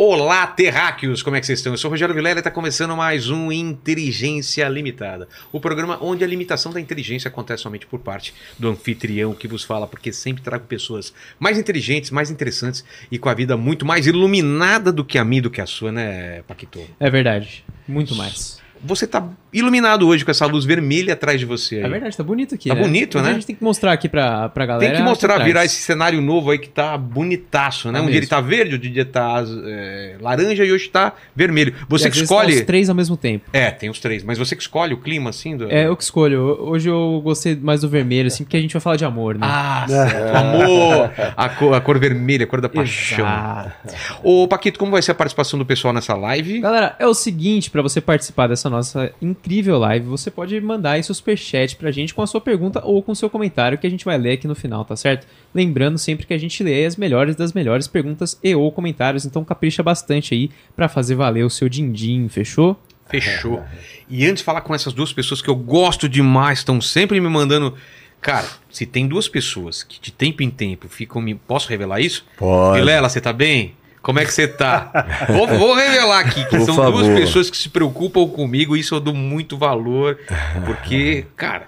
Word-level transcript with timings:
Olá, 0.00 0.46
terráqueos! 0.46 1.24
Como 1.24 1.34
é 1.34 1.40
que 1.40 1.46
vocês 1.46 1.58
estão? 1.58 1.72
Eu 1.72 1.76
sou 1.76 1.88
o 1.88 1.90
Rogério 1.90 2.14
Vilela 2.14 2.36
e 2.36 2.38
está 2.38 2.52
começando 2.52 2.96
mais 2.96 3.30
um 3.30 3.50
Inteligência 3.50 4.68
Limitada. 4.68 5.26
O 5.50 5.58
programa 5.58 5.98
onde 6.00 6.22
a 6.22 6.26
limitação 6.26 6.72
da 6.72 6.80
inteligência 6.80 7.26
acontece 7.26 7.64
somente 7.64 7.84
por 7.84 7.98
parte 7.98 8.32
do 8.56 8.68
anfitrião 8.68 9.34
que 9.34 9.48
vos 9.48 9.64
fala, 9.64 9.88
porque 9.88 10.12
sempre 10.12 10.40
trago 10.40 10.66
pessoas 10.66 11.12
mais 11.36 11.58
inteligentes, 11.58 12.12
mais 12.12 12.30
interessantes 12.30 12.84
e 13.10 13.18
com 13.18 13.28
a 13.28 13.34
vida 13.34 13.56
muito 13.56 13.84
mais 13.84 14.06
iluminada 14.06 14.92
do 14.92 15.04
que 15.04 15.18
a 15.18 15.24
minha, 15.24 15.42
do 15.42 15.50
que 15.50 15.60
a 15.60 15.66
sua, 15.66 15.90
né, 15.90 16.42
Paquito? 16.42 16.80
É 17.00 17.10
verdade. 17.10 17.64
Muito 17.88 18.14
mais. 18.14 18.60
Você 18.84 19.06
tá 19.06 19.26
iluminado 19.52 20.06
hoje 20.06 20.24
com 20.24 20.30
essa 20.30 20.46
luz 20.46 20.64
vermelha 20.64 21.14
atrás 21.14 21.40
de 21.40 21.46
você 21.46 21.76
aí. 21.76 21.82
É 21.82 21.88
verdade, 21.88 22.16
tá 22.16 22.22
bonito 22.22 22.54
aqui. 22.54 22.68
Tá 22.68 22.74
né? 22.74 22.80
bonito, 22.82 23.16
Mas 23.16 23.24
né? 23.24 23.30
A 23.30 23.34
gente 23.34 23.46
tem 23.46 23.56
que 23.56 23.64
mostrar 23.64 23.92
aqui 23.92 24.08
pra, 24.08 24.48
pra 24.48 24.66
galera. 24.66 24.92
Tem 24.92 25.00
que 25.00 25.08
mostrar, 25.08 25.36
aqui 25.36 25.44
virar 25.44 25.64
esse 25.64 25.80
cenário 25.80 26.20
novo 26.20 26.50
aí 26.50 26.58
que 26.58 26.68
tá 26.68 26.96
bonitaço, 26.96 27.90
né? 27.90 27.98
Tá 27.98 28.04
um 28.04 28.06
dia 28.06 28.14
ele 28.14 28.20
mesmo. 28.20 28.30
tá 28.30 28.40
verde, 28.40 28.74
outro 28.74 28.88
dia 28.90 29.04
tá 29.04 29.44
é, 29.66 30.16
laranja 30.20 30.64
e 30.64 30.72
hoje 30.72 30.88
tá 30.88 31.12
vermelho. 31.34 31.74
E 31.80 31.84
Você 31.88 32.08
às 32.08 32.12
que 32.12 32.18
tá 32.20 32.24
escolhe. 32.24 32.54
os 32.54 32.60
três 32.62 32.88
ao 32.88 32.94
mesmo 32.94 33.16
tempo. 33.16 33.48
É, 33.52 33.70
tem 33.70 33.88
os 33.90 33.98
três, 34.00 34.22
mas 34.22 34.38
você 34.38 34.54
que 34.54 34.62
escolhe 34.62 34.94
o 34.94 34.98
clima 34.98 35.30
assim 35.30 35.56
do. 35.56 35.70
É, 35.70 35.86
eu 35.86 35.96
que 35.96 36.02
escolho. 36.02 36.40
Hoje 36.60 36.88
eu 36.88 37.20
gostei 37.24 37.56
mais 37.56 37.80
do 37.80 37.88
vermelho, 37.88 38.26
assim, 38.28 38.44
porque 38.44 38.56
a 38.56 38.60
gente 38.60 38.72
vai 38.72 38.80
falar 38.80 38.96
de 38.96 39.04
amor, 39.04 39.34
né? 39.34 39.46
Ah, 39.48 39.86
certo. 39.88 40.36
Amor! 40.36 41.12
A 41.36 41.48
cor, 41.48 41.74
a 41.74 41.80
cor 41.80 41.98
vermelha, 41.98 42.44
a 42.44 42.46
cor 42.46 42.60
da 42.60 42.68
paixão. 42.68 43.26
Exato. 43.26 43.94
Ô, 44.22 44.46
Paquito, 44.46 44.78
como 44.78 44.92
vai 44.92 45.02
ser 45.02 45.12
a 45.12 45.14
participação 45.14 45.58
do 45.58 45.64
pessoal 45.64 45.92
nessa 45.92 46.14
live? 46.14 46.60
Galera, 46.60 46.94
é 46.98 47.06
o 47.06 47.14
seguinte, 47.14 47.70
pra 47.70 47.82
você 47.82 48.00
participar 48.00 48.46
dessa 48.48 48.67
nossa 48.70 49.12
incrível 49.20 49.78
live, 49.78 50.06
você 50.06 50.30
pode 50.30 50.60
mandar 50.60 50.92
aí 50.92 51.02
seu 51.02 51.14
superchat 51.14 51.76
pra 51.76 51.90
gente 51.90 52.14
com 52.14 52.22
a 52.22 52.26
sua 52.26 52.40
pergunta 52.40 52.80
ou 52.84 53.02
com 53.02 53.12
o 53.12 53.16
seu 53.16 53.30
comentário 53.30 53.78
que 53.78 53.86
a 53.86 53.90
gente 53.90 54.04
vai 54.04 54.18
ler 54.18 54.32
aqui 54.32 54.46
no 54.46 54.54
final, 54.54 54.84
tá 54.84 54.96
certo? 54.96 55.26
Lembrando 55.54 55.98
sempre 55.98 56.26
que 56.26 56.34
a 56.34 56.38
gente 56.38 56.62
lê 56.62 56.84
as 56.84 56.96
melhores 56.96 57.36
das 57.36 57.52
melhores 57.52 57.86
perguntas 57.86 58.38
e 58.42 58.54
ou 58.54 58.70
comentários, 58.72 59.24
então 59.24 59.44
capricha 59.44 59.82
bastante 59.82 60.34
aí 60.34 60.50
pra 60.74 60.88
fazer 60.88 61.14
valer 61.14 61.44
o 61.44 61.50
seu 61.50 61.68
din-din, 61.68 62.28
fechou? 62.28 62.80
Fechou. 63.08 63.64
E 64.08 64.24
antes 64.26 64.38
de 64.38 64.44
falar 64.44 64.60
com 64.60 64.74
essas 64.74 64.92
duas 64.92 65.12
pessoas 65.12 65.40
que 65.40 65.48
eu 65.48 65.56
gosto 65.56 66.08
demais, 66.08 66.58
estão 66.58 66.80
sempre 66.80 67.20
me 67.20 67.28
mandando. 67.28 67.74
Cara, 68.20 68.46
se 68.70 68.84
tem 68.84 69.06
duas 69.06 69.28
pessoas 69.28 69.82
que 69.82 70.00
de 70.00 70.12
tempo 70.12 70.42
em 70.42 70.50
tempo 70.50 70.88
ficam 70.88 71.20
me. 71.22 71.34
Posso 71.34 71.68
revelar 71.68 72.00
isso? 72.00 72.26
Pode. 72.36 72.78
Vilela, 72.78 73.08
você 73.08 73.20
tá 73.20 73.32
bem? 73.32 73.74
Como 74.02 74.18
é 74.20 74.24
que 74.24 74.32
você 74.32 74.46
tá? 74.48 75.26
vou, 75.28 75.46
vou 75.46 75.74
revelar 75.74 76.20
aqui 76.20 76.44
que 76.44 76.56
Por 76.56 76.60
são 76.64 76.76
favor. 76.76 77.02
duas 77.02 77.08
pessoas 77.18 77.50
que 77.50 77.56
se 77.56 77.68
preocupam 77.68 78.26
comigo, 78.28 78.76
isso 78.76 78.94
eu 78.94 79.00
dou 79.00 79.14
muito 79.14 79.56
valor, 79.58 80.18
porque, 80.64 81.26
cara. 81.36 81.64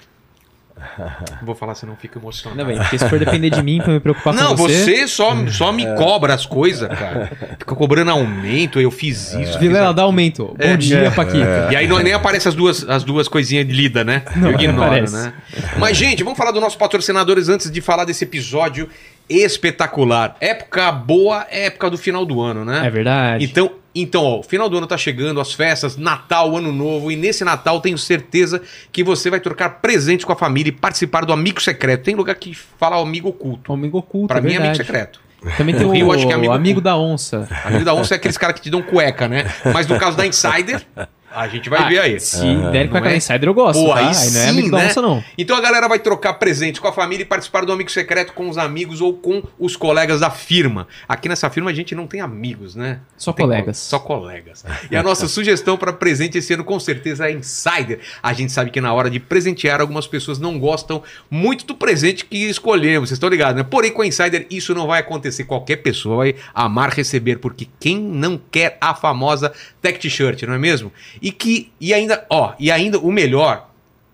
não 0.98 1.10
Vou 1.44 1.54
falar, 1.54 1.74
senão 1.74 1.94
fica 1.96 2.18
emocionado. 2.18 2.58
Ainda 2.60 2.72
bem, 2.72 2.80
porque 2.80 2.96
se 2.98 3.06
for 3.08 3.18
depender 3.18 3.50
de 3.50 3.62
mim 3.62 3.80
pra 3.82 3.92
me 3.92 4.00
preocupar 4.00 4.32
Não, 4.32 4.50
com 4.50 4.56
você... 4.56 4.84
você 4.96 5.08
só, 5.08 5.34
só 5.48 5.72
me 5.72 5.84
cobra 5.96 6.32
as 6.32 6.46
coisas, 6.46 6.88
cara. 6.88 7.30
Fica 7.58 7.74
cobrando 7.74 8.10
aumento, 8.10 8.80
eu 8.80 8.90
fiz 8.90 9.34
isso. 9.34 9.36
fiz 9.52 9.56
Vilela, 9.56 9.92
dá 9.92 10.02
aumento. 10.02 10.46
Bom 10.46 10.54
É. 10.58 10.76
dia, 10.76 11.10
Paquito. 11.10 11.44
e 11.70 11.76
aí 11.76 11.86
não, 11.86 11.98
nem 11.98 12.14
aparece 12.14 12.48
as 12.48 12.54
duas, 12.54 12.88
as 12.88 13.04
duas 13.04 13.28
coisinhas 13.28 13.66
de 13.66 13.72
lida, 13.74 14.02
né? 14.04 14.22
Não, 14.36 14.48
Eu 14.50 14.54
ignoro, 14.54 14.82
aparece. 14.86 15.14
né? 15.14 15.32
Mas, 15.78 15.96
gente, 15.96 16.22
vamos 16.22 16.38
falar 16.38 16.52
dos 16.52 16.60
nossos 16.62 16.76
patrocinadores 16.78 17.48
antes 17.50 17.70
de 17.70 17.80
falar 17.82 18.04
desse 18.06 18.24
episódio 18.24 18.88
espetacular. 19.30 20.36
Época 20.40 20.90
boa 20.90 21.46
é 21.48 21.66
época 21.66 21.88
do 21.88 21.96
final 21.96 22.26
do 22.26 22.40
ano, 22.40 22.64
né? 22.64 22.86
É 22.86 22.90
verdade. 22.90 23.44
Então, 23.44 23.70
então, 23.94 24.22
ó, 24.22 24.38
o 24.40 24.42
final 24.42 24.68
do 24.68 24.76
ano 24.76 24.86
tá 24.86 24.96
chegando, 24.96 25.40
as 25.40 25.52
festas, 25.52 25.96
Natal, 25.96 26.56
Ano 26.56 26.72
Novo, 26.72 27.10
e 27.10 27.16
nesse 27.16 27.44
Natal 27.44 27.80
tenho 27.80 27.98
certeza 27.98 28.62
que 28.92 29.02
você 29.02 29.30
vai 29.30 29.40
trocar 29.40 29.80
presentes 29.80 30.24
com 30.24 30.32
a 30.32 30.36
família 30.36 30.70
e 30.70 30.72
participar 30.72 31.24
do 31.24 31.32
Amigo 31.32 31.60
Secreto. 31.60 32.04
Tem 32.04 32.14
lugar 32.14 32.34
que 32.36 32.54
fala 32.54 33.00
amigo 33.00 33.28
oculto. 33.28 33.72
Amigo 33.72 33.98
oculto, 33.98 34.28
Pra 34.28 34.38
é 34.38 34.40
mim 34.40 34.54
é 34.54 34.56
amigo 34.58 34.76
secreto. 34.76 35.20
Também 35.56 35.74
tem 35.74 35.86
o 35.86 35.90
Rio, 35.90 36.12
acho 36.12 36.26
que 36.26 36.32
é 36.32 36.36
amigo 36.36 36.52
amigo, 36.52 36.80
da 36.80 36.96
onça. 36.96 37.48
Amigo 37.64 37.84
da 37.84 37.94
onça 37.94 38.14
é 38.14 38.16
aqueles 38.16 38.36
caras 38.36 38.56
que 38.56 38.62
te 38.62 38.70
dão 38.70 38.82
cueca, 38.82 39.26
né? 39.26 39.50
Mas 39.72 39.86
no 39.86 39.98
caso 39.98 40.16
da 40.16 40.26
Insider, 40.26 40.86
a 41.32 41.46
gente 41.48 41.68
vai 41.70 41.80
Ah, 41.82 41.88
ver 41.88 41.98
aí. 42.00 42.20
Se 42.20 42.40
der 42.72 42.88
com 42.88 42.96
aquela 42.96 43.14
é? 43.14 43.16
insider, 43.16 43.44
eu 43.48 43.54
gosto. 43.54 43.82
Pô, 43.82 43.90
tá? 43.90 43.98
aí 43.98 44.04
não 44.04 44.10
é 44.10 44.14
sim, 44.14 44.48
amigo 44.48 44.70
da 44.70 44.78
né? 44.78 44.86
onça, 44.86 45.00
não. 45.02 45.22
Então 45.38 45.56
a 45.56 45.60
galera 45.60 45.88
vai 45.88 45.98
trocar 45.98 46.34
presentes 46.34 46.80
com 46.80 46.88
a 46.88 46.92
família 46.92 47.22
e 47.22 47.26
participar 47.26 47.64
do 47.64 47.72
Amigo 47.72 47.90
Secreto 47.90 48.32
com 48.32 48.48
os 48.48 48.58
amigos 48.58 49.00
ou 49.00 49.14
com 49.14 49.42
os 49.58 49.76
colegas 49.76 50.20
da 50.20 50.30
firma. 50.30 50.88
Aqui 51.08 51.28
nessa 51.28 51.48
firma 51.50 51.70
a 51.70 51.74
gente 51.74 51.94
não 51.94 52.06
tem 52.06 52.20
amigos, 52.20 52.74
né? 52.74 53.00
Só 53.16 53.32
Tem 53.32 53.44
colegas. 53.46 53.78
co- 53.78 53.84
Só 53.84 53.98
colegas. 53.98 54.64
E 54.90 54.96
a 54.96 55.02
nossa 55.02 55.26
sugestão 55.28 55.76
para 55.76 55.92
presente 55.92 56.38
esse 56.38 56.52
ano 56.54 56.64
com 56.64 56.80
certeza 56.80 57.28
é 57.28 57.32
Insider. 57.32 58.00
A 58.22 58.32
gente 58.32 58.50
sabe 58.52 58.70
que 58.70 58.80
na 58.80 58.92
hora 58.92 59.08
de 59.10 59.20
presentear, 59.20 59.80
algumas 59.80 60.06
pessoas 60.06 60.38
não 60.38 60.58
gostam 60.58 61.02
muito 61.30 61.64
do 61.66 61.74
presente 61.74 62.24
que 62.24 62.36
escolhemos. 62.48 63.08
Vocês 63.08 63.16
estão 63.16 63.28
ligados, 63.28 63.56
né? 63.56 63.62
Porém, 63.62 63.92
com 63.92 64.02
a 64.02 64.06
Insider 64.06 64.46
isso 64.50 64.74
não 64.74 64.86
vai 64.86 65.00
acontecer. 65.00 65.44
Qualquer 65.44 65.76
pessoa 65.76 66.16
vai 66.18 66.34
amar 66.54 66.90
receber, 66.90 67.36
porque 67.36 67.68
quem 67.78 67.98
não 67.98 68.40
quer 68.50 68.76
a 68.80 68.94
famosa 68.94 69.52
tech 69.80 69.98
t-shirt, 69.98 70.42
não 70.42 70.54
é 70.54 70.58
mesmo? 70.58 70.92
E 71.20 71.30
que 71.32 71.70
e 71.80 71.92
ainda, 71.92 72.24
ó, 72.30 72.54
e 72.58 72.70
ainda 72.70 72.98
o 72.98 73.12
melhor 73.12 73.70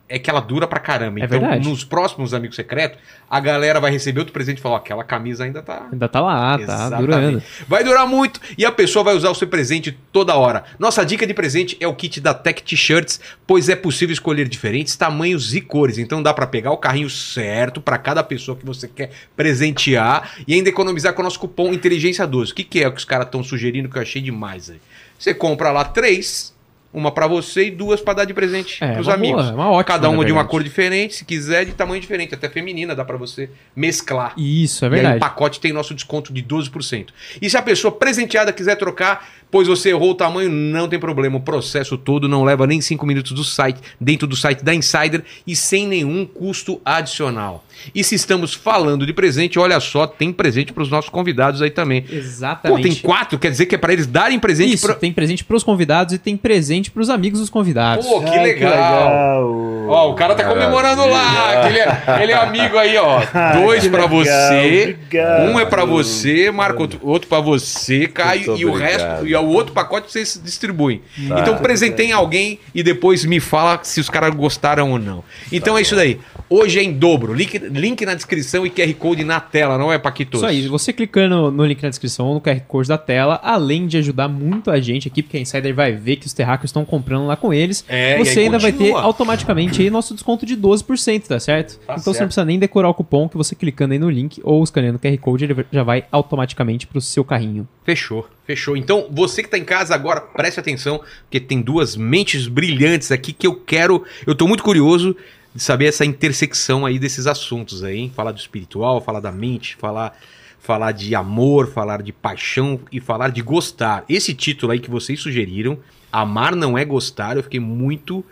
é 0.08 0.18
que 0.18 0.30
ela 0.30 0.40
dura 0.40 0.66
pra 0.66 0.78
caramba. 0.78 1.20
É 1.20 1.24
então, 1.24 1.40
verdade. 1.40 1.68
nos 1.68 1.82
próximos 1.82 2.32
Amigos 2.32 2.54
Secretos, 2.54 2.98
a 3.28 3.40
galera 3.40 3.80
vai 3.80 3.90
receber 3.90 4.20
outro 4.20 4.32
presente 4.32 4.58
e 4.58 4.60
falar: 4.60 4.76
ó, 4.76 4.78
aquela 4.78 5.02
camisa 5.02 5.44
ainda 5.44 5.62
tá 5.62 5.88
Ainda 5.90 6.08
tá 6.08 6.20
lá, 6.20 6.56
tá 6.56 6.62
Exatamente. 6.62 7.06
durando. 7.06 7.42
Vai 7.66 7.82
durar 7.82 8.06
muito 8.06 8.40
e 8.56 8.64
a 8.64 8.70
pessoa 8.70 9.02
vai 9.02 9.14
usar 9.14 9.30
o 9.30 9.34
seu 9.34 9.48
presente 9.48 9.96
toda 10.12 10.36
hora. 10.36 10.64
Nossa 10.78 11.04
dica 11.04 11.26
de 11.26 11.34
presente 11.34 11.76
é 11.80 11.88
o 11.88 11.94
kit 11.94 12.20
da 12.20 12.32
Tech 12.32 12.62
T-Shirts, 12.62 13.20
pois 13.46 13.68
é 13.68 13.74
possível 13.74 14.12
escolher 14.12 14.48
diferentes 14.48 14.94
tamanhos 14.96 15.54
e 15.54 15.60
cores. 15.60 15.98
Então 15.98 16.22
dá 16.22 16.32
pra 16.32 16.46
pegar 16.46 16.70
o 16.70 16.76
carrinho 16.76 17.10
certo 17.10 17.80
pra 17.80 17.98
cada 17.98 18.22
pessoa 18.22 18.56
que 18.56 18.64
você 18.64 18.86
quer 18.86 19.10
presentear 19.36 20.36
e 20.46 20.54
ainda 20.54 20.68
economizar 20.68 21.14
com 21.14 21.20
o 21.20 21.24
nosso 21.24 21.40
cupom 21.40 21.72
Inteligência 21.72 22.26
12. 22.26 22.52
O 22.52 22.54
que, 22.54 22.62
que 22.64 22.82
é 22.82 22.88
o 22.88 22.92
que 22.92 22.98
os 22.98 23.04
caras 23.04 23.26
estão 23.26 23.42
sugerindo 23.42 23.88
que 23.88 23.98
eu 23.98 24.02
achei 24.02 24.22
demais 24.22 24.70
aí? 24.70 24.80
Você 25.18 25.34
compra 25.34 25.72
lá 25.72 25.84
três. 25.84 26.54
Uma 26.96 27.12
pra 27.12 27.26
você 27.26 27.66
e 27.66 27.70
duas 27.70 28.00
pra 28.00 28.14
dar 28.14 28.24
de 28.24 28.32
presente 28.32 28.82
É, 28.82 28.92
pros 28.94 29.06
amigos. 29.06 29.42
boa, 29.44 29.54
uma 29.54 29.70
ótima, 29.70 29.84
Cada 29.84 30.08
uma 30.08 30.24
de 30.24 30.32
uma 30.32 30.38
verdade. 30.40 30.48
cor 30.50 30.62
diferente, 30.64 31.14
se 31.16 31.26
quiser, 31.26 31.66
de 31.66 31.72
tamanho 31.72 32.00
diferente, 32.00 32.34
até 32.34 32.48
feminina, 32.48 32.94
dá 32.94 33.04
pra 33.04 33.18
você 33.18 33.50
mesclar. 33.76 34.32
Isso, 34.38 34.82
é 34.82 34.88
E 34.88 34.92
aí 34.92 34.98
o 34.98 35.02
verdade. 35.02 35.20
pacote 35.20 35.60
tem 35.60 35.74
nosso 35.74 35.94
desconto 35.94 36.32
de 36.32 36.42
12%. 36.42 37.08
E 37.42 37.50
se 37.50 37.56
a 37.58 37.60
pessoa 37.60 37.92
presenteada 37.92 38.50
quiser 38.50 38.76
trocar, 38.76 39.28
pois 39.50 39.68
você 39.68 39.90
errou 39.90 40.10
o 40.10 40.14
tamanho, 40.14 40.50
não 40.50 40.88
tem 40.88 40.98
problema. 40.98 41.36
O 41.36 41.40
processo 41.40 41.96
todo 41.96 42.28
não 42.28 42.44
leva 42.44 42.66
nem 42.66 42.80
5 42.80 43.06
minutos 43.06 43.32
do 43.32 43.44
site, 43.44 43.80
dentro 44.00 44.26
do 44.26 44.36
site 44.36 44.64
da 44.64 44.74
Insider 44.74 45.22
e 45.46 45.54
sem 45.56 45.86
nenhum 45.86 46.26
custo 46.26 46.80
adicional. 46.84 47.64
E 47.94 48.02
se 48.02 48.14
estamos 48.14 48.54
falando 48.54 49.06
de 49.06 49.12
presente, 49.12 49.58
olha 49.58 49.78
só, 49.80 50.06
tem 50.06 50.32
presente 50.32 50.72
para 50.72 50.82
os 50.82 50.90
nossos 50.90 51.10
convidados 51.10 51.60
aí 51.62 51.70
também. 51.70 52.02
Pô, 52.02 52.14
Exatamente. 52.14 52.82
tem 52.82 52.94
quatro, 52.94 53.38
quer 53.38 53.50
dizer 53.50 53.66
que 53.66 53.74
é 53.74 53.78
para 53.78 53.92
eles 53.92 54.06
darem 54.06 54.38
presente 54.38 54.74
Isso, 54.74 54.86
pra... 54.86 54.94
tem 54.94 55.12
presente 55.12 55.44
pros 55.44 55.62
convidados 55.62 56.14
e 56.14 56.18
tem 56.18 56.36
presente 56.36 56.90
pros 56.90 57.10
amigos 57.10 57.40
dos 57.40 57.50
convidados. 57.50 58.06
Pô, 58.06 58.20
que 58.22 58.30
Ai, 58.30 58.42
legal. 58.44 59.86
Ó, 59.88 60.10
o 60.10 60.14
cara 60.14 60.34
tá 60.34 60.44
comemorando 60.44 61.06
lá. 61.06 61.62
que 61.62 61.68
Ele 61.68 61.78
é, 61.78 62.22
ele 62.22 62.32
é 62.32 62.36
amigo 62.36 62.78
aí, 62.78 62.96
ó. 62.96 63.20
Dois 63.60 63.82
que 63.82 63.90
pra 63.90 64.06
legal, 64.06 64.24
você. 64.24 64.80
obrigado. 64.82 65.50
Um 65.50 65.60
é 65.60 65.64
pra 65.66 65.84
você, 65.84 66.50
Marco, 66.50 66.82
outro, 66.82 67.00
outro 67.02 67.28
pra 67.28 67.40
você, 67.40 68.08
Caio. 68.08 68.56
E 68.56 68.64
o 68.64 68.72
resto, 68.72 69.26
e 69.26 69.34
o 69.40 69.48
outro 69.48 69.72
pacote 69.72 70.10
vocês 70.10 70.40
distribuem. 70.42 71.00
Tá. 71.28 71.40
então 71.40 71.56
presentem 71.58 72.12
alguém 72.12 72.58
e 72.74 72.82
depois 72.82 73.24
me 73.24 73.40
fala 73.40 73.80
se 73.82 74.00
os 74.00 74.08
caras 74.08 74.34
gostaram 74.34 74.92
ou 74.92 74.98
não. 74.98 75.24
Então 75.50 75.76
é 75.76 75.82
isso 75.82 75.94
daí. 75.96 76.18
Hoje 76.48 76.78
é 76.78 76.82
em 76.82 76.92
dobro. 76.92 77.32
Link, 77.34 77.58
link 77.58 78.04
na 78.06 78.14
descrição 78.14 78.64
e 78.64 78.70
QR 78.70 78.92
Code 78.94 79.24
na 79.24 79.40
tela, 79.40 79.76
não 79.76 79.92
é, 79.92 79.98
Paquito? 79.98 80.36
Isso 80.36 80.46
aí, 80.46 80.68
você 80.68 80.92
clicando 80.92 81.50
no 81.50 81.64
link 81.64 81.82
na 81.82 81.88
descrição 81.88 82.26
ou 82.26 82.34
no 82.34 82.40
QR 82.40 82.60
Code 82.60 82.88
da 82.88 82.96
tela, 82.98 83.40
além 83.42 83.86
de 83.86 83.96
ajudar 83.98 84.28
muito 84.28 84.70
a 84.70 84.78
gente 84.80 85.08
aqui, 85.08 85.22
porque 85.22 85.36
a 85.36 85.40
Insider 85.40 85.74
vai 85.74 85.92
ver 85.92 86.16
que 86.16 86.26
os 86.26 86.32
terráqueos 86.32 86.68
estão 86.68 86.84
comprando 86.84 87.26
lá 87.26 87.36
com 87.36 87.52
eles, 87.52 87.84
É, 87.88 88.16
você 88.18 88.40
ainda 88.40 88.58
vai 88.58 88.70
ter 88.72 88.78
continua. 88.78 89.02
automaticamente 89.02 89.82
aí 89.82 89.90
nosso 89.90 90.14
desconto 90.14 90.46
de 90.46 90.56
12%, 90.56 91.26
tá 91.26 91.40
certo? 91.40 91.78
Tá 91.78 91.94
então 91.94 91.96
você 91.98 92.04
certo. 92.04 92.20
não 92.20 92.26
precisa 92.28 92.44
nem 92.44 92.58
decorar 92.58 92.88
o 92.90 92.94
cupom, 92.94 93.28
que 93.28 93.36
você 93.36 93.54
clicando 93.54 93.92
aí 93.92 93.98
no 93.98 94.08
link 94.08 94.40
ou 94.44 94.62
escaneando 94.62 94.98
o 94.98 95.00
QR 95.00 95.18
Code, 95.18 95.44
ele 95.44 95.66
já 95.72 95.82
vai 95.82 96.04
automaticamente 96.12 96.86
pro 96.86 97.00
seu 97.00 97.24
carrinho. 97.24 97.66
Fechou, 97.86 98.28
fechou. 98.44 98.76
Então, 98.76 99.06
você 99.12 99.44
que 99.44 99.48
tá 99.48 99.56
em 99.56 99.64
casa 99.64 99.94
agora, 99.94 100.20
preste 100.20 100.58
atenção, 100.58 101.00
porque 101.22 101.38
tem 101.38 101.62
duas 101.62 101.94
mentes 101.94 102.48
brilhantes 102.48 103.12
aqui 103.12 103.32
que 103.32 103.46
eu 103.46 103.54
quero. 103.54 104.04
Eu 104.26 104.34
tô 104.34 104.48
muito 104.48 104.64
curioso 104.64 105.16
de 105.54 105.62
saber 105.62 105.86
essa 105.86 106.04
intersecção 106.04 106.84
aí 106.84 106.98
desses 106.98 107.28
assuntos 107.28 107.84
aí, 107.84 107.98
hein? 107.98 108.12
Falar 108.12 108.32
do 108.32 108.40
espiritual, 108.40 109.00
falar 109.00 109.20
da 109.20 109.30
mente, 109.30 109.76
falar. 109.76 110.18
Falar 110.58 110.90
de 110.90 111.14
amor, 111.14 111.68
falar 111.68 112.02
de 112.02 112.12
paixão 112.12 112.80
e 112.90 112.98
falar 112.98 113.28
de 113.28 113.40
gostar. 113.40 114.04
Esse 114.08 114.34
título 114.34 114.72
aí 114.72 114.80
que 114.80 114.90
vocês 114.90 115.20
sugeriram, 115.20 115.78
Amar 116.10 116.56
não 116.56 116.76
é 116.76 116.84
gostar, 116.84 117.36
eu 117.36 117.42
fiquei 117.44 117.60
muito 117.60 118.24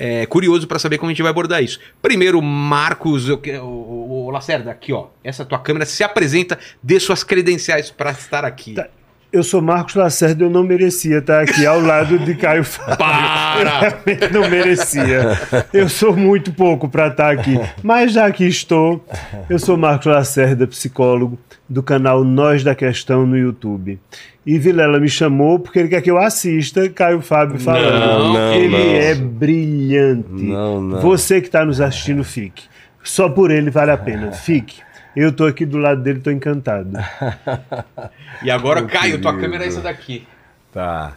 é, 0.00 0.24
curioso 0.24 0.66
para 0.66 0.78
saber 0.78 0.96
como 0.96 1.10
a 1.10 1.12
gente 1.12 1.20
vai 1.20 1.30
abordar 1.30 1.62
isso. 1.62 1.78
Primeiro, 2.00 2.40
Marcos, 2.40 3.28
o, 3.28 3.34
o, 3.34 4.24
o 4.26 4.30
Lacerda, 4.30 4.70
aqui 4.70 4.94
ó, 4.94 5.08
essa 5.22 5.44
tua 5.44 5.58
câmera 5.58 5.84
se 5.84 6.02
apresenta, 6.02 6.58
dê 6.82 6.98
suas 6.98 7.22
credenciais 7.22 7.90
para 7.90 8.10
estar 8.10 8.42
aqui. 8.42 8.72
Tá. 8.72 8.88
Eu 9.32 9.44
sou 9.44 9.62
Marcos 9.62 9.94
Lacerda, 9.94 10.42
eu 10.42 10.50
não 10.50 10.64
merecia 10.64 11.18
estar 11.18 11.42
aqui 11.42 11.64
ao 11.64 11.80
lado 11.80 12.18
de 12.18 12.34
Caio 12.34 12.64
Fábio. 12.64 12.96
Para! 12.96 14.00
Não 14.32 14.50
merecia. 14.50 15.38
Eu 15.72 15.88
sou 15.88 16.16
muito 16.16 16.52
pouco 16.52 16.88
para 16.88 17.06
estar 17.06 17.30
aqui. 17.30 17.56
Mas 17.80 18.12
já 18.12 18.28
que 18.32 18.44
estou, 18.44 19.04
eu 19.48 19.58
sou 19.58 19.76
Marcos 19.76 20.06
Lacerda, 20.06 20.66
psicólogo 20.66 21.38
do 21.68 21.80
canal 21.80 22.24
Nós 22.24 22.64
da 22.64 22.74
Questão 22.74 23.24
no 23.24 23.38
YouTube. 23.38 24.00
E 24.44 24.58
Vilela 24.58 24.98
me 24.98 25.08
chamou 25.08 25.60
porque 25.60 25.78
ele 25.78 25.88
quer 25.88 26.02
que 26.02 26.10
eu 26.10 26.18
assista 26.18 26.88
Caio 26.88 27.20
Fábio 27.20 27.60
falando. 27.60 28.00
Não, 28.00 28.32
não, 28.32 28.52
ele 28.52 28.68
não. 28.68 28.78
é 28.78 29.14
brilhante. 29.14 30.42
Não, 30.42 30.80
não. 30.80 31.00
Você 31.02 31.40
que 31.40 31.46
está 31.46 31.64
nos 31.64 31.80
assistindo, 31.80 32.24
fique. 32.24 32.64
Só 33.04 33.28
por 33.28 33.52
ele 33.52 33.70
vale 33.70 33.92
a 33.92 33.96
pena. 33.96 34.32
Fique. 34.32 34.82
Eu 35.16 35.32
tô 35.32 35.44
aqui 35.46 35.66
do 35.66 35.76
lado 35.78 36.02
dele, 36.02 36.20
tô 36.20 36.30
encantado. 36.30 36.90
E 38.42 38.50
agora, 38.50 38.80
Meu 38.80 38.88
Caio, 38.88 39.20
tua 39.20 39.32
querido. 39.32 39.42
câmera 39.44 39.64
é 39.64 39.68
essa 39.68 39.80
daqui. 39.82 40.26
Tá. 40.72 41.12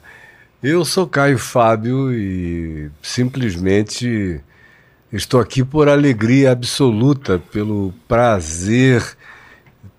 Eu 0.61 0.83
sou 0.83 1.07
Caio 1.07 1.37
Fábio 1.37 2.11
e 2.11 2.89
simplesmente 3.01 4.41
estou 5.11 5.39
aqui 5.39 5.63
por 5.63 5.87
alegria 5.87 6.51
absoluta, 6.51 7.39
pelo 7.51 7.93
prazer, 8.07 9.01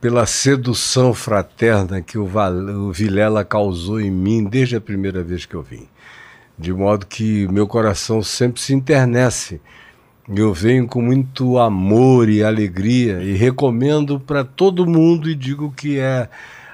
pela 0.00 0.26
sedução 0.26 1.14
fraterna 1.14 2.02
que 2.02 2.18
o, 2.18 2.26
Val- 2.26 2.52
o 2.52 2.92
Vilela 2.92 3.42
causou 3.44 3.98
em 4.00 4.10
mim 4.10 4.44
desde 4.44 4.76
a 4.76 4.80
primeira 4.80 5.22
vez 5.22 5.46
que 5.46 5.54
eu 5.54 5.62
vim. 5.62 5.88
De 6.58 6.72
modo 6.72 7.06
que 7.06 7.48
meu 7.48 7.66
coração 7.66 8.22
sempre 8.22 8.60
se 8.60 8.74
internece. 8.74 9.60
Eu 10.26 10.54
venho 10.54 10.86
com 10.86 11.02
muito 11.02 11.58
amor 11.58 12.30
e 12.30 12.42
alegria 12.42 13.22
e 13.22 13.34
recomendo 13.34 14.18
para 14.18 14.42
todo 14.42 14.86
mundo 14.86 15.28
e 15.28 15.34
digo 15.34 15.70
que 15.70 15.98
é 15.98 16.30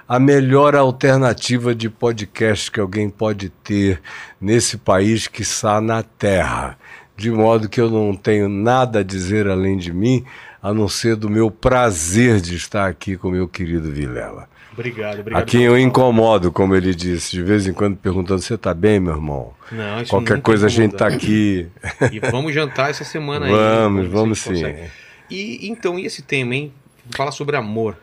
a 0.06 0.20
melhor 0.20 0.76
alternativa 0.76 1.74
de 1.74 1.90
podcast 1.90 2.70
que 2.70 2.78
alguém 2.78 3.10
pode 3.10 3.48
ter 3.48 4.00
nesse 4.40 4.76
país 4.76 5.26
que 5.26 5.42
está 5.42 5.80
na 5.80 6.00
Terra. 6.00 6.78
De 7.16 7.28
modo 7.28 7.68
que 7.68 7.80
eu 7.80 7.90
não 7.90 8.14
tenho 8.14 8.48
nada 8.48 9.00
a 9.00 9.02
dizer 9.02 9.48
além 9.48 9.76
de 9.76 9.92
mim, 9.92 10.24
a 10.62 10.72
não 10.72 10.88
ser 10.88 11.16
do 11.16 11.28
meu 11.28 11.50
prazer 11.50 12.40
de 12.40 12.54
estar 12.54 12.86
aqui 12.86 13.16
com 13.16 13.30
meu 13.30 13.48
querido 13.48 13.90
Vilela. 13.90 14.48
Obrigado, 14.72 15.20
obrigado. 15.20 15.42
A 15.42 15.44
quem 15.44 15.62
eu 15.62 15.78
incomodo, 15.78 16.52
como 16.52 16.74
ele 16.74 16.94
disse, 16.94 17.32
de 17.32 17.42
vez 17.42 17.66
em 17.66 17.72
quando 17.72 17.96
perguntando: 17.96 18.40
Você 18.40 18.54
está 18.54 18.72
bem, 18.72 19.00
meu 19.00 19.14
irmão? 19.14 19.52
Não, 19.70 20.00
isso 20.00 20.10
Qualquer 20.10 20.34
nunca 20.34 20.42
coisa 20.42 20.66
a 20.66 20.68
gente 20.68 20.94
incomoda. 20.94 21.14
está 21.14 21.26
aqui. 21.26 21.68
E 22.12 22.20
vamos 22.20 22.54
jantar 22.54 22.90
essa 22.90 23.04
semana 23.04 23.46
aí. 23.46 23.52
Vamos, 23.52 24.08
vamos 24.08 24.38
sim. 24.40 24.50
consegue. 24.50 24.90
E 25.30 25.68
então, 25.68 25.98
e 25.98 26.06
esse 26.06 26.22
tema, 26.22 26.54
hein? 26.54 26.72
Fala 27.10 27.32
sobre 27.32 27.56
amor. 27.56 27.96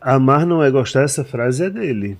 Amar 0.00 0.44
não 0.46 0.62
é 0.62 0.70
gostar, 0.70 1.02
essa 1.02 1.24
frase 1.24 1.64
é 1.64 1.70
dele. 1.70 2.18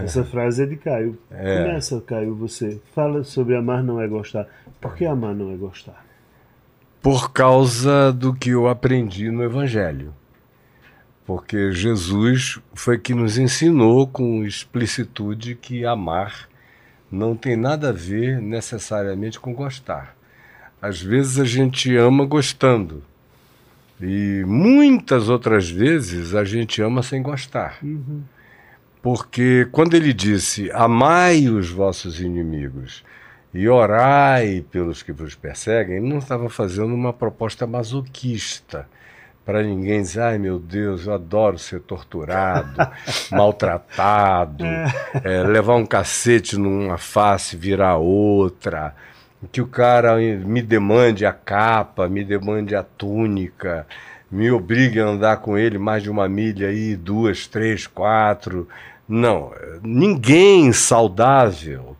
Essa 0.00 0.24
frase 0.26 0.62
é 0.62 0.66
de 0.66 0.76
Caio. 0.76 1.18
Começa, 1.28 2.00
Caio, 2.00 2.34
você. 2.34 2.80
Fala 2.94 3.24
sobre 3.24 3.54
amar 3.56 3.82
não 3.82 4.00
é 4.00 4.06
gostar. 4.08 4.46
Por 4.80 4.94
que 4.94 5.04
amar 5.04 5.34
não 5.34 5.52
é 5.52 5.56
gostar? 5.56 6.04
Por 7.02 7.32
causa 7.32 8.12
do 8.12 8.34
que 8.34 8.50
eu 8.50 8.66
aprendi 8.66 9.30
no 9.30 9.42
Evangelho. 9.42 10.12
Porque 11.26 11.72
Jesus 11.72 12.60
foi 12.72 12.96
que 12.96 13.12
nos 13.12 13.36
ensinou 13.36 14.06
com 14.06 14.44
explicitude 14.44 15.56
que 15.56 15.84
amar 15.84 16.48
não 17.10 17.34
tem 17.36 17.56
nada 17.56 17.88
a 17.88 17.92
ver 17.92 18.40
necessariamente 18.40 19.40
com 19.40 19.52
gostar. 19.52 20.16
Às 20.80 21.02
vezes 21.02 21.40
a 21.40 21.44
gente 21.44 21.94
ama 21.96 22.24
gostando. 22.24 23.02
E 24.00 24.44
muitas 24.46 25.28
outras 25.28 25.68
vezes 25.68 26.32
a 26.32 26.44
gente 26.44 26.80
ama 26.80 27.02
sem 27.02 27.22
gostar. 27.22 27.80
Porque 29.02 29.66
quando 29.72 29.94
ele 29.94 30.12
disse: 30.12 30.70
Amai 30.72 31.48
os 31.48 31.70
vossos 31.70 32.20
inimigos 32.20 33.04
e 33.52 33.68
orai 33.68 34.64
pelos 34.70 35.02
que 35.02 35.12
vos 35.12 35.34
perseguem, 35.34 35.96
ele 35.96 36.08
não 36.08 36.18
estava 36.18 36.48
fazendo 36.48 36.94
uma 36.94 37.12
proposta 37.12 37.66
masoquista 37.66 38.86
para 39.46 39.62
ninguém 39.62 40.02
dizer: 40.02 40.20
ai 40.20 40.38
meu 40.38 40.58
Deus, 40.58 41.06
eu 41.06 41.14
adoro 41.14 41.56
ser 41.56 41.80
torturado, 41.80 42.76
maltratado, 43.30 44.64
é, 45.22 45.44
levar 45.44 45.76
um 45.76 45.86
cacete 45.86 46.58
numa 46.58 46.98
face, 46.98 47.56
virar 47.56 47.96
outra. 47.96 48.92
Que 49.52 49.60
o 49.60 49.66
cara 49.66 50.16
me 50.16 50.60
demande 50.60 51.24
a 51.24 51.32
capa, 51.32 52.08
me 52.08 52.24
demande 52.24 52.74
a 52.74 52.82
túnica, 52.82 53.86
me 54.28 54.50
obrigue 54.50 54.98
a 54.98 55.06
andar 55.06 55.36
com 55.36 55.56
ele 55.56 55.78
mais 55.78 56.02
de 56.02 56.10
uma 56.10 56.28
milha 56.28 56.68
aí, 56.68 56.96
duas, 56.96 57.46
três, 57.46 57.86
quatro. 57.86 58.66
Não, 59.08 59.52
ninguém 59.82 60.72
saudável 60.72 61.96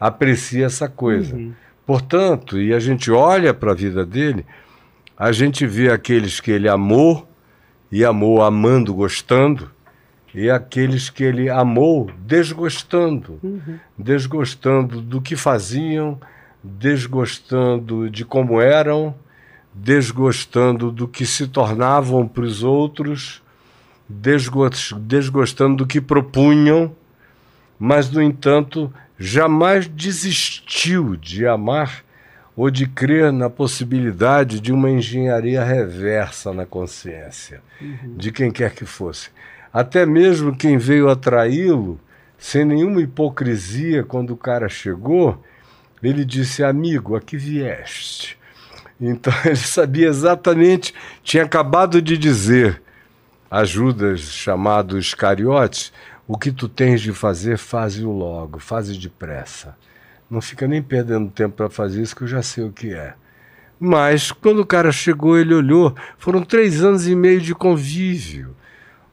aprecia 0.00 0.64
essa 0.64 0.88
coisa. 0.88 1.38
Portanto, 1.84 2.58
e 2.58 2.72
a 2.72 2.78
gente 2.78 3.10
olha 3.10 3.52
para 3.52 3.72
a 3.72 3.74
vida 3.74 4.06
dele, 4.06 4.46
a 5.18 5.32
gente 5.32 5.66
vê 5.66 5.90
aqueles 5.90 6.40
que 6.40 6.50
ele 6.50 6.68
amou 6.68 7.28
e 7.90 8.04
amou 8.04 8.40
amando, 8.42 8.94
gostando, 8.94 9.70
e 10.32 10.48
aqueles 10.48 11.10
que 11.10 11.24
ele 11.24 11.50
amou 11.50 12.08
desgostando, 12.20 13.40
desgostando 13.98 15.00
do 15.00 15.20
que 15.20 15.34
faziam, 15.34 16.20
desgostando 16.62 18.08
de 18.08 18.24
como 18.24 18.60
eram, 18.60 19.14
desgostando 19.74 20.92
do 20.92 21.08
que 21.08 21.26
se 21.26 21.48
tornavam 21.48 22.28
para 22.28 22.44
os 22.44 22.62
outros, 22.62 23.42
desgos- 24.08 24.94
desgostando 25.00 25.78
do 25.78 25.86
que 25.86 26.00
propunham, 26.00 26.94
mas, 27.78 28.10
no 28.10 28.22
entanto, 28.22 28.92
jamais 29.18 29.88
desistiu 29.88 31.16
de 31.16 31.46
amar 31.46 32.04
ou 32.58 32.72
de 32.72 32.88
crer 32.88 33.32
na 33.32 33.48
possibilidade 33.48 34.58
de 34.58 34.72
uma 34.72 34.90
engenharia 34.90 35.62
reversa 35.62 36.52
na 36.52 36.66
consciência 36.66 37.62
de 38.16 38.32
quem 38.32 38.50
quer 38.50 38.74
que 38.74 38.84
fosse. 38.84 39.30
Até 39.72 40.04
mesmo 40.04 40.56
quem 40.56 40.76
veio 40.76 41.08
atraí-lo, 41.08 42.00
sem 42.36 42.64
nenhuma 42.64 43.00
hipocrisia, 43.00 44.02
quando 44.02 44.30
o 44.30 44.36
cara 44.36 44.68
chegou, 44.68 45.40
ele 46.02 46.24
disse: 46.24 46.64
Amigo, 46.64 47.14
aqui 47.14 47.36
vieste. 47.36 48.36
Então 49.00 49.32
ele 49.46 49.54
sabia 49.54 50.08
exatamente, 50.08 50.92
tinha 51.22 51.44
acabado 51.44 52.02
de 52.02 52.18
dizer 52.18 52.82
a 53.48 53.64
Judas, 53.64 54.20
chamado 54.22 54.98
Iscariotes, 54.98 55.92
o 56.26 56.36
que 56.36 56.50
tu 56.50 56.68
tens 56.68 57.00
de 57.00 57.12
fazer, 57.12 57.56
faze-o 57.56 58.10
logo, 58.10 58.58
faze 58.58 58.98
depressa. 58.98 59.76
Não 60.30 60.40
fica 60.40 60.66
nem 60.66 60.82
perdendo 60.82 61.30
tempo 61.30 61.56
para 61.56 61.70
fazer 61.70 62.02
isso, 62.02 62.14
que 62.14 62.22
eu 62.22 62.28
já 62.28 62.42
sei 62.42 62.64
o 62.64 62.72
que 62.72 62.92
é. 62.92 63.14
Mas, 63.80 64.32
quando 64.32 64.60
o 64.60 64.66
cara 64.66 64.90
chegou, 64.90 65.38
ele 65.38 65.54
olhou, 65.54 65.94
foram 66.18 66.42
três 66.42 66.82
anos 66.82 67.06
e 67.06 67.14
meio 67.14 67.40
de 67.40 67.54
convívio. 67.54 68.54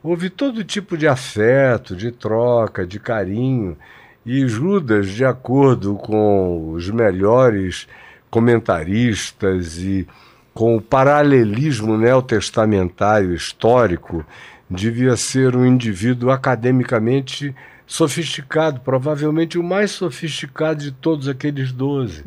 Houve 0.03 0.29
todo 0.29 0.63
tipo 0.63 0.98
de 0.98 1.07
afeto, 1.07 1.95
de 1.95 2.12
troca, 2.12 2.86
de 2.86 3.00
carinho. 3.00 3.77
E 4.25 4.48
Judas, 4.48 5.10
de 5.10 5.24
acordo 5.24 5.95
com 5.95 6.72
os 6.72 6.89
melhores 6.89 7.88
comentaristas 8.29 9.77
e 9.77 10.07
com 10.53 10.75
o 10.75 10.81
paralelismo 10.81 11.98
neotestamentário 11.98 13.34
histórico, 13.34 14.25
devia 14.69 15.15
ser 15.15 15.55
um 15.55 15.65
indivíduo 15.65 16.31
academicamente 16.31 17.55
sofisticado, 17.86 18.82
provavelmente 18.82 19.58
o 19.58 19.63
mais 19.63 19.92
sofisticado 19.92 20.84
de 20.84 20.92
todos 20.92 21.27
aqueles 21.27 21.72
doze. 21.72 22.24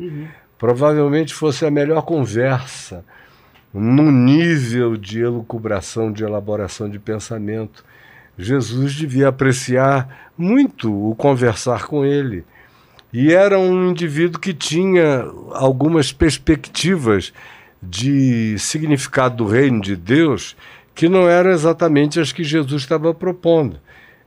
Provavelmente 0.57 1.33
fosse 1.33 1.65
a 1.65 1.71
melhor 1.71 2.01
conversa, 2.01 3.03
num 3.73 4.11
nível 4.11 4.97
de 4.97 5.21
elucubração, 5.21 6.11
de 6.11 6.23
elaboração 6.23 6.89
de 6.89 6.99
pensamento. 6.99 7.83
Jesus 8.37 8.93
devia 8.93 9.27
apreciar 9.27 10.31
muito 10.37 10.91
o 10.91 11.15
conversar 11.15 11.85
com 11.85 12.05
ele. 12.05 12.45
E 13.11 13.33
era 13.33 13.57
um 13.59 13.89
indivíduo 13.89 14.39
que 14.39 14.53
tinha 14.53 15.25
algumas 15.53 16.11
perspectivas 16.11 17.33
de 17.81 18.57
significado 18.59 19.37
do 19.37 19.45
reino 19.45 19.81
de 19.81 19.95
Deus 19.95 20.55
que 20.93 21.07
não 21.07 21.29
eram 21.29 21.51
exatamente 21.51 22.19
as 22.19 22.31
que 22.31 22.43
Jesus 22.43 22.81
estava 22.81 23.13
propondo. 23.13 23.79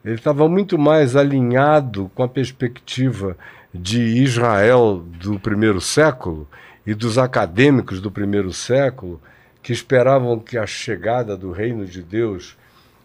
Ele 0.05 0.17
estava 0.17 0.49
muito 0.49 0.77
mais 0.77 1.15
alinhado 1.15 2.11
com 2.15 2.23
a 2.23 2.29
perspectiva 2.29 3.37
de 3.73 4.01
Israel 4.01 5.05
do 5.21 5.39
primeiro 5.39 5.81
século 5.81 6.49
e 6.87 6.93
dos 6.93 7.19
acadêmicos 7.19 8.01
do 8.01 8.11
primeiro 8.11 8.53
século 8.53 9.21
que 9.63 9.73
esperavam 9.73 10.41
que 10.41 10.59
a 10.59 10.67
chegada 10.67 11.37
do 11.37 11.53
reino 11.53 11.87
de 11.87 12.03
Deus 12.03 12.57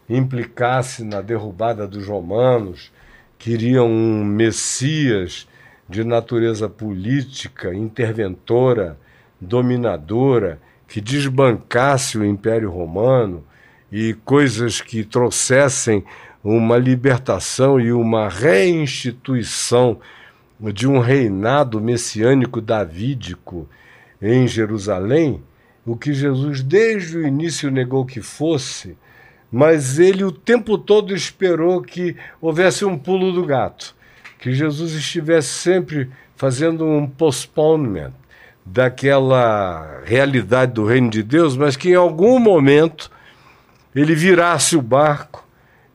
implicasse 0.08 1.04
na 1.04 1.20
derrubada 1.20 1.86
dos 1.86 2.06
romanos, 2.08 2.90
queriam 3.38 3.86
um 3.86 4.24
Messias 4.24 5.46
de 5.88 6.02
natureza 6.02 6.68
política, 6.68 7.72
interventora, 7.72 8.98
dominadora, 9.40 10.60
que 10.88 11.00
desbancasse 11.00 12.18
o 12.18 12.24
Império 12.24 12.70
Romano 12.70 13.44
e 13.92 14.14
coisas 14.24 14.80
que 14.80 15.04
trouxessem 15.04 16.04
uma 16.56 16.78
libertação 16.78 17.78
e 17.78 17.92
uma 17.92 18.28
reinstituição 18.28 20.00
de 20.72 20.88
um 20.88 20.98
reinado 20.98 21.78
messiânico 21.78 22.60
davídico 22.60 23.68
em 24.20 24.48
Jerusalém, 24.48 25.42
o 25.84 25.94
que 25.94 26.14
Jesus 26.14 26.62
desde 26.62 27.18
o 27.18 27.26
início 27.26 27.70
negou 27.70 28.06
que 28.06 28.22
fosse, 28.22 28.96
mas 29.52 29.98
ele 29.98 30.24
o 30.24 30.32
tempo 30.32 30.78
todo 30.78 31.14
esperou 31.14 31.82
que 31.82 32.16
houvesse 32.40 32.84
um 32.84 32.96
pulo 32.96 33.30
do 33.30 33.44
gato, 33.44 33.94
que 34.38 34.52
Jesus 34.52 34.92
estivesse 34.92 35.48
sempre 35.48 36.08
fazendo 36.34 36.84
um 36.86 37.06
postponement 37.06 38.12
daquela 38.64 40.00
realidade 40.04 40.72
do 40.72 40.84
reino 40.84 41.10
de 41.10 41.22
Deus, 41.22 41.56
mas 41.56 41.76
que 41.76 41.90
em 41.90 41.94
algum 41.94 42.38
momento 42.38 43.10
ele 43.94 44.14
virasse 44.14 44.76
o 44.76 44.82
barco 44.82 45.47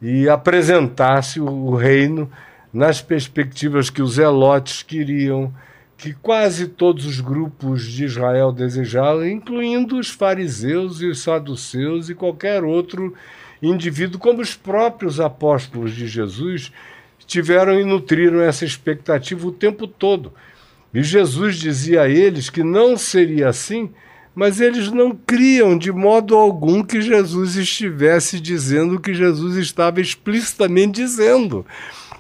e 0.04 0.28
apresentasse 0.28 1.40
o 1.40 1.74
reino 1.74 2.30
nas 2.74 3.02
perspectivas 3.02 3.90
que 3.90 4.02
os 4.02 4.16
zelotes 4.16 4.84
queriam, 4.84 5.54
que 5.98 6.14
quase 6.14 6.68
todos 6.68 7.06
os 7.06 7.22
grupos 7.22 7.86
de 7.86 8.04
Israel 8.04 8.52
desejavam, 8.52 9.26
incluindo 9.26 9.98
os 9.98 10.10
fariseus 10.10 11.00
e 11.00 11.06
os 11.06 11.24
saduceus 11.24 12.10
e 12.10 12.16
qualquer 12.16 12.66
outro 12.66 13.14
indivíduo, 13.62 14.20
como 14.20 14.42
os 14.42 14.54
próprios 14.54 15.22
apóstolos 15.22 15.96
de 15.96 16.06
Jesus 16.06 16.70
tiveram 17.26 17.80
e 17.80 17.86
nutriram 17.86 18.42
essa 18.42 18.66
expectativa 18.66 19.48
o 19.48 19.54
tempo 19.54 19.88
todo. 19.88 20.34
E 20.94 21.02
Jesus 21.02 21.56
dizia 21.56 22.02
a 22.02 22.10
eles 22.10 22.50
que 22.50 22.62
não 22.62 22.98
seria 22.98 23.48
assim, 23.48 23.90
mas 24.36 24.60
eles 24.60 24.92
não 24.92 25.12
criam 25.12 25.78
de 25.78 25.92
modo 25.92 26.36
algum 26.36 26.84
que 26.84 27.02
Jesus 27.02 27.56
estivesse 27.56 28.40
dizendo 28.40 28.96
o 28.96 29.00
que 29.00 29.14
Jesus 29.14 29.56
estava 29.58 30.02
explicitamente 30.02 31.02
dizendo. 31.02 31.66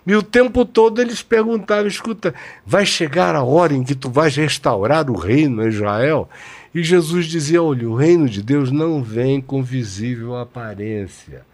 E 0.05 0.15
o 0.15 0.21
tempo 0.21 0.65
todo 0.65 1.01
eles 1.01 1.21
perguntavam: 1.21 1.87
escuta, 1.87 2.33
vai 2.65 2.85
chegar 2.85 3.35
a 3.35 3.43
hora 3.43 3.73
em 3.73 3.83
que 3.83 3.95
tu 3.95 4.09
vais 4.09 4.35
restaurar 4.35 5.09
o 5.09 5.15
reino 5.15 5.63
em 5.63 5.69
Israel? 5.69 6.29
E 6.75 6.83
Jesus 6.83 7.25
dizia: 7.25 7.63
olha, 7.63 7.89
o 7.89 7.95
reino 7.95 8.27
de 8.27 8.43
Deus 8.43 8.71
não 8.71 9.01
vem 9.01 9.41
com 9.41 9.63
visível 9.63 10.35
aparência. 10.35 11.45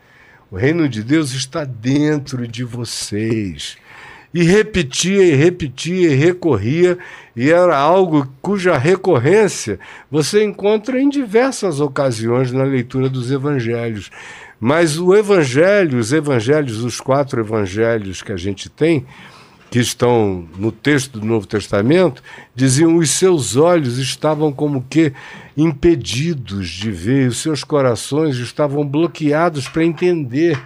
O 0.52 0.58
reino 0.58 0.90
de 0.90 1.04
Deus 1.04 1.32
está 1.32 1.64
dentro 1.64 2.48
de 2.48 2.64
vocês 2.64 3.78
e 4.34 4.44
repetia 4.44 5.24
e 5.24 5.36
repetia 5.36 6.12
e 6.12 6.16
recorria, 6.16 6.98
e 7.40 7.50
era 7.52 7.78
algo 7.78 8.28
cuja 8.42 8.78
recorrência 8.78 9.80
você 10.12 10.44
encontra 10.44 11.02
em 11.02 11.08
diversas 11.08 11.80
ocasiões 11.80 12.52
na 12.52 12.66
leitura 12.66 13.08
dos 13.08 13.32
evangelhos. 13.32 14.12
Mas 14.60 15.00
o 15.00 15.16
evangelho, 15.16 16.00
os 16.00 16.12
evangelhos, 16.12 16.84
os 16.84 17.00
quatro 17.00 17.40
evangelhos 17.40 18.22
que 18.22 18.34
a 18.34 18.36
gente 18.36 18.68
tem, 18.68 19.06
que 19.72 19.80
estão 19.80 20.50
no 20.58 20.70
texto 20.70 21.18
do 21.18 21.26
Novo 21.26 21.48
Testamento, 21.48 22.22
diziam 22.54 22.98
os 22.98 23.10
seus 23.12 23.56
olhos 23.56 24.00
estavam 24.00 24.52
como 24.52 24.86
que 24.90 25.14
impedidos 25.56 26.68
de 26.68 26.92
ver, 26.92 27.30
os 27.30 27.38
seus 27.38 27.64
corações 27.64 28.36
estavam 28.36 28.86
bloqueados 28.86 29.66
para 29.70 29.86
entender 29.86 30.62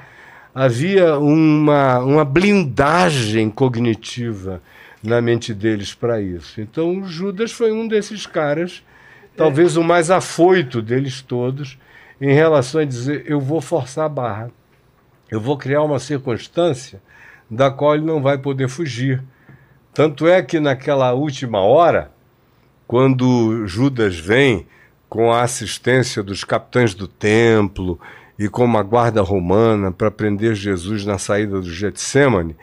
havia 0.55 1.19
uma, 1.19 1.99
uma 1.99 2.25
blindagem 2.25 3.51
cognitiva 3.51 4.59
na 5.03 5.21
mente 5.21 5.53
deles 5.53 5.93
para 5.93 6.21
isso. 6.21 6.61
Então, 6.61 7.03
Judas 7.05 7.51
foi 7.51 7.71
um 7.71 7.87
desses 7.87 8.25
caras, 8.25 8.83
talvez 9.35 9.75
o 9.75 9.83
mais 9.83 10.09
afoito 10.09 10.81
deles 10.81 11.21
todos, 11.21 11.77
em 12.21 12.33
relação 12.33 12.81
a 12.81 12.85
dizer: 12.85 13.25
eu 13.27 13.39
vou 13.39 13.59
forçar 13.59 14.05
a 14.05 14.09
barra, 14.09 14.51
eu 15.29 15.41
vou 15.41 15.57
criar 15.57 15.83
uma 15.83 15.99
circunstância 15.99 17.01
da 17.51 17.69
qual 17.69 17.95
ele 17.95 18.05
não 18.05 18.21
vai 18.21 18.37
poder 18.37 18.69
fugir. 18.69 19.21
Tanto 19.93 20.27
é 20.27 20.41
que 20.41 20.59
naquela 20.59 21.11
última 21.13 21.59
hora, 21.59 22.11
quando 22.87 23.67
Judas 23.67 24.17
vem 24.17 24.65
com 25.09 25.31
a 25.31 25.43
assistência 25.43 26.23
dos 26.23 26.43
capitães 26.43 26.95
do 26.95 27.07
templo 27.07 27.99
e 28.39 28.49
com 28.49 28.65
uma 28.65 28.81
guarda 28.81 29.21
romana 29.21 29.91
para 29.91 30.09
prender 30.09 30.55
Jesus 30.55 31.05
na 31.05 31.19
saída 31.19 31.61
do 31.61 31.71
Getsemane, 31.71 32.55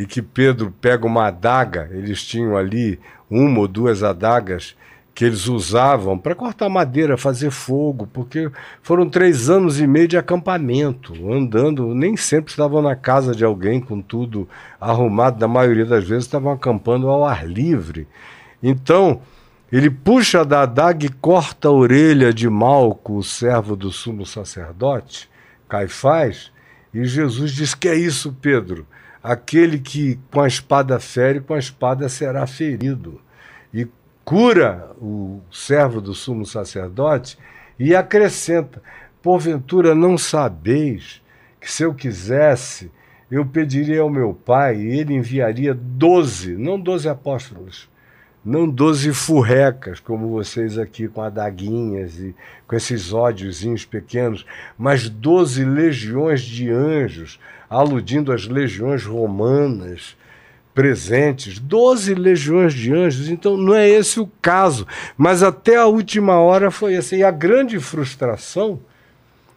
e 0.00 0.06
que 0.06 0.22
Pedro 0.22 0.72
pega 0.80 1.06
uma 1.06 1.26
adaga, 1.26 1.90
eles 1.92 2.24
tinham 2.24 2.56
ali 2.56 2.98
uma 3.28 3.60
ou 3.60 3.68
duas 3.68 4.02
adagas 4.02 4.74
que 5.14 5.26
eles 5.26 5.46
usavam 5.46 6.16
para 6.16 6.34
cortar 6.34 6.70
madeira, 6.70 7.18
fazer 7.18 7.50
fogo, 7.50 8.08
porque 8.10 8.50
foram 8.82 9.10
três 9.10 9.50
anos 9.50 9.78
e 9.78 9.86
meio 9.86 10.08
de 10.08 10.16
acampamento, 10.16 11.12
andando, 11.30 11.94
nem 11.94 12.16
sempre 12.16 12.50
estavam 12.50 12.80
na 12.80 12.96
casa 12.96 13.34
de 13.34 13.44
alguém 13.44 13.78
com 13.78 14.00
tudo 14.00 14.48
arrumado, 14.80 15.38
na 15.38 15.46
maioria 15.46 15.84
das 15.84 16.08
vezes 16.08 16.24
estavam 16.24 16.50
acampando 16.50 17.06
ao 17.06 17.22
ar 17.22 17.46
livre. 17.46 18.08
Então, 18.62 19.20
ele 19.70 19.90
puxa 19.90 20.46
da 20.46 20.62
adaga 20.62 21.04
e 21.04 21.10
corta 21.10 21.68
a 21.68 21.72
orelha 21.72 22.32
de 22.32 22.48
Malco, 22.48 23.18
o 23.18 23.22
servo 23.22 23.76
do 23.76 23.92
sumo 23.92 24.24
sacerdote, 24.24 25.28
Caifás, 25.68 26.50
e 26.94 27.04
Jesus 27.04 27.52
diz: 27.52 27.74
Que 27.74 27.90
é 27.90 27.94
isso, 27.94 28.34
Pedro? 28.40 28.86
Aquele 29.22 29.78
que 29.78 30.18
com 30.30 30.40
a 30.40 30.48
espada 30.48 30.98
fere, 30.98 31.40
com 31.40 31.54
a 31.54 31.58
espada 31.58 32.08
será 32.08 32.46
ferido. 32.46 33.20
E 33.72 33.86
cura 34.24 34.90
o 35.00 35.40
servo 35.50 36.00
do 36.00 36.14
sumo 36.14 36.46
sacerdote 36.46 37.38
e 37.78 37.94
acrescenta: 37.94 38.82
Porventura 39.22 39.94
não 39.94 40.16
sabeis 40.16 41.22
que 41.60 41.70
se 41.70 41.82
eu 41.82 41.92
quisesse, 41.92 42.90
eu 43.30 43.46
pediria 43.46 44.00
ao 44.00 44.10
meu 44.10 44.34
pai 44.34 44.76
e 44.76 44.98
ele 44.98 45.14
enviaria 45.14 45.72
doze, 45.74 46.56
não 46.56 46.80
doze 46.80 47.08
apóstolos, 47.08 47.88
não 48.44 48.68
doze 48.68 49.12
furrecas, 49.12 50.00
como 50.00 50.30
vocês 50.30 50.78
aqui 50.78 51.06
com 51.06 51.22
adaguinhas 51.22 52.18
e 52.18 52.34
com 52.66 52.74
esses 52.74 53.12
ódiozinhos 53.12 53.84
pequenos, 53.84 54.44
mas 54.76 55.08
doze 55.08 55.64
legiões 55.64 56.40
de 56.40 56.70
anjos, 56.70 57.38
aludindo 57.70 58.32
às 58.32 58.48
legiões 58.48 59.04
romanas 59.04 60.16
presentes, 60.74 61.58
doze 61.58 62.14
legiões 62.14 62.74
de 62.74 62.92
anjos. 62.92 63.28
Então 63.28 63.56
não 63.56 63.74
é 63.74 63.88
esse 63.88 64.18
o 64.18 64.30
caso, 64.42 64.86
mas 65.16 65.42
até 65.42 65.76
a 65.76 65.86
última 65.86 66.40
hora 66.40 66.70
foi 66.70 66.96
assim. 66.96 67.18
E 67.18 67.24
a 67.24 67.30
grande 67.30 67.78
frustração 67.78 68.80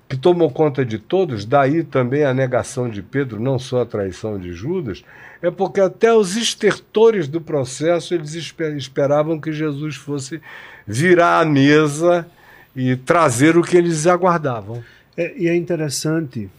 que 0.08 0.18
tomou 0.18 0.52
conta 0.52 0.86
de 0.86 1.00
todos, 1.00 1.44
daí 1.44 1.84
também 1.84 2.24
a 2.24 2.34
negação 2.34 2.88
de 2.88 3.02
Pedro, 3.02 3.40
não 3.40 3.58
só 3.58 3.82
a 3.82 3.86
traição 3.86 4.38
de 4.38 4.54
Judas, 4.54 5.04
é 5.42 5.50
porque 5.50 5.82
até 5.82 6.14
os 6.14 6.38
estertores 6.38 7.28
do 7.28 7.42
processo 7.42 8.14
eles 8.14 8.36
esperavam 8.36 9.40
que 9.40 9.52
Jesus 9.52 9.96
fosse 9.96 10.40
virar 10.86 11.40
a 11.40 11.46
mesa 11.46 12.28
e 12.76 12.96
trazer 12.96 13.58
o 13.58 13.64
que 13.64 13.76
eles 13.76 14.06
aguardavam. 14.06 14.84
É, 15.18 15.34
e 15.38 15.48
é 15.48 15.56
interessante 15.56 16.50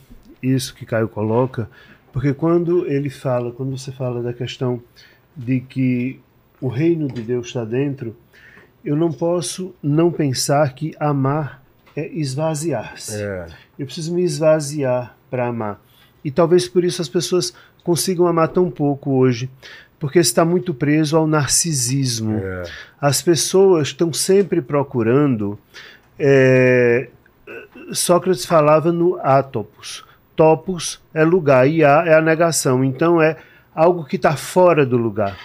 isso 0.44 0.74
que 0.74 0.86
Caio 0.86 1.08
coloca, 1.08 1.68
porque 2.12 2.32
quando 2.32 2.86
ele 2.86 3.10
fala, 3.10 3.50
quando 3.50 3.76
você 3.76 3.90
fala 3.90 4.22
da 4.22 4.32
questão 4.32 4.82
de 5.36 5.60
que 5.60 6.20
o 6.60 6.68
reino 6.68 7.08
de 7.08 7.22
Deus 7.22 7.48
está 7.48 7.64
dentro, 7.64 8.16
eu 8.84 8.94
não 8.94 9.12
posso 9.12 9.74
não 9.82 10.12
pensar 10.12 10.74
que 10.74 10.94
amar 11.00 11.62
é 11.96 12.06
esvaziar-se. 12.08 13.22
É. 13.22 13.46
Eu 13.78 13.86
preciso 13.86 14.14
me 14.14 14.22
esvaziar 14.22 15.16
para 15.30 15.46
amar. 15.46 15.80
E 16.24 16.30
talvez 16.30 16.68
por 16.68 16.84
isso 16.84 17.02
as 17.02 17.08
pessoas 17.08 17.52
consigam 17.82 18.26
amar 18.26 18.48
tão 18.48 18.70
pouco 18.70 19.12
hoje, 19.12 19.50
porque 19.98 20.18
está 20.18 20.44
muito 20.44 20.72
preso 20.72 21.16
ao 21.16 21.26
narcisismo. 21.26 22.38
É. 22.38 22.62
As 23.00 23.22
pessoas 23.22 23.88
estão 23.88 24.12
sempre 24.12 24.62
procurando. 24.62 25.58
É, 26.18 27.08
Sócrates 27.92 28.44
falava 28.44 28.92
no 28.92 29.18
átopos. 29.20 30.04
Topos 30.36 31.00
é 31.12 31.24
lugar 31.24 31.68
e 31.68 31.84
a 31.84 32.04
é 32.06 32.14
a 32.14 32.20
negação. 32.20 32.84
Então 32.84 33.20
é 33.20 33.36
algo 33.74 34.04
que 34.04 34.16
está 34.16 34.36
fora 34.36 34.84
do 34.86 34.96
lugar. 34.96 35.36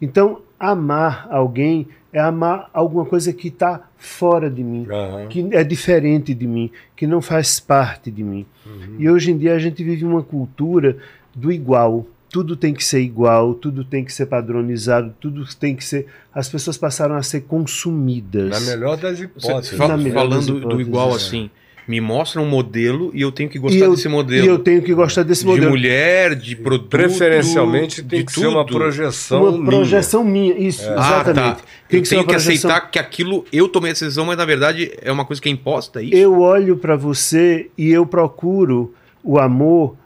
Então, 0.00 0.40
amar 0.58 1.26
alguém 1.30 1.88
é 2.12 2.20
amar 2.20 2.70
alguma 2.72 3.04
coisa 3.04 3.32
que 3.32 3.48
está 3.48 3.82
fora 3.96 4.48
de 4.48 4.62
mim, 4.62 4.86
uhum. 4.88 5.28
que 5.28 5.48
é 5.52 5.62
diferente 5.62 6.32
de 6.34 6.46
mim, 6.46 6.70
que 6.96 7.06
não 7.06 7.20
faz 7.20 7.60
parte 7.60 8.10
de 8.10 8.22
mim. 8.22 8.46
Uhum. 8.64 8.96
E 8.98 9.10
hoje 9.10 9.30
em 9.30 9.38
dia 9.38 9.54
a 9.54 9.58
gente 9.58 9.82
vive 9.84 10.04
uma 10.04 10.22
cultura 10.22 10.96
do 11.34 11.52
igual. 11.52 12.06
Tudo 12.30 12.56
tem 12.56 12.74
que 12.74 12.84
ser 12.84 13.00
igual, 13.00 13.54
tudo 13.54 13.84
tem 13.84 14.04
que 14.04 14.12
ser 14.12 14.26
padronizado, 14.26 15.14
tudo 15.18 15.44
tem 15.56 15.74
que 15.74 15.84
ser. 15.84 16.06
As 16.32 16.48
pessoas 16.48 16.76
passaram 16.76 17.14
a 17.14 17.22
ser 17.22 17.42
consumidas. 17.42 18.50
Na 18.50 18.60
melhor 18.60 18.96
das 18.96 19.18
hipóteses. 19.18 19.76
Fala, 19.76 19.98
falando 19.98 20.30
das 20.30 20.46
hipóteses, 20.46 20.68
do 20.68 20.80
igual 20.80 21.12
é. 21.12 21.16
assim, 21.16 21.50
me 21.88 22.02
mostra 22.02 22.38
um 22.40 22.46
modelo 22.46 23.10
e 23.14 23.22
eu 23.22 23.32
tenho 23.32 23.48
que 23.48 23.58
gostar 23.58 23.86
eu, 23.86 23.92
desse 23.92 24.08
modelo. 24.08 24.44
E 24.44 24.48
eu 24.48 24.58
tenho 24.58 24.82
que 24.82 24.92
gostar 24.92 25.22
desse 25.22 25.46
modelo. 25.46 25.66
De 25.66 25.70
mulher, 25.70 26.34
de 26.34 26.54
produto. 26.54 26.90
Preferencialmente 26.90 28.02
tem 28.02 28.24
que 28.24 28.32
tudo. 28.32 28.42
ser 28.42 28.48
uma 28.48 28.66
projeção 28.66 29.42
uma 29.42 29.52
minha. 29.52 29.64
projeção 29.64 30.22
minha, 30.22 30.54
isso, 30.54 30.82
é. 30.82 30.92
exatamente. 30.92 31.38
Ah, 31.38 31.54
tá. 31.54 31.62
Tem 31.88 31.98
eu 31.98 32.02
que 32.02 32.08
tenho 32.10 32.26
que 32.26 32.34
aceitar 32.34 32.90
que 32.90 32.98
aquilo 32.98 33.46
eu 33.50 33.66
tomei 33.66 33.90
a 33.90 33.94
decisão, 33.94 34.26
mas 34.26 34.36
na 34.36 34.44
verdade 34.44 34.92
é 35.00 35.10
uma 35.10 35.24
coisa 35.24 35.40
que 35.40 35.48
é 35.48 35.52
imposta, 35.52 36.00
é 36.00 36.04
isso? 36.04 36.14
Eu 36.14 36.38
olho 36.40 36.76
para 36.76 36.94
você 36.94 37.70
e 37.78 37.90
eu 37.90 38.04
procuro 38.04 38.94
o 39.24 39.38
amor 39.38 39.96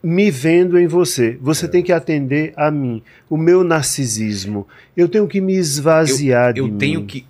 me 0.00 0.30
vendo 0.30 0.78
em 0.78 0.86
você. 0.86 1.36
Você 1.40 1.66
tem 1.66 1.82
que 1.82 1.92
atender 1.92 2.52
a 2.56 2.70
mim. 2.70 3.02
O 3.28 3.36
meu 3.36 3.62
narcisismo. 3.62 4.66
Eu 4.96 5.08
tenho 5.08 5.26
que 5.28 5.40
me 5.40 5.54
esvaziar 5.54 6.52
de 6.52 6.60
Eu 6.60 6.66
mim. 6.66 6.78
tenho 6.78 7.04
que. 7.04 7.24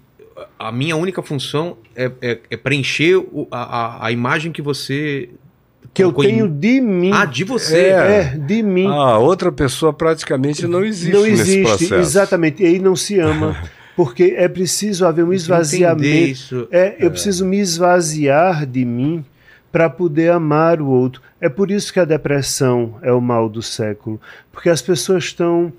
A 0.58 0.70
minha 0.72 0.96
única 0.96 1.22
função 1.22 1.76
é, 1.94 2.10
é- 2.20 2.38
é 2.50 2.56
preencher 2.56 3.16
o- 3.16 3.46
a, 3.50 4.06
a- 4.06 4.12
imagem 4.12 4.52
que 4.52 4.62
você. 4.62 5.28
Que 5.94 6.02
eu 6.02 6.12
tenho 6.12 6.48
de 6.48 6.80
mim. 6.80 7.10
Ah, 7.12 7.24
de 7.26 7.44
você. 7.44 7.78
É. 7.78 7.90
É, 8.34 8.38
de 8.38 8.62
mim. 8.62 8.86
A 8.86 9.18
outra 9.18 9.52
pessoa 9.52 9.92
praticamente 9.92 10.66
não 10.66 10.84
existe, 10.84 11.12
não 11.12 11.22
nesse 11.22 11.40
existe, 11.42 11.62
processo. 11.62 11.94
exatamente. 11.94 12.62
E 12.62 12.66
aí 12.66 12.78
não 12.78 12.96
se 12.96 13.18
ama. 13.18 13.56
Porque 13.94 14.34
é 14.38 14.48
preciso 14.48 15.04
haver 15.06 15.22
um 15.22 15.34
esvaziamento. 15.34 16.02
Isso. 16.06 16.66
É, 16.70 16.96
eu 16.98 17.10
preciso 17.10 17.44
me 17.44 17.58
esvaziar 17.58 18.64
de 18.64 18.86
mim 18.86 19.22
para 19.70 19.90
poder 19.90 20.30
amar 20.32 20.80
o 20.80 20.86
outro. 20.88 21.20
É 21.38 21.48
por 21.48 21.70
isso 21.70 21.92
que 21.92 22.00
a 22.00 22.04
depressão 22.06 22.94
é 23.02 23.12
o 23.12 23.20
mal 23.20 23.50
do 23.50 23.60
século, 23.60 24.18
porque 24.50 24.70
as 24.70 24.80
pessoas 24.80 25.24
estão 25.24 25.70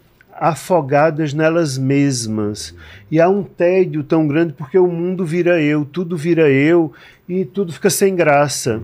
afogadas 0.43 1.33
nelas 1.33 1.77
mesmas. 1.77 2.75
E 3.09 3.21
há 3.21 3.29
um 3.29 3.43
tédio 3.43 4.03
tão 4.03 4.27
grande 4.27 4.51
porque 4.51 4.77
o 4.77 4.87
mundo 4.87 5.25
vira 5.25 5.61
eu, 5.61 5.85
tudo 5.85 6.17
vira 6.17 6.49
eu 6.49 6.91
e 7.29 7.45
tudo 7.45 7.71
fica 7.71 7.89
sem 7.89 8.13
graça. 8.13 8.81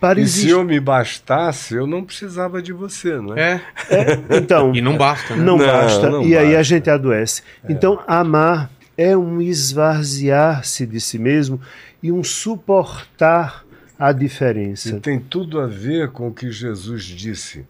Para 0.00 0.20
E 0.20 0.28
se 0.28 0.48
eu 0.48 0.62
me 0.62 0.78
bastasse, 0.78 1.74
eu 1.74 1.88
não 1.88 2.04
precisava 2.04 2.62
de 2.62 2.72
você, 2.72 3.16
não 3.20 3.36
é? 3.36 3.60
É. 3.90 4.36
Então, 4.36 4.72
E 4.74 4.80
não 4.80 4.96
basta, 4.96 5.34
né? 5.34 5.42
não, 5.44 5.58
Não, 5.58 5.66
basta. 5.66 6.08
não 6.08 6.22
e 6.22 6.36
aí 6.36 6.46
a 6.54 6.58
basta. 6.58 6.64
gente 6.64 6.88
adoece. 6.88 7.42
Então, 7.68 8.00
amar 8.06 8.70
é 8.96 9.16
um 9.16 9.40
esvaziar-se 9.42 10.86
de 10.86 11.00
si 11.00 11.18
mesmo 11.18 11.60
e 12.00 12.12
um 12.12 12.22
suportar 12.22 13.64
a 13.98 14.12
diferença. 14.12 14.90
E 14.90 15.00
tem 15.00 15.18
tudo 15.18 15.58
a 15.60 15.66
ver 15.66 16.10
com 16.10 16.28
o 16.28 16.32
que 16.32 16.48
Jesus 16.50 17.04
disse. 17.04 17.64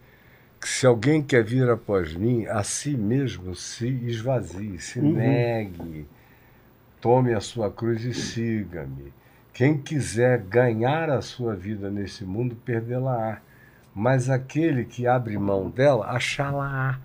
Que 0.63 0.69
se 0.69 0.85
alguém 0.87 1.21
quer 1.21 1.43
vir 1.43 1.69
após 1.69 2.13
mim, 2.15 2.45
a 2.45 2.63
si 2.63 2.91
mesmo 2.95 3.53
se 3.53 3.85
esvazie, 4.07 4.79
se 4.79 4.97
Uhum. 4.97 5.11
negue, 5.13 6.07
tome 7.01 7.33
a 7.33 7.41
sua 7.41 7.69
cruz 7.69 8.05
e 8.05 8.13
siga-me. 8.13 9.11
Quem 9.53 9.77
quiser 9.77 10.39
ganhar 10.39 11.09
a 11.09 11.21
sua 11.21 11.53
vida 11.53 11.89
nesse 11.91 12.23
mundo, 12.23 12.55
perdê-la-á. 12.63 13.39
Mas 13.93 14.29
aquele 14.29 14.85
que 14.85 15.05
abre 15.05 15.37
mão 15.37 15.69
dela, 15.69 16.07
achá-la-á. 16.07 16.97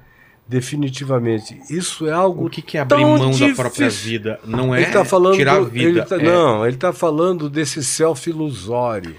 Definitivamente. 0.46 1.60
Isso 1.68 2.06
é 2.08 2.12
algo 2.12 2.46
O 2.46 2.50
que, 2.50 2.62
que 2.62 2.78
é 2.78 2.80
abrir 2.80 3.04
mão 3.04 3.30
da 3.32 3.54
própria 3.54 3.88
difícil. 3.88 4.10
vida? 4.12 4.40
Não 4.46 4.72
é 4.74 4.84
tá 4.84 5.04
tirar 5.34 5.56
a 5.56 5.60
vida. 5.64 5.84
ele 5.90 6.02
tá- 6.04 6.16
é- 6.16 6.22
Não, 6.22 6.64
ele 6.64 6.76
está 6.76 6.92
falando 6.92 7.50
desse 7.50 7.82
self 7.84 8.30
ilusório, 8.30 9.16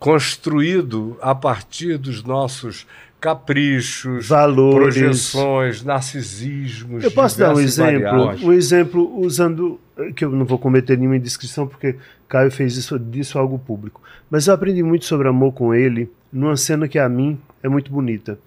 construído 0.00 1.16
a 1.22 1.34
partir 1.34 1.96
dos 1.98 2.24
nossos 2.24 2.86
caprichos, 3.24 4.28
Valores. 4.28 4.94
projeções, 4.94 5.82
narcisismos. 5.82 7.02
Eu 7.02 7.10
posso 7.10 7.38
dar 7.38 7.54
um 7.54 7.58
exemplo? 7.58 8.46
Um 8.46 8.52
exemplo 8.52 9.18
usando. 9.18 9.80
que 10.14 10.26
eu 10.26 10.30
não 10.30 10.44
vou 10.44 10.58
cometer 10.58 10.98
nenhuma 10.98 11.16
indiscrição, 11.16 11.66
porque 11.66 11.96
Caio 12.28 12.50
fez 12.50 12.76
isso, 12.76 12.98
disso 12.98 13.38
algo 13.38 13.58
público. 13.58 14.02
Mas 14.30 14.46
eu 14.46 14.52
aprendi 14.52 14.82
muito 14.82 15.06
sobre 15.06 15.26
amor 15.26 15.52
com 15.54 15.74
ele 15.74 16.10
numa 16.30 16.54
cena 16.54 16.86
que 16.86 16.98
a 16.98 17.08
mim 17.08 17.40
é 17.62 17.68
muito 17.68 17.90
bonita. 17.90 18.38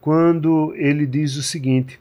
Quando 0.00 0.72
ele 0.76 1.06
diz 1.06 1.36
o 1.36 1.42
seguinte: 1.42 2.00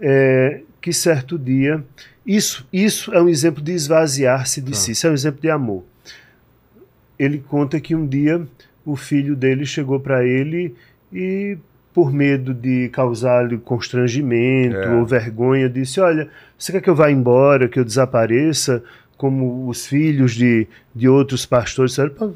é, 0.00 0.62
que 0.80 0.94
certo 0.94 1.38
dia. 1.38 1.84
Isso, 2.26 2.66
isso 2.72 3.12
é 3.14 3.22
um 3.22 3.28
exemplo 3.28 3.62
de 3.62 3.72
esvaziar-se 3.72 4.60
de 4.60 4.76
si, 4.76 4.92
isso 4.92 5.06
é 5.06 5.10
um 5.10 5.14
exemplo 5.14 5.40
de 5.40 5.50
amor. 5.50 5.84
Ele 7.16 7.38
conta 7.38 7.78
que 7.78 7.94
um 7.94 8.04
dia 8.04 8.44
o 8.84 8.96
filho 8.96 9.36
dele 9.36 9.64
chegou 9.64 10.00
para 10.00 10.24
ele 10.26 10.74
e, 11.12 11.56
por 11.94 12.12
medo 12.12 12.52
de 12.52 12.88
causar-lhe 12.90 13.56
constrangimento 13.58 14.76
É. 14.76 14.94
ou 14.94 15.06
vergonha, 15.06 15.68
disse: 15.68 16.00
Olha, 16.00 16.28
você 16.58 16.72
quer 16.72 16.80
que 16.80 16.90
eu 16.90 16.94
vá 16.94 17.10
embora, 17.10 17.68
que 17.68 17.78
eu 17.78 17.84
desapareça, 17.84 18.82
como 19.16 19.68
os 19.68 19.86
filhos 19.86 20.34
de, 20.34 20.66
de 20.94 21.08
outros 21.08 21.46
pastores 21.46 21.92
disseram, 21.92 22.10
"Pô, 22.10 22.32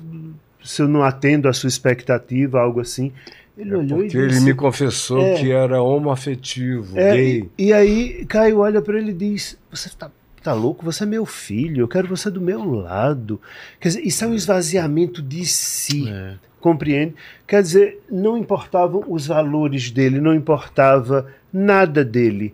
se 0.65 0.81
eu 0.83 0.89
não 0.89 1.03
atendo 1.03 1.49
à 1.49 1.53
sua 1.53 1.69
expectativa, 1.69 2.59
algo 2.61 2.81
assim. 2.81 3.13
Ele 3.59 3.75
olhou 3.75 3.99
e 3.99 4.03
É 4.03 4.05
Porque 4.05 4.17
ele 4.17 4.29
disse: 4.29 4.45
me 4.45 4.55
confessou 4.55 5.21
É. 5.21 5.35
que 5.35 5.51
era 5.51 5.83
homoafetivo, 5.83 6.99
é, 6.99 7.15
gay. 7.17 7.51
e, 7.59 7.67
e 7.67 7.73
aí 7.75 8.25
Caio 8.27 8.59
olha 8.61 8.81
para 8.81 8.97
ele 8.99 9.11
e 9.11 9.15
diz: 9.15 9.59
Você 9.71 9.91
tá, 9.91 10.11
tá 10.43 10.55
louco? 10.55 10.83
Você 10.87 11.03
é 11.03 11.07
meu 11.07 11.27
filho, 11.27 11.83
eu 11.83 11.89
quero 11.89 12.09
você 12.09 12.31
do 12.31 12.41
meu 12.41 12.65
lado. 12.65 13.39
Quer 13.79 13.89
dizer, 13.89 14.01
isso 14.01 14.25
é 14.25 14.29
um 14.29 14.35
esvaziamento 14.35 15.21
de 15.21 15.45
si. 15.45 16.09
É. 16.09 16.35
Compreende? 16.61 17.15
Quer 17.47 17.63
dizer, 17.63 18.01
não 18.11 18.37
importavam 18.37 19.03
os 19.09 19.27
valores 19.27 19.91
dele, 19.91 20.21
não 20.21 20.35
importava 20.35 21.27
nada 21.53 22.05
dele. 22.05 22.53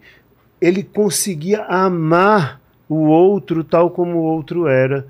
Ele 0.60 0.82
conseguia 0.82 1.62
amar 1.64 2.60
o 2.88 3.06
outro 3.06 3.64
tal 3.64 3.90
como 3.90 4.18
o 4.18 4.22
outro 4.22 4.68
era, 4.68 5.06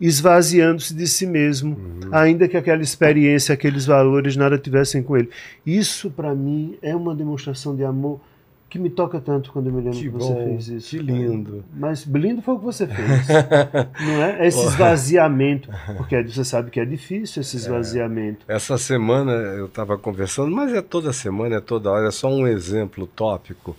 esvaziando-se 0.00 0.94
de 0.94 1.06
si 1.06 1.26
mesmo, 1.26 1.76
Uhum. 1.76 2.08
ainda 2.12 2.48
que 2.48 2.56
aquela 2.56 2.82
experiência, 2.82 3.52
aqueles 3.52 3.84
valores 3.84 4.36
nada 4.36 4.56
tivessem 4.56 5.02
com 5.02 5.16
ele. 5.16 5.28
Isso, 5.66 6.10
para 6.10 6.34
mim, 6.34 6.76
é 6.80 6.94
uma 6.96 7.14
demonstração 7.14 7.76
de 7.76 7.84
amor 7.84 8.20
que 8.68 8.78
me 8.78 8.90
toca 8.90 9.18
tanto 9.20 9.50
quando 9.50 9.68
eu 9.68 9.72
me 9.72 9.80
lembro 9.80 9.98
Que 9.98 10.04
que, 10.04 10.08
você 10.10 10.32
bom, 10.32 10.44
fez 10.44 10.68
isso. 10.68 10.90
que 10.90 10.98
lindo. 10.98 11.64
Mas 11.74 12.04
lindo 12.04 12.42
foi 12.42 12.54
o 12.54 12.58
que 12.58 12.64
você 12.66 12.86
fez. 12.86 13.28
não 14.06 14.22
é? 14.22 14.46
Esse 14.46 14.64
esvaziamento. 14.66 15.70
Porque 15.96 16.22
você 16.22 16.44
sabe 16.44 16.70
que 16.70 16.78
é 16.78 16.84
difícil 16.84 17.40
esse 17.40 17.56
esvaziamento. 17.56 18.44
Essa 18.46 18.76
semana 18.76 19.32
eu 19.32 19.66
estava 19.66 19.96
conversando, 19.96 20.54
mas 20.54 20.72
é 20.74 20.82
toda 20.82 21.12
semana, 21.12 21.56
é 21.56 21.60
toda 21.60 21.90
hora, 21.90 22.08
é 22.08 22.10
só 22.10 22.28
um 22.28 22.46
exemplo 22.46 23.06
tópico, 23.06 23.74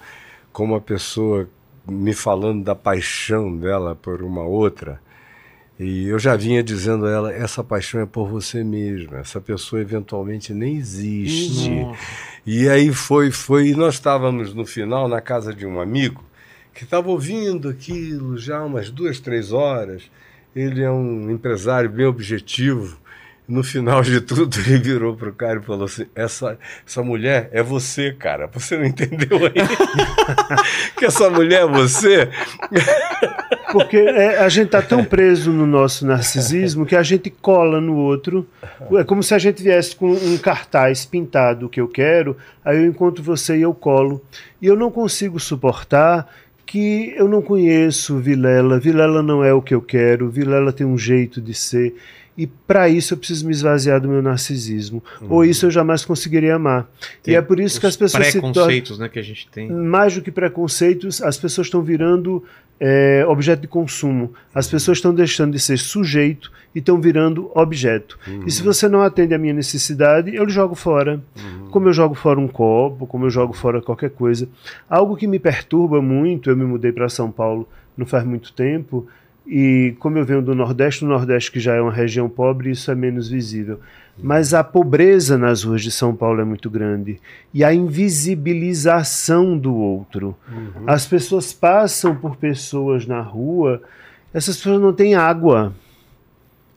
como 0.51 0.73
a 0.73 0.81
pessoa 0.81 1.47
me 1.87 2.13
falando 2.13 2.63
da 2.63 2.75
paixão 2.75 3.55
dela 3.55 3.95
por 3.95 4.23
uma 4.23 4.43
outra. 4.43 4.99
E 5.79 6.09
eu 6.09 6.19
já 6.19 6.35
vinha 6.35 6.61
dizendo 6.61 7.05
a 7.05 7.11
ela: 7.11 7.33
essa 7.33 7.63
paixão 7.63 8.01
é 8.01 8.05
por 8.05 8.27
você 8.27 8.63
mesmo, 8.63 9.15
essa 9.15 9.39
pessoa 9.39 9.81
eventualmente 9.81 10.53
nem 10.53 10.75
existe. 10.75 11.71
E 12.45 12.67
aí 12.67 12.91
foi, 12.93 13.31
foi, 13.31 13.69
e 13.69 13.75
nós 13.75 13.93
estávamos 13.93 14.53
no 14.53 14.65
final 14.65 15.07
na 15.07 15.21
casa 15.21 15.53
de 15.53 15.65
um 15.65 15.79
amigo 15.79 16.23
que 16.73 16.83
estava 16.83 17.09
ouvindo 17.09 17.69
aquilo 17.69 18.37
já 18.37 18.63
umas 18.63 18.89
duas, 18.89 19.19
três 19.19 19.51
horas. 19.51 20.09
Ele 20.55 20.81
é 20.81 20.89
um 20.89 21.29
empresário 21.29 21.89
bem 21.89 22.05
objetivo. 22.05 22.97
No 23.47 23.63
final 23.63 24.01
de 24.01 24.21
tudo, 24.21 24.59
ele 24.61 24.77
virou 24.77 25.15
pro 25.15 25.33
cara 25.33 25.59
e 25.59 25.63
falou 25.63 25.85
assim: 25.85 26.07
essa, 26.13 26.57
essa 26.85 27.01
mulher 27.01 27.49
é 27.51 27.63
você, 27.63 28.13
cara. 28.13 28.47
Você 28.47 28.77
não 28.77 28.85
entendeu 28.85 29.37
aí? 29.45 29.53
que 30.97 31.05
essa 31.05 31.29
mulher 31.29 31.63
é 31.63 31.67
você? 31.67 32.29
Porque 33.71 33.97
é, 33.97 34.39
a 34.39 34.49
gente 34.49 34.67
está 34.67 34.81
tão 34.81 35.03
preso 35.03 35.51
no 35.51 35.65
nosso 35.65 36.05
narcisismo 36.05 36.85
que 36.85 36.95
a 36.95 37.03
gente 37.03 37.29
cola 37.29 37.79
no 37.79 37.95
outro. 37.95 38.47
É 38.97 39.03
como 39.03 39.21
se 39.21 39.33
a 39.33 39.39
gente 39.39 39.61
viesse 39.61 39.95
com 39.95 40.11
um 40.11 40.37
cartaz 40.37 41.05
pintado 41.05 41.65
o 41.65 41.69
que 41.69 41.79
eu 41.79 41.87
quero, 41.87 42.35
aí 42.63 42.77
eu 42.77 42.85
encontro 42.85 43.23
você 43.23 43.57
e 43.57 43.61
eu 43.61 43.73
colo. 43.73 44.21
E 44.61 44.65
eu 44.65 44.75
não 44.75 44.91
consigo 44.91 45.39
suportar 45.39 46.27
que 46.65 47.13
eu 47.17 47.27
não 47.27 47.41
conheço 47.41 48.19
Vilela, 48.19 48.79
Vilela 48.79 49.23
não 49.23 49.43
é 49.43 49.51
o 49.51 49.61
que 49.61 49.73
eu 49.73 49.81
quero, 49.81 50.29
Vilela 50.29 50.71
tem 50.71 50.85
um 50.85 50.97
jeito 50.97 51.41
de 51.41 51.53
ser. 51.53 51.95
E 52.37 52.47
para 52.47 52.87
isso 52.87 53.13
eu 53.13 53.17
preciso 53.17 53.45
me 53.45 53.51
esvaziar 53.51 53.99
do 53.99 54.07
meu 54.07 54.21
narcisismo. 54.21 55.03
Ou 55.27 55.43
isso 55.43 55.65
eu 55.65 55.71
jamais 55.71 56.05
conseguiria 56.05 56.55
amar. 56.55 56.89
Tem 57.21 57.33
e 57.33 57.37
é 57.37 57.41
por 57.41 57.59
isso 57.59 57.81
que 57.81 57.85
as 57.85 57.97
pessoas 57.97 58.27
se 58.27 58.33
tornam 58.33 58.53
preconceitos 58.53 58.97
né, 58.97 59.09
que 59.09 59.19
a 59.19 59.21
gente 59.21 59.49
tem. 59.49 59.69
mais 59.69 60.15
do 60.15 60.21
que 60.21 60.31
preconceitos, 60.31 61.21
as 61.21 61.37
pessoas 61.37 61.67
estão 61.67 61.81
virando 61.81 62.41
é, 62.79 63.25
objeto 63.27 63.61
de 63.61 63.67
consumo. 63.67 64.33
As 64.53 64.67
pessoas 64.67 64.97
estão 64.97 65.13
deixando 65.13 65.53
de 65.53 65.59
ser 65.59 65.77
sujeito 65.77 66.51
e 66.73 66.79
estão 66.79 67.01
virando 67.01 67.51
objeto. 67.53 68.17
E 68.45 68.51
se 68.51 68.63
você 68.63 68.87
não 68.87 69.01
atende 69.01 69.33
à 69.33 69.37
minha 69.37 69.53
necessidade, 69.53 70.33
eu 70.33 70.47
jogo 70.47 70.75
fora. 70.75 71.21
Como 71.71 71.87
eu 71.87 71.93
jogo 71.93 72.15
fora 72.15 72.39
um 72.39 72.47
copo, 72.47 73.05
como 73.05 73.25
eu 73.25 73.29
jogo 73.29 73.53
fora 73.53 73.81
qualquer 73.81 74.11
coisa. 74.11 74.47
Algo 74.89 75.15
que 75.15 75.27
me 75.27 75.39
perturba 75.39 76.01
muito, 76.01 76.49
eu 76.49 76.55
me 76.55 76.63
mudei 76.63 76.91
para 76.91 77.09
São 77.09 77.31
Paulo 77.31 77.67
não 77.99 78.05
faz 78.05 78.23
muito 78.23 78.53
tempo, 78.53 79.05
e 79.45 79.95
como 79.99 80.17
eu 80.17 80.25
venho 80.25 80.41
do 80.41 80.55
Nordeste, 80.55 81.03
o 81.03 81.07
Nordeste 81.07 81.51
que 81.51 81.59
já 81.59 81.75
é 81.75 81.81
uma 81.81 81.91
região 81.91 82.29
pobre, 82.29 82.71
isso 82.71 82.89
é 82.89 82.95
menos 82.95 83.27
visível. 83.27 83.79
Mas 84.21 84.53
a 84.53 84.63
pobreza 84.63 85.37
nas 85.37 85.63
ruas 85.63 85.81
de 85.81 85.91
São 85.91 86.15
Paulo 86.15 86.41
é 86.41 86.43
muito 86.45 86.69
grande. 86.69 87.19
E 87.53 87.63
a 87.63 87.73
invisibilização 87.73 89.57
do 89.57 89.73
outro. 89.75 90.35
As 90.85 91.05
pessoas 91.05 91.53
passam 91.53 92.15
por 92.15 92.35
pessoas 92.35 93.05
na 93.05 93.21
rua, 93.21 93.81
essas 94.33 94.57
pessoas 94.57 94.81
não 94.81 94.93
têm 94.93 95.15
água. 95.15 95.73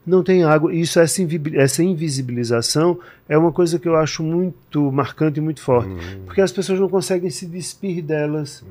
Não 0.05 0.21
tem 0.21 0.43
água. 0.43 0.73
Isso, 0.75 0.99
essa, 0.99 1.21
invi- 1.21 1.57
essa 1.57 1.81
invisibilização 1.81 2.99
é 3.29 3.37
uma 3.37 3.53
coisa 3.53 3.79
que 3.79 3.87
eu 3.87 3.95
acho 3.95 4.21
muito 4.21 4.91
marcante 4.91 5.39
e 5.39 5.41
muito 5.41 5.61
forte. 5.61 5.89
Porque 6.25 6.41
as 6.41 6.51
pessoas 6.51 6.77
não 6.79 6.89
conseguem 6.89 7.29
se 7.29 7.45
despir 7.45 8.03
delas. 8.03 8.65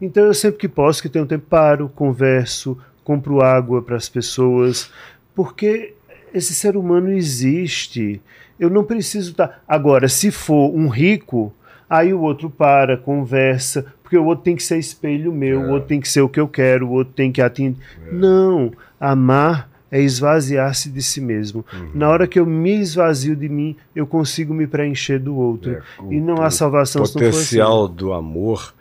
Então 0.00 0.24
eu 0.24 0.32
sempre 0.32 0.58
que 0.58 0.68
posso, 0.68 1.02
que 1.02 1.08
tenho 1.10 1.26
tempo, 1.26 1.44
paro, 1.48 1.90
converso, 1.94 2.78
compro 3.04 3.42
água 3.42 3.82
para 3.82 3.96
as 3.96 4.08
pessoas. 4.08 4.90
Porque 5.34 5.94
esse 6.38 6.54
ser 6.54 6.76
humano 6.76 7.10
existe. 7.12 8.20
Eu 8.58 8.70
não 8.70 8.82
preciso 8.84 9.32
estar. 9.32 9.62
Agora, 9.68 10.08
se 10.08 10.30
for 10.30 10.74
um 10.74 10.88
rico, 10.88 11.52
aí 11.88 12.12
o 12.14 12.20
outro 12.20 12.48
para, 12.50 12.96
conversa, 12.96 13.84
porque 14.02 14.16
o 14.16 14.24
outro 14.24 14.44
tem 14.44 14.56
que 14.56 14.62
ser 14.62 14.78
espelho 14.78 15.32
meu, 15.32 15.60
o 15.60 15.70
outro 15.70 15.88
tem 15.88 16.00
que 16.00 16.08
ser 16.08 16.22
o 16.22 16.28
que 16.28 16.40
eu 16.40 16.48
quero, 16.48 16.86
o 16.88 16.92
outro 16.92 17.12
tem 17.14 17.30
que 17.30 17.42
atingir. 17.42 17.76
Não, 18.10 18.72
amar 18.98 19.68
é 19.90 20.00
esvaziar-se 20.02 20.90
de 20.90 21.02
si 21.02 21.20
mesmo. 21.20 21.64
Na 21.94 22.08
hora 22.10 22.26
que 22.26 22.38
eu 22.38 22.44
me 22.44 22.78
esvazio 22.80 23.34
de 23.36 23.48
mim, 23.48 23.74
eu 23.96 24.06
consigo 24.06 24.52
me 24.52 24.66
preencher 24.66 25.18
do 25.18 25.34
outro. 25.36 25.72
É, 25.72 25.82
o- 26.02 26.12
e 26.12 26.20
não 26.20 26.42
há 26.42 26.50
salvação 26.50 27.02
O 27.02 27.06
se 27.06 27.14
não 27.14 27.22
for 27.22 27.28
assim. 27.28 27.38
potencial 27.38 27.88
do 27.88 28.12
amor 28.12 28.74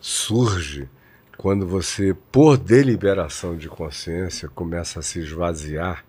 surge 0.00 0.88
quando 1.36 1.66
você, 1.66 2.14
por 2.32 2.56
deliberação 2.56 3.56
de 3.56 3.68
consciência, 3.68 4.48
começa 4.48 5.00
a 5.00 5.02
se 5.02 5.18
esvaziar 5.18 6.04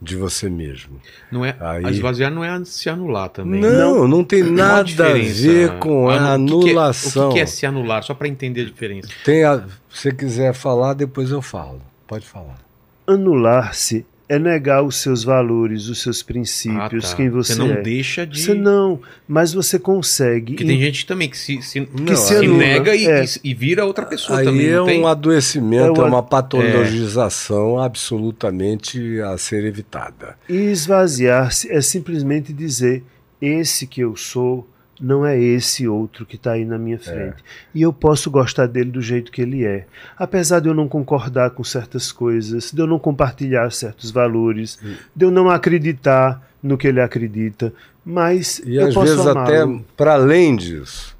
de 0.00 0.16
você 0.16 0.48
mesmo. 0.50 1.00
Não 1.30 1.44
é, 1.44 1.56
Aí- 1.60 1.84
a 1.86 1.90
esvaziar 1.90 2.30
não 2.30 2.44
é 2.44 2.64
se 2.64 2.88
anular 2.90 3.28
também. 3.30 3.60
Não, 3.60 4.06
não, 4.06 4.22
tem 4.24 4.42
Qual 4.42 4.52
nada 4.52 5.06
a 5.06 5.12
ver 5.12 5.78
com 5.78 6.08
a 6.10 6.32
Anu- 6.34 6.58
o 6.58 6.60
que 6.60 6.68
é- 6.68 6.70
anulação. 6.72 7.26
O 7.26 7.28
que, 7.30 7.34
que 7.36 7.40
é 7.40 7.46
se 7.46 7.64
anular? 7.66 8.02
Só 8.02 8.12
para 8.14 8.28
entender 8.28 8.62
a 8.62 8.64
diferença. 8.66 9.08
Tem 9.24 9.44
a, 9.44 9.60
se 9.60 9.66
você 9.90 10.12
quiser 10.12 10.52
falar, 10.52 10.94
depois 10.94 11.30
eu 11.30 11.40
falo. 11.40 11.80
Pode 12.06 12.26
falar. 12.26 12.58
Anular-se 13.06 14.04
é 14.28 14.38
negar 14.38 14.82
os 14.82 14.96
seus 14.96 15.22
valores, 15.22 15.88
os 15.88 16.00
seus 16.00 16.22
princípios, 16.22 17.04
Ah, 17.04 17.10
tá. 17.10 17.16
quem 17.16 17.28
você, 17.28 17.54
não 17.56 17.72
é. 17.72 17.82
deixa 17.82 18.26
de. 18.26 18.40
Você 18.40 18.54
não, 18.54 18.98
mas 19.28 19.52
você 19.52 19.78
consegue. 19.78 20.52
Porque 20.54 20.64
tem 20.64 20.80
gente 20.80 21.04
também 21.04 21.28
que 21.28 21.36
se, 21.36 21.60
se, 21.60 21.86
Não, 21.92 22.16
se 22.16 22.34
aí- 22.36 22.48
nega 22.48 22.94
e, 22.96 23.06
é. 23.06 23.24
e- 23.24 23.50
e 23.50 23.54
vira 23.54 23.84
outra 23.84 24.06
pessoa 24.06 24.38
Aí 24.38 24.44
também. 24.46 24.66
é 24.68 24.76
não 24.76 24.86
tem? 24.86 25.00
um 25.02 25.06
adoecimento, 25.06 26.00
É 26.00 26.04
é, 26.04 26.08
uma 26.08 26.22
patologização 26.22 27.78
absolutamente 27.78 29.20
a 29.20 29.36
ser 29.36 29.64
evitada. 29.64 30.36
E 30.48 30.54
esvaziar-se 30.54 31.70
é 31.70 31.80
simplesmente 31.80 32.52
dizer: 32.52 33.02
esse 33.40 33.86
que 33.86 34.00
eu 34.00 34.16
sou 34.16 34.66
não 35.04 35.24
é 35.26 35.38
esse 35.38 35.86
outro 35.86 36.24
que 36.24 36.36
está 36.36 36.52
aí 36.52 36.64
na 36.64 36.78
minha 36.78 36.98
frente. 36.98 37.36
E 37.74 37.82
eu 37.82 37.92
posso 37.92 38.30
gostar 38.30 38.66
dele 38.66 38.90
do 38.90 39.02
jeito 39.02 39.30
que 39.30 39.42
ele 39.42 39.64
é. 39.64 39.86
Apesar 40.16 40.60
de 40.60 40.68
eu 40.68 40.74
não 40.74 40.88
concordar 40.88 41.50
com 41.50 41.62
certas 41.62 42.10
coisas, 42.10 42.72
de 42.72 42.80
eu 42.80 42.86
não 42.86 42.98
compartilhar 42.98 43.70
certos 43.70 44.10
valores, 44.10 44.78
de 45.14 45.24
eu 45.26 45.30
não 45.30 45.50
acreditar 45.50 46.42
no 46.62 46.78
que 46.78 46.88
ele 46.88 47.00
acredita, 47.02 47.72
mas 48.04 48.60
E 48.64 48.76
eu 48.76 48.86
às 48.86 48.94
posso 48.94 49.06
vezes 49.16 49.26
até 49.26 49.60
para 49.96 50.14
além 50.14 50.56
disso, 50.56 51.14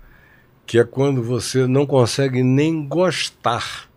que 0.67 0.79
é 0.79 0.85
quando 0.85 1.23
você 1.23 1.67
não 1.67 1.85
consegue 1.87 2.43
nem 2.43 2.87
gostar, 2.89 3.89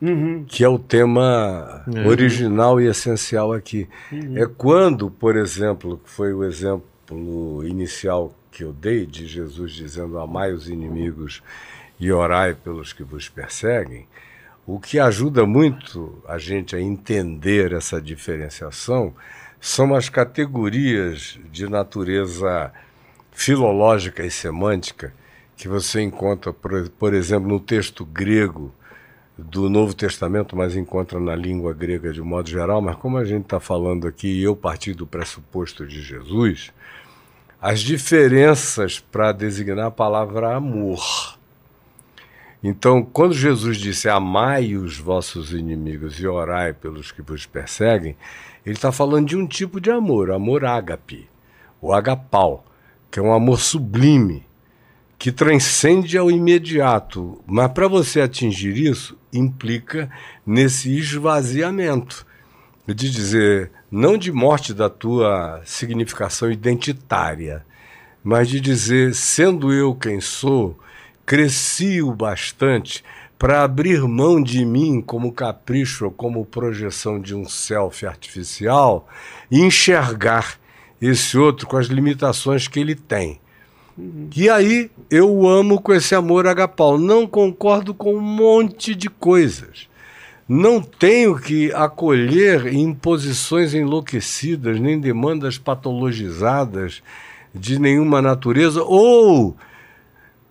Uhum. 0.00 0.44
que 0.46 0.62
é 0.62 0.68
o 0.68 0.78
tema 0.78 1.82
É. 1.92 2.06
original 2.06 2.80
e 2.80 2.86
essencial 2.86 3.52
aqui. 3.52 3.88
Uhum. 4.12 4.36
É 4.36 4.46
quando, 4.46 5.10
por 5.10 5.34
exemplo, 5.34 5.98
que 6.04 6.10
foi 6.10 6.32
o 6.32 6.44
exemplo 6.44 7.64
inicial 7.66 8.32
que 8.58 8.64
eu 8.64 8.72
dei 8.72 9.06
de 9.06 9.24
Jesus 9.24 9.70
dizendo 9.70 10.18
amai 10.18 10.52
os 10.52 10.68
inimigos 10.68 11.40
e 11.96 12.10
orai 12.10 12.54
pelos 12.54 12.92
que 12.92 13.04
vos 13.04 13.28
perseguem, 13.28 14.04
o 14.66 14.80
que 14.80 14.98
ajuda 14.98 15.46
muito 15.46 16.20
a 16.26 16.38
gente 16.38 16.74
a 16.74 16.80
entender 16.80 17.72
essa 17.72 18.02
diferenciação 18.02 19.14
são 19.60 19.94
as 19.94 20.08
categorias 20.08 21.38
de 21.52 21.68
natureza 21.68 22.72
filológica 23.30 24.26
e 24.26 24.30
semântica 24.30 25.14
que 25.56 25.68
você 25.68 26.00
encontra, 26.00 26.52
por, 26.52 26.88
por 26.90 27.14
exemplo, 27.14 27.48
no 27.48 27.60
texto 27.60 28.04
grego 28.04 28.74
do 29.38 29.70
Novo 29.70 29.94
Testamento, 29.94 30.56
mas 30.56 30.74
encontra 30.74 31.20
na 31.20 31.36
língua 31.36 31.72
grega 31.72 32.12
de 32.12 32.20
modo 32.20 32.50
geral, 32.50 32.82
mas 32.82 32.96
como 32.96 33.18
a 33.18 33.24
gente 33.24 33.44
está 33.44 33.60
falando 33.60 34.08
aqui, 34.08 34.42
eu 34.42 34.56
parti 34.56 34.92
do 34.92 35.06
pressuposto 35.06 35.86
de 35.86 36.02
Jesus, 36.02 36.72
as 37.60 37.80
diferenças 37.80 39.00
para 39.00 39.32
designar 39.32 39.86
a 39.86 39.90
palavra 39.90 40.54
amor. 40.54 41.36
Então, 42.62 43.02
quando 43.04 43.34
Jesus 43.34 43.78
disse 43.78 44.08
amai 44.08 44.76
os 44.76 44.98
vossos 44.98 45.52
inimigos 45.52 46.18
e 46.18 46.26
orai 46.26 46.72
pelos 46.72 47.12
que 47.12 47.22
vos 47.22 47.46
perseguem, 47.46 48.16
ele 48.64 48.74
está 48.74 48.90
falando 48.90 49.28
de 49.28 49.36
um 49.36 49.46
tipo 49.46 49.80
de 49.80 49.90
amor, 49.90 50.30
amor 50.30 50.64
ágape, 50.64 51.28
o 51.80 51.92
agapau, 51.92 52.64
que 53.10 53.18
é 53.18 53.22
um 53.22 53.32
amor 53.32 53.60
sublime, 53.60 54.44
que 55.18 55.32
transcende 55.32 56.18
ao 56.18 56.30
imediato. 56.30 57.40
Mas 57.46 57.72
para 57.72 57.88
você 57.88 58.20
atingir 58.20 58.76
isso, 58.76 59.16
implica 59.32 60.10
nesse 60.46 60.96
esvaziamento 60.96 62.26
de 62.86 63.10
dizer, 63.10 63.70
não 63.90 64.16
de 64.16 64.30
morte 64.30 64.74
da 64.74 64.90
tua 64.90 65.62
significação 65.64 66.50
identitária, 66.50 67.64
mas 68.22 68.48
de 68.48 68.60
dizer, 68.60 69.14
sendo 69.14 69.72
eu 69.72 69.94
quem 69.94 70.20
sou, 70.20 70.78
cresci 71.24 72.02
o 72.02 72.12
bastante 72.12 73.04
para 73.38 73.62
abrir 73.62 74.00
mão 74.02 74.42
de 74.42 74.64
mim 74.64 75.00
como 75.00 75.32
capricho 75.32 76.06
ou 76.06 76.10
como 76.10 76.44
projeção 76.44 77.20
de 77.20 77.34
um 77.34 77.48
self 77.48 78.04
artificial 78.04 79.08
e 79.50 79.60
enxergar 79.60 80.58
esse 81.00 81.38
outro 81.38 81.66
com 81.66 81.76
as 81.76 81.86
limitações 81.86 82.66
que 82.66 82.80
ele 82.80 82.94
tem. 82.94 83.40
E 84.36 84.48
aí 84.48 84.90
eu 85.10 85.28
o 85.28 85.48
amo 85.48 85.80
com 85.80 85.92
esse 85.92 86.14
amor 86.14 86.46
agapau. 86.46 86.98
Não 86.98 87.26
concordo 87.26 87.92
com 87.92 88.14
um 88.14 88.20
monte 88.20 88.94
de 88.94 89.08
coisas. 89.08 89.87
Não 90.48 90.80
tenho 90.80 91.38
que 91.38 91.70
acolher 91.72 92.72
imposições 92.72 93.74
enlouquecidas, 93.74 94.80
nem 94.80 94.98
demandas 94.98 95.58
patologizadas 95.58 97.02
de 97.54 97.78
nenhuma 97.78 98.22
natureza, 98.22 98.82
ou 98.82 99.54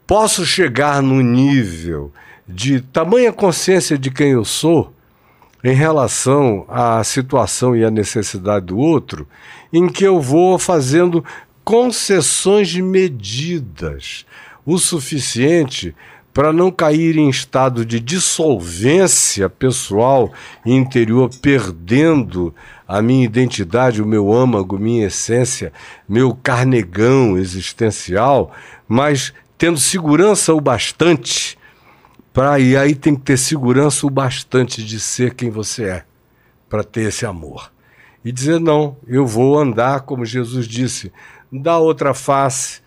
posso 0.06 0.46
chegar 0.46 1.02
no 1.02 1.22
nível 1.22 2.12
de 2.48 2.80
tamanha 2.80 3.34
consciência 3.34 3.98
de 3.98 4.12
quem 4.12 4.32
eu 4.32 4.46
sou 4.46 4.94
em 5.64 5.74
relação 5.74 6.64
à 6.70 7.04
situação 7.04 7.76
e 7.76 7.84
à 7.84 7.90
necessidade 7.90 8.68
do 8.68 8.78
outro, 8.78 9.28
em 9.74 9.88
que 9.88 10.04
eu 10.04 10.22
vou 10.22 10.60
fazendo 10.60 11.26
concessões 11.64 12.74
medidas 12.76 14.26
o 14.66 14.78
suficiente 14.78 15.96
para 16.38 16.54
não 16.54 16.70
cair 16.70 17.18
em 17.18 17.32
estado 17.32 17.84
de 17.84 18.00
dissolvência 18.00 19.50
pessoal 19.50 20.32
e 20.64 20.72
interior, 20.72 21.32
perdendo 21.42 22.54
a 22.88 23.02
minha 23.02 23.26
identidade, 23.26 24.04
o 24.04 24.06
meu 24.06 24.32
âmago, 24.32 24.78
minha 24.78 25.08
essência, 25.08 25.74
meu 26.08 26.36
carnegão 26.36 27.40
existencial, 27.40 28.52
mas 28.88 29.34
tendo 29.58 29.80
segurança 29.80 30.54
o 30.54 30.62
bastante 30.62 31.58
para 32.32 32.60
e 32.60 32.78
aí 32.78 32.94
tem 32.94 33.16
que 33.16 33.22
ter 33.24 33.38
segurança 33.38 34.06
o 34.06 34.10
bastante 34.12 34.86
de 34.86 35.00
ser 35.00 35.34
quem 35.34 35.50
você 35.50 35.86
é, 35.86 36.04
para 36.70 36.84
ter 36.84 37.08
esse 37.08 37.26
amor. 37.26 37.72
E 38.24 38.32
dizer 38.32 38.60
não, 38.60 38.96
eu 39.08 39.26
vou 39.26 39.58
andar 39.58 40.02
como 40.02 40.24
Jesus 40.24 40.68
disse, 40.68 41.12
dá 41.52 41.80
outra 41.80 42.14
face, 42.14 42.80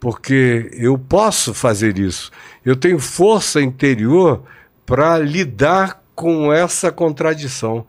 porque 0.00 0.70
eu 0.72 0.96
posso 0.96 1.52
fazer 1.52 1.98
isso. 1.98 2.30
Eu 2.66 2.74
tenho 2.74 2.98
força 2.98 3.62
interior 3.62 4.42
para 4.84 5.16
lidar 5.18 6.02
com 6.16 6.52
essa 6.52 6.90
contradição. 6.90 7.86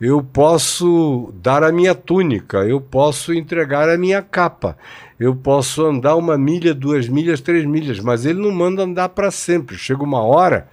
Eu 0.00 0.22
posso 0.22 1.34
dar 1.42 1.64
a 1.64 1.72
minha 1.72 1.92
túnica, 1.92 2.58
eu 2.58 2.80
posso 2.80 3.34
entregar 3.34 3.88
a 3.88 3.98
minha 3.98 4.22
capa, 4.22 4.78
eu 5.18 5.34
posso 5.34 5.84
andar 5.84 6.14
uma 6.14 6.38
milha, 6.38 6.72
duas 6.72 7.08
milhas, 7.08 7.40
três 7.40 7.64
milhas, 7.64 7.98
mas 7.98 8.24
ele 8.24 8.40
não 8.40 8.52
manda 8.52 8.84
andar 8.84 9.08
para 9.08 9.32
sempre. 9.32 9.76
Chega 9.76 10.04
uma 10.04 10.22
hora 10.22 10.68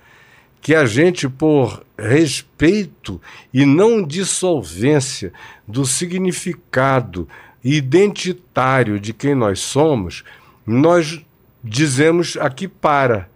que 0.62 0.76
a 0.76 0.86
gente, 0.86 1.28
por 1.28 1.84
respeito 1.98 3.20
e 3.52 3.66
não 3.66 4.04
dissolvência 4.04 5.34
do 5.68 5.88
significado 5.88 7.28
identitário 7.64 9.00
de 9.00 9.12
quem 9.12 9.34
nós 9.34 9.60
somos, 9.60 10.24
nós 10.68 11.26
dizemos 11.64 12.38
aqui 12.38 12.68
para. 12.68 13.28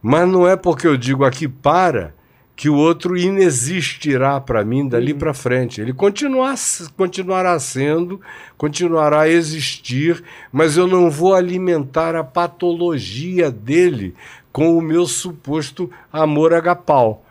Mas 0.00 0.28
não 0.28 0.46
é 0.46 0.56
porque 0.56 0.86
eu 0.86 0.96
digo 0.96 1.24
aqui 1.24 1.48
para 1.48 2.14
que 2.54 2.68
o 2.68 2.74
outro 2.74 3.16
inexistirá 3.16 4.40
para 4.40 4.64
mim 4.64 4.88
dali 4.88 5.14
para 5.14 5.32
frente. 5.32 5.80
Ele 5.80 5.92
continuar, 5.92 6.56
continuará 6.96 7.56
sendo, 7.60 8.20
continuará 8.56 9.20
a 9.20 9.28
existir, 9.28 10.24
mas 10.52 10.76
eu 10.76 10.86
não 10.86 11.08
vou 11.08 11.34
alimentar 11.34 12.16
a 12.16 12.24
patologia 12.24 13.48
dele 13.48 14.14
com 14.50 14.76
o 14.76 14.82
meu 14.82 15.06
suposto 15.06 15.88
amor 16.12 16.52
agapau. 16.52 17.24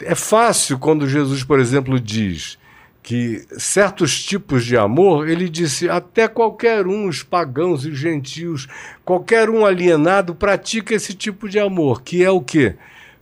É 0.00 0.14
fácil 0.14 0.78
quando 0.78 1.08
Jesus, 1.08 1.44
por 1.44 1.60
exemplo, 1.60 2.00
diz 2.00 2.57
que 3.08 3.46
certos 3.56 4.22
tipos 4.22 4.66
de 4.66 4.76
amor, 4.76 5.30
ele 5.30 5.48
disse, 5.48 5.88
até 5.88 6.28
qualquer 6.28 6.86
um, 6.86 7.08
os 7.08 7.22
pagãos 7.22 7.86
e 7.86 7.88
os 7.88 7.98
gentios, 7.98 8.68
qualquer 9.02 9.48
um 9.48 9.64
alienado 9.64 10.34
pratica 10.34 10.94
esse 10.94 11.14
tipo 11.14 11.48
de 11.48 11.58
amor, 11.58 12.02
que 12.02 12.22
é 12.22 12.30
o 12.30 12.42
quê? 12.42 12.74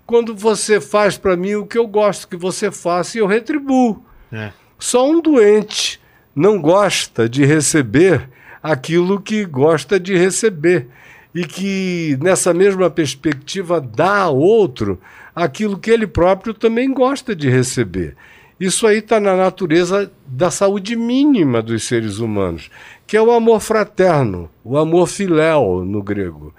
Quando 0.04 0.34
você 0.34 0.80
faz 0.80 1.16
para 1.16 1.36
mim 1.36 1.54
o 1.54 1.64
que 1.64 1.78
eu 1.78 1.86
gosto 1.86 2.26
que 2.26 2.36
você 2.36 2.72
faça 2.72 3.16
e 3.16 3.20
eu 3.20 3.28
retribuo. 3.28 4.04
É. 4.32 4.50
Só 4.76 5.08
um 5.08 5.22
doente 5.22 6.00
não 6.34 6.60
gosta 6.60 7.28
de 7.28 7.44
receber 7.44 8.28
aquilo 8.60 9.20
que 9.20 9.44
gosta 9.44 10.00
de 10.00 10.16
receber. 10.18 10.88
E 11.32 11.46
que, 11.46 12.18
nessa 12.20 12.52
mesma 12.52 12.90
perspectiva, 12.90 13.80
dá 13.80 14.22
a 14.22 14.30
outro 14.30 15.00
aquilo 15.32 15.78
que 15.78 15.92
ele 15.92 16.08
próprio 16.08 16.52
também 16.52 16.92
gosta 16.92 17.36
de 17.36 17.48
receber. 17.48 18.16
Isso 18.58 18.86
aí 18.86 18.98
está 18.98 19.20
na 19.20 19.36
natureza 19.36 20.10
da 20.26 20.50
saúde 20.50 20.96
mínima 20.96 21.60
dos 21.60 21.84
seres 21.84 22.18
humanos, 22.18 22.70
que 23.06 23.16
é 23.16 23.20
o 23.20 23.30
amor 23.30 23.60
fraterno, 23.60 24.50
o 24.64 24.78
amor 24.78 25.06
filéu 25.06 25.84
no 25.84 26.02
grego. 26.02 26.54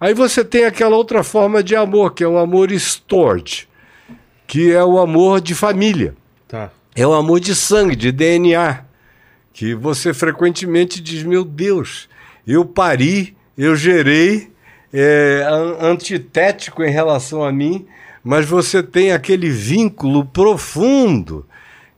Aí 0.00 0.14
você 0.14 0.44
tem 0.44 0.64
aquela 0.64 0.96
outra 0.96 1.24
forma 1.24 1.62
de 1.62 1.74
amor, 1.74 2.14
que 2.14 2.22
é 2.22 2.28
o 2.28 2.38
amor 2.38 2.70
storge, 2.72 3.66
que 4.46 4.70
é 4.70 4.84
o 4.84 4.98
amor 4.98 5.40
de 5.40 5.54
família. 5.54 6.14
Tá. 6.46 6.70
É 6.94 7.06
o 7.06 7.12
amor 7.12 7.40
de 7.40 7.54
sangue, 7.54 7.96
de 7.96 8.12
DNA, 8.12 8.84
que 9.52 9.74
você 9.74 10.14
frequentemente 10.14 11.00
diz: 11.00 11.24
Meu 11.24 11.44
Deus, 11.44 12.08
eu 12.46 12.64
pari, 12.64 13.36
eu 13.56 13.74
gerei, 13.74 14.52
é, 14.92 15.46
antitético 15.80 16.84
em 16.84 16.90
relação 16.90 17.42
a 17.42 17.50
mim, 17.50 17.86
mas 18.26 18.44
você 18.44 18.82
tem 18.82 19.12
aquele 19.12 19.48
vínculo 19.48 20.24
profundo 20.24 21.46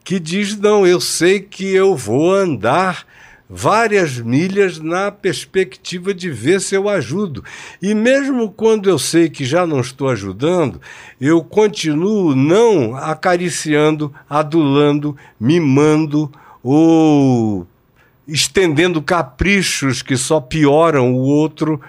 que 0.04 0.20
diz: 0.20 0.58
não, 0.58 0.86
eu 0.86 1.00
sei 1.00 1.40
que 1.40 1.74
eu 1.74 1.96
vou 1.96 2.34
andar 2.34 3.06
várias 3.48 4.18
milhas 4.18 4.78
na 4.78 5.10
perspectiva 5.10 6.12
de 6.12 6.30
ver 6.30 6.60
se 6.60 6.74
eu 6.74 6.86
ajudo. 6.86 7.42
E 7.80 7.94
mesmo 7.94 8.50
quando 8.50 8.90
eu 8.90 8.98
sei 8.98 9.30
que 9.30 9.42
já 9.46 9.66
não 9.66 9.80
estou 9.80 10.10
ajudando, 10.10 10.82
eu 11.18 11.42
continuo 11.42 12.36
não 12.36 12.94
acariciando, 12.94 14.12
adulando, 14.28 15.16
mimando 15.40 16.30
ou 16.62 17.66
estendendo 18.26 19.00
caprichos 19.00 20.02
que 20.02 20.14
só 20.14 20.42
pioram 20.42 21.14
o 21.14 21.20
outro 21.20 21.80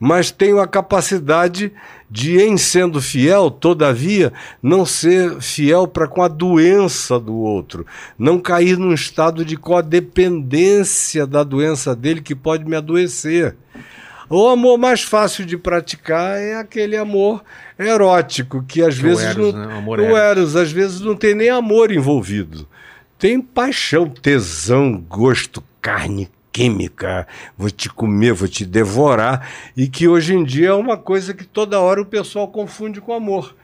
mas 0.00 0.30
tenho 0.30 0.58
a 0.58 0.66
capacidade 0.66 1.70
de, 2.10 2.38
em 2.38 2.56
sendo 2.56 3.00
fiel, 3.00 3.50
todavia, 3.50 4.32
não 4.60 4.84
ser 4.84 5.40
fiel 5.40 5.86
para 5.86 6.08
com 6.08 6.22
a 6.22 6.28
doença 6.28 7.20
do 7.20 7.36
outro, 7.36 7.86
não 8.18 8.40
cair 8.40 8.76
num 8.76 8.92
estado 8.92 9.44
de 9.44 9.56
codependência 9.56 11.26
da 11.26 11.44
doença 11.44 11.94
dele 11.94 12.20
que 12.20 12.34
pode 12.34 12.64
me 12.64 12.74
adoecer. 12.74 13.56
O 14.28 14.48
amor 14.48 14.78
mais 14.78 15.02
fácil 15.02 15.44
de 15.44 15.56
praticar 15.56 16.38
é 16.38 16.54
aquele 16.54 16.96
amor 16.96 17.42
erótico, 17.78 18.62
que 18.62 18.80
às 18.80 18.96
Que 18.96 19.02
vezes 19.02 19.24
Eros, 19.24 19.54
não, 19.54 19.66
né? 19.66 19.74
Amor 19.74 20.00
o. 20.00 20.16
Eros, 20.16 20.54
às 20.54 20.70
vezes 20.70 21.00
não 21.00 21.16
tem 21.16 21.34
nem 21.34 21.48
amor 21.48 21.90
envolvido. 21.90 22.68
Tem 23.18 23.40
paixão, 23.40 24.08
tesão, 24.08 25.04
gosto, 25.08 25.62
carne, 25.82 26.30
química, 26.60 27.26
vou 27.56 27.70
te 27.70 27.88
comer, 27.88 28.32
vou 28.34 28.46
te 28.48 28.66
devorar, 28.66 29.48
e 29.76 29.88
que 29.88 30.06
hoje 30.06 30.34
em 30.34 30.44
dia 30.44 30.68
é 30.68 30.74
uma 30.74 30.96
coisa 30.96 31.32
que 31.32 31.44
toda 31.44 31.80
hora 31.80 32.02
o 32.02 32.06
pessoal 32.06 32.48
confunde 32.48 33.00
com 33.00 33.14
amor. 33.14 33.54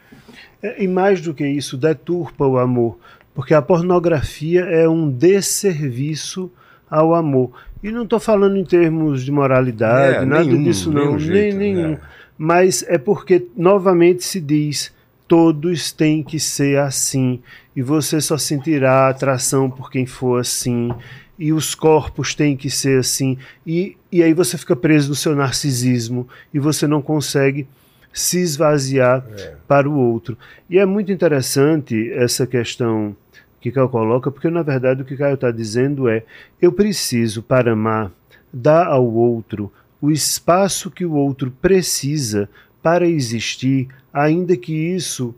É, 0.62 0.82
E 0.82 0.88
mais 0.88 1.20
do 1.20 1.34
que 1.34 1.46
isso, 1.46 1.76
deturpa 1.76 2.46
o 2.46 2.58
amor. 2.58 2.98
Porque 3.34 3.52
a 3.52 3.60
pornografia 3.60 4.62
é 4.62 4.88
um 4.88 5.10
desserviço 5.10 6.50
ao 6.90 7.14
amor. 7.14 7.50
E 7.82 7.90
não 7.90 8.04
estou 8.04 8.18
falando 8.18 8.56
em 8.56 8.64
termos 8.64 9.22
de 9.22 9.30
moralidade, 9.30 10.22
É, 10.22 10.24
nada 10.24 10.44
nenhum, 10.44 10.62
disso 10.64 10.90
não, 10.90 11.06
nenhum 11.06 11.18
jeito, 11.18 11.56
nem 11.58 11.74
nenhum. 11.74 11.90
né? 11.90 12.00
Mas 12.38 12.82
é 12.88 12.96
porque, 12.96 13.46
novamente, 13.56 14.24
se 14.24 14.40
diz 14.40 14.94
todos 15.28 15.90
têm 15.92 16.22
que 16.22 16.38
ser 16.38 16.78
assim. 16.78 17.40
E 17.74 17.82
você 17.82 18.20
só 18.20 18.38
sentirá 18.38 19.08
atração 19.08 19.68
por 19.68 19.90
quem 19.90 20.06
for 20.06 20.40
assim. 20.40 20.90
E 21.38 21.52
os 21.52 21.74
corpos 21.74 22.34
têm 22.34 22.56
que 22.56 22.70
ser 22.70 23.00
assim. 23.00 23.38
E, 23.66 23.96
e 24.10 24.22
aí 24.22 24.32
você 24.32 24.56
fica 24.56 24.74
preso 24.74 25.10
no 25.10 25.14
seu 25.14 25.34
narcisismo 25.34 26.28
e 26.52 26.58
você 26.58 26.86
não 26.86 27.02
consegue 27.02 27.68
se 28.12 28.38
esvaziar 28.38 29.24
para 29.68 29.88
o 29.88 29.94
outro. 29.94 30.38
E 30.70 30.78
é 30.78 30.86
muito 30.86 31.12
interessante 31.12 32.10
essa 32.12 32.46
questão 32.46 33.14
que 33.60 33.70
Caio 33.70 33.88
coloca, 33.88 34.30
porque 34.30 34.48
na 34.48 34.62
verdade 34.62 35.02
o 35.02 35.04
que 35.04 35.16
Caio 35.16 35.34
está 35.34 35.50
dizendo 35.50 36.08
é: 36.08 36.24
eu 36.60 36.72
preciso, 36.72 37.42
para 37.42 37.72
amar, 37.72 38.10
dar 38.52 38.86
ao 38.86 39.06
outro 39.06 39.70
o 40.00 40.10
espaço 40.10 40.90
que 40.90 41.04
o 41.04 41.12
outro 41.12 41.50
precisa 41.50 42.48
para 42.82 43.06
existir, 43.06 43.88
ainda 44.12 44.56
que 44.56 44.72
isso 44.72 45.34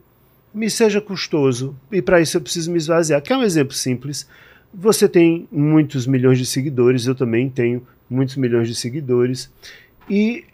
me 0.53 0.69
seja 0.69 1.01
custoso. 1.01 1.75
E 1.91 2.03
para 2.03 2.21
isso 2.21 2.37
eu 2.37 2.41
preciso 2.41 2.71
me 2.71 2.79
esvaziar. 2.79 3.23
Quer 3.23 3.37
um 3.37 3.43
exemplo 3.43 3.73
simples? 3.73 4.29
Você 4.73 5.09
tem 5.09 5.49
muitos 5.51 6.07
milhões 6.07 6.39
de 6.39 6.47
seguidores, 6.47 7.07
eu 7.07 7.15
também 7.15 7.49
tenho 7.49 7.83
muitos 8.09 8.37
milhões 8.37 8.69
de 8.69 8.75
seguidores. 8.75 9.51
E 10.09 10.45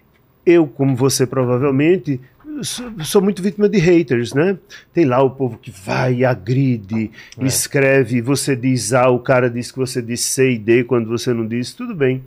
eu, 0.46 0.66
como 0.66 0.94
você 0.94 1.27
provavelmente, 1.27 2.20
sou, 2.62 2.92
sou 3.05 3.22
muito 3.22 3.42
vítima 3.42 3.68
de 3.68 3.79
haters, 3.79 4.33
né? 4.33 4.57
Tem 4.92 5.05
lá 5.05 5.22
o 5.22 5.31
povo 5.31 5.59
que 5.59 5.70
vai 5.70 6.24
agride, 6.24 7.11
escreve, 7.40 8.20
você 8.20 8.55
diz 8.55 8.92
A, 8.92 9.09
o 9.09 9.18
cara 9.18 9.50
diz 9.50 9.70
que 9.70 9.79
você 9.79 10.00
diz 10.00 10.20
C 10.20 10.53
e 10.53 10.59
D 10.59 10.85
quando 10.85 11.09
você 11.09 11.33
não 11.33 11.46
diz, 11.46 11.72
tudo 11.72 11.94
bem. 11.94 12.22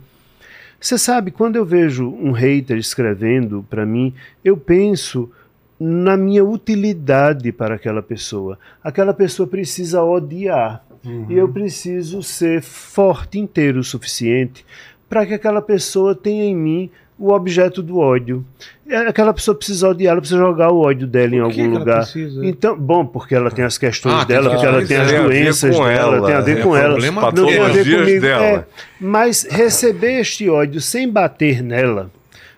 Você 0.80 0.96
sabe, 0.96 1.32
quando 1.32 1.56
eu 1.56 1.64
vejo 1.64 2.08
um 2.08 2.30
hater 2.30 2.76
escrevendo 2.78 3.66
para 3.68 3.84
mim, 3.84 4.14
eu 4.44 4.56
penso 4.56 5.30
na 5.78 6.16
minha 6.16 6.44
utilidade 6.44 7.50
para 7.52 7.74
aquela 7.74 8.02
pessoa. 8.02 8.58
Aquela 8.82 9.12
pessoa 9.12 9.48
precisa 9.48 10.02
odiar. 10.02 10.84
E 11.28 11.34
eu 11.34 11.48
preciso 11.48 12.22
ser 12.22 12.62
forte 12.62 13.38
inteiro 13.38 13.80
o 13.80 13.84
suficiente 13.84 14.64
para 15.08 15.24
que 15.26 15.34
aquela 15.34 15.62
pessoa 15.62 16.14
tenha 16.14 16.44
em 16.44 16.54
mim 16.56 16.90
o 17.18 17.32
objeto 17.32 17.82
do 17.82 17.98
ódio. 17.98 18.44
É, 18.88 18.96
Aquela 19.08 19.34
pessoa 19.34 19.54
precisa 19.54 19.88
odiar, 19.88 20.12
ela 20.12 20.20
precisa 20.20 20.38
jogar 20.40 20.70
o 20.70 20.80
ódio 20.80 21.06
dela 21.06 21.34
em 21.34 21.40
algum 21.40 21.70
lugar. 21.70 22.02
precisa? 22.02 22.46
Então, 22.46 22.78
bom, 22.78 23.04
porque 23.04 23.34
ela 23.34 23.50
tem 23.50 23.64
as 23.64 23.76
questões 23.76 24.14
Ah, 24.14 24.24
dela, 24.24 24.50
porque 24.50 24.64
ela 24.64 24.86
tem 24.86 24.96
as 24.96 25.10
doenças 25.10 25.76
com 25.76 25.84
dela, 25.84 26.16
ela, 26.16 26.26
tem 26.26 26.34
a 26.36 26.40
ver 26.40 26.58
é 26.58 26.62
com 26.62 26.76
ela. 26.76 26.96
Não 26.98 27.32
tem 27.32 27.58
a 27.58 27.68
ver 27.68 27.98
comigo. 27.98 28.20
dela. 28.20 28.44
É, 28.44 28.64
mas 29.00 29.42
receber 29.50 30.20
este 30.20 30.48
ódio 30.48 30.80
sem 30.80 31.10
bater 31.10 31.60
nela, 31.62 32.10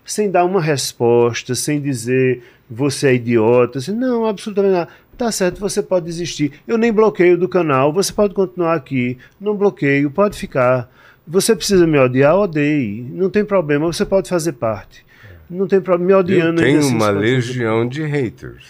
sem 0.04 0.30
dar 0.30 0.44
uma 0.44 0.60
resposta, 0.60 1.54
sem 1.54 1.80
dizer 1.80 2.42
você 2.70 3.08
é 3.08 3.14
idiota, 3.14 3.78
assim, 3.78 3.92
não, 3.92 4.26
absolutamente 4.26 4.72
nada. 4.74 4.88
Tá 5.20 5.30
certo, 5.30 5.61
você 5.61 5.83
pode 5.83 6.06
desistir. 6.06 6.50
Eu 6.66 6.78
nem 6.78 6.90
bloqueio 6.90 7.37
do 7.37 7.46
canal, 7.46 7.92
você 7.92 8.11
pode 8.11 8.33
continuar 8.33 8.72
aqui. 8.72 9.18
Não 9.38 9.54
bloqueio, 9.54 10.11
pode 10.11 10.35
ficar. 10.35 10.90
Você 11.28 11.54
precisa 11.54 11.87
me 11.87 11.98
odiar, 11.98 12.35
odeie. 12.35 13.02
Não 13.02 13.28
tem 13.28 13.44
problema, 13.44 13.85
você 13.85 14.06
pode 14.06 14.30
fazer 14.30 14.52
parte. 14.52 15.04
Não 15.50 15.66
tem 15.66 15.78
problema, 15.78 16.06
me 16.06 16.12
Eu 16.14 16.18
odiando 16.20 16.62
tenho 16.62 16.68
ainda 16.68 16.87
assim, 16.87 16.94
uma 16.94 17.11
legião 17.11 17.87
de 17.87 18.02
haters. 18.02 18.64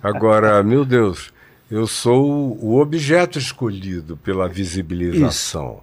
Agora, 0.00 0.62
meu 0.62 0.84
Deus, 0.84 1.32
eu 1.68 1.88
sou 1.88 2.56
o 2.62 2.78
objeto 2.78 3.36
escolhido 3.36 4.16
pela 4.18 4.48
visibilização. 4.48 5.80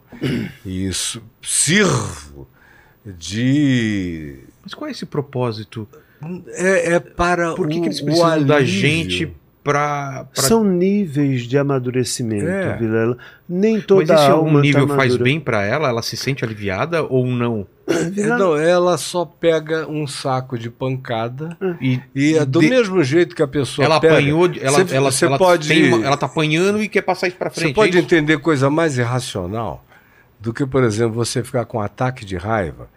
E 0.66 0.88
isso 0.88 1.22
sirvo 1.42 2.48
de. 3.06 4.40
Mas 4.64 4.74
qual 4.74 4.88
é 4.88 4.92
esse 4.92 5.06
propósito? 5.06 5.86
É, 6.54 6.94
é 6.94 7.00
para 7.02 7.56
Por 7.56 7.68
que, 7.68 7.80
o, 7.80 7.82
que 7.82 7.88
eles 7.90 8.00
o 8.00 8.06
precisam 8.06 8.46
da 8.46 8.64
gente 8.64 9.36
pra. 9.64 10.26
pra... 10.34 10.44
São 10.44 10.64
níveis 10.64 11.44
de 11.44 11.58
amadurecimento, 11.58 12.48
É. 12.48 12.78
Vilela. 12.78 13.18
Nem 13.48 13.76
Mas 13.76 13.86
toda 13.86 14.04
esse 14.14 14.24
alma 14.24 14.36
algum 14.36 14.60
nível 14.60 14.88
tá 14.88 14.96
faz 14.96 15.18
bem 15.18 15.40
pra 15.40 15.64
ela? 15.64 15.90
Ela 15.90 16.02
se 16.02 16.16
sente 16.16 16.44
aliviada 16.46 17.04
ou 17.04 17.26
não? 17.28 17.68
É, 17.92 18.26
não, 18.38 18.56
ela 18.56 18.98
só 18.98 19.26
pega 19.26 19.86
um 19.90 20.08
saco 20.08 20.58
de 20.58 20.70
pancada 20.70 21.58
E, 21.82 22.00
e 22.16 22.36
é 22.38 22.46
do 22.46 22.62
de- 22.62 22.70
mesmo 22.70 23.04
jeito 23.04 23.36
que 23.36 23.42
a 23.44 23.48
pessoa 23.48 23.84
ela 23.86 24.00
pega. 24.00 24.14
apanhou, 24.14 24.46
ela, 24.62 24.80
Você- 24.86 24.96
ela, 24.96 25.12
você 25.12 25.26
ela, 25.26 25.38
pode, 25.38 25.68
tem 25.68 25.94
uma- 25.94 26.06
ela 26.06 26.16
tá 26.16 26.26
apanhando 26.26 26.82
e 26.82 26.88
quer 26.88 27.02
passar 27.02 27.28
isso 27.28 27.36
pra 27.36 27.50
frente. 27.50 27.68
você 27.68 27.74
pode 27.74 27.98
é 27.98 28.00
entender 28.00 28.38
coisa 28.38 28.70
mais 28.70 28.98
irracional 28.98 29.84
do 30.40 30.54
que, 30.54 30.66
por 30.66 30.84
exemplo, 30.84 31.14
você 31.14 31.44
ficar 31.44 31.66
com 31.66 31.80
um 31.80 31.82
ataque 31.82 32.24
de 32.24 32.38
raiva, 32.38 32.88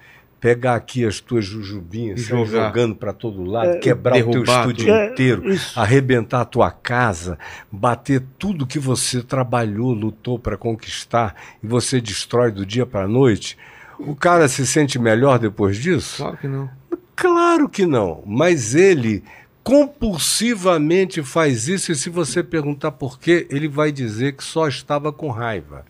pegar 0.45 0.75
aqui 0.75 1.07
as 1.07 1.21
tuas 1.21 1.47
jujubinhas, 1.47 2.21
jogar. 2.21 2.67
jogando 2.67 2.95
para 2.95 3.15
todo 3.15 3.43
lado, 3.45 3.81
quebrar 3.81 4.19
o 4.19 4.31
teu 4.31 4.45
estúdio 4.45 4.85
tudo. 4.85 4.91
É, 4.91 5.07
inteiro, 5.07 5.51
isso. 5.51 5.81
arrebentar 5.81 6.43
a 6.43 6.45
tua 6.45 6.71
casa, 6.71 7.39
bater 7.73 8.23
tudo 8.39 8.67
que 8.67 8.79
você 8.79 9.23
trabalhou, 9.23 9.95
lutou 9.95 10.39
para 10.39 10.59
conquistar 10.59 11.35
e 11.63 11.67
você 11.67 11.99
destrói 11.99 12.53
do 12.53 12.67
dia 12.67 12.85
para 12.85 13.09
noite. 13.09 13.57
O 13.99 14.15
cara 14.15 14.47
se 14.47 14.67
sente 14.67 14.99
melhor 14.99 15.39
depois 15.39 15.79
disso? 15.79 16.19
Claro 16.19 16.37
que 16.37 16.47
não. 16.47 16.71
Claro 17.17 17.67
que 17.67 17.87
não, 17.87 18.23
mas 18.27 18.75
ele 18.75 19.25
compulsivamente 19.65 21.23
faz 21.23 21.67
isso 21.69 21.91
e 21.91 21.95
se 21.97 22.11
você 22.11 22.43
perguntar 22.43 22.93
por 22.93 23.19
quê, 23.19 23.47
ele 23.51 23.67
vai 23.67 23.91
dizer 23.91 24.35
que 24.37 24.45
só 24.45 24.69
estava 24.69 25.11
com 25.11 25.31
raiva. 25.31 25.85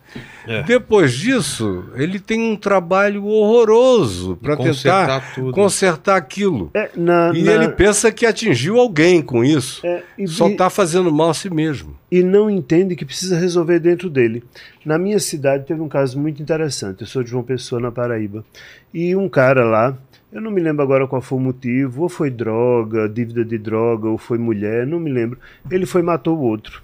É. 0.47 0.63
Depois 0.63 1.13
disso, 1.13 1.83
ele 1.95 2.19
tem 2.19 2.41
um 2.41 2.55
trabalho 2.55 3.25
horroroso 3.25 4.37
para 4.41 4.55
tentar 4.55 4.67
Consertar 4.69 5.33
tudo. 5.35 5.51
consertar 5.51 6.15
aquilo. 6.15 6.71
É, 6.73 6.89
na- 6.95 7.31
E 7.35 7.43
na- 7.43 7.51
ele 7.53 7.69
pensa 7.69 8.11
que 8.11 8.25
atingiu 8.25 8.79
alguém 8.79 9.21
com 9.21 9.43
isso. 9.43 9.85
é, 9.85 10.03
e- 10.17 10.27
Só 10.27 10.47
está 10.47 10.69
fazendo 10.69 11.11
mal 11.11 11.29
a 11.31 11.33
si 11.33 11.49
mesmo. 11.49 11.95
e 12.11 12.23
não 12.23 12.49
entende 12.49 12.95
que 12.95 13.03
precisa 13.03 13.37
resolver 13.37 13.79
dentro 13.79 14.09
dele. 14.09 14.41
Na 14.85 14.97
minha 14.97 15.19
cidade 15.19 15.65
teve 15.65 15.81
um 15.81 15.89
caso 15.89 16.17
muito 16.17 16.41
interessante. 16.41 17.01
Eu 17.01 17.07
sou 17.07 17.21
de 17.23 17.29
João 17.31 17.43
Pessoa, 17.43 17.81
na 17.81 17.91
Paraíba. 17.91 18.45
E 18.93 19.15
um 19.15 19.27
cara 19.27 19.65
lá, 19.65 19.97
eu 20.35 20.41
não 20.41 20.51
me 20.51 20.59
lembro 20.59 20.83
agora 20.83 21.07
qual 21.07 21.21
foi 21.21 21.37
o 21.37 21.41
motivo, 21.41 22.01
ou 22.01 22.09
foi 22.09 22.29
droga, 22.29 23.07
dívida 23.07 23.45
de 23.45 23.57
droga, 23.57 24.09
ou 24.09 24.17
foi 24.17 24.37
mulher, 24.37 24.85
não 24.85 24.99
me 24.99 25.09
lembro. 25.09 25.39
Ele 25.71 25.85
foi 25.85 26.01
matou 26.01 26.37
o 26.37 26.41
outro. 26.41 26.83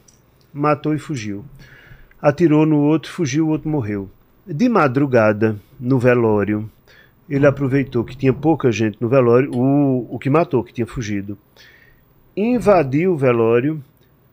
Matou 0.54 0.96
e 0.96 0.98
fugiu. 0.98 1.44
Atirou 2.22 2.66
no 2.66 2.78
outro, 2.78 3.12
fugiu, 3.12 3.48
o 3.48 3.50
outro 3.50 3.68
morreu. 3.68 4.10
De 4.48 4.70
madrugada, 4.70 5.58
no 5.78 6.00
velório, 6.00 6.72
ele 7.30 7.46
aproveitou 7.46 8.06
que 8.06 8.16
tinha 8.16 8.32
pouca 8.32 8.72
gente 8.72 8.98
no 9.02 9.10
velório, 9.10 9.52
o, 9.54 10.16
o 10.16 10.18
que 10.18 10.30
matou, 10.30 10.64
que 10.64 10.72
tinha 10.72 10.88
fugido. 10.88 11.38
Invadiu 12.38 13.12
o 13.12 13.18
velório 13.18 13.84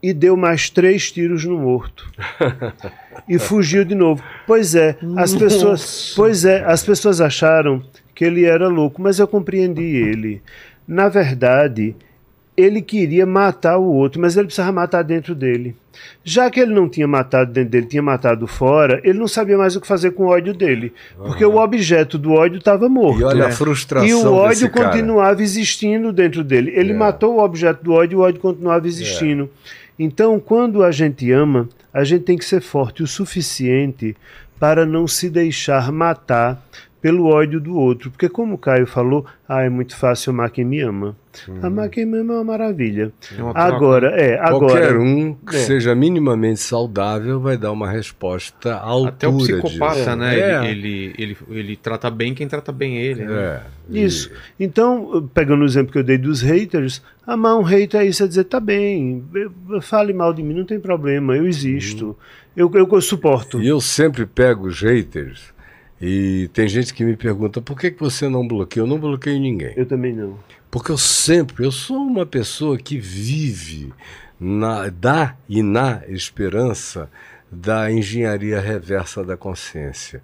e 0.01 0.15
deu 0.15 0.37
mais 0.37 0.71
três 0.71 1.11
tiros 1.11 1.45
no 1.45 1.59
morto. 1.59 2.09
e 3.29 3.39
fugiu 3.39 3.85
de 3.85 3.95
novo. 3.95 4.23
Pois 4.47 4.75
é, 4.75 4.97
as 5.17 5.35
pessoas, 5.35 6.13
pois 6.15 6.45
é, 6.45 6.65
as 6.65 6.83
pessoas 6.85 7.21
acharam 7.21 7.83
que 8.15 8.25
ele 8.25 8.45
era 8.45 8.69
louco, 8.69 9.01
mas 9.01 9.19
eu 9.19 9.29
compreendi 9.29 9.83
ele. 9.97 10.43
Na 10.87 11.09
verdade, 11.09 11.95
ele 12.57 12.83
queria 12.83 13.25
matar 13.25 13.79
o 13.79 13.85
outro, 13.85 14.21
mas 14.21 14.37
ele 14.37 14.47
precisava 14.47 14.73
matar 14.73 15.03
dentro 15.03 15.35
dele. 15.35 15.77
Já 16.25 16.51
que 16.51 16.59
ele 16.61 16.73
não 16.75 16.89
tinha 16.89 17.07
matado 17.07 17.53
dentro 17.53 17.71
dele, 17.71 17.87
tinha 17.87 18.03
matado 18.03 18.47
fora, 18.47 19.01
ele 19.05 19.19
não 19.19 19.29
sabia 19.29 19.57
mais 19.57 19.77
o 19.77 19.81
que 19.81 19.87
fazer 19.87 20.13
com 20.13 20.25
o 20.25 20.29
ódio 20.29 20.53
dele, 20.55 20.93
porque 21.17 21.45
o 21.45 21.57
objeto 21.57 22.17
do 22.19 22.33
ódio 22.33 22.59
estava 22.59 22.89
morto. 22.89 23.21
E 23.21 23.25
olha 23.25 23.45
a 23.45 23.49
né? 23.49 23.53
frustração 23.55 24.09
E 24.09 24.15
o 24.15 24.33
ódio 24.33 24.71
cara. 24.71 24.91
continuava 24.91 25.43
existindo 25.43 26.13
dentro 26.13 26.43
dele. 26.43 26.73
Ele 26.75 26.93
É. 26.93 26.97
matou 26.97 27.37
o 27.37 27.43
objeto 27.45 27.83
do 27.85 27.93
ódio 27.93 28.17
e 28.17 28.19
o 28.19 28.23
ódio 28.25 28.41
continuava 28.41 28.87
existindo. 28.87 29.51
Então, 29.99 30.39
quando 30.41 30.83
a 30.85 30.91
gente 30.93 31.31
ama, 31.33 31.69
a 31.93 32.05
gente 32.05 32.25
tem 32.25 32.37
que 32.37 32.45
ser 32.45 32.61
forte 32.61 33.03
o 33.03 33.07
suficiente 33.07 34.17
para 34.59 34.85
não 34.85 35.07
se 35.07 35.31
deixar 35.31 35.91
matar 35.93 36.63
pelo 37.01 37.27
ódio 37.27 37.61
do 37.61 37.77
outro. 37.77 38.11
Porque, 38.11 38.29
como 38.29 38.55
o 38.55 38.59
Caio 38.59 38.87
falou, 38.87 39.25
ah, 39.49 39.63
é 39.63 39.69
muito 39.69 39.97
fácil 39.97 40.31
amar 40.33 40.51
quem 40.51 40.65
me 40.65 40.81
ama. 40.81 41.17
Amar 41.63 41.89
quem 41.89 42.05
me 42.05 42.19
ama 42.19 42.33
é 42.33 42.37
uma 42.39 42.45
maravilha. 42.45 43.13
É 43.39 43.41
uma 43.43 43.53
Agora, 43.57 44.09
é, 44.21 44.37
Qualquer 44.39 44.89
agora. 44.89 45.01
um 45.01 45.35
que 45.35 45.55
É. 45.55 45.59
seja 45.61 45.95
minimamente 45.95 46.59
saudável 46.59 47.39
vai 47.39 47.57
dar 47.57 47.71
uma 47.71 47.89
resposta 47.89 48.75
à 48.75 48.81
altura 48.83 49.11
Até 49.13 49.29
o 49.29 49.37
psicopata, 49.37 49.95
disso. 49.97 50.17
né? 50.17 50.39
É. 50.41 50.71
Ele, 50.71 50.89
ele, 50.89 51.15
ele, 51.19 51.37
ele 51.61 51.77
trata 51.77 52.11
bem 52.11 52.35
quem 52.35 52.49
trata 52.49 52.73
bem 52.73 52.97
ele. 52.99 53.25
né? 53.25 53.61
É. 53.93 53.99
Isso. 54.01 54.31
Então, 54.59 55.31
pegando 55.33 55.63
o 55.63 55.67
exemplo 55.67 55.93
que 55.93 55.99
eu 55.99 56.05
dei 56.05 56.19
dos 56.19 56.43
haters, 56.43 57.01
amar 57.25 57.57
um 57.57 57.63
hater 57.63 58.01
é 58.01 58.07
isso, 58.07 58.25
é 58.25 58.27
dizer, 58.27 58.45
tá 58.45 58.59
bem, 58.59 59.23
fale 59.83 60.13
mal 60.13 60.35
de 60.35 60.43
mim, 60.43 60.55
não 60.55 60.65
tem 60.65 60.81
problema, 60.81 61.37
eu 61.37 61.47
existo, 61.47 62.17
eu, 62.57 62.71
eu, 62.75 62.89
eu 62.91 63.01
suporto. 63.01 63.63
E 63.63 63.69
eu 63.69 63.81
sempre 63.81 64.27
pego 64.27 64.67
os 64.67 64.83
haters 64.83 65.57
e 66.01 66.49
tem 66.53 66.69
gente 66.69 66.95
que 66.95 67.05
me 67.05 67.17
pergunta 67.17 67.61
por 67.61 67.79
que, 67.79 67.91
que 67.91 68.01
você 68.01 68.29
não 68.29 68.47
bloqueia? 68.47 68.83
Eu 68.83 68.87
não 68.87 68.99
bloqueio 68.99 69.41
ninguém. 69.41 69.73
Eu 69.77 69.87
também 69.87 70.13
não. 70.13 70.39
Porque 70.71 70.93
eu 70.93 70.99
sempre, 70.99 71.65
eu 71.65 71.73
sou 71.73 71.97
uma 71.97 72.25
pessoa 72.25 72.79
que 72.79 72.99
vive 72.99 73.93
na, 74.39 74.89
da 74.89 75.37
e 75.49 75.63
na 75.63 76.03
esperança 76.09 77.11
da 77.51 77.91
engenharia 77.91 78.61
reversa 78.61 79.25
da 79.25 79.37
consciência, 79.37 80.23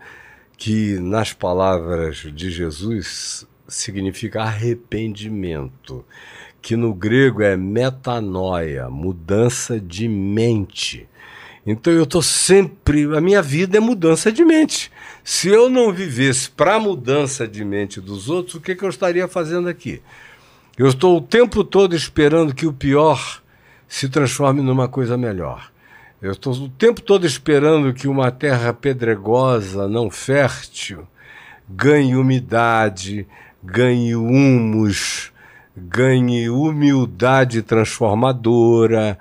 que 0.57 0.99
nas 1.01 1.33
palavras 1.33 2.17
de 2.17 2.51
Jesus 2.51 3.47
significa 3.67 4.43
arrependimento, 4.43 6.05
que 6.61 6.77
no 6.77 6.95
grego 6.95 7.43
é 7.43 7.57
metanoia, 7.57 8.89
mudança 8.89 9.81
de 9.81 10.07
mente. 10.07 11.09
Então 11.67 11.93
eu 11.93 12.05
estou 12.05 12.23
sempre. 12.23 13.05
A 13.17 13.21
minha 13.21 13.41
vida 13.41 13.79
é 13.79 13.81
mudança 13.81 14.31
de 14.31 14.45
mente. 14.45 14.93
Se 15.25 15.49
eu 15.49 15.71
não 15.71 15.91
vivesse 15.91 16.51
para 16.51 16.75
a 16.75 16.79
mudança 16.79 17.49
de 17.49 17.65
mente 17.65 17.99
dos 17.99 18.29
outros, 18.29 18.57
o 18.57 18.61
que, 18.61 18.75
que 18.75 18.85
eu 18.85 18.91
estaria 18.91 19.27
fazendo 19.27 19.71
aqui? 19.71 20.03
Eu 20.77 20.87
estou 20.87 21.17
o 21.17 21.21
tempo 21.23 21.65
todo 21.65 21.97
esperando 21.97 22.55
que 22.55 22.67
o 22.67 22.75
pior 22.75 23.41
se 23.89 24.07
transforme 24.09 24.61
numa 24.61 24.87
coisa 24.87 25.17
melhor. 25.17 25.71
Eu 26.21 26.33
estou 26.33 26.53
o 26.53 26.69
tempo 26.69 27.01
todo 27.01 27.27
esperando 27.27 27.95
que 27.95 28.07
uma 28.07 28.31
terra 28.31 28.75
pedregosa, 28.75 29.89
não 29.89 30.11
fértil, 30.11 31.09
ganhe 31.67 32.17
umidade, 32.17 33.27
ganhe 33.63 34.15
humus, 34.15 35.33
ganhe 35.75 36.51
humildade 36.51 37.63
transformadora, 37.63 39.19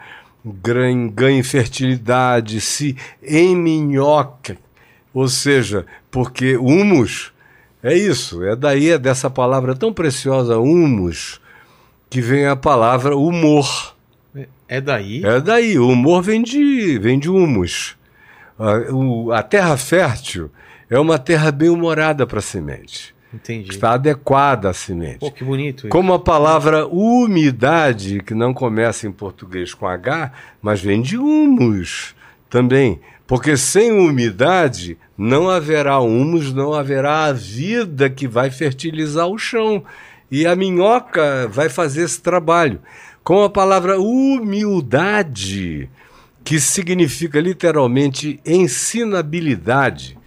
ganhe, 1.14 1.44
fertilidade, 1.44 2.60
se 2.60 2.98
eminhoque. 3.22 4.58
Ou 5.14 5.28
seja, 5.28 5.86
porque 6.10 6.58
humus 6.58 7.32
é 7.84 7.94
isso, 7.94 8.44
é 8.44 8.56
daí, 8.56 8.90
é 8.92 8.98
dessa 8.98 9.30
palavra 9.30 9.76
tão 9.76 9.92
preciosa, 9.94 10.58
humus, 10.58 11.40
que 12.10 12.22
vem 12.22 12.46
a 12.48 12.56
palavra 12.56 13.16
humor. 13.16 13.94
É 14.68 14.82
daí. 14.82 15.24
É 15.24 15.40
daí, 15.40 15.78
o 15.78 15.90
humor 15.90 16.24
vem 16.24 16.42
de, 16.42 16.98
vem 16.98 17.20
de 17.20 17.30
humus. 17.30 17.96
A, 18.58 18.92
o- 18.94 19.32
a 19.32 19.44
terra 19.44 19.76
fértil 19.78 20.50
é 20.90 20.98
uma 21.00 21.20
terra 21.20 21.52
bem-humorada 21.52 22.26
para 22.26 22.40
a 22.40 22.42
semente. 22.42 23.14
Entendi. 23.34 23.70
Está 23.72 23.94
adequada 23.94 24.70
à 24.70 24.74
semente. 24.74 25.20
Pô, 25.20 25.32
que 25.32 25.44
bonito. 25.44 25.80
isso. 25.80 25.90
Como 25.90 26.14
a 26.14 26.20
palavra 26.20 26.86
umidade, 26.88 28.22
que 28.22 28.34
não 28.34 28.54
começa 28.54 29.08
em 29.08 29.12
português 29.12 29.74
com 29.74 29.88
H, 29.88 30.32
mas 30.62 30.82
vem 30.82 31.02
de 31.02 31.18
humus 31.18 32.16
também. 32.50 33.00
Porque 33.26 33.56
sem 33.56 33.92
umidade 33.92 34.98
não 35.18 35.50
haverá 35.50 36.00
humus, 36.00 36.52
não 36.54 36.74
haverá 36.74 37.26
a 37.26 37.34
vida 37.34 38.10
que 38.10 38.28
vai 38.28 38.52
fertilizar 38.52 39.28
o 39.28 39.38
chão. 39.38 39.84
E 40.30 40.46
a 40.46 40.56
minhoca 40.56 41.48
vai 41.48 41.70
fazer 41.70 42.04
esse 42.04 42.22
trabalho. 42.22 42.80
Com 43.24 43.42
a 43.44 43.50
palavra 43.50 44.00
humildade, 44.00 45.90
que 46.44 46.60
significa 46.60 47.40
literalmente 47.40 48.40
ensinabilidade. 48.46 50.18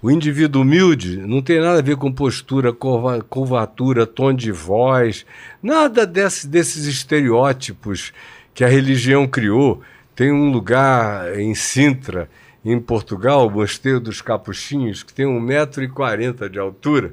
O 0.00 0.10
indivíduo 0.10 0.62
humilde 0.62 1.16
não 1.26 1.42
tem 1.42 1.58
nada 1.60 1.80
a 1.80 1.82
ver 1.82 1.96
com 1.96 2.12
postura, 2.12 2.72
curva- 2.72 3.20
curvatura, 3.28 4.06
tom 4.06 4.32
de 4.32 4.52
voz, 4.52 5.26
nada 5.60 6.06
desse- 6.06 6.46
desses 6.46 6.86
estereótipos 6.86 8.12
que 8.54 8.62
a 8.62 8.68
religião 8.68 9.26
criou. 9.26 9.80
Tem 10.16 10.32
um 10.32 10.50
lugar 10.50 11.38
em 11.38 11.54
Sintra, 11.54 12.30
em 12.64 12.80
Portugal, 12.80 13.46
o 13.46 13.50
Mosteiro 13.50 14.00
dos 14.00 14.22
Capuchinhos, 14.22 15.02
que 15.02 15.12
tem 15.12 15.26
1,40m 15.26 16.48
de 16.48 16.58
altura, 16.58 17.12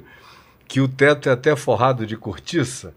que 0.66 0.80
o 0.80 0.88
teto 0.88 1.28
é 1.28 1.32
até 1.32 1.54
forrado 1.54 2.06
de 2.06 2.16
cortiça, 2.16 2.94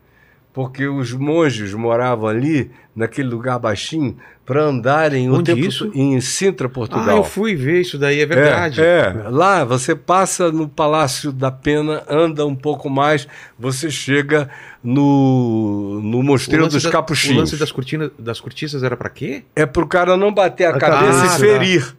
porque 0.58 0.88
os 0.88 1.14
monges 1.14 1.72
moravam 1.76 2.28
ali, 2.28 2.72
naquele 2.96 3.30
lugar 3.30 3.60
baixinho, 3.60 4.18
para 4.44 4.64
andarem 4.64 5.30
o 5.30 5.36
Onde 5.36 5.54
tempo 5.54 5.68
isso? 5.68 5.92
em 5.94 6.20
Sintra, 6.20 6.68
Portugal. 6.68 7.08
Ah, 7.08 7.18
eu 7.20 7.24
fui 7.24 7.56
ver 7.56 7.82
isso 7.82 7.96
daí, 7.96 8.22
é 8.22 8.26
verdade. 8.26 8.82
É, 8.82 9.14
é. 9.24 9.30
lá 9.30 9.64
você 9.64 9.96
passa 9.96 10.52
no 10.52 10.68
Palácio 10.68 11.32
da 11.32 11.52
Pena, 11.52 12.02
anda 12.10 12.44
um 12.44 12.56
pouco 12.56 12.90
mais, 12.90 13.28
você 13.60 13.92
chega 13.92 14.50
no, 14.84 16.00
no 16.02 16.20
O 16.22 16.24
Mosteiro 16.24 16.68
dos 16.68 16.82
da- 16.82 16.90
Capuchinhos. 16.90 17.38
O 17.38 17.40
lance 17.42 17.56
das, 17.58 17.72
cortinas, 17.72 18.10
das 18.18 18.40
cortiças 18.40 18.82
era 18.82 18.98
pra 18.98 19.10
quê? 19.12 19.44
É 19.56 19.68
pro 19.68 19.86
cara 19.86 20.18
não 20.18 20.34
bater 20.34 20.66
a 20.66 20.70
A 20.72 20.80
cabeça 20.80 21.22
cabeça. 21.24 21.36
e 21.36 21.40
ferir. 21.40 21.96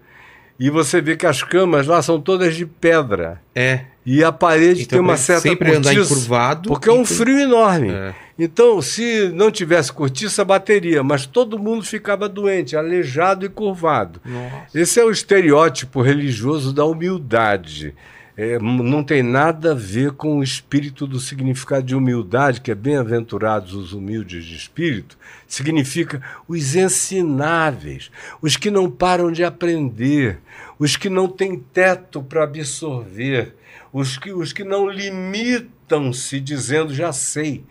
E 0.59 0.71
você 0.71 1.01
vê 1.01 1.17
que 1.17 1.25
as 1.27 1.43
camas 1.43 1.87
lá 1.87 2.03
são 2.03 2.21
todas 2.21 2.55
de 2.57 2.67
pedra. 2.67 3.41
É. 3.55 3.83
E 4.05 4.25
a 4.25 4.33
parede 4.33 4.83
Então, 4.83 4.97
tem 4.97 5.01
uma 5.01 5.09
pra 5.15 5.17
certa 5.19 5.43
sempre 5.43 5.71
andar 5.71 5.95
cortiça, 5.95 6.13
encurvado 6.15 6.69
Porque 6.69 6.89
é 6.89 6.93
um 6.93 7.05
tem- 7.05 7.17
frio 7.17 7.39
enorme. 7.39 7.91
É. 7.91 8.15
Então, 8.39 8.81
se 8.83 9.31
não 9.35 9.51
tivesse 9.51 9.93
cortiça, 9.93 10.45
bateria. 10.45 11.03
Mas 11.03 11.27
todo 11.27 11.59
mundo 11.59 11.85
ficava 11.85 12.29
doente, 12.29 12.75
aleijado 12.77 13.45
e 13.47 13.49
curvado. 13.49 14.21
Nossa. 14.25 14.79
Esse 14.79 14.99
é 14.99 15.05
o 15.05 15.11
estereótipo 15.11 16.01
religioso 16.03 16.73
da 16.73 16.85
humildade. 16.85 17.95
É, 18.37 18.57
não 18.61 19.03
tem 19.03 19.21
nada 19.21 19.73
a 19.73 19.75
ver 19.75 20.13
com 20.13 20.39
o 20.39 20.45
espírito 20.45 21.09
do 21.09 21.19
significado 21.19 21.83
de 21.85 21.97
humildade, 21.97 22.61
que 22.61 22.71
é 22.71 22.75
bem-aventurados 22.75 23.75
os 23.75 23.93
humildes 23.93 24.45
de 24.45 24.55
espírito, 24.55 25.19
significa 25.45 26.23
os 26.47 26.77
ensináveis, 26.77 28.11
os 28.41 28.57
que 28.57 28.71
não 28.71 28.89
param 28.89 29.33
de 29.33 29.43
aprender, 29.43 30.39
os 30.79 30.97
que 30.97 31.09
não 31.09 31.29
têm 31.29 31.59
teto 31.59 32.23
para 32.23 32.45
absorver, 32.45 33.55
os 33.93 34.17
que, 34.17 34.33
os 34.33 34.53
que 34.53 34.65
não 34.65 34.89
limitam-se 34.89 36.41
dizendo 36.41 36.95
já 36.95 37.13
sei, 37.13 37.65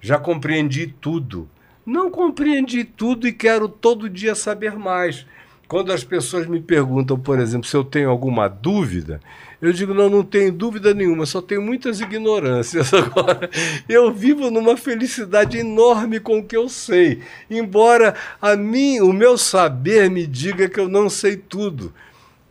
já 0.00 0.18
compreendi 0.18 0.86
tudo. 0.86 1.48
Não 1.84 2.10
compreendi 2.10 2.84
tudo 2.84 3.26
e 3.26 3.32
quero 3.32 3.68
todo 3.68 4.08
dia 4.08 4.34
saber 4.34 4.76
mais. 4.76 5.26
Quando 5.66 5.90
as 5.90 6.04
pessoas 6.04 6.46
me 6.46 6.60
perguntam, 6.60 7.18
por 7.18 7.38
exemplo, 7.38 7.66
se 7.66 7.74
eu 7.74 7.82
tenho 7.82 8.10
alguma 8.10 8.46
dúvida, 8.46 9.20
eu 9.60 9.72
digo, 9.72 9.94
não, 9.94 10.10
não 10.10 10.22
tenho 10.22 10.52
dúvida 10.52 10.92
nenhuma, 10.92 11.24
só 11.24 11.40
tenho 11.40 11.62
muitas 11.62 12.00
ignorâncias 12.00 12.92
agora. 12.94 13.48
Eu 13.88 14.12
vivo 14.12 14.50
numa 14.50 14.76
felicidade 14.76 15.56
enorme 15.56 16.20
com 16.20 16.40
o 16.40 16.44
que 16.44 16.56
eu 16.56 16.68
sei, 16.68 17.20
embora 17.50 18.14
a 18.40 18.54
mim, 18.54 19.00
o 19.00 19.12
meu 19.12 19.38
saber 19.38 20.10
me 20.10 20.26
diga 20.26 20.68
que 20.68 20.78
eu 20.78 20.88
não 20.88 21.08
sei 21.08 21.36
tudo. 21.36 21.94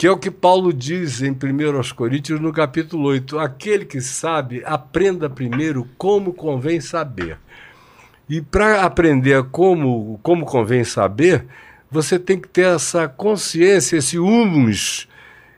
Que 0.01 0.07
é 0.07 0.11
o 0.11 0.17
que 0.17 0.31
Paulo 0.31 0.73
diz 0.73 1.21
em 1.21 1.29
1 1.29 1.35
Coríntios, 1.95 2.39
no 2.39 2.51
capítulo 2.51 3.09
8. 3.09 3.37
Aquele 3.37 3.85
que 3.85 4.01
sabe, 4.01 4.63
aprenda 4.65 5.29
primeiro 5.29 5.87
como 5.95 6.33
convém 6.33 6.81
saber. 6.81 7.37
E 8.27 8.41
para 8.41 8.83
aprender 8.83 9.43
como, 9.51 10.19
como 10.23 10.43
convém 10.43 10.83
saber, 10.83 11.45
você 11.91 12.17
tem 12.17 12.39
que 12.39 12.47
ter 12.47 12.65
essa 12.65 13.07
consciência, 13.07 13.95
esse 13.95 14.17
humus, 14.17 15.07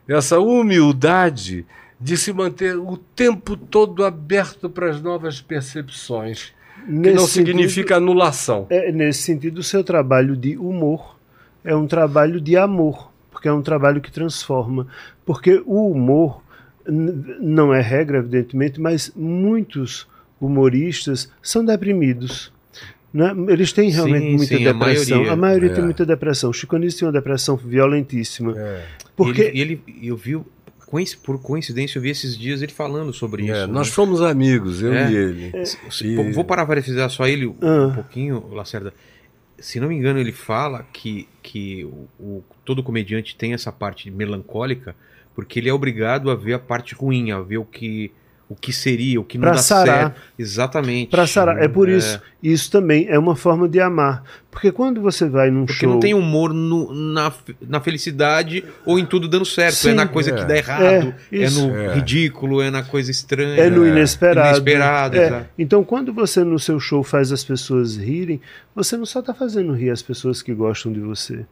essa 0.09 0.37
humildade 0.41 1.65
de 1.97 2.17
se 2.17 2.33
manter 2.33 2.75
o 2.75 2.97
tempo 2.97 3.55
todo 3.55 4.03
aberto 4.03 4.69
para 4.69 4.89
as 4.89 5.01
novas 5.01 5.39
percepções. 5.39 6.53
Nesse 6.85 7.11
que 7.11 7.15
não 7.15 7.27
significa 7.27 7.95
sentido, 7.95 8.09
anulação. 8.11 8.67
É, 8.69 8.91
nesse 8.91 9.23
sentido, 9.23 9.59
o 9.59 9.63
seu 9.63 9.85
trabalho 9.85 10.35
de 10.35 10.57
humor 10.57 11.17
é 11.63 11.73
um 11.73 11.87
trabalho 11.87 12.41
de 12.41 12.57
amor, 12.57 13.12
porque 13.43 13.49
é 13.49 13.53
um 13.53 13.61
trabalho 13.61 13.99
que 13.99 14.09
transforma. 14.09 14.87
Porque 15.25 15.61
o 15.65 15.91
humor 15.91 16.41
não 16.87 17.73
é 17.73 17.81
regra, 17.81 18.19
evidentemente, 18.19 18.79
mas 18.79 19.11
muitos 19.13 20.07
humoristas 20.39 21.29
são 21.41 21.65
deprimidos. 21.65 22.53
Né? 23.13 23.33
Eles 23.49 23.73
têm 23.73 23.89
realmente 23.89 24.23
sim, 24.23 24.37
muita 24.37 24.57
sim, 24.57 24.63
depressão. 24.63 25.17
A 25.17 25.19
maioria, 25.19 25.33
a 25.33 25.35
maioria 25.35 25.69
é. 25.71 25.73
tem 25.73 25.83
muita 25.83 26.05
depressão. 26.05 26.51
O 26.51 26.53
Chico 26.53 26.77
Anísio 26.77 26.99
tem 26.99 27.07
uma 27.07 27.11
depressão 27.11 27.57
violentíssima. 27.57 28.57
É. 28.57 28.85
Porque 29.13 29.41
ele, 29.41 29.81
ele, 29.85 30.07
eu 30.07 30.15
vi 30.15 30.41
por 31.21 31.41
coincidência, 31.41 31.97
eu 31.97 32.01
vi 32.01 32.11
esses 32.11 32.37
dias 32.37 32.61
ele 32.61 32.71
falando 32.71 33.11
sobre 33.11 33.49
é, 33.49 33.51
isso. 33.51 33.67
Nós 33.67 33.89
né? 33.89 33.93
fomos 33.93 34.21
amigos, 34.21 34.81
eu 34.81 34.93
é. 34.93 35.11
e 35.11 35.15
ele. 35.15 35.51
É. 35.53 35.63
E... 36.01 36.31
Vou 36.31 36.45
parabenizar 36.45 37.09
só 37.09 37.27
ele 37.27 37.47
um, 37.47 37.55
ah. 37.61 37.87
um 37.87 37.95
pouquinho, 37.95 38.47
Lacerda. 38.53 38.93
Se 39.63 39.79
não 39.79 39.87
me 39.87 39.95
engano, 39.95 40.19
ele 40.19 40.33
fala 40.33 40.85
que, 40.91 41.25
que 41.41 41.85
o, 41.85 42.09
o, 42.19 42.43
todo 42.65 42.83
comediante 42.83 43.33
tem 43.33 43.53
essa 43.53 43.71
parte 43.71 44.11
melancólica 44.11 44.93
porque 45.33 45.57
ele 45.57 45.69
é 45.69 45.73
obrigado 45.73 46.29
a 46.29 46.35
ver 46.35 46.55
a 46.55 46.59
parte 46.59 46.93
ruim, 46.93 47.31
a 47.31 47.39
ver 47.39 47.59
o 47.59 47.65
que 47.65 48.11
o 48.53 48.55
que 48.55 48.71
seria, 48.71 49.19
o 49.19 49.23
que 49.23 49.37
não 49.37 49.47
pra 49.47 49.51
dá 49.53 49.57
sarar. 49.57 49.97
certo. 49.97 50.21
Exatamente. 50.37 51.09
Para 51.09 51.25
sarar. 51.25 51.61
É 51.61 51.67
por 51.67 51.89
é. 51.89 51.97
isso. 51.97 52.21
Isso 52.41 52.69
também 52.69 53.07
é 53.09 53.17
uma 53.17 53.35
forma 53.35 53.67
de 53.67 53.79
amar. 53.79 54.23
Porque 54.51 54.71
quando 54.71 55.01
você 55.01 55.27
vai 55.27 55.49
num 55.49 55.65
Porque 55.65 55.85
show... 55.85 55.89
não 55.89 55.99
tem 55.99 56.13
humor 56.13 56.53
no, 56.53 56.93
na, 56.93 57.33
na 57.61 57.79
felicidade 57.81 58.63
ou 58.85 58.99
em 58.99 59.05
tudo 59.05 59.27
dando 59.27 59.45
certo. 59.45 59.75
Sim, 59.75 59.89
é 59.89 59.93
na 59.93 60.07
coisa 60.07 60.31
é. 60.31 60.35
que 60.35 60.45
dá 60.45 60.55
errado, 60.55 61.15
é, 61.31 61.43
é 61.43 61.49
no 61.49 61.75
é. 61.75 61.95
ridículo, 61.95 62.61
é 62.61 62.69
na 62.69 62.83
coisa 62.83 63.09
estranha. 63.09 63.59
É 63.59 63.69
no 63.69 63.87
inesperado. 63.87 64.49
inesperado 64.49 65.17
é. 65.17 65.47
Então, 65.57 65.83
quando 65.83 66.13
você 66.13 66.43
no 66.43 66.59
seu 66.59 66.79
show 66.79 67.03
faz 67.03 67.31
as 67.31 67.43
pessoas 67.43 67.97
rirem, 67.97 68.39
você 68.75 68.95
não 68.95 69.05
só 69.05 69.21
está 69.21 69.33
fazendo 69.33 69.73
rir 69.73 69.89
as 69.89 70.01
pessoas 70.01 70.41
que 70.41 70.53
gostam 70.53 70.91
de 70.93 70.99
você 70.99 71.45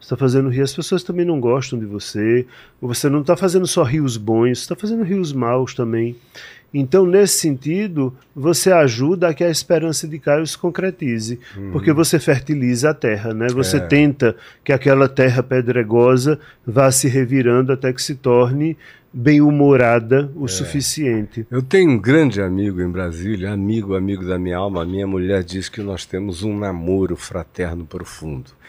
está 0.00 0.16
fazendo 0.16 0.48
rir, 0.48 0.62
as 0.62 0.74
pessoas 0.74 1.02
também 1.02 1.24
não 1.26 1.38
gostam 1.38 1.78
de 1.78 1.84
você, 1.84 2.46
você 2.80 3.08
não 3.08 3.20
está 3.20 3.36
fazendo 3.36 3.66
só 3.66 3.82
rios 3.82 4.16
bons, 4.16 4.58
está 4.58 4.74
fazendo 4.74 5.04
rios 5.04 5.32
maus 5.32 5.74
também. 5.74 6.16
Então, 6.72 7.04
nesse 7.04 7.38
sentido, 7.38 8.14
você 8.34 8.70
ajuda 8.70 9.28
a 9.28 9.34
que 9.34 9.42
a 9.42 9.50
esperança 9.50 10.06
de 10.06 10.20
Caio 10.20 10.46
se 10.46 10.56
concretize, 10.56 11.38
uhum. 11.56 11.72
porque 11.72 11.92
você 11.92 12.18
fertiliza 12.18 12.90
a 12.90 12.94
terra, 12.94 13.34
né? 13.34 13.48
Você 13.48 13.78
é. 13.78 13.80
tenta 13.80 14.36
que 14.64 14.72
aquela 14.72 15.08
terra 15.08 15.42
pedregosa 15.42 16.38
vá 16.64 16.90
se 16.92 17.08
revirando 17.08 17.72
até 17.72 17.92
que 17.92 18.00
se 18.00 18.14
torne 18.14 18.76
bem-humorada 19.12 20.30
o 20.36 20.44
é. 20.44 20.48
suficiente. 20.48 21.44
Eu 21.50 21.60
tenho 21.60 21.90
um 21.90 21.98
grande 21.98 22.40
amigo 22.40 22.80
em 22.80 22.88
Brasília, 22.88 23.52
amigo, 23.52 23.96
amigo 23.96 24.24
da 24.24 24.38
minha 24.38 24.56
alma. 24.56 24.84
Minha 24.84 25.08
mulher 25.08 25.42
diz 25.42 25.68
que 25.68 25.82
nós 25.82 26.06
temos 26.06 26.44
um 26.44 26.56
namoro 26.56 27.16
fraterno 27.16 27.84
profundo 27.84 28.59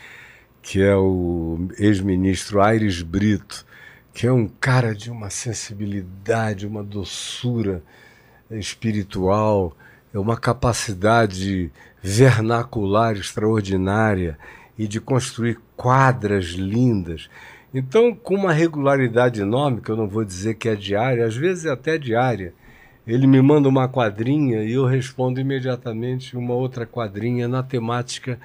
que 0.61 0.81
é 0.81 0.95
o 0.95 1.67
ex-ministro 1.77 2.61
Aires 2.61 3.01
Brito, 3.01 3.65
que 4.13 4.27
é 4.27 4.31
um 4.31 4.47
cara 4.47 4.93
de 4.93 5.09
uma 5.09 5.29
sensibilidade, 5.29 6.67
uma 6.67 6.83
doçura 6.83 7.81
espiritual, 8.49 9.75
é 10.13 10.19
uma 10.19 10.37
capacidade 10.37 11.71
vernacular 12.01 13.15
extraordinária 13.15 14.37
e 14.77 14.87
de 14.87 14.99
construir 14.99 15.57
quadras 15.75 16.45
lindas. 16.47 17.29
Então, 17.73 18.13
com 18.13 18.35
uma 18.35 18.51
regularidade 18.51 19.41
enorme, 19.41 19.81
que 19.81 19.89
eu 19.89 19.95
não 19.95 20.07
vou 20.07 20.25
dizer 20.25 20.55
que 20.55 20.67
é 20.67 20.75
diária, 20.75 21.25
às 21.25 21.35
vezes 21.35 21.65
é 21.65 21.71
até 21.71 21.97
diária, 21.97 22.53
ele 23.07 23.25
me 23.25 23.41
manda 23.41 23.67
uma 23.69 23.87
quadrinha 23.87 24.63
e 24.63 24.73
eu 24.73 24.85
respondo 24.85 25.39
imediatamente 25.39 26.37
uma 26.37 26.53
outra 26.53 26.85
quadrinha 26.85 27.47
na 27.47 27.63
temática 27.63 28.39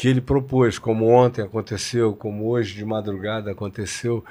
que 0.00 0.08
ele 0.08 0.22
propôs, 0.22 0.78
como 0.78 1.10
ontem 1.10 1.42
aconteceu, 1.42 2.14
como 2.14 2.48
hoje 2.48 2.74
de 2.74 2.86
madrugada 2.86 3.50
aconteceu. 3.50 4.24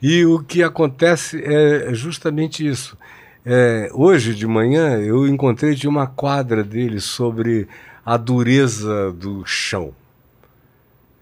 E 0.00 0.24
o 0.24 0.42
que 0.42 0.62
acontece 0.62 1.38
é 1.44 1.92
justamente 1.92 2.66
isso. 2.66 2.96
É, 3.44 3.90
hoje 3.92 4.34
de 4.34 4.46
manhã 4.46 4.98
eu 5.00 5.28
encontrei 5.28 5.74
de 5.74 5.86
uma 5.86 6.06
quadra 6.06 6.64
dele 6.64 6.98
sobre 6.98 7.68
a 8.02 8.16
dureza 8.16 9.12
do 9.12 9.44
chão. 9.44 9.94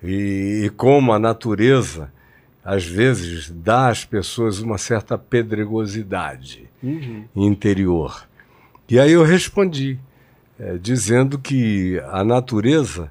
E, 0.00 0.66
e 0.66 0.70
como 0.70 1.12
a 1.12 1.18
natureza, 1.18 2.12
às 2.64 2.84
vezes, 2.84 3.50
dá 3.50 3.88
às 3.88 4.04
pessoas 4.04 4.60
uma 4.60 4.78
certa 4.78 5.18
pedregosidade 5.18 6.70
uhum. 6.80 7.24
interior. 7.34 8.24
E 8.88 9.00
aí 9.00 9.10
eu 9.10 9.24
respondi, 9.24 9.98
é, 10.60 10.78
dizendo 10.78 11.40
que 11.40 12.00
a 12.12 12.22
natureza 12.22 13.10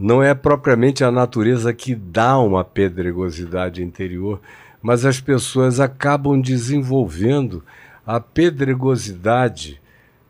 não 0.00 0.22
é 0.22 0.32
propriamente 0.32 1.02
a 1.02 1.10
natureza 1.10 1.74
que 1.74 1.92
dá 1.92 2.38
uma 2.38 2.62
pedregosidade 2.62 3.82
interior, 3.82 4.40
mas 4.80 5.04
as 5.04 5.20
pessoas 5.20 5.80
acabam 5.80 6.40
desenvolvendo 6.40 7.64
a 8.06 8.20
pedregosidade 8.20 9.80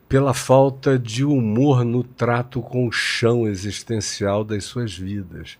pela 0.08 0.32
falta 0.32 0.98
de 0.98 1.22
humor 1.22 1.84
no 1.84 2.02
trato 2.02 2.62
com 2.62 2.88
o 2.88 2.92
chão 2.92 3.46
existencial 3.46 4.42
das 4.42 4.64
suas 4.64 4.96
vidas. 4.96 5.58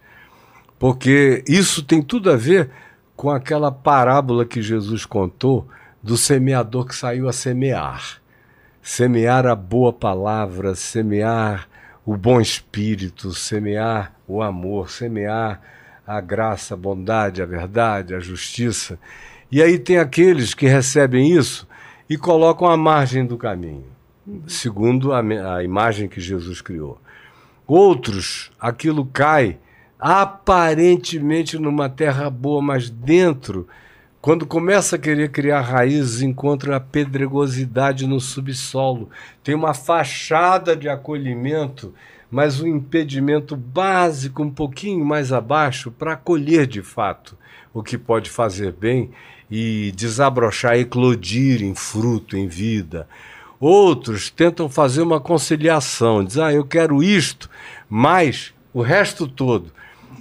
Porque 0.79 1.45
isso 1.47 1.83
tem 1.83 2.01
tudo 2.01 2.31
a 2.31 2.37
ver 2.37 2.71
com 3.15 3.29
aquela 3.29 3.71
parábola 3.71 4.47
que 4.47 4.63
Jesus 4.63 5.05
contou 5.05 5.69
do 6.03 6.17
semeador 6.17 6.87
que 6.87 6.95
saiu 6.95 7.29
a 7.29 7.33
semear. 7.33 8.23
Semear 8.81 9.47
a 9.47 9.55
boa 9.55 9.93
palavra, 9.93 10.75
semear 10.75 11.68
o 12.09 12.17
bom 12.17 12.41
espírito, 12.41 13.33
semear 13.33 14.15
o 14.27 14.41
amor, 14.41 14.89
semear 14.89 15.61
a 16.07 16.23
graça, 16.23 16.73
a 16.73 16.77
bondade, 16.77 17.43
a 17.43 17.45
verdade, 17.45 18.15
a 18.15 18.19
justiça. 18.19 18.99
E 19.53 19.63
aí 19.63 19.79
tem 19.79 19.99
aqueles 19.99 20.55
que 20.55 20.67
recebem 20.67 21.31
isso 21.31 21.69
e 22.09 22.17
colocam 22.17 22.67
à 22.67 22.79
margem 22.79 23.27
do 23.27 23.37
caminho, 23.37 23.85
segundo 24.47 25.13
a, 25.13 25.21
a 25.57 25.63
imagem 25.63 26.09
que 26.09 26.19
Jesus 26.19 26.63
criou. 26.63 26.99
Outros, 27.67 28.51
aquilo 28.59 29.05
cai 29.05 29.59
aparentemente 30.01 31.59
numa 31.59 31.91
terra 31.91 32.31
boa, 32.31 32.63
mas 32.63 32.89
dentro 32.89 33.69
quando 34.21 34.47
começa 34.47 34.97
a 34.97 34.99
querer 34.99 35.31
criar 35.31 35.61
raízes, 35.61 36.23
encontra 36.23 36.77
a 36.77 36.81
pedregosidade 36.81 38.07
no 38.07 38.21
subsolo. 38.21 39.09
Tem 39.45 39.55
uma 39.55 39.73
fachada 39.73 40.75
de 40.75 40.89
acolhimento, 40.89 41.95
mas 42.29 42.61
um 42.61 42.67
impedimento 42.67 43.57
básico 43.57 44.43
um 44.43 44.51
pouquinho 44.51 45.05
mais 45.05 45.33
abaixo 45.33 45.93
para 45.93 46.15
acolher 46.15 46.67
de 46.67 46.83
fato 46.83 47.39
o 47.73 47.83
que 47.83 47.97
pode 47.97 48.29
fazer 48.29 48.73
bem 48.73 49.11
e 49.49 49.93
desabrochar, 49.95 50.77
eclodir 50.77 51.63
em 51.63 51.75
fruto, 51.75 52.37
em 52.37 52.49
vida. 52.49 53.09
Outros 53.61 54.31
tentam 54.31 54.69
fazer 54.69 55.03
uma 55.03 55.21
conciliação, 55.21 56.25
dizem, 56.25 56.43
ah, 56.43 56.53
eu 56.53 56.65
quero 56.65 57.03
isto, 57.03 57.49
mas 57.89 58.53
o 58.75 58.83
resto 58.83 59.29
todo. 59.29 59.73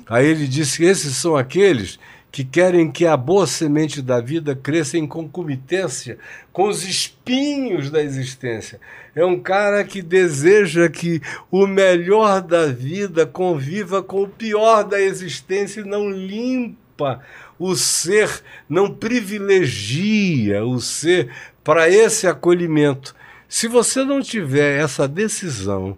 Aí 0.08 0.26
ele 0.26 0.48
disse 0.48 0.78
que 0.78 0.86
esses 0.86 1.16
são 1.16 1.36
aqueles 1.36 2.00
que 2.38 2.44
querem 2.44 2.92
que 2.92 3.04
a 3.04 3.18
boa 3.18 3.48
semente 3.48 4.00
da 4.00 4.22
vida 4.22 4.56
cresça 4.56 4.96
em 4.96 5.08
concomitância 5.08 6.20
com 6.54 6.68
os 6.68 6.88
espinhos 6.88 7.90
da 7.90 8.00
existência. 8.00 8.80
É 9.16 9.26
um 9.26 9.40
cara 9.40 9.84
que 9.84 10.04
deseja 10.04 10.88
que 10.88 11.20
o 11.50 11.66
melhor 11.66 12.44
da 12.44 12.68
vida 12.68 13.26
conviva 13.26 14.04
com 14.04 14.22
o 14.22 14.30
pior 14.30 14.84
da 14.84 15.02
existência 15.02 15.82
e 15.82 15.84
não 15.84 16.12
limpa 16.12 17.24
o 17.58 17.74
ser, 17.76 18.44
não 18.70 18.94
privilegia 18.94 20.64
o 20.64 20.80
ser 20.80 21.32
para 21.64 21.90
esse 21.90 22.28
acolhimento. 22.28 23.16
Se 23.50 23.68
você 23.68 24.04
não 24.04 24.22
tiver 24.22 24.80
essa 24.80 25.08
decisão 25.08 25.98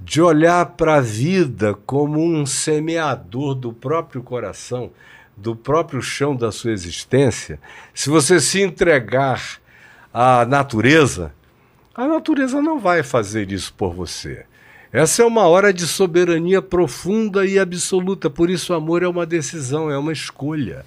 de 0.00 0.22
olhar 0.22 0.64
para 0.64 0.94
a 0.94 1.00
vida 1.02 1.74
como 1.84 2.24
um 2.24 2.46
semeador 2.46 3.54
do 3.54 3.70
próprio 3.70 4.22
coração, 4.22 4.90
do 5.36 5.56
próprio 5.56 6.00
chão 6.00 6.34
da 6.34 6.52
sua 6.52 6.72
existência, 6.72 7.58
se 7.92 8.08
você 8.08 8.40
se 8.40 8.62
entregar 8.62 9.42
à 10.12 10.44
natureza, 10.44 11.32
a 11.94 12.06
natureza 12.06 12.60
não 12.60 12.78
vai 12.78 13.02
fazer 13.02 13.52
isso 13.52 13.72
por 13.74 13.92
você. 13.92 14.44
Essa 14.92 15.22
é 15.22 15.24
uma 15.26 15.46
hora 15.48 15.72
de 15.72 15.86
soberania 15.86 16.62
profunda 16.62 17.44
e 17.44 17.58
absoluta, 17.58 18.30
por 18.30 18.48
isso 18.48 18.72
o 18.72 18.76
amor 18.76 19.02
é 19.02 19.08
uma 19.08 19.26
decisão, 19.26 19.90
é 19.90 19.98
uma 19.98 20.12
escolha. 20.12 20.84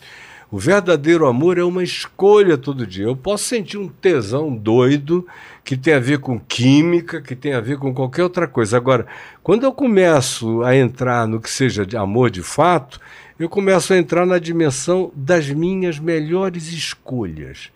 O 0.50 0.58
verdadeiro 0.58 1.28
amor 1.28 1.58
é 1.58 1.64
uma 1.64 1.84
escolha 1.84 2.58
todo 2.58 2.88
dia. 2.88 3.04
Eu 3.04 3.18
posso 3.18 3.44
sentir 3.44 3.78
um 3.78 3.90
tesão 3.90 4.56
doido 4.56 5.28
que 5.62 5.76
tem 5.76 5.94
a 5.94 6.00
ver 6.00 6.20
com 6.20 6.40
química, 6.40 7.22
que 7.22 7.36
tem 7.36 7.54
a 7.54 7.60
ver 7.60 7.78
com 7.78 7.94
qualquer 7.94 8.24
outra 8.24 8.48
coisa. 8.48 8.78
Agora, 8.78 9.06
quando 9.44 9.64
eu 9.66 9.74
começo 9.74 10.64
a 10.64 10.74
entrar 10.74 11.28
no 11.28 11.42
que 11.42 11.50
seja 11.50 11.86
de 11.86 11.98
amor 11.98 12.30
de 12.30 12.42
fato, 12.42 12.98
eu 13.40 13.48
começo 13.48 13.94
a 13.94 13.98
entrar 13.98 14.26
na 14.26 14.40
dimensão 14.40 15.12
das 15.16 15.50
minhas 15.50 16.00
melhores 16.00 16.72
escolhas, 16.72 17.72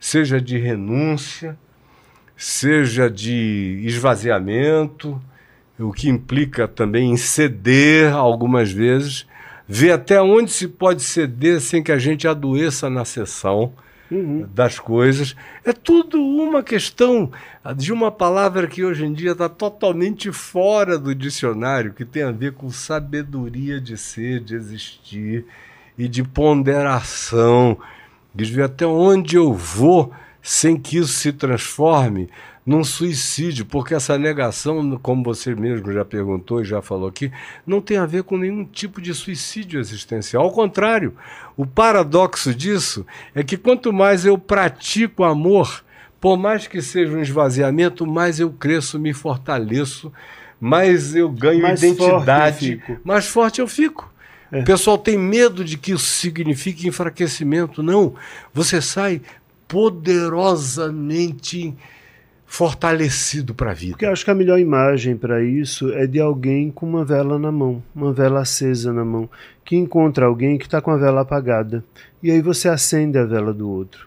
seja 0.00 0.40
de 0.40 0.58
renúncia, 0.58 1.58
seja 2.36 3.10
de 3.10 3.82
esvaziamento, 3.84 5.20
o 5.78 5.92
que 5.92 6.08
implica 6.08 6.66
também 6.66 7.12
em 7.12 7.16
ceder 7.16 8.12
algumas 8.12 8.70
vezes, 8.70 9.26
ver 9.68 9.92
até 9.92 10.20
onde 10.20 10.50
se 10.50 10.66
pode 10.66 11.02
ceder 11.02 11.60
sem 11.60 11.82
que 11.82 11.92
a 11.92 11.98
gente 11.98 12.26
adoeça 12.26 12.88
na 12.88 13.04
sessão 13.04 13.72
uhum. 14.12 14.48
das 14.54 14.78
coisas. 14.78 15.34
É 15.64 15.72
tudo 15.72 16.22
uma 16.22 16.62
questão 16.62 17.30
de 17.76 17.92
uma 17.92 18.10
palavra 18.10 18.66
que 18.66 18.84
hoje 18.84 19.04
em 19.04 19.12
dia 19.12 19.32
está 19.32 19.48
totalmente 19.48 20.30
fora 20.30 20.98
do 20.98 21.14
dicionário, 21.14 21.92
que 21.92 22.04
tem 22.04 22.22
a 22.22 22.30
ver 22.30 22.52
com 22.52 22.70
sabedoria 22.70 23.80
de 23.80 23.96
ser, 23.96 24.40
de 24.40 24.54
existir 24.54 25.46
e 25.96 26.08
de 26.08 26.22
ponderação, 26.22 27.78
de 28.34 28.44
ver 28.44 28.64
até 28.64 28.86
onde 28.86 29.36
eu 29.36 29.52
vou 29.52 30.12
sem 30.42 30.76
que 30.76 30.98
isso 30.98 31.12
se 31.12 31.32
transforme 31.32 32.28
num 32.64 32.84
suicídio, 32.84 33.66
porque 33.66 33.94
essa 33.94 34.16
negação, 34.16 34.98
como 35.02 35.24
você 35.24 35.54
mesmo 35.54 35.92
já 35.92 36.04
perguntou 36.04 36.60
e 36.60 36.64
já 36.64 36.80
falou 36.80 37.08
aqui, 37.08 37.32
não 37.66 37.80
tem 37.80 37.96
a 37.96 38.06
ver 38.06 38.22
com 38.22 38.36
nenhum 38.36 38.64
tipo 38.64 39.00
de 39.00 39.12
suicídio 39.12 39.80
existencial. 39.80 40.44
Ao 40.44 40.52
contrário, 40.52 41.14
o 41.56 41.66
paradoxo 41.66 42.54
disso 42.54 43.04
é 43.34 43.42
que 43.42 43.56
quanto 43.56 43.92
mais 43.92 44.24
eu 44.24 44.38
pratico 44.38 45.24
amor, 45.24 45.84
por 46.20 46.36
mais 46.36 46.68
que 46.68 46.80
seja 46.80 47.16
um 47.16 47.20
esvaziamento, 47.20 48.06
mais 48.06 48.38
eu 48.38 48.50
cresço, 48.50 48.98
me 48.98 49.12
fortaleço, 49.12 50.12
mais 50.60 51.16
eu 51.16 51.28
ganho 51.28 51.62
mais 51.62 51.82
identidade, 51.82 52.78
forte 52.78 53.00
mais 53.04 53.26
forte 53.26 53.60
eu 53.60 53.66
fico. 53.66 54.08
É. 54.52 54.60
O 54.60 54.64
pessoal 54.64 54.96
tem 54.96 55.18
medo 55.18 55.64
de 55.64 55.76
que 55.76 55.90
isso 55.92 56.04
signifique 56.04 56.86
enfraquecimento. 56.86 57.82
Não. 57.82 58.14
Você 58.54 58.80
sai 58.80 59.20
poderosamente 59.66 61.74
fortalecido 62.52 63.54
para 63.54 63.70
a 63.70 63.74
vida. 63.74 63.92
Porque 63.92 64.04
eu 64.04 64.12
acho 64.12 64.26
que 64.26 64.30
a 64.30 64.34
melhor 64.34 64.58
imagem 64.58 65.16
para 65.16 65.42
isso 65.42 65.90
é 65.94 66.06
de 66.06 66.20
alguém 66.20 66.70
com 66.70 66.84
uma 66.84 67.02
vela 67.02 67.38
na 67.38 67.50
mão, 67.50 67.82
uma 67.94 68.12
vela 68.12 68.42
acesa 68.42 68.92
na 68.92 69.02
mão, 69.02 69.26
que 69.64 69.74
encontra 69.74 70.26
alguém 70.26 70.58
que 70.58 70.66
está 70.66 70.78
com 70.78 70.90
a 70.90 70.98
vela 70.98 71.22
apagada. 71.22 71.82
E 72.22 72.30
aí 72.30 72.42
você 72.42 72.68
acende 72.68 73.16
a 73.16 73.24
vela 73.24 73.54
do 73.54 73.70
outro. 73.70 74.06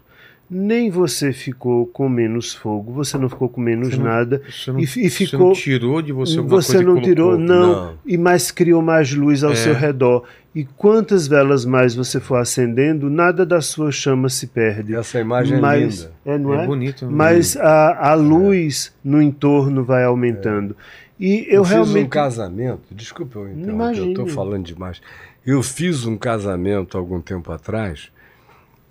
Nem 0.49 0.91
você 0.91 1.33
ficou 1.33 1.87
com 1.87 2.07
menos 2.07 2.53
fogo, 2.53 2.93
você 2.93 3.17
não 3.17 3.27
ficou 3.27 3.49
com 3.49 3.59
menos 3.59 3.89
você 3.89 3.97
não, 3.97 4.03
nada. 4.05 4.41
Você 4.47 4.71
não, 4.71 4.79
e, 4.79 4.83
e 4.83 5.09
ficou, 5.09 5.09
você 5.09 5.37
não 5.37 5.51
tirou 5.53 6.01
de 6.01 6.11
você 6.11 6.37
alguma 6.37 6.61
você 6.61 6.73
coisa 6.73 6.89
não 6.89 7.01
tirou, 7.01 7.37
não, 7.37 7.67
não, 7.67 7.93
E 8.05 8.15
mais 8.17 8.51
criou 8.51 8.81
mais 8.81 9.11
luz 9.11 9.43
ao 9.43 9.53
é. 9.53 9.55
seu 9.55 9.73
redor. 9.73 10.23
E 10.53 10.63
quantas 10.63 11.27
velas 11.27 11.65
mais 11.65 11.95
você 11.95 12.19
for 12.19 12.35
acendendo, 12.35 13.09
nada 13.09 13.45
da 13.45 13.59
sua 13.59 13.91
chama 13.91 14.29
se 14.29 14.47
perde. 14.47 14.95
Essa 14.95 15.19
imagem 15.19 15.59
Mas, 15.59 15.81
é 15.81 16.05
linda. 16.07 16.11
É, 16.25 16.37
não 16.37 16.53
é? 16.53 16.63
é 16.63 16.67
bonito. 16.67 17.11
Mas 17.11 17.57
a, 17.57 18.11
a 18.11 18.13
luz 18.13 18.93
é. 18.95 19.09
no 19.09 19.21
entorno 19.21 19.83
vai 19.83 20.03
aumentando. 20.03 20.75
E 21.19 21.45
eu, 21.47 21.55
eu 21.55 21.63
realmente. 21.63 21.93
fiz 21.93 22.03
um 22.03 22.07
casamento, 22.09 22.83
desculpa 22.91 23.39
eu 23.39 23.51
interromper, 23.51 23.97
eu 23.97 24.09
estou 24.09 24.27
falando 24.27 24.65
demais. 24.65 25.01
Eu 25.45 25.63
fiz 25.63 26.05
um 26.05 26.17
casamento 26.17 26.97
algum 26.97 27.21
tempo 27.21 27.51
atrás 27.51 28.11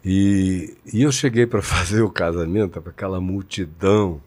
e, 0.05 0.77
e 0.93 1.03
eu 1.03 1.11
cheguei 1.11 1.47
para 1.47 1.63
fazer 1.63 2.03
o 2.03 2.11
casamento 2.11 2.81
para 2.81 2.91
aquela 2.91 3.21
multidão. 3.21 4.21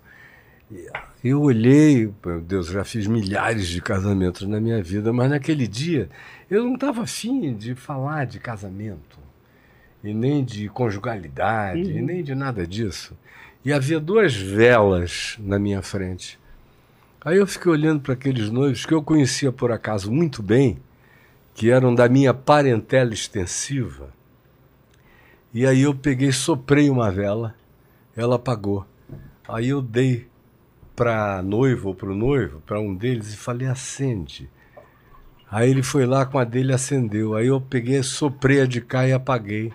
E 0.72 0.88
eu 1.24 1.42
olhei, 1.42 2.12
meu 2.26 2.42
Deus, 2.42 2.68
já 2.68 2.84
fiz 2.84 3.08
milhares 3.08 3.68
de 3.68 3.82
casamentos 3.82 4.48
na 4.48 4.60
minha 4.60 4.82
vida, 4.82 5.14
mas 5.14 5.30
naquele 5.30 5.68
dia 5.68 6.10
eu 6.50 6.64
não 6.64 6.76
estava 6.76 7.04
afim 7.04 7.54
de 7.54 7.76
falar 7.76 8.26
de 8.26 8.40
casamento, 8.40 9.20
e 10.04 10.14
nem 10.14 10.44
de 10.44 10.70
conjugalidade, 10.70 11.82
uhum. 11.82 11.98
e 11.98 12.02
nem 12.02 12.24
de 12.24 12.34
nada 12.34 12.66
disso. 12.66 13.18
E 13.64 13.74
havia 13.74 14.00
duas 14.00 14.36
velas 14.36 15.38
na 15.40 15.60
minha 15.60 15.82
frente. 15.82 16.40
Aí 17.26 17.38
eu 17.38 17.48
fiquei 17.48 17.72
olhando 17.72 18.02
para 18.02 18.14
aqueles 18.14 18.50
noivos 18.50 18.86
que 18.86 18.94
eu 18.94 19.04
conhecia 19.04 19.52
por 19.52 19.72
acaso 19.72 20.12
muito 20.12 20.42
bem, 20.42 20.80
que 21.54 21.70
eram 21.70 21.94
da 21.94 22.08
minha 22.08 22.34
parentela 22.34 23.14
extensiva. 23.14 24.17
E 25.58 25.66
aí 25.66 25.82
eu 25.82 25.96
peguei, 25.96 26.32
soprei 26.32 26.88
uma 26.88 27.10
vela, 27.10 27.56
ela 28.16 28.36
apagou. 28.36 28.86
Aí 29.50 29.70
eu 29.70 29.82
dei 29.82 30.28
para 30.96 31.42
noivo 31.42 31.88
ou 31.88 31.96
para 31.96 32.12
o 32.12 32.16
noivo, 32.16 32.62
para 32.64 32.80
um 32.80 32.94
deles, 32.94 33.34
e 33.34 33.38
falei: 33.38 33.68
acende. 33.68 34.48
Aí 35.50 35.68
ele 35.72 35.82
foi 35.82 36.06
lá 36.06 36.28
com 36.28 36.38
a 36.38 36.44
dele 36.44 36.74
acendeu. 36.74 37.34
Aí 37.34 37.48
eu 37.48 37.60
peguei, 37.60 38.04
soprei 38.04 38.62
a 38.62 38.68
de 38.68 38.82
cá 38.82 39.08
e 39.08 39.14
apaguei. 39.14 39.74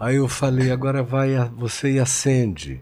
Aí 0.00 0.16
eu 0.16 0.26
falei, 0.26 0.70
agora 0.70 1.02
vai 1.02 1.34
você 1.50 1.96
e 1.96 2.00
acende. 2.00 2.80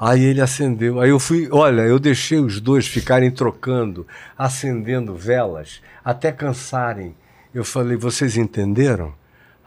Aí 0.00 0.24
ele 0.24 0.40
acendeu. 0.40 1.00
Aí 1.00 1.10
eu 1.10 1.20
fui, 1.20 1.50
olha, 1.52 1.82
eu 1.82 1.98
deixei 1.98 2.38
os 2.38 2.62
dois 2.62 2.86
ficarem 2.86 3.30
trocando, 3.30 4.06
acendendo 4.38 5.14
velas, 5.14 5.82
até 6.02 6.32
cansarem. 6.32 7.14
Eu 7.52 7.62
falei, 7.62 7.98
vocês 7.98 8.38
entenderam? 8.38 9.12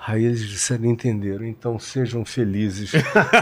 Aí 0.08 0.24
eles 0.24 0.48
disseram, 0.48 0.86
entenderam, 0.86 1.46
então 1.46 1.78
sejam 1.78 2.24
felizes, 2.24 2.92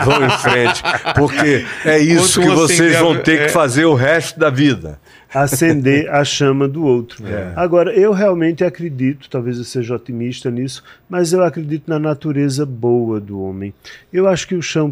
vão 0.03 0.25
em 0.25 0.29
frente, 0.39 0.81
porque 1.15 1.65
é 1.85 1.99
isso 2.01 2.41
que 2.41 2.49
vocês 2.49 2.97
vão 2.97 3.15
ter 3.19 3.37
que 3.37 3.45
é. 3.45 3.49
fazer 3.49 3.85
o 3.85 3.93
resto 3.93 4.39
da 4.39 4.49
vida. 4.49 4.99
Acender 5.34 6.09
a 6.09 6.23
chama 6.23 6.67
do 6.67 6.84
outro. 6.84 7.25
É. 7.28 7.53
Agora, 7.55 7.93
eu 7.93 8.11
realmente 8.11 8.63
acredito, 8.63 9.30
talvez 9.30 9.57
eu 9.57 9.63
seja 9.63 9.95
otimista 9.95 10.49
nisso, 10.49 10.84
mas 11.09 11.34
eu 11.34 11.43
acredito 11.43 11.88
na 11.88 11.99
natureza 11.99 12.65
boa 12.65 13.19
do 13.19 13.41
homem. 13.41 13.73
Eu 14.11 14.28
acho 14.28 14.47
que 14.47 14.55
o 14.55 14.61
chão 14.61 14.91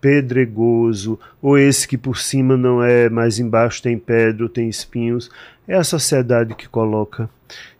pedregoso, 0.00 1.18
ou 1.40 1.58
esse 1.58 1.88
que 1.88 1.96
por 1.96 2.18
cima 2.18 2.56
não 2.56 2.82
é, 2.82 3.08
mas 3.08 3.38
embaixo 3.38 3.82
tem 3.82 3.98
pedra 3.98 4.44
ou 4.44 4.48
tem 4.48 4.68
espinhos, 4.68 5.30
é 5.66 5.76
a 5.76 5.84
sociedade 5.84 6.54
que 6.54 6.68
coloca 6.68 7.28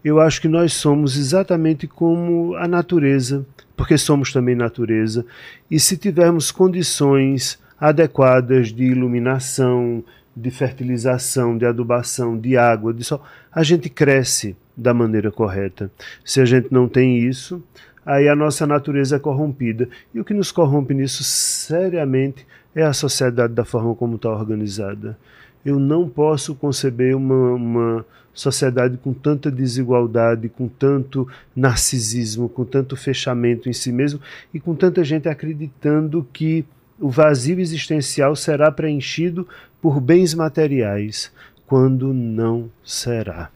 eu 0.04 0.20
acho 0.20 0.40
que 0.40 0.48
nós 0.48 0.72
somos 0.72 1.16
exatamente 1.16 1.86
como 1.86 2.54
a 2.56 2.66
natureza, 2.66 3.44
porque 3.76 3.96
somos 3.98 4.32
também 4.32 4.54
natureza, 4.54 5.24
e 5.70 5.78
se 5.78 5.96
tivermos 5.96 6.50
condições 6.50 7.58
adequadas 7.78 8.72
de 8.72 8.84
iluminação, 8.84 10.02
de 10.40 10.50
fertilização, 10.50 11.56
de 11.56 11.66
adubação, 11.66 12.38
de 12.38 12.56
água, 12.56 12.94
de 12.94 13.04
sol, 13.04 13.22
a 13.52 13.62
gente 13.62 13.88
cresce 13.88 14.56
da 14.76 14.94
maneira 14.94 15.30
correta. 15.30 15.90
Se 16.24 16.40
a 16.40 16.44
gente 16.44 16.68
não 16.70 16.88
tem 16.88 17.18
isso, 17.18 17.62
aí 18.04 18.28
a 18.28 18.34
nossa 18.34 18.66
natureza 18.66 19.16
é 19.16 19.18
corrompida. 19.18 19.88
E 20.14 20.20
o 20.20 20.24
que 20.24 20.32
nos 20.32 20.50
corrompe 20.50 20.94
nisso 20.94 21.22
seriamente 21.22 22.46
é 22.74 22.82
a 22.82 22.92
sociedade 22.92 23.52
da 23.52 23.64
forma 23.64 23.94
como 23.94 24.16
está 24.16 24.30
organizada. 24.30 25.18
Eu 25.64 25.78
não 25.78 26.08
posso 26.08 26.54
conceber 26.54 27.14
uma, 27.14 27.52
uma 27.52 28.06
sociedade 28.32 28.96
com 28.96 29.12
tanta 29.12 29.50
desigualdade, 29.50 30.48
com 30.48 30.66
tanto 30.66 31.28
narcisismo, 31.54 32.48
com 32.48 32.64
tanto 32.64 32.96
fechamento 32.96 33.68
em 33.68 33.72
si 33.72 33.92
mesmo 33.92 34.20
e 34.54 34.58
com 34.58 34.74
tanta 34.74 35.04
gente 35.04 35.28
acreditando 35.28 36.26
que 36.32 36.64
o 37.00 37.08
vazio 37.08 37.58
existencial 37.58 38.36
será 38.36 38.70
preenchido 38.70 39.48
por 39.80 40.00
bens 40.00 40.34
materiais, 40.34 41.32
quando 41.66 42.12
não 42.12 42.70
será. 42.84 43.50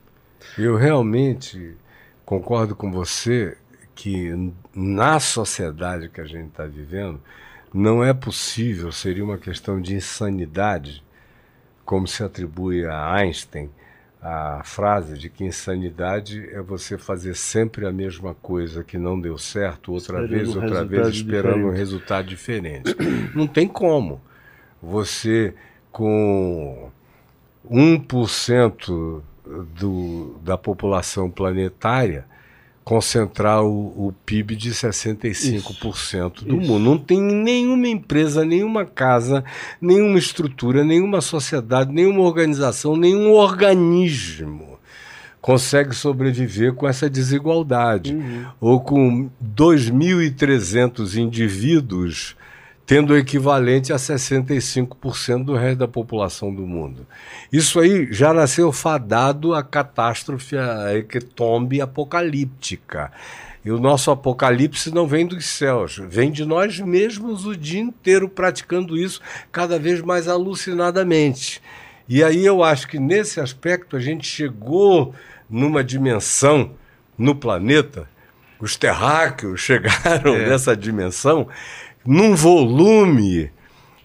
Eu 0.57 0.77
realmente 0.77 1.77
concordo 2.25 2.75
com 2.75 2.91
você 2.91 3.57
que 3.95 4.53
na 4.75 5.21
sociedade 5.21 6.09
que 6.09 6.21
a 6.21 6.25
gente 6.25 6.49
está 6.49 6.65
vivendo 6.65 7.21
não 7.73 8.03
é 8.03 8.15
possível, 8.15 8.91
seria 8.93 9.25
uma 9.25 9.37
questão 9.37 9.81
de 9.81 9.95
insanidade, 9.95 11.03
como 11.85 12.07
se 12.07 12.23
atribui 12.23 12.87
a 12.87 13.13
Einstein, 13.15 13.69
a 14.25 14.63
frase 14.65 15.19
de 15.19 15.29
que 15.29 15.45
insanidade 15.45 16.49
é 16.51 16.63
você 16.63 16.97
fazer 16.97 17.37
sempre 17.37 17.87
a 17.87 17.93
mesma 17.93 18.35
coisa 18.35 18.83
que 18.83 18.97
não 18.97 19.21
deu 19.21 19.37
certo, 19.37 19.93
outra 19.93 20.27
vez, 20.27 20.57
outra 20.57 20.83
um 20.83 20.87
vez, 20.87 21.09
esperando 21.09 21.57
diferente. 21.57 21.67
um 21.67 21.77
resultado 21.77 22.27
diferente. 22.27 22.97
Não 23.37 23.47
tem 23.47 23.69
como. 23.69 24.23
Você, 24.83 25.55
com 25.93 26.91
1% 27.71 29.23
do, 29.79 30.39
da 30.43 30.57
população 30.57 31.31
planetária 31.31 32.25
concentrar 32.85 33.65
o, 33.65 34.09
o 34.09 34.15
PIB 34.27 34.55
de 34.55 34.71
65% 34.71 35.25
Isso, 35.25 36.45
do 36.45 36.61
isso. 36.61 36.71
mundo. 36.71 36.85
Não 36.85 36.99
tem 36.99 37.21
nenhuma 37.21 37.89
empresa, 37.89 38.45
nenhuma 38.45 38.85
casa, 38.85 39.43
nenhuma 39.81 40.19
estrutura, 40.19 40.85
nenhuma 40.85 41.21
sociedade, 41.21 41.93
nenhuma 41.93 42.21
organização, 42.21 42.95
nenhum 42.97 43.33
organismo 43.33 44.75
consegue 45.41 45.95
sobreviver 45.95 46.73
com 46.73 46.89
essa 46.89 47.09
desigualdade. 47.11 48.17
Ou 48.59 48.81
com 48.81 49.29
2.300 49.55 51.17
indivíduos 51.17 52.35
tendo 52.87 53.13
o 53.15 53.17
equivalente 53.17 53.93
a 53.93 53.97
65% 53.97 55.45
do 55.45 55.55
resto 55.55 55.79
da 55.79 55.89
população 55.89 56.55
do 56.55 56.67
mundo. 56.67 57.07
Isso 57.53 57.81
aí 57.81 58.09
já 58.13 58.33
nasceu 58.35 58.71
fadado 58.73 59.55
à 59.55 59.63
catástrofe, 59.63 60.57
à 60.57 60.95
hecatombe 60.95 61.81
apocalíptica. 61.81 63.11
E 63.65 63.71
o 63.71 63.79
nosso 63.81 64.11
apocalipse 64.11 64.93
não 64.93 65.07
vem 65.07 65.27
dos 65.27 65.47
céus, 65.47 65.99
vem 66.09 66.31
de 66.31 66.45
nós 66.45 66.79
mesmos 66.79 67.47
o 67.47 67.57
dia 67.57 67.81
inteiro 67.81 68.29
praticando 68.29 68.95
isso 68.99 69.21
cada 69.51 69.79
vez 69.79 70.03
mais 70.03 70.29
alucinadamente. 70.29 71.63
E 72.07 72.23
aí 72.23 72.45
eu 72.45 72.63
acho 72.63 72.87
que 72.87 72.99
nesse 72.99 73.41
aspecto 73.41 73.97
a 73.97 74.01
gente 74.01 74.27
chegou 74.27 75.15
numa 75.49 75.83
dimensão 75.83 76.73
no 77.17 77.35
planeta, 77.35 78.07
os 78.61 78.77
terráqueos 78.77 79.61
chegaram 79.63 80.35
É. 80.35 80.51
nessa 80.51 80.77
dimensão, 80.77 81.49
num 82.05 82.35
volume 82.35 83.51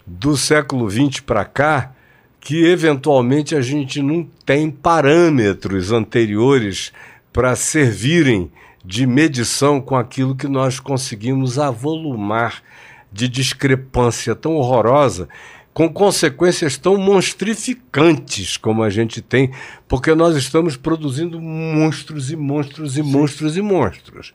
do 0.06 0.38
século 0.38 0.90
XX 0.90 1.20
para 1.20 1.46
cá, 1.46 1.92
que 2.40 2.66
eventualmente 2.66 3.56
a 3.56 3.62
gente 3.62 4.02
não 4.02 4.28
tem 4.46 4.72
parâmetros 4.72 5.92
anteriores 5.92 6.92
para 7.34 7.56
servirem 7.56 8.52
de 8.84 9.06
medição 9.06 9.82
com 9.82 9.96
aquilo 9.96 10.36
que 10.36 10.48
nós 10.48 10.80
conseguimos 10.80 11.60
avolumar 11.60 12.64
de 13.12 13.28
discrepância 13.28 14.34
tão 14.34 14.56
horrorosa, 14.56 15.28
com 15.74 15.92
consequências 15.92 16.78
tão 16.78 16.98
monstrificantes 16.98 18.58
como 18.58 18.84
a 18.84 18.90
gente 18.90 19.22
tem, 19.22 19.52
porque 19.88 20.16
nós 20.16 20.36
estamos 20.36 20.76
produzindo 20.76 21.40
monstros 21.40 22.32
e 22.32 22.36
monstros 22.36 22.98
e 22.98 23.04
monstros 23.04 23.58
e 23.58 23.62
monstros. 23.62 24.34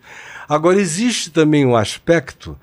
Agora, 0.48 0.80
existe 0.80 1.30
também 1.30 1.64
um 1.66 1.76
aspecto 1.76 2.56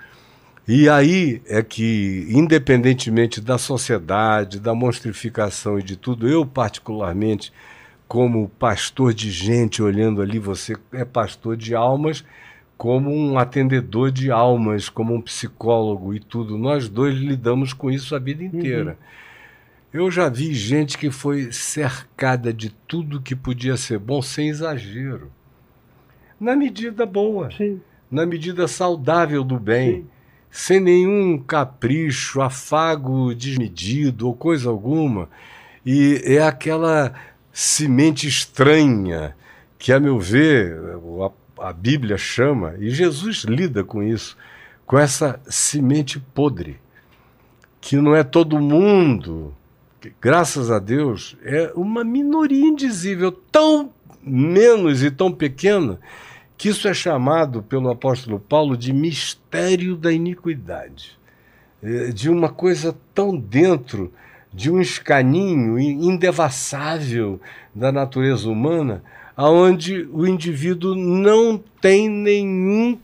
e 0.73 0.87
aí 0.87 1.41
é 1.47 1.61
que, 1.61 2.25
independentemente 2.29 3.41
da 3.41 3.57
sociedade, 3.57 4.57
da 4.57 4.73
monstrificação 4.73 5.77
e 5.77 5.83
de 5.83 5.97
tudo, 5.97 6.29
eu 6.29 6.45
particularmente, 6.45 7.51
como 8.07 8.47
pastor 8.47 9.13
de 9.13 9.29
gente 9.29 9.83
olhando 9.83 10.21
ali, 10.21 10.39
você 10.39 10.77
é 10.93 11.03
pastor 11.03 11.57
de 11.57 11.75
almas, 11.75 12.23
como 12.77 13.13
um 13.13 13.37
atendedor 13.37 14.11
de 14.11 14.31
almas, 14.31 14.87
como 14.87 15.13
um 15.13 15.21
psicólogo 15.21 16.13
e 16.13 16.21
tudo, 16.21 16.57
nós 16.57 16.87
dois 16.87 17.15
lidamos 17.15 17.73
com 17.73 17.91
isso 17.91 18.15
a 18.15 18.19
vida 18.19 18.41
inteira. 18.41 18.97
Eu 19.91 20.09
já 20.09 20.29
vi 20.29 20.53
gente 20.53 20.97
que 20.97 21.11
foi 21.11 21.51
cercada 21.51 22.53
de 22.53 22.69
tudo 22.87 23.19
que 23.19 23.35
podia 23.35 23.75
ser 23.75 23.99
bom 23.99 24.21
sem 24.21 24.47
exagero. 24.47 25.29
Na 26.39 26.55
medida 26.55 27.05
boa 27.05 27.51
Sim. 27.51 27.81
na 28.09 28.25
medida 28.25 28.69
saudável 28.69 29.43
do 29.43 29.59
bem, 29.59 30.07
sem 30.51 30.81
nenhum 30.81 31.37
capricho, 31.37 32.41
afago 32.41 33.33
desmedido 33.33 34.27
ou 34.27 34.35
coisa 34.35 34.69
alguma. 34.69 35.29
E 35.85 36.21
é 36.25 36.41
aquela 36.41 37.13
semente 37.53 38.27
estranha 38.27 39.33
que, 39.79 39.93
a 39.93 39.99
meu 39.99 40.19
ver, 40.19 40.77
a, 41.57 41.69
a 41.69 41.73
Bíblia 41.73 42.17
chama, 42.17 42.75
e 42.77 42.89
Jesus 42.89 43.45
lida 43.45 43.83
com 43.83 44.03
isso, 44.03 44.37
com 44.85 44.99
essa 44.99 45.39
semente 45.47 46.19
podre, 46.19 46.77
que 47.79 47.95
não 47.95 48.13
é 48.13 48.23
todo 48.23 48.59
mundo, 48.59 49.55
que, 50.01 50.13
graças 50.21 50.69
a 50.69 50.79
Deus, 50.79 51.37
é 51.43 51.71
uma 51.75 52.03
minoria 52.03 52.65
indizível, 52.65 53.31
tão 53.31 53.91
menos 54.21 55.01
e 55.01 55.09
tão 55.09 55.31
pequena 55.31 55.97
que 56.61 56.69
isso 56.69 56.87
é 56.87 56.93
chamado 56.93 57.63
pelo 57.63 57.89
apóstolo 57.89 58.39
Paulo 58.39 58.77
de 58.77 58.93
mistério 58.93 59.95
da 59.95 60.13
iniquidade, 60.13 61.17
É, 61.81 62.09
de 62.09 62.29
uma 62.29 62.49
coisa 62.49 62.95
tão 63.15 63.35
dentro 63.35 64.13
de 64.53 64.69
um 64.69 64.79
escaninho 64.79 65.79
in- 65.79 66.09
indevassável 66.11 67.41
da 67.73 67.91
natureza 67.91 68.47
humana, 68.47 69.01
aonde 69.35 70.07
o 70.13 70.27
indivíduo 70.27 70.93
não 70.93 71.57
tem 71.81 72.07
nenhum 72.07 72.99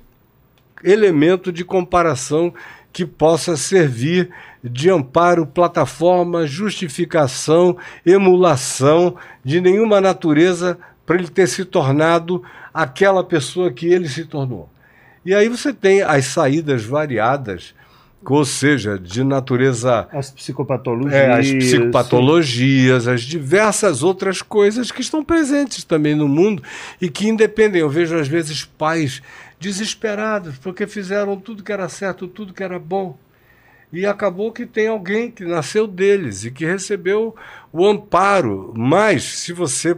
elemento 0.83 1.51
de 1.51 1.65
comparação 1.65 2.53
que 2.93 3.07
possa 3.07 3.57
servir 3.57 4.29
de 4.63 4.91
amparo, 4.91 5.47
plataforma, 5.47 6.45
justificação, 6.45 7.75
emulação 8.05 9.15
de 9.43 9.59
nenhuma 9.59 9.99
natureza 9.99 10.77
para 11.07 11.15
ele 11.15 11.29
ter 11.29 11.47
se 11.47 11.63
tornado 11.63 12.43
aquela 12.73 13.23
pessoa 13.23 13.71
que 13.71 13.87
ele 13.87 14.09
se 14.09 14.25
tornou. 14.25 14.69
E 15.25 15.33
aí 15.33 15.47
você 15.47 15.73
tem 15.73 16.01
as 16.01 16.25
saídas 16.25 16.83
variadas, 16.83 17.73
ou 18.23 18.43
seja, 18.43 18.99
de 18.99 19.23
natureza 19.23 20.07
As 20.11 20.29
psicopatologias. 20.31 21.13
é, 21.13 21.31
as 21.31 21.51
psicopatologias, 21.51 23.07
as 23.07 23.21
diversas 23.21 24.03
outras 24.03 24.41
coisas 24.41 24.91
que 24.91 25.01
estão 25.01 25.23
presentes 25.23 25.85
também 25.85 26.13
no 26.13 26.27
mundo 26.27 26.61
e 27.01 27.09
que 27.09 27.29
independem. 27.29 27.81
Eu 27.81 27.89
vejo 27.89 28.17
às 28.17 28.27
vezes 28.27 28.65
pais 28.65 29.21
desesperados 29.59 30.57
porque 30.57 30.85
fizeram 30.85 31.37
tudo 31.37 31.63
que 31.63 31.71
era 31.71 31.87
certo, 31.87 32.27
tudo 32.27 32.53
que 32.53 32.63
era 32.63 32.77
bom. 32.77 33.17
E 33.93 34.05
acabou 34.05 34.51
que 34.51 34.65
tem 34.65 34.87
alguém 34.87 35.31
que 35.31 35.45
nasceu 35.45 35.87
deles 35.87 36.43
e 36.43 36.51
que 36.51 36.65
recebeu 36.65 37.33
o 37.71 37.87
amparo. 37.87 38.73
Mas 38.75 39.23
se 39.23 39.53
você, 39.53 39.95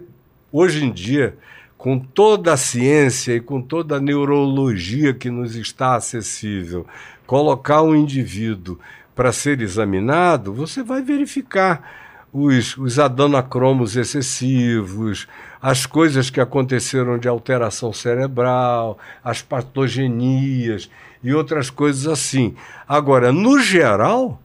hoje 0.52 0.86
em 0.86 0.92
dia, 0.92 1.38
com 1.78 1.98
toda 1.98 2.54
a 2.54 2.58
ciência 2.58 3.36
e 3.36 3.40
com 3.40 3.62
toda 3.62 3.96
a 3.96 4.02
neurologia 4.02 5.14
que 5.14 5.30
nos 5.30 5.56
está 5.56 5.96
acessível, 5.96 6.86
colocar 7.26 7.82
um 7.82 7.96
indivíduo 7.96 8.80
para 9.16 9.32
ser 9.32 9.62
examinado, 9.62 10.54
você 10.54 10.84
vai 10.84 11.02
verificar 11.02 11.82
os, 12.32 12.78
os 12.78 13.00
adanacromos 13.00 13.96
excessivos, 13.96 15.28
as 15.62 15.86
coisas 15.86 16.30
que 16.30 16.40
aconteceram 16.40 17.18
de 17.18 17.28
alteração 17.28 17.92
cerebral, 17.92 18.98
as 19.24 19.42
patogenias 19.42 20.90
e 21.24 21.34
outras 21.34 21.70
coisas 21.70 22.08
assim. 22.08 22.56
Agora, 22.88 23.32
no 23.32 23.60
geral, 23.60 24.42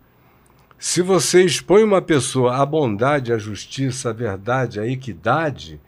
se 0.78 1.02
você 1.02 1.44
expõe 1.44 1.82
uma 1.82 2.02
pessoa 2.02 2.57
à 2.57 2.66
bondade, 2.66 3.32
à 3.32 3.38
justiça, 3.38 4.11
à 4.11 4.12
verdade, 4.12 4.80
à 4.80 4.86
equidade, 4.86 5.80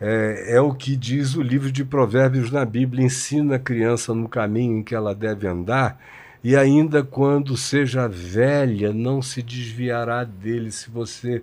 é, 0.00 0.56
é 0.56 0.60
o 0.60 0.74
que 0.74 0.94
diz 0.96 1.34
o 1.34 1.42
livro 1.42 1.72
de 1.72 1.84
Provérbios 1.84 2.50
na 2.50 2.64
Bíblia: 2.64 3.04
ensina 3.04 3.56
a 3.56 3.58
criança 3.58 4.14
no 4.14 4.28
caminho 4.28 4.78
em 4.78 4.82
que 4.82 4.94
ela 4.94 5.14
deve 5.14 5.46
andar, 5.46 6.00
e 6.44 6.54
ainda 6.54 7.02
quando 7.02 7.56
seja 7.56 8.06
velha, 8.06 8.92
não 8.92 9.22
se 9.22 9.42
desviará 9.42 10.22
dele, 10.24 10.70
se 10.70 10.90
você 10.90 11.42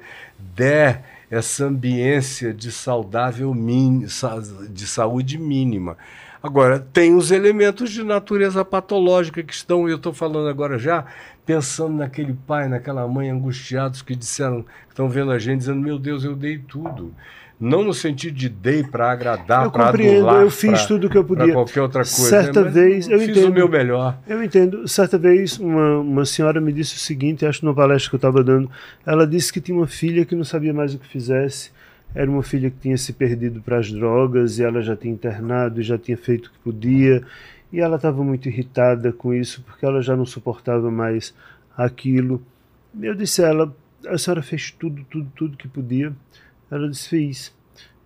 der 0.56 1.04
essa 1.30 1.66
ambiência 1.66 2.54
de 2.54 2.72
saudável 2.72 3.56
de 4.70 4.88
saúde 4.88 5.38
mínima. 5.38 5.98
Agora, 6.44 6.78
tem 6.78 7.16
os 7.16 7.32
elementos 7.32 7.90
de 7.90 8.04
natureza 8.04 8.66
patológica 8.66 9.42
que 9.42 9.54
estão, 9.54 9.88
eu 9.88 9.96
estou 9.96 10.14
falando 10.14 10.50
agora 10.50 10.78
já, 10.78 11.06
pensando 11.46 11.96
naquele 11.96 12.34
pai, 12.34 12.68
naquela 12.68 13.08
mãe 13.08 13.30
angustiados 13.30 14.02
que 14.02 14.14
disseram, 14.14 14.66
estão 14.90 15.10
vendo 15.10 15.32
a 15.32 15.40
gente 15.40 15.60
dizendo, 15.60 15.80
meu 15.80 15.98
Deus, 15.98 16.24
eu 16.24 16.36
dei 16.36 16.58
tudo. 16.58 17.16
Não 17.60 17.84
no 17.84 17.94
sentido 17.94 18.36
de 18.36 18.50
dei 18.50 18.84
para 18.84 19.12
agradar, 19.12 19.66
Eu 19.66 19.72
para 19.72 19.86
compreendo, 19.86 20.28
adular, 20.28 20.42
eu 20.42 20.50
fiz 20.50 20.72
pra- 20.80 20.88
tudo 20.88 21.10
que 21.10 21.18
eu 21.18 21.24
podia. 21.24 21.54
qualquer 21.54 21.82
outra 21.82 22.02
coisa. 22.02 22.30
Certa 22.30 22.62
mas 22.64 22.74
vez, 22.74 23.08
eu 23.10 23.20
fiz 23.20 23.30
entendo. 23.30 23.50
o 23.50 23.54
meu 23.54 23.70
melhor. 23.70 24.18
Eu 24.28 24.44
entendo. 24.44 24.88
Certa 24.88 25.18
vez, 25.18 25.58
uma, 25.60 26.00
uma 26.00 26.26
senhora 26.26 26.60
me 26.60 26.74
disse 26.74 26.96
o 26.96 27.00
seguinte, 27.00 27.46
acho 27.46 27.64
numa 27.64 27.74
palestra 27.76 28.10
que 28.10 28.16
eu 28.16 28.18
estava 28.18 28.44
dando. 28.44 28.70
Ela 29.06 29.26
disse 29.26 29.54
que 29.54 29.62
tinha 29.62 29.78
uma 29.78 29.88
filha 29.88 30.26
que 30.26 30.36
não 30.36 30.44
sabia 30.44 30.74
mais 30.74 30.94
o 30.94 31.00
que 31.00 31.08
fizesse. 31.08 31.72
Era 32.14 32.30
uma 32.30 32.44
filha 32.44 32.70
que 32.70 32.78
tinha 32.82 32.98
se 32.98 33.14
perdido 33.14 33.62
para 33.62 33.78
as 33.78 33.90
drogas 33.92 34.60
e 34.60 34.64
ela 34.64 34.82
já 34.82 34.96
tinha 34.96 35.14
internado 35.14 35.80
e 35.80 35.84
já 35.84 35.98
tinha 35.98 36.18
feito 36.18 36.48
o 36.48 36.52
que 36.52 36.60
podia. 36.60 37.24
E 37.72 37.80
ela 37.80 37.96
estava 37.96 38.24
muito 38.24 38.48
irritada 38.50 39.12
com 39.14 39.34
isso 39.34 39.64
porque 39.66 39.86
ela 39.86 40.02
já 40.02 40.16
não 40.16 40.26
suportava 40.26 40.92
mais 40.92 41.34
aquilo. 41.78 42.42
Eu 43.02 43.16
disse 43.16 43.44
a 43.44 43.48
ela: 43.48 43.76
a 44.08 44.18
senhora 44.18 44.44
fez 44.44 44.70
tudo, 44.70 45.04
tudo, 45.10 45.32
tudo 45.36 45.58
que 45.58 45.68
podia. 45.68 46.12
Ela 46.74 46.90
disse: 46.90 47.10
fiz. 47.10 47.54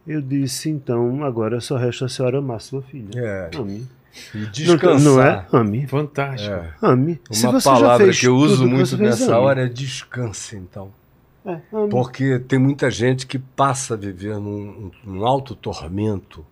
Eu 0.06 0.22
disse: 0.22 0.70
então 0.70 1.24
agora 1.24 1.60
só 1.60 1.76
resta 1.78 2.06
a 2.06 2.10
senhora 2.10 2.40
amar 2.40 2.62
sua 2.62 2.82
filha. 2.82 3.10
É. 3.16 3.50
Ame. 3.58 3.88
E 4.34 4.38
Não, 4.40 4.50
descansar. 4.52 5.00
não 5.02 5.22
é? 5.22 5.46
Ame. 5.52 5.86
Fantástico. 5.88 6.54
É. 6.54 6.74
Ame. 6.82 7.20
Se 7.32 7.46
Uma 7.46 7.62
palavra 7.62 8.06
fez 8.06 8.20
que 8.20 8.28
eu 8.28 8.36
uso 8.36 8.66
muito 8.68 8.98
fez, 8.98 9.00
nessa 9.00 9.36
ame. 9.36 9.46
hora 9.46 9.66
é 9.66 9.70
descanse, 9.70 10.56
então. 10.56 10.92
É, 11.46 11.60
ame. 11.72 11.90
Porque 11.90 12.40
tem 12.40 12.58
muita 12.58 12.90
gente 12.90 13.28
que 13.28 13.38
passa 13.38 13.94
a 13.94 13.98
viver 13.98 14.36
num, 14.40 14.90
num 15.06 15.24
alto 15.26 15.54
tormento 15.56 16.44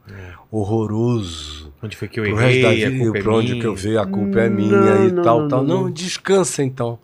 horroroso. 0.51 1.74
Onde 1.82 1.95
foi 1.97 2.07
que 2.07 2.20
eu 2.20 2.24
Pro 2.24 2.36
resto 2.36 2.61
da 2.61 2.74
errei? 2.74 2.86
A 2.86 2.89
vida, 2.89 3.03
culpa 3.03 3.18
é 3.18 3.22
pra 3.24 3.34
onde 3.34 3.49
minha. 3.49 3.61
que 3.61 3.68
eu 3.68 3.76
vejo, 3.76 3.99
a 3.99 4.05
culpa 4.05 4.39
é 4.41 4.49
Não, 4.49 4.55
minha 4.55 4.95
e 5.07 5.11
não, 5.11 5.24
tal, 5.24 5.41
não, 5.41 5.47
tal. 5.47 5.63
não, 5.63 5.76
Não, 5.78 5.84
não. 5.86 5.91
descansa 5.91 6.63
então. 6.63 6.99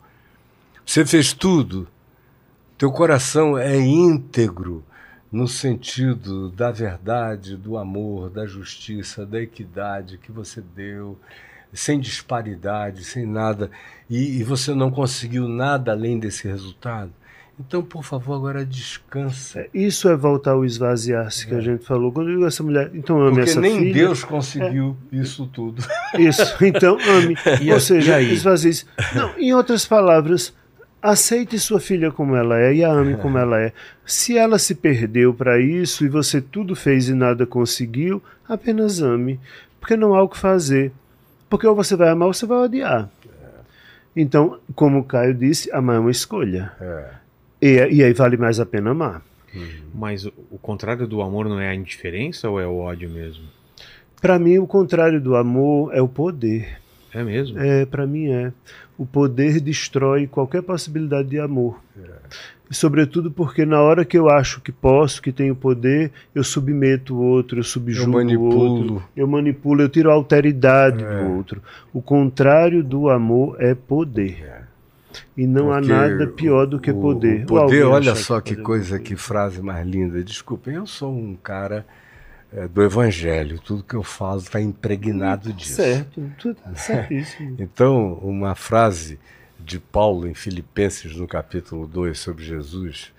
Você 0.85 1.05
fez 1.05 1.33
tudo. 1.33 1.87
Teu 2.77 2.91
coração 2.91 3.57
é 3.57 3.79
íntegro 3.79 4.83
no 5.31 5.47
sentido 5.47 6.49
da 6.49 6.71
verdade, 6.71 7.55
do 7.55 7.77
amor, 7.77 8.29
da 8.29 8.45
justiça, 8.45 9.25
da 9.25 9.41
equidade 9.41 10.17
que 10.17 10.31
você 10.31 10.61
deu, 10.61 11.17
sem 11.73 11.99
disparidade, 11.99 13.05
sem 13.05 13.25
nada, 13.25 13.71
e, 14.09 14.39
e 14.39 14.43
você 14.43 14.73
não 14.73 14.91
conseguiu 14.91 15.47
nada 15.47 15.91
além 15.91 16.19
desse 16.19 16.47
resultado. 16.47 17.13
Então, 17.59 17.83
por 17.83 18.03
favor, 18.03 18.33
agora 18.35 18.65
descansa. 18.65 19.59
É, 19.59 19.69
Isso 19.71 20.09
é 20.09 20.15
voltar 20.15 20.51
ao 20.51 20.65
esvaziar-se 20.65 21.45
que 21.45 21.53
a 21.53 21.61
gente 21.61 21.85
falou. 21.85 22.11
Quando 22.11 22.29
eu 22.29 22.35
digo 22.35 22.47
essa 22.47 22.63
mulher, 22.63 22.89
então 22.93 23.21
ame 23.21 23.35
Porque 23.35 23.49
essa 23.51 23.61
nem 23.61 23.77
filha. 23.77 23.93
Deus 23.93 24.23
conseguiu 24.23 24.97
isso 25.11 25.45
tudo. 25.45 25.83
Isso, 26.17 26.41
então 26.63 26.97
ame. 27.07 27.35
E 27.61 27.71
Ou 27.71 27.79
seja, 27.79 28.19
esvazie-se. 28.19 28.85
Não, 29.13 29.37
em 29.37 29.53
outras 29.53 29.85
palavras, 29.85 30.53
aceite 31.01 31.57
sua 31.57 31.79
filha 31.79 32.11
como 32.11 32.35
ela 32.35 32.59
é 32.59 32.75
e 32.75 32.83
a 32.83 32.91
ame 32.91 33.15
como 33.17 33.37
ela 33.37 33.59
é. 33.59 33.73
Se 34.05 34.37
ela 34.37 34.59
se 34.59 34.75
perdeu 34.75 35.33
para 35.33 35.59
isso 35.59 36.05
e 36.05 36.09
você 36.09 36.39
tudo 36.41 36.75
fez 36.75 37.09
e 37.09 37.13
nada 37.13 37.45
conseguiu, 37.45 38.21
apenas 38.47 39.01
ame. 39.01 39.39
Porque 39.79 39.97
não 39.97 40.13
há 40.13 40.21
o 40.21 40.29
que 40.29 40.37
fazer. 40.37 40.91
Porque 41.49 41.65
ou 41.65 41.75
você 41.75 41.95
vai 41.95 42.09
amar 42.09 42.27
ou 42.27 42.33
você 42.33 42.45
vai 42.45 42.59
odiar. 42.59 43.09
Então, 44.15 44.59
como 44.75 44.99
o 44.99 45.03
Caio 45.03 45.33
disse, 45.33 45.71
amar 45.71 45.95
é 45.95 45.99
uma 45.99 46.11
escolha. 46.11 46.71
É. 46.79 47.09
E, 47.61 47.95
e 47.95 48.03
aí 48.03 48.13
vale 48.13 48.37
mais 48.37 48.59
a 48.59 48.65
pena 48.65 48.91
amar. 48.91 49.23
Mas 49.93 50.25
o, 50.25 50.33
o 50.49 50.57
contrário 50.57 51.07
do 51.07 51.21
amor 51.21 51.47
não 51.47 51.59
é 51.59 51.69
a 51.69 51.75
indiferença 51.75 52.49
ou 52.49 52.59
é 52.59 52.67
o 52.67 52.77
ódio 52.77 53.09
mesmo? 53.09 53.43
Para 54.21 54.37
mim, 54.37 54.59
o 54.59 54.67
contrário 54.67 55.19
do 55.19 55.35
amor 55.35 55.93
é 55.93 56.01
o 56.01 56.07
poder. 56.07 56.79
É 57.13 57.23
mesmo? 57.23 57.59
É, 57.59 57.85
para 57.85 58.07
mim 58.07 58.27
é. 58.27 58.53
O 59.01 59.05
poder 59.07 59.59
destrói 59.59 60.27
qualquer 60.27 60.61
possibilidade 60.61 61.27
de 61.29 61.39
amor. 61.39 61.79
E 62.69 62.75
sobretudo 62.75 63.31
porque 63.31 63.65
na 63.65 63.81
hora 63.81 64.05
que 64.05 64.15
eu 64.15 64.29
acho 64.29 64.61
que 64.61 64.71
posso, 64.71 65.19
que 65.21 65.31
tenho 65.31 65.55
poder, 65.55 66.11
eu 66.35 66.43
submeto 66.43 67.15
o 67.15 67.21
outro, 67.23 67.57
eu 67.59 67.63
subjugo 67.63 68.11
o 68.11 68.13
manipulo. 68.13 68.59
outro, 68.59 69.03
eu 69.17 69.25
manipulo, 69.27 69.81
eu 69.81 69.89
tiro 69.89 70.11
a 70.11 70.13
alteridade 70.13 71.03
É. 71.03 71.23
do 71.23 71.31
outro. 71.35 71.63
O 71.91 71.99
contrário 71.99 72.83
do 72.83 73.09
amor 73.09 73.55
é 73.59 73.73
poder. 73.73 74.67
E 75.35 75.47
não 75.47 75.71
há 75.71 75.77
Porque 75.79 75.91
nada 75.91 76.27
pior 76.27 76.67
do 76.67 76.79
que 76.79 76.91
o- 76.91 77.01
poder. 77.01 77.43
O 77.43 77.47
poder, 77.47 77.83
olha 77.83 78.13
só 78.15 78.39
que 78.39 78.51
poder- 78.51 78.63
coisa, 78.63 78.99
que 78.99 79.15
frase 79.15 79.63
mais 79.63 79.85
linda. 79.85 80.23
Desculpem, 80.23 80.75
eu 80.75 80.85
sou 80.85 81.11
um 81.11 81.35
cara 81.35 81.85
é, 82.53 82.67
do 82.67 82.83
evangelho. 82.83 83.59
Tudo 83.59 83.83
que 83.83 83.95
eu 83.95 84.03
falo 84.03 84.39
está 84.39 84.61
impregnado 84.61 85.53
disso. 85.53 85.75
Certo, 85.75 86.31
tudo 86.37 86.57
certíssimo. 86.75 87.55
Então, 87.59 88.13
uma 88.15 88.55
frase 88.55 89.19
de 89.59 89.79
Paulo 89.79 90.27
em 90.27 90.33
Filipenses, 90.33 91.15
no 91.15 91.27
capítulo 91.27 91.87
2, 91.87 92.17
sobre 92.17 92.43
Jesus, 92.43 93.13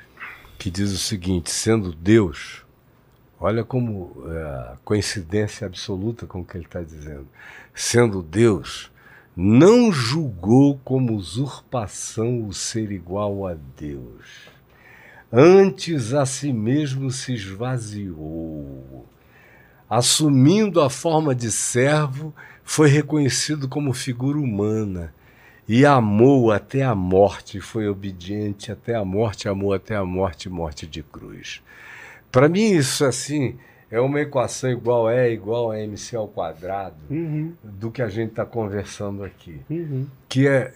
que 0.59 0.71
diz 0.71 0.93
o 0.93 0.99
seguinte: 0.99 1.51
sendo 1.51 1.93
Deus, 1.93 2.65
olha 3.41 3.65
como 3.65 4.25
é, 4.29 4.75
coincidência 4.85 5.67
absoluta 5.67 6.27
com 6.27 6.41
o 6.41 6.45
que 6.45 6.57
ele 6.57 6.65
está 6.65 6.83
dizendo, 6.83 7.29
sendo 7.75 8.23
Deus, 8.23 8.91
não 9.35 9.91
julgou 9.91 10.79
como 10.85 11.15
usurpação 11.15 12.47
o 12.47 12.53
ser 12.53 12.93
igual 12.93 13.47
a 13.47 13.57
Deus. 13.79 14.51
Antes 15.33 16.13
a 16.13 16.27
si 16.27 16.53
mesmo 16.53 17.11
se 17.11 17.33
esvaziou. 17.33 19.07
Assumindo 19.95 20.81
a 20.81 20.89
forma 20.89 21.35
de 21.35 21.53
servo, 21.53 22.35
foi 22.65 22.89
reconhecido 22.89 23.69
como 23.69 23.93
figura 23.93 24.39
humana 24.39 25.13
e 25.69 25.85
amou 25.85 26.51
até 26.51 26.83
a 26.83 26.95
morte, 26.95 27.61
foi 27.61 27.87
obediente 27.87 28.73
até 28.73 28.95
a 28.95 29.05
morte, 29.05 29.51
amou 29.51 29.75
até 29.75 29.95
a 29.95 30.03
morte, 30.03 30.49
morte 30.49 30.87
de 30.87 31.03
cruz. 31.03 31.61
Para 32.31 32.49
mim 32.49 32.71
isso 32.73 33.05
assim 33.05 33.59
é 33.91 34.01
uma 34.01 34.19
equação 34.19 34.71
igual 34.71 35.11
é 35.11 35.31
igual 35.31 35.71
a 35.71 35.79
mc 35.79 36.17
ao 36.17 36.27
quadrado 36.27 36.97
Uhum, 37.11 37.53
do 37.63 37.91
que 37.91 38.01
a 38.01 38.09
gente 38.09 38.31
está 38.31 38.47
conversando 38.47 39.23
aqui, 39.23 39.61
uhum. 39.69 40.07
que 40.27 40.49
é, 40.49 40.73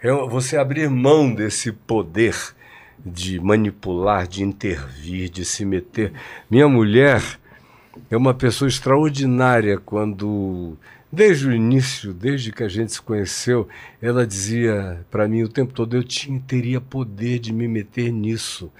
é 0.00 0.12
você 0.28 0.56
abrir 0.56 0.88
mão 0.88 1.34
desse 1.34 1.72
poder 1.72 2.36
de 3.04 3.40
manipular, 3.40 4.28
de 4.28 4.44
intervir, 4.44 5.28
de 5.28 5.44
se 5.44 5.64
meter. 5.64 6.12
Minha 6.48 6.68
mulher 6.68 7.39
é 8.10 8.16
uma 8.16 8.34
pessoa 8.34 8.68
extraordinária 8.68 9.78
quando, 9.78 10.76
desde 11.10 11.48
o 11.48 11.52
início, 11.52 12.12
desde 12.12 12.52
que 12.52 12.62
a 12.62 12.68
gente 12.68 12.92
se 12.92 13.02
conheceu, 13.02 13.68
ela 14.00 14.26
dizia 14.26 15.04
para 15.10 15.26
mim 15.26 15.42
o 15.42 15.48
tempo 15.48 15.72
todo: 15.72 15.96
eu 15.96 16.04
tinha, 16.04 16.40
teria 16.46 16.80
poder 16.80 17.38
de 17.38 17.52
me 17.52 17.66
meter 17.66 18.12
nisso, 18.12 18.70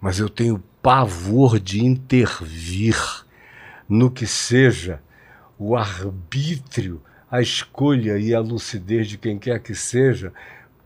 mas 0.00 0.18
eu 0.18 0.28
tenho 0.28 0.62
pavor 0.82 1.58
de 1.60 1.84
intervir 1.84 2.96
no 3.88 4.10
que 4.10 4.26
seja 4.26 5.00
o 5.58 5.76
arbítrio, 5.76 7.00
a 7.30 7.40
escolha 7.40 8.18
e 8.18 8.34
a 8.34 8.40
lucidez 8.40 9.08
de 9.08 9.16
quem 9.16 9.38
quer 9.38 9.60
que 9.60 9.74
seja, 9.74 10.32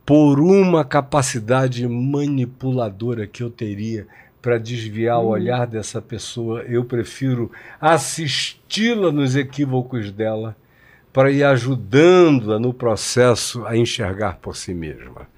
por 0.04 0.40
uma 0.40 0.84
capacidade 0.84 1.86
manipuladora 1.86 3.26
que 3.26 3.42
eu 3.42 3.50
teria 3.50 4.06
para 4.40 4.58
desviar 4.58 5.20
o 5.20 5.28
olhar 5.28 5.66
dessa 5.66 6.00
pessoa, 6.00 6.62
eu 6.62 6.84
prefiro 6.84 7.50
assisti-la 7.80 9.12
nos 9.12 9.36
equívocos 9.36 10.10
dela 10.10 10.56
para 11.12 11.30
ir 11.30 11.44
ajudando-a 11.44 12.58
no 12.58 12.72
processo 12.72 13.66
a 13.66 13.76
enxergar 13.76 14.38
por 14.40 14.56
si 14.56 14.72
mesma, 14.72 15.28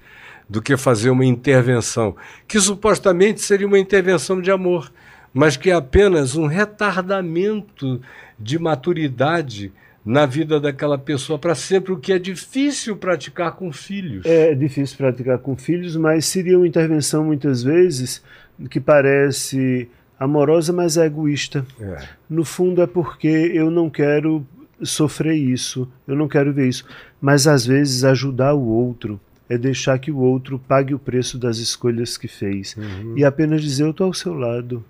do 0.47 0.61
que 0.61 0.77
fazer 0.77 1.09
uma 1.09 1.25
intervenção 1.25 2.15
que 2.47 2.59
supostamente 2.59 3.41
seria 3.41 3.67
uma 3.67 3.79
intervenção 3.79 4.39
de 4.39 4.51
amor, 4.51 4.91
mas 5.33 5.57
que 5.57 5.71
é 5.71 5.73
apenas 5.73 6.35
um 6.35 6.45
retardamento 6.45 7.99
de 8.39 8.59
maturidade 8.59 9.71
na 10.05 10.25
vida 10.25 10.59
daquela 10.59 10.97
pessoa 10.97 11.39
para 11.39 11.55
sempre, 11.55 11.93
o 11.93 11.97
que 11.97 12.11
é 12.11 12.19
difícil 12.19 12.97
praticar 12.97 13.53
com 13.53 13.71
filhos. 13.71 14.25
É 14.25 14.53
difícil 14.53 14.97
praticar 14.97 15.39
com 15.39 15.55
filhos, 15.55 15.95
mas 15.95 16.25
seria 16.25 16.57
uma 16.57 16.67
intervenção 16.67 17.23
muitas 17.23 17.63
vezes 17.63 18.21
que 18.69 18.79
parece 18.79 19.89
amorosa, 20.19 20.71
mas 20.71 20.97
é 20.97 21.05
egoísta. 21.05 21.65
É. 21.79 22.07
No 22.29 22.45
fundo 22.45 22.81
é 22.81 22.87
porque 22.87 23.27
eu 23.27 23.69
não 23.69 23.89
quero 23.89 24.45
sofrer 24.81 25.35
isso, 25.35 25.89
eu 26.07 26.15
não 26.15 26.27
quero 26.27 26.53
ver 26.53 26.67
isso. 26.67 26.85
Mas 27.21 27.47
às 27.47 27.65
vezes 27.65 28.03
ajudar 28.03 28.53
o 28.53 28.65
outro 28.65 29.19
é 29.49 29.57
deixar 29.57 29.99
que 29.99 30.11
o 30.11 30.17
outro 30.17 30.59
pague 30.59 30.93
o 30.93 30.99
preço 30.99 31.37
das 31.37 31.57
escolhas 31.57 32.17
que 32.17 32.27
fez 32.27 32.75
e 33.15 33.23
apenas 33.23 33.61
dizer: 33.61 33.83
Eu 33.83 33.91
estou 33.91 34.07
ao 34.07 34.13
seu 34.13 34.33
lado, 34.33 34.83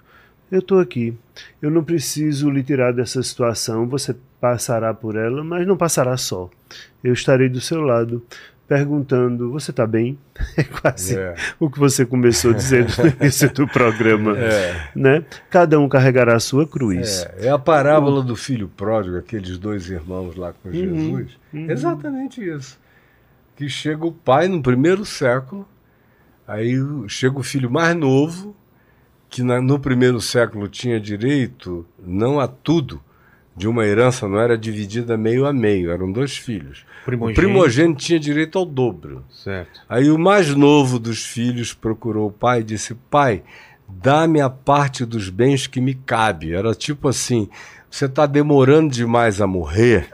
eu 0.52 0.60
estou 0.60 0.80
aqui, 0.80 1.14
eu 1.62 1.72
não 1.72 1.84
preciso 1.84 2.50
lhe 2.50 2.64
tirar 2.64 2.94
dessa 2.94 3.22
situação, 3.24 3.88
você 3.88 4.16
passará 4.40 4.94
por 4.94 5.16
ela, 5.16 5.44
mas 5.44 5.66
não 5.66 5.78
passará 5.78 6.16
só. 6.18 6.50
Eu 7.04 7.14
estarei 7.14 7.50
do 7.50 7.62
seu 7.62 7.82
lado. 7.82 8.24
Perguntando, 8.68 9.52
você 9.52 9.72
está 9.72 9.86
bem? 9.86 10.18
É 10.58 10.64
quase 10.64 11.18
É. 11.18 11.36
o 11.60 11.70
que 11.70 11.78
você 11.80 12.06
começou 12.06 12.54
dizendo 12.54 12.88
no 12.98 13.10
início 13.22 13.52
do 13.54 13.68
programa. 13.68 14.38
É. 14.38 14.90
Né? 14.96 15.26
Cada 15.50 15.80
um 15.80 15.88
carregará 15.90 16.36
a 16.36 16.40
sua 16.40 16.66
cruz. 16.68 17.24
É, 17.38 17.48
é 17.48 17.50
a 17.50 17.60
parábola 17.60 18.22
do 18.24 18.36
filho 18.36 18.68
pródigo, 18.70 19.18
aqueles 19.18 19.58
dois 19.58 19.90
irmãos 19.90 20.36
lá 20.36 20.54
com 20.54 20.70
Uhum, 20.70 20.74
Jesus. 21.18 21.38
Exatamente 21.54 22.42
isso. 22.44 22.80
Que 23.56 23.68
chega 23.70 24.06
o 24.06 24.12
pai 24.12 24.48
no 24.48 24.62
primeiro 24.64 25.06
século, 25.06 25.68
aí 26.48 26.74
chega 27.08 27.38
o 27.38 27.44
filho 27.44 27.70
mais 27.70 27.96
novo, 27.96 28.56
que 29.30 29.44
na- 29.44 29.62
no 29.62 29.78
primeiro 29.80 30.20
século 30.22 30.68
tinha 30.68 31.00
direito 31.00 31.86
não 32.00 32.40
a 32.40 32.48
tudo 32.48 33.02
de 33.56 33.68
uma 33.68 33.86
herança, 33.86 34.28
não 34.28 34.40
era 34.40 34.58
dividida 34.58 35.16
meio 35.16 35.46
a 35.46 35.54
meio, 35.54 35.92
eram 35.92 36.12
dois 36.12 36.38
filhos. 36.38 36.86
Primogênito. 37.06 37.40
O 37.40 37.44
primogênito 37.44 38.02
tinha 38.02 38.20
direito 38.20 38.58
ao 38.58 38.66
dobro. 38.66 39.24
Certo. 39.30 39.82
Aí 39.88 40.10
o 40.10 40.18
mais 40.18 40.56
novo 40.56 40.98
dos 40.98 41.26
filhos 41.26 41.74
procurou 41.74 42.28
o 42.28 42.32
pai 42.32 42.62
e 42.62 42.64
disse: 42.64 42.96
Pai, 43.10 43.44
dá-me 43.88 44.42
a 44.42 44.50
parte 44.50 45.06
dos 45.06 45.30
bens 45.30 45.68
que 45.68 45.82
me 45.82 45.94
cabe. 45.94 46.54
Era 46.54 46.74
tipo 46.74 47.08
assim: 47.08 47.50
você 47.94 48.06
está 48.06 48.26
demorando 48.26 48.92
demais 48.92 49.40
a 49.40 49.46
morrer, 49.46 50.08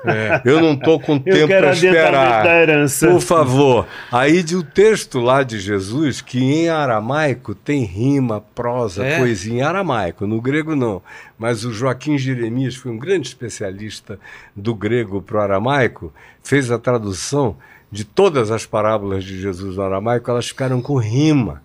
eu 0.44 0.60
não 0.60 0.74
estou 0.74 1.00
com 1.00 1.18
tempo 1.18 1.48
para 1.48 1.70
adiantamento 1.70 2.12
da 2.12 2.38
esperar. 2.38 2.46
herança. 2.62 3.08
Por 3.08 3.22
favor. 3.22 3.88
Aí 4.12 4.44
de 4.44 4.58
o 4.58 4.64
texto 4.64 5.18
lá 5.18 5.44
de 5.44 5.60
Jesus, 5.62 6.20
que 6.20 6.44
em 6.44 6.68
aramaico 6.68 7.56
tem 7.56 7.86
rima, 7.86 8.42
prosa, 8.54 9.06
É? 9.06 9.18
poesia 9.18 9.54
em 9.54 9.62
aramaico, 9.62 10.28
no 10.28 10.42
grego 10.42 10.76
não. 10.76 11.02
Mas 11.38 11.64
o 11.64 11.72
Joaquim 11.72 12.18
Jeremias 12.18 12.76
foi 12.76 12.92
um 12.92 12.98
grande 12.98 13.30
especialista 13.30 14.20
do 14.54 14.76
grego 14.76 15.22
para 15.22 15.38
o 15.38 15.42
aramaico, 15.42 16.12
fez 16.44 16.70
a 16.72 16.78
tradução 16.78 17.56
de 17.90 18.04
todas 18.04 18.52
as 18.52 18.66
parábolas 18.66 19.24
de 19.24 19.40
Jesus 19.40 19.78
no 19.78 19.84
aramaico, 19.84 20.30
elas 20.30 20.50
ficaram 20.50 20.82
com 20.82 20.98
rima. 20.98 21.64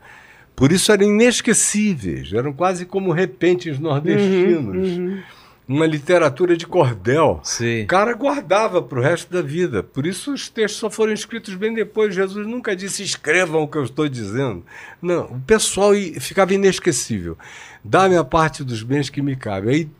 Por 0.54 0.70
isso 0.70 0.92
eram 0.92 1.06
inesquecíveis, 1.08 2.32
eram 2.32 2.52
quase 2.52 2.86
como 2.86 3.10
repentes 3.10 3.80
nordestinos. 3.80 5.24
Uma 5.66 5.86
literatura 5.86 6.58
de 6.58 6.66
cordel. 6.66 7.40
Sim. 7.42 7.84
O 7.84 7.86
cara 7.86 8.12
guardava 8.12 8.82
para 8.82 8.98
o 8.98 9.02
resto 9.02 9.32
da 9.32 9.40
vida. 9.40 9.82
Por 9.82 10.06
isso 10.06 10.34
os 10.34 10.50
textos 10.50 10.78
só 10.78 10.90
foram 10.90 11.14
escritos 11.14 11.54
bem 11.54 11.72
depois. 11.72 12.14
Jesus 12.14 12.46
nunca 12.46 12.76
disse 12.76 13.02
escrevam 13.02 13.62
o 13.62 13.68
que 13.68 13.78
eu 13.78 13.84
estou 13.84 14.06
dizendo. 14.06 14.62
Não, 15.00 15.24
o 15.24 15.40
pessoal 15.40 15.92
ficava 16.20 16.52
inesquecível. 16.52 17.38
Dá-me 17.82 18.16
a 18.16 18.24
parte 18.24 18.62
dos 18.62 18.82
bens 18.82 19.08
que 19.08 19.22
me 19.22 19.36
cabe. 19.36 19.70
Aí 19.70 19.90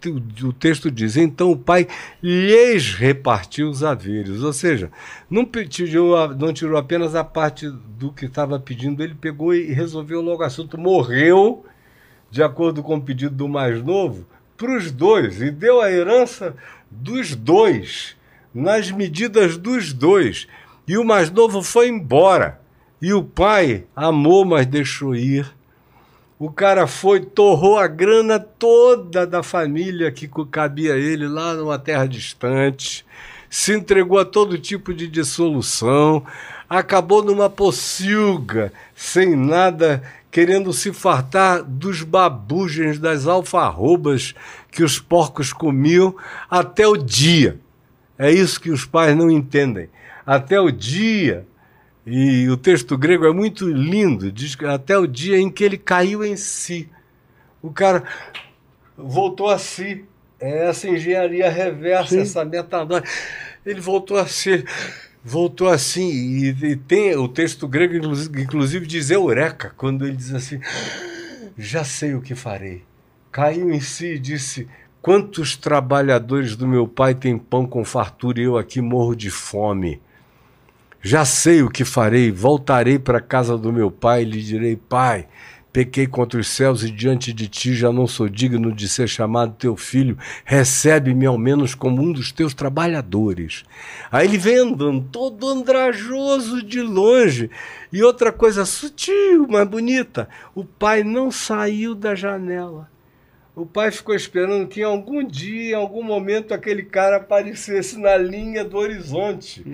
o 0.43 0.53
texto 0.53 0.91
diz: 0.91 1.17
então 1.17 1.51
o 1.51 1.57
pai 1.57 1.87
lhes 2.23 2.95
repartiu 2.95 3.71
os 3.71 3.83
haveres. 3.83 4.43
Ou 4.43 4.53
seja, 4.53 4.91
não, 5.31 5.47
tirou, 5.47 6.29
não 6.35 6.53
tirou 6.53 6.79
apenas 6.79 7.15
a 7.15 7.25
parte 7.25 7.71
do 7.99 8.13
que 8.13 8.27
estava 8.27 8.61
pedindo, 8.61 9.03
ele 9.03 9.15
pegou 9.15 9.55
e 9.55 9.73
resolveu 9.73 10.21
logo 10.21 10.43
o 10.43 10.47
assunto. 10.47 10.77
Morreu, 10.77 11.65
de 12.31 12.43
acordo 12.43 12.83
com 12.83 12.97
o 12.97 13.03
pedido 13.03 13.35
do 13.35 13.49
mais 13.49 13.83
novo, 13.83 14.27
para 14.57 14.77
os 14.77 14.91
dois 14.91 15.41
e 15.41 15.51
deu 15.51 15.81
a 15.81 15.91
herança 15.91 16.55
dos 16.91 17.35
dois, 17.35 18.17
nas 18.55 18.91
medidas 18.91 19.57
dos 19.57 19.93
dois. 19.93 20.47
E 20.87 20.97
o 20.97 21.05
mais 21.05 21.31
novo 21.31 21.63
foi 21.63 21.89
embora. 21.89 22.61
E 23.01 23.13
o 23.13 23.23
pai 23.23 23.85
amou, 23.95 24.45
mas 24.45 24.67
deixou 24.67 25.15
ir. 25.15 25.53
O 26.39 26.51
cara 26.51 26.87
foi, 26.87 27.21
torrou 27.21 27.79
a 27.79 27.87
grana 27.87 28.39
toda 28.39 29.27
da 29.27 29.43
família 29.43 30.11
que 30.11 30.29
cabia 30.51 30.95
ele 30.97 31.27
lá 31.27 31.55
numa 31.55 31.79
terra 31.79 32.07
distante, 32.07 33.05
se 33.49 33.73
entregou 33.73 34.19
a 34.19 34.25
todo 34.25 34.59
tipo 34.59 34.93
de 34.93 35.07
dissolução, 35.07 36.25
acabou 36.69 37.23
numa 37.23 37.49
pocilga, 37.49 38.73
sem 38.97 39.37
nada, 39.37 40.03
querendo 40.35 40.73
se 40.73 40.93
fartar 40.93 41.63
dos 41.63 42.03
babugens, 42.03 42.99
das 42.99 43.25
alfarrobas 43.25 44.35
que 44.69 44.83
os 44.83 44.99
porcos 44.99 45.53
comiam 45.53 46.13
até 46.51 46.89
o 46.89 46.97
dia. 46.97 47.61
É 48.19 48.33
isso 48.33 48.61
que 48.61 48.69
os 48.69 48.85
pais 48.85 49.17
não 49.17 49.31
entendem. 49.31 49.89
Até 50.27 50.59
o 50.59 50.73
dia 50.73 51.47
e 52.05 52.49
o 52.49 52.57
texto 52.57 52.99
grego 52.99 53.25
é 53.25 53.33
muito 53.33 53.69
lindo, 53.69 54.33
diz 54.33 54.57
que 54.57 54.65
até 54.65 54.99
o 54.99 55.07
dia 55.07 55.39
em 55.39 55.49
que 55.49 55.63
ele 55.63 55.79
caiu 55.79 56.25
em 56.25 56.37
si. 56.37 56.91
O 57.63 57.71
cara 57.71 58.03
voltou 58.99 59.49
a 59.49 59.57
si. 59.57 60.05
É 60.41 60.67
essa 60.67 60.89
engenharia 60.89 61.49
reversa, 61.49 62.17
Sim. 62.17 62.23
essa 62.23 62.45
metanoia. 62.45 63.05
Ele 63.65 63.81
voltou 63.81 64.19
a 64.19 64.27
si. 64.27 64.65
Voltou 65.25 65.69
assim. 65.69 66.11
E, 66.11 66.49
e 66.51 66.77
tem 66.77 67.17
o 67.17 67.27
texto 67.27 67.67
grego, 67.67 67.95
inclusive, 67.97 68.87
diz 68.87 69.11
eureka, 69.11 69.73
quando 69.77 70.07
ele 70.07 70.17
diz 70.17 70.35
assim: 70.35 70.61
Já 71.57 71.83
sei 71.83 72.15
o 72.15 72.21
que 72.21 72.35
farei. 72.35 72.83
Caiu 73.33 73.73
em 73.73 73.81
si 73.81 74.15
e 74.15 74.19
disse: 74.19 74.69
Quantos 75.01 75.57
trabalhadores 75.57 76.55
do 76.55 76.69
meu 76.69 76.87
pai 76.87 77.15
têm 77.15 77.39
pão 77.39 77.67
com 77.67 77.85
fartura 77.85 78.41
e 78.41 78.45
eu 78.45 78.59
aqui 78.59 78.83
morro 78.83 79.17
de 79.17 79.31
fome? 79.31 80.01
Já 81.01 81.25
sei 81.25 81.63
o 81.63 81.69
que 81.69 81.85
farei, 81.85 82.31
voltarei 82.31 82.99
para 82.99 83.19
a 83.19 83.23
casa 83.23 83.59
do 83.59 83.73
meu 83.73 83.91
pai 83.91 84.23
e 84.23 84.27
lhe 84.27 84.43
direi: 84.43 84.77
Pai, 84.77 85.27
pequei 85.75 86.07
contra 86.07 86.39
os 86.39 86.47
céus 86.47 86.85
e 86.85 86.91
diante 86.91 87.33
de 87.33 87.49
ti 87.49 87.75
já 87.75 87.93
não 87.93 88.07
sou 88.07 88.29
digno 88.29 88.73
de 88.73 88.89
ser 88.89 89.09
chamado 89.09 89.57
teu 89.59 89.77
filho, 89.77 90.17
recebe-me 90.45 91.27
ao 91.27 91.37
menos 91.37 91.75
como 91.75 92.01
um 92.01 92.13
dos 92.13 92.31
teus 92.31 92.55
trabalhadores. 92.55 93.65
Aí 94.09 94.29
ele 94.29 94.39
vem 94.39 94.59
andando 94.59 95.05
todo 95.11 95.49
andrajoso 95.49 96.63
de 96.63 96.81
longe. 96.81 97.51
E 97.93 98.05
outra 98.05 98.31
coisa 98.31 98.65
sutil, 98.65 99.49
mas 99.49 99.67
bonita: 99.67 100.29
o 100.55 100.65
pai 100.65 101.03
não 101.03 101.33
saiu 101.33 101.97
da 101.97 102.15
janela. 102.15 102.89
O 103.57 103.67
pai 103.67 103.91
ficou 103.91 104.15
esperando 104.15 104.69
que 104.69 104.81
em 104.81 104.85
algum 104.85 105.27
dia, 105.27 105.73
em 105.73 105.75
algum 105.75 106.05
momento, 106.05 106.55
aquele 106.55 106.85
cara 106.85 107.17
aparecesse 107.17 107.99
na 107.99 108.17
linha 108.17 108.65
do 108.65 108.77
horizonte. 108.77 109.65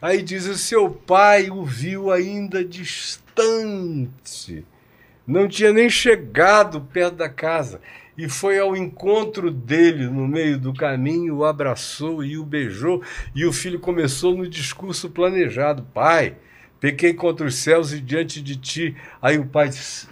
Aí 0.00 0.22
diz: 0.22 0.46
o 0.46 0.56
seu 0.56 0.88
pai 0.88 1.50
o 1.50 1.64
viu 1.64 2.12
ainda 2.12 2.64
distante. 2.64 4.64
Não 5.30 5.48
tinha 5.48 5.72
nem 5.72 5.88
chegado 5.88 6.80
perto 6.80 7.16
da 7.16 7.28
casa. 7.28 7.80
E 8.16 8.28
foi 8.28 8.58
ao 8.58 8.76
encontro 8.76 9.50
dele 9.50 10.06
no 10.06 10.28
meio 10.28 10.58
do 10.58 10.74
caminho, 10.74 11.36
o 11.36 11.44
abraçou 11.44 12.22
e 12.22 12.36
o 12.36 12.44
beijou. 12.44 13.02
E 13.34 13.46
o 13.46 13.52
filho 13.52 13.80
começou 13.80 14.36
no 14.36 14.48
discurso 14.48 15.08
planejado: 15.08 15.82
Pai, 15.94 16.36
pequei 16.78 17.14
contra 17.14 17.46
os 17.46 17.54
céus 17.54 17.92
e 17.92 18.00
diante 18.00 18.42
de 18.42 18.56
ti. 18.56 18.96
Aí 19.22 19.38
o 19.38 19.46
pai 19.46 19.68
disse: 19.68 20.06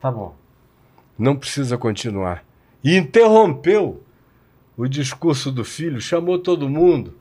Tá 0.00 0.10
bom 0.10 0.44
não 1.18 1.36
precisa 1.36 1.78
continuar. 1.78 2.44
E 2.82 2.96
interrompeu 2.96 4.02
o 4.76 4.86
discurso 4.86 5.50
do 5.50 5.64
filho, 5.64 6.00
chamou 6.00 6.38
todo 6.38 6.68
mundo, 6.68 7.14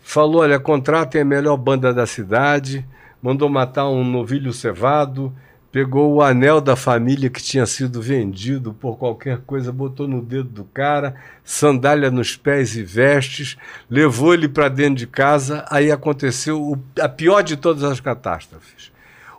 falou: 0.00 0.42
olha, 0.42 0.58
contratem 0.58 1.20
a 1.20 1.24
melhor 1.24 1.56
banda 1.56 1.92
da 1.92 2.06
cidade, 2.06 2.86
mandou 3.22 3.48
matar 3.48 3.88
um 3.88 4.04
novilho 4.04 4.52
cevado, 4.52 5.32
pegou 5.74 6.14
o 6.14 6.22
anel 6.22 6.60
da 6.60 6.76
família 6.76 7.28
que 7.28 7.42
tinha 7.42 7.66
sido 7.66 8.00
vendido 8.00 8.72
por 8.72 8.96
qualquer 8.96 9.38
coisa, 9.38 9.72
botou 9.72 10.06
no 10.06 10.22
dedo 10.22 10.48
do 10.48 10.62
cara, 10.62 11.16
sandália 11.42 12.12
nos 12.12 12.36
pés 12.36 12.76
e 12.76 12.82
vestes, 12.84 13.56
levou 13.90 14.32
ele 14.32 14.48
para 14.48 14.68
dentro 14.68 14.94
de 14.94 15.08
casa. 15.08 15.64
Aí 15.68 15.90
aconteceu 15.90 16.62
o- 16.62 16.78
a 17.00 17.08
pior 17.08 17.42
de 17.42 17.56
todas 17.56 17.82
as 17.82 17.98
catástrofes. 17.98 18.92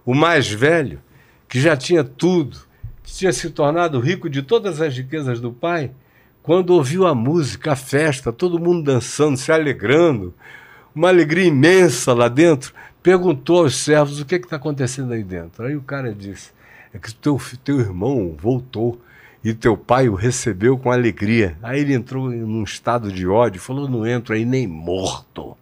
O 0.05 0.13
mais 0.13 0.51
velho, 0.51 0.99
que 1.47 1.57
já 1.57 1.77
tinha 1.77 2.03
tudo, 2.03 2.57
que 3.01 3.13
tinha 3.13 3.31
se 3.31 3.49
tornado 3.51 3.97
rico 4.01 4.29
de 4.29 4.41
todas 4.41 4.81
as 4.81 4.93
riquezas 4.97 5.39
do 5.39 5.53
pai, 5.53 5.91
quando 6.43 6.71
ouviu 6.71 7.07
a 7.07 7.15
música, 7.15 7.71
a 7.71 7.75
festa, 7.77 8.33
todo 8.33 8.59
mundo 8.59 8.83
dançando, 8.83 9.37
se 9.37 9.53
alegrando, 9.53 10.33
uma 10.93 11.07
alegria 11.07 11.45
imensa 11.45 12.13
lá 12.13 12.27
dentro, 12.27 12.73
perguntou 13.05 13.59
aos 13.59 13.77
servos 13.77 14.19
o 14.19 14.25
que 14.25 14.33
está 14.33 14.55
acontecendo 14.55 15.13
aí 15.13 15.23
dentro. 15.23 15.63
Aí 15.63 15.75
o 15.75 15.81
cara 15.83 16.11
disse: 16.11 16.49
é 16.91 16.97
que 16.97 17.13
teu, 17.13 17.39
teu 17.63 17.79
irmão 17.79 18.35
voltou 18.35 18.99
e 19.43 19.53
teu 19.53 19.77
pai 19.77 20.09
o 20.09 20.15
recebeu 20.15 20.75
com 20.75 20.91
alegria. 20.91 21.55
Aí 21.61 21.81
ele 21.81 21.93
entrou 21.93 22.33
em 22.33 22.43
um 22.43 22.63
estado 22.63 23.11
de 23.11 23.27
ódio, 23.27 23.61
falou: 23.61 23.87
não 23.87 24.07
entro 24.07 24.33
aí 24.33 24.43
nem 24.43 24.65
morto, 24.65 25.55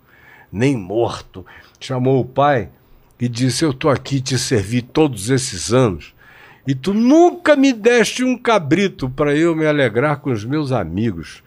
nem 0.49 0.77
morto. 0.77 1.45
Chamou 1.81 2.21
o 2.21 2.25
pai 2.25 2.69
e 3.19 3.27
disse: 3.27 3.65
Eu 3.65 3.71
estou 3.71 3.91
aqui 3.91 4.21
te 4.21 4.39
servi 4.39 4.81
todos 4.81 5.29
esses 5.29 5.73
anos 5.73 6.15
e 6.65 6.73
tu 6.73 6.93
nunca 6.93 7.57
me 7.57 7.73
deste 7.73 8.23
um 8.23 8.37
cabrito 8.37 9.09
para 9.09 9.35
eu 9.35 9.53
me 9.53 9.65
alegrar 9.65 10.21
com 10.21 10.31
os 10.31 10.45
meus 10.45 10.71
amigos. 10.71 11.43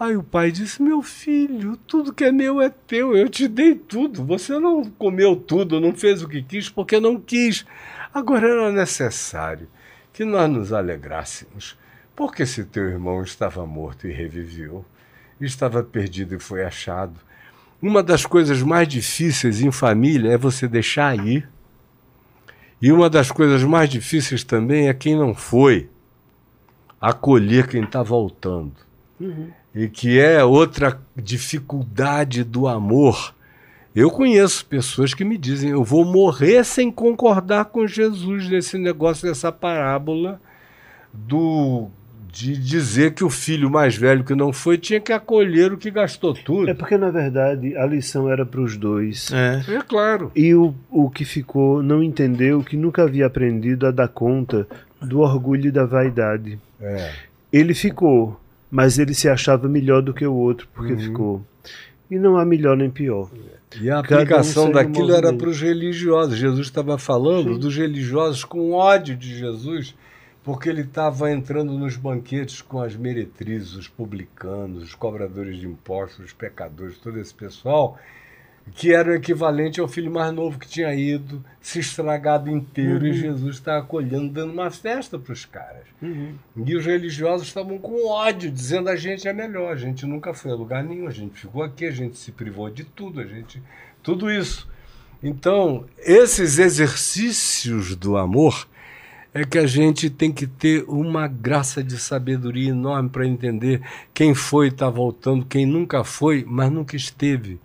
Aí 0.00 0.16
o 0.16 0.22
pai 0.22 0.50
disse: 0.50 0.82
Meu 0.82 1.02
filho, 1.02 1.76
tudo 1.76 2.14
que 2.14 2.24
é 2.24 2.32
meu 2.32 2.58
é 2.58 2.70
teu, 2.70 3.14
eu 3.14 3.28
te 3.28 3.46
dei 3.46 3.74
tudo. 3.74 4.24
Você 4.24 4.58
não 4.58 4.82
comeu 4.82 5.36
tudo, 5.36 5.78
não 5.78 5.94
fez 5.94 6.22
o 6.22 6.28
que 6.28 6.42
quis 6.42 6.70
porque 6.70 6.98
não 6.98 7.20
quis. 7.20 7.66
Agora 8.14 8.48
era 8.48 8.72
necessário 8.72 9.68
que 10.10 10.24
nós 10.24 10.50
nos 10.50 10.72
alegrássemos, 10.72 11.78
porque 12.16 12.46
se 12.46 12.64
teu 12.64 12.88
irmão 12.88 13.22
estava 13.22 13.66
morto 13.66 14.08
e 14.08 14.10
reviveu, 14.10 14.86
estava 15.38 15.82
perdido 15.82 16.34
e 16.34 16.40
foi 16.40 16.64
achado. 16.64 17.20
Uma 17.82 18.02
das 18.02 18.24
coisas 18.24 18.62
mais 18.62 18.88
difíceis 18.88 19.60
em 19.60 19.70
família 19.70 20.32
é 20.32 20.38
você 20.38 20.66
deixar 20.66 21.14
ir. 21.18 21.46
E 22.80 22.90
uma 22.90 23.10
das 23.10 23.30
coisas 23.30 23.62
mais 23.62 23.90
difíceis 23.90 24.42
também 24.44 24.88
é 24.88 24.94
quem 24.94 25.14
não 25.14 25.34
foi 25.34 25.90
acolher 26.98 27.66
quem 27.66 27.84
está 27.84 28.02
voltando. 28.02 28.72
E 29.74 29.88
que 29.88 30.18
é 30.18 30.42
outra 30.44 31.00
dificuldade 31.16 32.42
do 32.42 32.66
amor. 32.66 33.34
Eu 33.94 34.10
conheço 34.10 34.66
pessoas 34.66 35.14
que 35.14 35.24
me 35.24 35.36
dizem: 35.36 35.70
eu 35.70 35.84
vou 35.84 36.04
morrer 36.04 36.64
sem 36.64 36.90
concordar 36.90 37.66
com 37.66 37.86
Jesus 37.86 38.48
nesse 38.48 38.78
negócio, 38.78 39.28
dessa 39.28 39.52
parábola 39.52 40.40
do 41.12 41.88
de 42.32 42.56
dizer 42.56 43.12
que 43.14 43.24
o 43.24 43.30
filho 43.30 43.68
mais 43.68 43.96
velho 43.96 44.22
que 44.22 44.34
não 44.34 44.52
foi 44.52 44.78
tinha 44.78 45.00
que 45.00 45.12
acolher 45.12 45.72
o 45.72 45.76
que 45.76 45.90
gastou 45.90 46.32
tudo. 46.32 46.70
É 46.70 46.74
porque, 46.74 46.96
na 46.96 47.10
verdade, 47.10 47.76
a 47.76 47.84
lição 47.86 48.30
era 48.30 48.46
para 48.46 48.60
os 48.60 48.76
dois. 48.76 49.30
É. 49.32 49.62
É 49.68 49.82
claro. 49.82 50.30
E 50.34 50.54
o, 50.54 50.74
o 50.88 51.10
que 51.10 51.24
ficou 51.24 51.82
não 51.82 52.02
entendeu 52.02 52.62
que 52.62 52.76
nunca 52.76 53.02
havia 53.02 53.26
aprendido 53.26 53.86
a 53.86 53.90
dar 53.90 54.08
conta 54.08 54.66
do 55.00 55.20
orgulho 55.20 55.66
e 55.66 55.70
da 55.70 55.84
vaidade. 55.84 56.58
É. 56.80 57.12
Ele 57.52 57.74
ficou, 57.74 58.40
mas 58.70 58.98
ele 58.98 59.14
se 59.14 59.28
achava 59.28 59.68
melhor 59.68 60.02
do 60.02 60.14
que 60.14 60.26
o 60.26 60.34
outro 60.34 60.68
porque 60.74 60.92
Uhum. 60.92 60.98
ficou. 61.00 61.44
E 62.10 62.18
não 62.18 62.36
há 62.36 62.44
melhor 62.44 62.76
nem 62.76 62.90
pior. 62.90 63.30
E 63.80 63.88
a 63.88 64.02
Cada 64.02 64.22
aplicação 64.22 64.68
um 64.68 64.72
daquilo 64.72 65.12
era 65.14 65.32
para 65.32 65.48
os 65.48 65.60
religiosos. 65.60 66.36
Jesus 66.36 66.66
estava 66.66 66.98
falando 66.98 67.56
dos 67.58 67.76
religiosos 67.76 68.42
com 68.42 68.72
ódio 68.72 69.16
de 69.16 69.36
Jesus, 69.38 69.94
porque 70.42 70.68
ele 70.68 70.80
estava 70.80 71.30
entrando 71.30 71.72
nos 71.78 71.96
banquetes 71.96 72.60
com 72.62 72.80
as 72.80 72.96
meretrizes, 72.96 73.74
os 73.76 73.86
publicanos, 73.86 74.82
os 74.82 74.94
cobradores 74.94 75.58
de 75.58 75.66
impostos, 75.68 76.26
os 76.26 76.32
pecadores, 76.32 76.98
todo 76.98 77.18
esse 77.20 77.32
pessoal. 77.32 77.96
Que 78.74 78.92
era 78.92 79.10
o 79.10 79.14
equivalente 79.14 79.80
ao 79.80 79.88
filho 79.88 80.10
mais 80.10 80.32
novo 80.32 80.58
que 80.58 80.68
tinha 80.68 80.94
ido, 80.94 81.44
se 81.60 81.80
estragado 81.80 82.50
inteiro, 82.50 83.06
e 83.06 83.12
Jesus 83.12 83.56
está 83.56 83.78
acolhendo, 83.78 84.28
dando 84.28 84.52
uma 84.52 84.70
festa 84.70 85.18
para 85.18 85.32
os 85.32 85.44
caras. 85.44 85.84
E 86.64 86.76
os 86.76 86.86
religiosos 86.86 87.48
estavam 87.48 87.78
com 87.78 88.08
ódio, 88.08 88.50
dizendo 88.50 88.88
a 88.88 88.96
gente 88.96 89.26
é 89.26 89.32
melhor, 89.32 89.72
a 89.72 89.76
gente 89.76 90.06
nunca 90.06 90.32
foi 90.32 90.52
a 90.52 90.54
lugar 90.54 90.84
nenhum, 90.84 91.06
a 91.06 91.12
gente 91.12 91.40
ficou 91.40 91.62
aqui, 91.62 91.84
a 91.84 91.90
gente 91.90 92.16
se 92.18 92.32
privou 92.32 92.70
de 92.70 92.84
tudo, 92.84 93.20
a 93.20 93.26
gente. 93.26 93.62
Tudo 94.02 94.30
isso. 94.30 94.68
Então, 95.22 95.84
esses 95.98 96.58
exercícios 96.58 97.94
do 97.94 98.16
amor 98.16 98.66
é 99.34 99.44
que 99.44 99.58
a 99.58 99.66
gente 99.66 100.08
tem 100.08 100.32
que 100.32 100.46
ter 100.46 100.84
uma 100.88 101.28
graça 101.28 101.84
de 101.84 101.98
sabedoria 101.98 102.70
enorme 102.70 103.08
para 103.10 103.26
entender 103.26 103.80
quem 104.14 104.34
foi 104.34 104.68
está 104.68 104.88
voltando, 104.88 105.44
quem 105.44 105.66
nunca 105.66 106.02
foi, 106.02 106.44
mas 106.48 106.70
nunca 106.70 106.96
esteve 106.96 107.60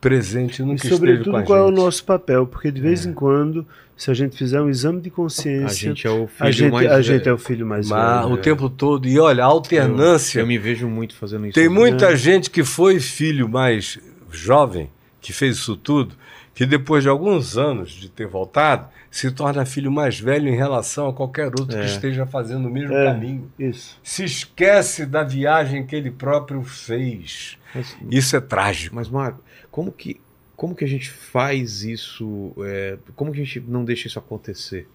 presente, 0.00 0.60
E 0.60 0.64
nunca 0.64 0.76
esteve 0.76 0.90
com 0.92 0.96
sobretudo 0.96 1.36
a 1.36 1.42
qual 1.42 1.58
é 1.58 1.62
o 1.62 1.66
gente. 1.68 1.76
nosso 1.76 2.04
papel, 2.04 2.46
porque 2.46 2.70
de 2.70 2.80
vez 2.80 3.04
em 3.06 3.12
quando, 3.12 3.66
se 3.96 4.10
a 4.10 4.14
gente 4.14 4.36
fizer 4.36 4.60
um 4.60 4.68
exame 4.68 5.00
de 5.00 5.10
consciência, 5.10 5.66
A 5.90 5.94
gente 5.94 6.06
é 6.06 6.10
o 6.10 6.26
filho 6.26 6.48
a 6.48 6.50
gente, 6.50 6.72
mais 6.72 6.90
a 6.90 7.02
gente 7.02 7.18
velho. 7.24 7.30
é 7.30 7.32
o 7.34 7.38
filho 7.38 7.66
mais 7.66 7.88
Mas 7.88 8.22
velho. 8.22 8.34
o 8.34 8.36
tempo 8.38 8.68
todo. 8.70 9.06
E 9.08 9.18
olha, 9.18 9.42
a 9.44 9.46
alternância. 9.46 10.40
Eu 10.40 10.46
me 10.46 10.58
vejo 10.58 10.88
muito 10.88 11.14
fazendo 11.14 11.46
isso. 11.46 11.54
Tem 11.54 11.68
muita 11.68 12.12
É. 12.12 12.16
gente 12.16 12.50
que 12.50 12.62
foi 12.64 13.00
filho 13.00 13.48
mais 13.48 13.98
jovem, 14.32 14.90
que 15.20 15.32
fez 15.32 15.56
isso 15.56 15.76
tudo, 15.76 16.14
que 16.54 16.64
depois 16.66 17.02
de 17.02 17.08
alguns 17.08 17.56
anos 17.58 17.90
de 17.90 18.08
ter 18.08 18.26
voltado, 18.28 18.86
se 19.10 19.30
torna 19.30 19.64
filho 19.64 19.90
mais 19.90 20.18
velho 20.20 20.48
em 20.48 20.56
relação 20.56 21.08
a 21.08 21.12
qualquer 21.12 21.46
outro 21.46 21.76
É. 21.76 21.80
que 21.80 21.86
esteja 21.86 22.26
fazendo 22.26 22.66
o 22.68 22.70
mesmo 22.70 22.94
É. 22.94 23.06
caminho. 23.06 23.50
Isso. 23.58 23.98
Se 24.02 24.24
esquece 24.24 25.04
da 25.06 25.22
viagem 25.24 25.84
que 25.86 25.94
ele 25.96 26.10
próprio 26.10 26.62
fez. 26.62 27.56
Mas, 27.74 27.96
Isso 28.10 28.36
é 28.36 28.40
trágico. 28.40 28.94
mas 28.94 29.08
Marco, 29.08 29.40
como 29.74 29.90
que, 29.90 30.20
como 30.54 30.72
que 30.72 30.84
a 30.84 30.86
gente 30.86 31.10
faz 31.10 31.82
isso? 31.82 32.54
é, 32.64 32.96
como 33.16 33.32
que 33.32 33.40
a 33.40 33.44
gente 33.44 33.58
não 33.58 33.84
deixa 33.84 34.06
isso 34.06 34.20
acontecer? 34.20 34.86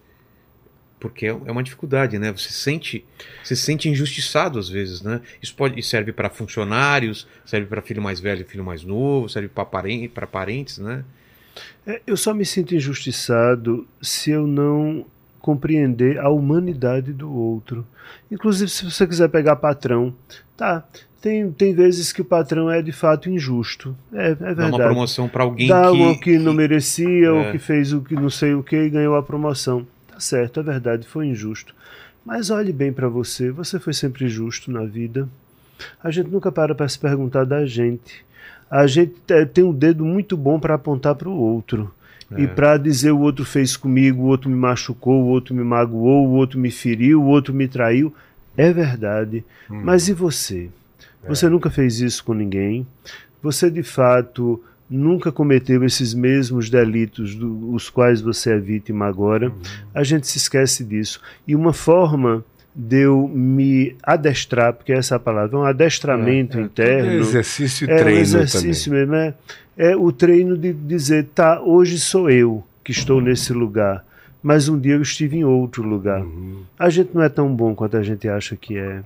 Porque 1.02 1.26
é 1.26 1.32
é 1.32 1.52
uma 1.52 1.62
dificuldade, 1.62 2.18
né? 2.18 2.32
Você 2.32 2.50
sente, 2.50 3.06
se 3.44 3.58
sente 3.58 3.90
injustiçado 3.90 4.58
às 4.58 4.70
vezes, 4.70 5.02
né? 5.02 5.20
Isso 5.44 5.54
pode 5.54 5.84
serve 5.84 6.14
para 6.14 6.30
funcionários, 6.30 7.28
serve 7.46 7.68
para 7.68 7.82
filho 7.82 8.02
mais 8.02 8.22
velho, 8.22 8.46
filho 8.46 8.64
mais 8.64 8.82
novo, 8.86 9.28
serve 9.28 9.50
para 9.50 9.66
parentes, 9.66 10.14
para 10.14 10.26
parentes, 10.26 10.78
né? 10.78 11.04
É, 11.86 12.02
eu 12.08 12.16
só 12.16 12.34
me 12.34 12.46
sinto 12.46 12.74
injustiçado 12.74 13.86
se 14.02 14.32
eu 14.32 14.48
não 14.48 15.06
compreender 15.40 16.20
a 16.20 16.30
humanidade 16.30 17.12
do 17.14 17.32
outro. 17.34 17.86
Inclusive, 18.32 18.70
se 18.70 18.86
você 18.86 19.06
quiser 19.08 19.30
pegar 19.30 19.56
patrão, 19.56 20.14
tá. 20.58 20.84
Tem, 21.22 21.52
tem 21.52 21.74
vezes 21.74 22.14
que 22.14 22.22
o 22.22 22.26
patrão 22.26 22.70
é 22.72 22.82
de 22.82 22.94
fato 22.94 23.30
injusto. 23.30 23.94
É, 24.14 24.30
é 24.32 24.36
Dá 24.36 24.46
verdade. 24.54 24.72
uma 24.72 24.78
promoção 24.80 25.28
para 25.28 25.44
alguém 25.44 25.68
Dá 25.68 25.92
que, 25.92 26.02
o 26.02 26.20
que 26.20 26.38
não 26.40 26.54
merecia, 26.54 27.28
É. 27.28 27.30
ou 27.30 27.52
que 27.52 27.60
fez 27.60 27.92
o 27.92 28.00
que 28.02 28.16
não 28.16 28.30
sei 28.30 28.54
o 28.54 28.64
que 28.64 28.78
e 28.78 28.90
ganhou 28.90 29.16
a 29.18 29.22
promoção. 29.24 29.86
Tá 30.08 30.18
certo, 30.20 30.62
é 30.62 30.64
verdade, 30.64 31.06
foi 31.06 31.28
injusto. 31.28 31.76
Mas 32.26 32.50
olhe 32.50 32.72
bem 32.72 32.94
para 32.94 33.10
você, 33.10 33.52
você 33.52 33.80
foi 33.80 33.94
sempre 33.94 34.30
justo 34.30 34.72
na 34.72 34.86
vida. 34.86 35.28
A 36.02 36.10
gente 36.10 36.30
nunca 36.30 36.52
para 36.54 36.74
para 36.74 36.88
se 36.88 36.98
perguntar 37.00 37.44
da 37.46 37.66
gente. 37.66 38.24
A 38.72 38.88
gente 38.88 39.16
te- 39.28 39.46
tem 39.48 39.64
um 39.64 39.74
dedo 39.74 40.06
muito 40.06 40.38
bom 40.38 40.58
para 40.60 40.76
apontar 40.76 41.16
para 41.16 41.28
o 41.28 41.34
outro. 41.38 41.92
É. 42.32 42.42
E 42.42 42.48
para 42.48 42.78
dizer 42.78 43.12
o 43.12 43.20
outro 43.20 43.44
fez 43.44 43.76
comigo, 43.76 44.24
o 44.24 44.28
outro 44.28 44.50
me 44.50 44.56
machucou, 44.56 45.24
o 45.24 45.28
outro 45.28 45.56
me 45.56 45.64
magoou, 45.64 46.28
o 46.28 46.32
outro 46.32 46.60
me 46.60 46.70
feriu, 46.70 47.22
o 47.22 47.28
outro 47.28 47.54
me 47.54 47.68
traiu. 47.68 48.14
É 48.56 48.72
verdade. 48.74 49.44
Mas 49.70 50.08
e 50.10 50.14
você? 50.14 50.70
Você 51.28 51.50
nunca 51.50 51.70
fez 51.70 52.00
isso 52.00 52.24
com 52.24 52.34
ninguém. 52.34 52.86
Você 53.42 53.70
de 53.70 53.84
fato 53.84 54.62
nunca 54.90 55.32
cometeu 55.32 55.84
esses 55.84 56.14
mesmos 56.14 56.70
delitos 56.70 57.36
dos 57.36 57.90
quais 57.90 58.22
você 58.22 58.54
é 58.54 58.60
vítima 58.60 59.06
agora. 59.06 59.52
A 59.94 60.04
gente 60.04 60.28
se 60.28 60.38
esquece 60.38 60.84
disso. 60.84 61.22
E 61.48 61.56
uma 61.56 61.74
forma 61.74 62.44
de 62.82 63.02
eu 63.02 63.28
me 63.28 63.94
adestrar, 64.02 64.72
porque 64.74 64.94
essa 64.94 65.16
é 65.16 65.18
a 65.18 65.20
palavra, 65.20 65.54
é 65.58 65.60
um 65.60 65.66
adestramento 65.66 66.58
É 66.58 66.62
interno. 66.62 67.12
exercício 67.20 67.86
e 67.86 67.92
É 67.92 67.96
um 67.96 67.98
treino 67.98 68.20
exercício 68.22 68.92
mesmo, 68.94 69.16
é, 69.16 69.34
é 69.78 69.96
o 69.98 70.12
treino 70.14 70.58
de 70.58 70.72
dizer, 70.72 71.26
tá, 71.36 71.62
hoje 71.62 72.00
sou 72.00 72.30
eu 72.30 72.64
que 72.82 72.92
estou 72.92 73.20
nesse 73.20 73.52
lugar, 73.52 74.06
mas 74.42 74.70
um 74.70 74.80
dia 74.80 74.94
eu 74.94 75.02
estive 75.02 75.36
em 75.38 75.44
outro 75.44 75.84
lugar. 75.84 76.22
também. 76.22 76.34
Uhum. 76.38 76.62
A 76.80 76.90
gente 76.90 77.10
não 77.14 77.22
é 77.22 77.28
tão 77.28 77.54
bom 77.54 77.76
quanto 77.76 77.98
a 77.98 78.02
gente 78.02 78.30
acha 78.30 78.56
que 78.56 78.78
é. 78.78 79.02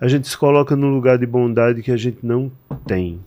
A 0.00 0.06
gente 0.06 0.28
se 0.28 0.38
coloca 0.38 0.76
num 0.76 0.94
lugar 0.94 1.18
de 1.18 1.26
bondade 1.26 1.82
que 1.82 1.90
a 1.90 1.96
gente 1.96 2.18
não 2.22 2.50
tem. 2.86 3.18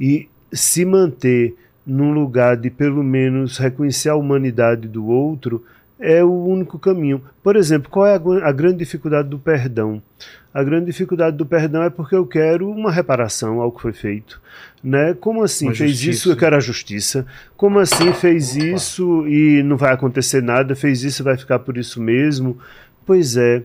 E 0.00 0.28
se 0.52 0.84
manter 0.84 1.54
num 1.86 2.12
lugar 2.12 2.56
de 2.56 2.68
pelo 2.68 3.04
menos 3.04 3.58
reconhecer 3.58 4.08
a 4.08 4.16
humanidade 4.16 4.88
do 4.88 5.06
outro 5.06 5.64
é 6.00 6.24
o 6.24 6.32
único 6.44 6.78
caminho. 6.78 7.22
Por 7.42 7.56
exemplo, 7.56 7.90
qual 7.90 8.06
é 8.06 8.14
a, 8.16 8.48
a 8.48 8.52
grande 8.52 8.78
dificuldade 8.78 9.28
do 9.28 9.38
perdão? 9.38 10.02
A 10.52 10.64
grande 10.64 10.86
dificuldade 10.86 11.36
do 11.36 11.46
perdão 11.46 11.82
é 11.82 11.90
porque 11.90 12.14
eu 12.16 12.26
quero 12.26 12.68
uma 12.68 12.90
reparação 12.90 13.60
ao 13.60 13.70
que 13.70 13.80
foi 13.82 13.92
feito. 13.92 14.40
Né? 14.82 15.14
Como 15.20 15.42
assim 15.44 15.66
Uma 15.66 15.74
fez 15.74 15.90
justiça. 15.92 16.10
isso? 16.10 16.30
Eu 16.32 16.36
quero 16.36 16.56
a 16.56 16.60
justiça. 16.60 17.26
Como 17.56 17.78
assim 17.78 18.12
fez 18.14 18.56
isso 18.56 19.26
e 19.28 19.62
não 19.62 19.76
vai 19.76 19.92
acontecer 19.92 20.42
nada? 20.42 20.74
Fez 20.74 21.04
isso 21.04 21.22
e 21.22 21.24
vai 21.24 21.36
ficar 21.36 21.58
por 21.60 21.76
isso 21.76 22.00
mesmo? 22.00 22.58
Pois 23.06 23.36
é. 23.36 23.62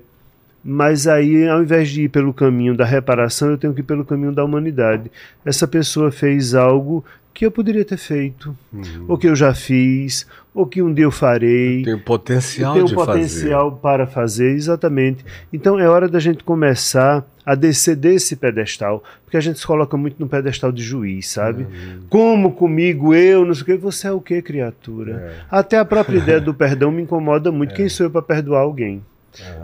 Mas 0.63 1.05
aí, 1.07 1.47
ao 1.47 1.61
invés 1.61 1.89
de 1.89 2.03
ir 2.03 2.09
pelo 2.09 2.33
caminho 2.33 2.75
da 2.75 2.85
reparação, 2.85 3.51
eu 3.51 3.57
tenho 3.57 3.73
que 3.73 3.81
ir 3.81 3.83
pelo 3.83 4.03
caminho 4.03 4.31
da 4.31 4.43
humanidade. 4.43 5.11
Essa 5.45 5.67
pessoa 5.67 6.11
fez 6.11 6.53
algo 6.55 7.05
que 7.33 7.45
eu 7.45 7.51
poderia 7.51 7.85
ter 7.85 7.97
feito, 7.97 8.57
Uhum. 8.73 9.05
ou 9.07 9.17
que 9.17 9.27
eu 9.27 9.35
já 9.35 9.53
fiz, 9.53 10.25
ou 10.55 10.65
que 10.65 10.81
um 10.81 10.93
dia 10.93 11.03
eu 11.03 11.11
farei. 11.11 11.83
Tem 11.83 11.99
potencial 11.99 12.73
Tem 12.73 12.83
o 12.83 12.85
de 12.85 12.95
potencial 12.95 13.73
para 13.73 14.07
fazer, 14.07 14.51
exatamente. 14.51 15.25
Então 15.51 15.77
é 15.77 15.87
hora 15.87 16.07
da 16.07 16.17
gente 16.17 16.45
começar 16.45 17.27
a 17.45 17.53
descer 17.53 17.97
desse 17.97 18.37
pedestal, 18.37 19.03
porque 19.25 19.35
a 19.35 19.41
gente 19.41 19.59
se 19.59 19.67
coloca 19.67 19.97
muito 19.97 20.15
no 20.17 20.29
pedestal 20.29 20.71
de 20.71 20.81
juiz, 20.81 21.27
sabe? 21.29 21.63
Uhum. 21.63 22.03
Como 22.09 22.53
comigo, 22.53 23.13
eu, 23.13 23.45
não 23.45 23.53
sei 23.53 23.63
o 23.63 23.65
que. 23.65 23.75
Você 23.75 24.07
é 24.07 24.11
o 24.13 24.21
que, 24.21 24.41
criatura? 24.41 25.45
Até 25.51 25.77
a 25.77 25.83
própria 25.83 26.17
ideia 26.17 26.39
do 26.39 26.53
perdão 26.55 26.89
me 26.89 27.01
incomoda 27.01 27.51
muito. 27.51 27.73
É. 27.73 27.75
Quem 27.75 27.89
sou 27.89 28.05
eu 28.05 28.09
para 28.09 28.21
perdoar 28.21 28.61
alguém? 28.61 29.03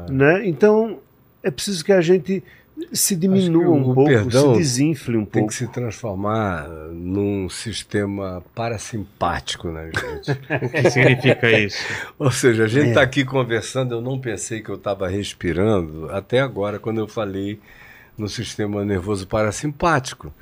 Né? 0.09 0.45
Então 0.45 0.99
é 1.41 1.49
preciso 1.49 1.85
que 1.85 1.93
a 1.93 2.01
gente 2.01 2.43
se 2.93 3.15
diminua 3.15 3.69
um 3.71 3.83
pouco, 3.93 4.05
perdão 4.05 4.53
se 4.53 4.59
desinfle 4.59 5.15
um 5.17 5.21
fazer. 5.21 5.31
Tem 5.31 5.41
pouco. 5.41 5.47
que 5.49 5.55
se 5.55 5.67
transformar 5.67 6.67
num 6.91 7.47
sistema 7.49 8.43
parasimpático 8.55 9.69
na 9.69 9.85
gente. 9.85 10.31
O 10.65 10.69
que 10.69 10.89
significa 10.89 11.51
isso? 11.51 11.77
Ou 12.19 12.31
seja, 12.31 12.65
a 12.65 12.67
gente 12.67 12.85
É. 12.87 12.89
está 12.89 13.01
aqui 13.01 13.23
conversando, 13.23 13.95
eu 13.95 14.01
não 14.01 14.19
pensei 14.19 14.61
que 14.61 14.69
eu 14.69 14.75
estava 14.75 15.07
respirando 15.07 16.09
até 16.11 16.39
agora, 16.39 16.79
quando 16.79 16.99
eu 16.99 17.07
falei 17.07 17.59
no 18.17 18.27
sistema 18.27 18.83
nervoso 18.83 19.27
parasimpático. 19.27 20.33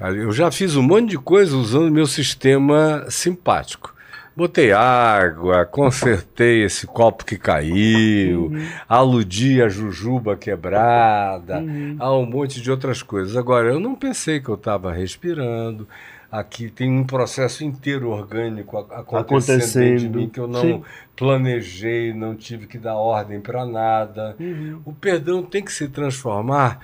Eu 0.00 0.32
já 0.32 0.50
fiz 0.50 0.74
um 0.74 0.82
monte 0.82 1.10
de 1.10 1.18
coisa 1.18 1.56
usando 1.56 1.90
meu 1.92 2.06
sistema 2.06 3.04
simpático. 3.08 3.94
Botei 4.36 4.72
água, 4.72 5.64
consertei 5.64 6.64
esse 6.64 6.88
copo 6.88 7.24
que 7.24 7.38
caiu, 7.38 8.50
aludi 8.88 9.62
a 9.62 9.68
jujuba 9.68 10.36
quebrada, 10.36 11.62
a 12.00 12.16
um 12.16 12.26
monte 12.26 12.60
de 12.60 12.68
outras 12.68 13.00
coisas. 13.00 13.36
Agora, 13.36 13.68
eu 13.68 13.78
não 13.78 13.94
pensei 13.94 14.40
que 14.40 14.48
eu 14.48 14.56
estava 14.56 14.92
respirando. 14.92 15.86
Aqui 16.32 16.68
tem 16.68 16.90
um 16.90 17.04
processo 17.04 17.62
inteiro 17.62 18.08
orgânico 18.10 18.76
acontecendo, 18.90 18.96
dentro 18.96 19.98
de 19.98 20.06
Acontecendo, 20.06 20.18
mim 20.18 20.28
que 20.28 20.40
eu 20.40 20.48
não 20.48 20.60
sim. 20.62 20.82
planejei, 21.14 22.12
não 22.12 22.34
tive 22.34 22.66
que 22.66 22.76
dar 22.76 22.96
ordem 22.96 23.40
para 23.40 23.64
nada. 23.64 24.36
O 24.84 24.92
perdão 24.92 25.44
tem 25.44 25.62
que 25.64 25.72
se 25.72 25.86
transformar 25.86 26.80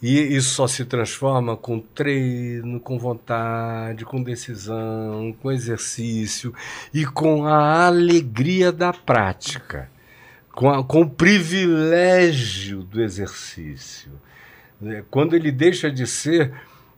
e 0.00 0.18
isso 0.36 0.50
só 0.50 0.66
se 0.68 0.84
transforma 0.84 1.56
com 1.56 1.80
treino, 1.80 2.78
com 2.78 2.98
vontade, 2.98 4.04
com 4.04 4.22
decisão, 4.22 5.34
com 5.42 5.50
exercício 5.50 6.54
e 6.94 7.04
com 7.04 7.44
a 7.46 7.86
alegria 7.86 8.70
da 8.70 8.92
prática, 8.92 9.90
com, 10.52 10.70
a- 10.70 10.84
com 10.84 11.02
o 11.02 11.10
privilégio 11.10 12.82
do 12.82 13.02
exercício. 13.02 14.10
né? 14.80 15.02
Quando 15.10 15.34
ele 15.34 15.50
deixa 15.50 15.90
de 15.90 16.06
ser 16.06 16.52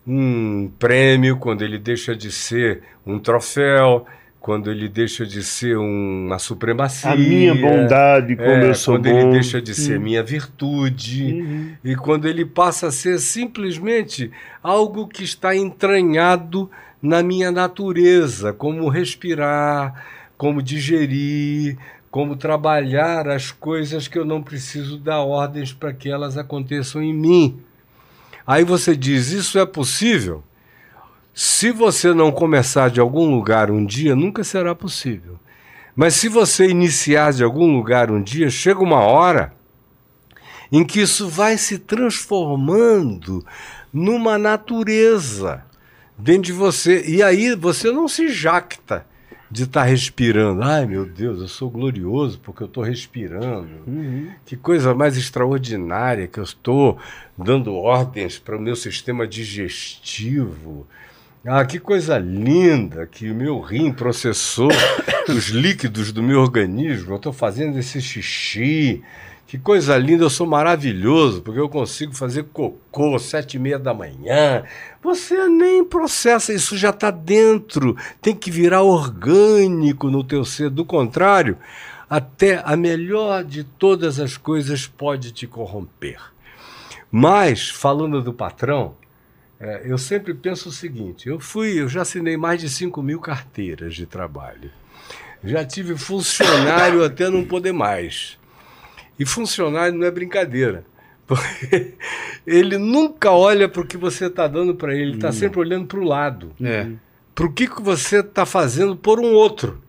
um 0.07 0.70
prêmio, 0.78 1.38
quando 1.38 1.62
ele 1.62 1.78
deixa 1.78 2.14
de 2.14 2.30
ser 2.30 2.82
um 3.07 3.18
troféu, 3.18 4.07
quando 4.41 4.70
ele 4.70 4.88
deixa 4.88 5.26
de 5.26 5.43
ser 5.45 5.76
uma 5.76 6.38
supremacia. 6.38 7.11
A 7.11 7.16
minha 7.16 7.55
bondade, 7.55 8.34
como 8.36 8.49
é, 8.49 8.70
eu 8.70 8.74
sou 8.74 8.95
quando 8.95 9.11
bom. 9.11 9.18
ele 9.18 9.30
deixa 9.32 9.61
de 9.61 9.74
ser 9.74 9.99
Hum. 9.99 10.03
minha 10.03 10.22
virtude. 10.22 11.24
Uhum. 11.32 11.72
E 11.84 11.95
quando 11.95 12.26
ele 12.26 12.47
passa 12.47 12.86
a 12.86 12.91
ser 12.91 13.18
simplesmente 13.18 14.30
algo 14.62 15.07
que 15.07 15.22
está 15.22 15.55
entranhado 15.55 16.70
na 17.03 17.22
minha 17.22 17.51
natureza, 17.53 18.53
como 18.53 18.88
respirar, 18.88 20.07
como 20.38 20.62
digerir, 20.62 21.76
como 22.11 22.34
trabalhar 22.34 23.28
as 23.28 23.51
coisas 23.53 24.09
que 24.09 24.18
eu 24.18 24.24
não 24.24 24.43
preciso 24.43 24.97
dar 24.99 25.20
ordens 25.20 25.72
para 25.72 25.93
que 25.93 26.11
elas 26.11 26.38
aconteçam 26.38 27.03
em 27.03 27.12
mim. 27.14 27.61
Aí 28.47 28.64
você 28.64 28.97
diz: 28.97 29.30
Isso 29.32 29.59
é 29.59 29.66
possível? 29.66 30.43
Se 31.33 31.70
você 31.70 32.12
não 32.12 32.33
começar 32.33 32.91
de 32.91 33.01
algum 33.01 33.31
lugar 33.31 33.70
um 33.70 33.85
dia, 33.85 34.16
nunca 34.16 34.43
será 34.45 34.74
possível. 34.74 35.39
Mas 35.95 36.14
se 36.14 36.28
você 36.28 36.68
iniciar 36.68 37.33
de 37.33 37.45
algum 37.45 37.72
lugar 37.76 38.11
um 38.11 38.22
dia, 38.22 38.51
chega 38.51 38.81
uma 38.81 39.01
hora 39.01 39.53
em 40.72 40.85
que 40.85 41.01
isso 41.01 41.28
vai 41.28 41.59
se 41.59 41.78
transformando 41.78 43.45
numa 43.93 44.39
natureza 44.39 45.64
dentro 46.16 46.43
de 46.43 46.53
você. 46.53 47.05
E 47.07 47.22
aí 47.22 47.55
você 47.55 47.91
não 47.91 48.07
se 48.07 48.28
jacta 48.28 49.07
de 49.51 49.64
estar 49.64 49.81
tá 49.81 49.87
respirando. 49.87 50.62
Ai, 50.62 50.87
meu 50.87 51.05
Deus, 51.05 51.41
eu 51.41 51.49
sou 51.49 51.68
glorioso 51.68 52.39
porque 52.39 52.62
eu 52.62 52.68
estou 52.68 52.85
respirando. 52.85 53.68
Uhum. 53.87 54.31
Que 54.47 54.57
coisa 54.57 54.95
mais 54.95 55.16
extraordinária 55.16 56.28
que 56.28 56.39
eu 56.39 56.45
estou 56.45 56.99
dando 57.37 57.74
ordens 57.74 58.39
para 58.39 58.57
o 58.57 58.61
meu 58.61 58.76
sistema 58.76 59.26
digestivo. 59.26 60.87
Ah, 61.47 61.64
que 61.64 61.78
coisa 61.78 62.18
linda 62.18 63.07
que 63.07 63.30
o 63.30 63.34
meu 63.34 63.61
rim 63.61 63.91
processou 63.91 64.68
os 65.26 65.49
líquidos 65.49 66.12
do 66.12 66.22
meu 66.22 66.38
organismo. 66.41 67.12
Eu 67.12 67.16
estou 67.16 67.32
fazendo 67.32 67.78
esse 67.78 67.99
xixi. 67.99 69.03
Que 69.47 69.59
coisa 69.59 69.97
linda, 69.97 70.22
eu 70.22 70.30
sou 70.30 70.47
maravilhoso, 70.47 71.41
porque 71.41 71.59
eu 71.59 71.68
consigo 71.68 72.14
fazer 72.14 72.45
cocô 72.53 73.18
sete 73.18 73.55
e 73.55 73.59
meia 73.59 73.78
da 73.78 73.95
manhã. 73.95 74.64
Você 75.03 75.49
nem 75.49 75.82
processa, 75.82 76.53
isso 76.53 76.76
já 76.76 76.91
está 76.91 77.11
dentro. 77.11 77.97
Tem 78.20 78.34
que 78.34 78.51
virar 78.51 78.82
orgânico 78.82 80.11
no 80.11 80.22
teu 80.22 80.45
ser. 80.45 80.68
Do 80.68 80.84
contrário, 80.84 81.57
até 82.09 82.62
a 82.62 82.76
melhor 82.76 83.45
de 83.45 83.64
todas 83.64 84.20
as 84.20 84.36
coisas 84.36 84.86
pode 84.86 85.32
te 85.32 85.47
corromper. 85.47 86.20
Mas, 87.11 87.70
falando 87.70 88.22
do 88.22 88.32
patrão, 88.32 88.95
é, 89.61 89.82
eu 89.84 89.98
sempre 89.98 90.32
penso 90.32 90.70
o 90.70 90.72
seguinte: 90.72 91.28
eu 91.28 91.38
fui, 91.38 91.78
eu 91.78 91.88
já 91.88 92.00
assinei 92.00 92.36
mais 92.36 92.61
de 92.61 92.70
5 92.70 93.02
mil 93.02 93.20
carteiras 93.20 93.94
de 93.94 94.06
trabalho. 94.06 94.70
Já 95.44 95.64
tive 95.64 95.96
funcionário 95.96 97.04
até 97.04 97.28
não 97.28 97.44
poder 97.44 97.72
mais. 97.72 98.38
E 99.18 99.26
funcionário 99.26 99.96
não 99.96 100.06
é 100.06 100.11
brincadeira. 100.11 100.84
Porque 101.30 101.94
ele 102.46 102.76
nunca 102.76 103.30
olha 103.30 103.68
para 103.68 103.82
o 103.82 103.86
que 103.86 103.96
você 103.96 104.26
está 104.26 104.48
dando 104.48 104.74
para 104.74 104.92
ele, 104.94 105.02
ele 105.02 105.14
está 105.14 105.28
hum. 105.28 105.32
sempre 105.32 105.61
olhando 105.61 105.86
para 105.86 106.00
o 106.00 106.04
lado. 106.04 106.52
É. 106.61 106.88
Para 107.34 107.46
o 107.46 107.52
que, 107.52 107.68
que 107.68 107.80
você 107.80 108.20
está 108.20 108.44
fazendo 108.44 108.96
por 108.96 109.20
um 109.20 109.32
outro. 109.32 109.80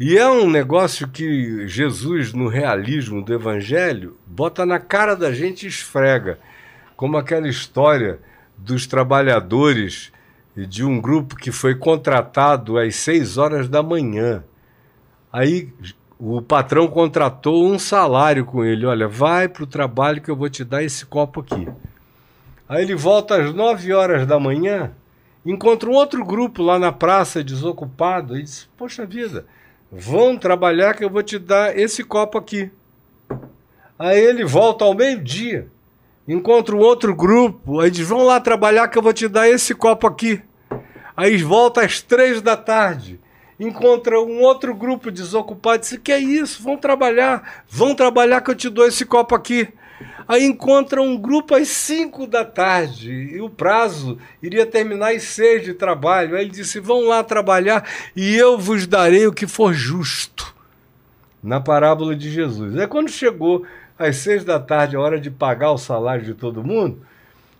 E 0.00 0.18
é 0.18 0.28
um 0.28 0.50
negócio 0.50 1.08
que 1.08 1.66
Jesus, 1.68 2.32
no 2.32 2.48
realismo 2.48 3.22
do 3.22 3.32
Evangelho, 3.32 4.16
bota 4.26 4.66
na 4.66 4.78
cara 4.78 5.14
da 5.14 5.32
gente 5.32 5.64
e 5.64 5.68
esfrega. 5.68 6.38
Como 6.96 7.16
aquela 7.16 7.48
história 7.48 8.18
dos 8.56 8.86
trabalhadores 8.86 10.12
de 10.56 10.84
um 10.84 11.00
grupo 11.00 11.36
que 11.36 11.52
foi 11.52 11.74
contratado 11.74 12.78
às 12.78 12.96
seis 12.96 13.36
horas 13.36 13.68
da 13.68 13.82
manhã. 13.82 14.42
Aí 15.32 15.72
o 16.18 16.40
patrão 16.40 16.88
contratou 16.88 17.66
um 17.70 17.78
salário 17.78 18.44
com 18.44 18.64
ele. 18.64 18.86
Olha, 18.86 19.06
vai 19.06 19.48
para 19.48 19.64
o 19.64 19.66
trabalho 19.66 20.22
que 20.22 20.30
eu 20.30 20.36
vou 20.36 20.48
te 20.48 20.64
dar 20.64 20.82
esse 20.82 21.04
copo 21.04 21.40
aqui. 21.40 21.68
Aí 22.68 22.82
ele 22.82 22.94
volta 22.94 23.36
às 23.36 23.54
9 23.54 23.92
horas 23.92 24.26
da 24.26 24.40
manhã, 24.40 24.92
encontra 25.44 25.88
um 25.88 25.94
outro 25.94 26.24
grupo 26.24 26.62
lá 26.62 26.78
na 26.78 26.90
praça 26.90 27.44
desocupado 27.44 28.36
e 28.36 28.42
diz: 28.42 28.68
Poxa 28.76 29.06
vida, 29.06 29.46
vão 29.90 30.36
trabalhar 30.36 30.94
que 30.94 31.04
eu 31.04 31.10
vou 31.10 31.22
te 31.22 31.38
dar 31.38 31.78
esse 31.78 32.02
copo 32.02 32.38
aqui. 32.38 32.70
Aí 33.98 34.18
ele 34.18 34.44
volta 34.44 34.84
ao 34.84 34.94
meio-dia, 34.94 35.68
encontra 36.26 36.74
um 36.74 36.80
outro 36.80 37.14
grupo, 37.14 37.80
aí 37.80 37.90
diz: 37.90 38.06
Vão 38.06 38.24
lá 38.24 38.40
trabalhar 38.40 38.88
que 38.88 38.98
eu 38.98 39.02
vou 39.02 39.12
te 39.12 39.28
dar 39.28 39.48
esse 39.48 39.74
copo 39.74 40.06
aqui. 40.06 40.40
Aí 41.16 41.36
volta 41.38 41.82
às 41.82 42.02
três 42.02 42.42
da 42.42 42.56
tarde 42.56 43.20
encontra 43.58 44.20
um 44.20 44.40
outro 44.40 44.74
grupo 44.74 45.10
desocupado 45.10 45.82
diz: 45.82 45.98
Que 46.02 46.12
é 46.12 46.18
isso? 46.18 46.62
Vão 46.62 46.76
trabalhar, 46.76 47.64
vão 47.68 47.94
trabalhar 47.94 48.40
que 48.40 48.50
eu 48.50 48.54
te 48.54 48.68
dou 48.68 48.86
esse 48.86 49.04
copo 49.04 49.34
aqui. 49.34 49.68
Aí 50.28 50.44
encontra 50.44 51.00
um 51.00 51.16
grupo 51.16 51.54
às 51.54 51.68
5 51.68 52.26
da 52.26 52.44
tarde 52.44 53.10
e 53.10 53.40
o 53.40 53.48
prazo 53.48 54.18
iria 54.42 54.66
terminar 54.66 55.14
às 55.14 55.22
6 55.22 55.64
de 55.64 55.74
trabalho. 55.74 56.36
Aí 56.36 56.42
ele 56.42 56.50
disse: 56.50 56.80
Vão 56.80 57.06
lá 57.06 57.22
trabalhar 57.22 57.88
e 58.14 58.36
eu 58.36 58.58
vos 58.58 58.86
darei 58.86 59.26
o 59.26 59.32
que 59.32 59.46
for 59.46 59.72
justo. 59.72 60.54
Na 61.42 61.60
parábola 61.60 62.14
de 62.14 62.30
Jesus. 62.30 62.76
Aí 62.76 62.86
quando 62.88 63.08
chegou 63.08 63.64
às 63.98 64.16
6 64.16 64.44
da 64.44 64.58
tarde, 64.60 64.96
a 64.96 65.00
hora 65.00 65.20
de 65.20 65.30
pagar 65.30 65.72
o 65.72 65.78
salário 65.78 66.24
de 66.24 66.34
todo 66.34 66.64
mundo, 66.64 67.00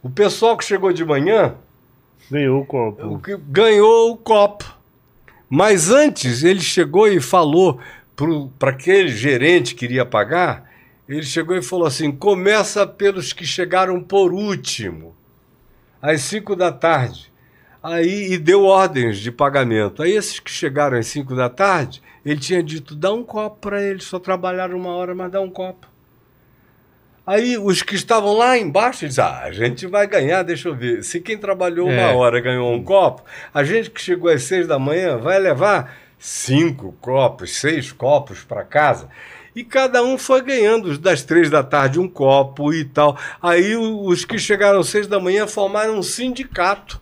o 0.03 0.11
pessoal 0.11 0.57
que 0.57 0.65
chegou 0.65 0.93
de 0.93 1.05
manhã. 1.05 1.55
Ganhou 2.31 2.61
o 2.61 2.67
copo. 2.67 3.21
Ganhou 3.49 4.13
o 4.13 4.17
copo. 4.17 4.77
Mas 5.49 5.91
antes 5.91 6.43
ele 6.43 6.61
chegou 6.61 7.07
e 7.07 7.21
falou 7.21 7.81
para 8.59 8.71
aquele 8.71 9.09
gerente 9.09 9.75
que 9.75 9.85
iria 9.85 10.05
pagar, 10.05 10.69
ele 11.09 11.23
chegou 11.23 11.57
e 11.57 11.63
falou 11.63 11.87
assim: 11.87 12.11
começa 12.11 12.87
pelos 12.87 13.33
que 13.33 13.45
chegaram 13.45 14.03
por 14.03 14.33
último, 14.33 15.15
às 16.03 16.23
cinco 16.23 16.57
da 16.57 16.73
tarde. 16.73 17.33
Aí 17.83 18.33
e 18.33 18.39
deu 18.39 18.65
ordens 18.65 19.19
de 19.19 19.31
pagamento. 19.31 20.03
Aí 20.03 20.13
esses 20.13 20.41
que 20.41 20.51
chegaram 20.51 20.99
às 20.99 21.07
cinco 21.07 21.37
da 21.37 21.49
tarde, 21.49 22.03
ele 22.25 22.41
tinha 22.41 22.63
dito: 22.63 22.97
dá 22.97 23.13
um 23.13 23.23
copo 23.23 23.59
para 23.61 23.81
eles, 23.81 24.05
só 24.05 24.19
trabalharam 24.19 24.77
uma 24.77 24.91
hora, 24.91 25.15
mas 25.15 25.31
dá 25.31 25.41
um 25.41 25.51
copo. 25.51 25.87
Aí 27.27 27.59
os 27.59 27.83
que 27.83 27.97
estavam 27.97 28.33
lá 28.35 28.57
embaixo 28.57 29.07
dizem: 29.07 29.25
ah, 29.25 29.41
a 29.43 29.51
gente 29.51 29.87
vai 29.87 30.07
ganhar, 30.07 30.43
deixa 30.43 30.69
eu 30.69 30.75
ver. 30.77 31.03
Se 31.03 31.21
quem 31.21 31.37
trabalhou 31.37 31.91
é. 31.91 31.99
uma 31.99 32.17
hora 32.17 32.41
ganhou 32.41 32.73
um 32.73 32.83
copo, 32.83 33.25
a 33.53 33.65
gente 33.65 33.91
que 33.91 34.01
chegou 34.01 34.31
às 34.31 34.45
seis 34.45 34.67
da 34.69 34.79
manhã 34.79 35.17
vai 35.17 35.39
levar 35.39 35.97
cinco 36.19 36.93
copos, 37.01 37.57
seis 37.57 37.91
copos 37.91 38.45
para 38.45 38.63
casa. 38.63 39.09
E 39.57 39.65
cada 39.65 40.03
um 40.03 40.19
foi 40.19 40.43
ganhando 40.43 40.97
das 40.99 41.23
três 41.23 41.51
da 41.51 41.63
tarde 41.63 41.99
um 41.99 42.07
copo 42.07 42.73
e 42.73 42.85
tal. 42.85 43.19
Aí 43.43 43.75
os 43.75 44.25
que 44.25 44.39
chegaram 44.39 44.81
às 44.81 44.89
seis 44.89 45.07
da 45.07 45.19
manhã 45.19 45.47
formaram 45.47 45.99
um 45.99 46.03
sindicato 46.03 47.01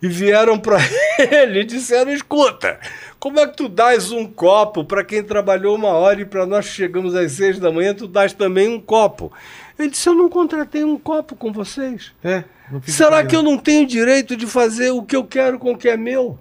e 0.00 0.08
vieram 0.08 0.58
para 0.58 0.78
ele 1.18 1.60
e 1.60 1.64
disseram: 1.64 2.10
escuta, 2.10 2.80
como 3.18 3.40
é 3.40 3.46
que 3.46 3.56
tu 3.56 3.68
dás 3.68 4.12
um 4.12 4.26
copo 4.26 4.84
para 4.84 5.04
quem 5.04 5.22
trabalhou 5.22 5.74
uma 5.74 5.88
hora 5.88 6.20
e 6.20 6.24
para 6.24 6.46
nós 6.46 6.66
que 6.66 6.74
chegamos 6.74 7.14
às 7.14 7.32
seis 7.32 7.58
da 7.58 7.72
manhã, 7.72 7.92
tu 7.94 8.06
dás 8.06 8.32
também 8.32 8.68
um 8.68 8.80
copo? 8.80 9.32
Ele 9.78 9.90
disse: 9.90 10.08
Eu 10.08 10.14
não 10.14 10.28
contratei 10.28 10.84
um 10.84 10.98
copo 10.98 11.34
com 11.34 11.52
vocês. 11.52 12.12
É, 12.22 12.44
Será 12.82 13.24
que 13.24 13.34
eu 13.34 13.42
não 13.42 13.58
tenho 13.58 13.86
direito 13.86 14.36
de 14.36 14.46
fazer 14.46 14.90
o 14.90 15.02
que 15.02 15.16
eu 15.16 15.24
quero 15.24 15.58
com 15.58 15.72
o 15.72 15.78
que 15.78 15.88
é 15.88 15.96
meu? 15.96 16.38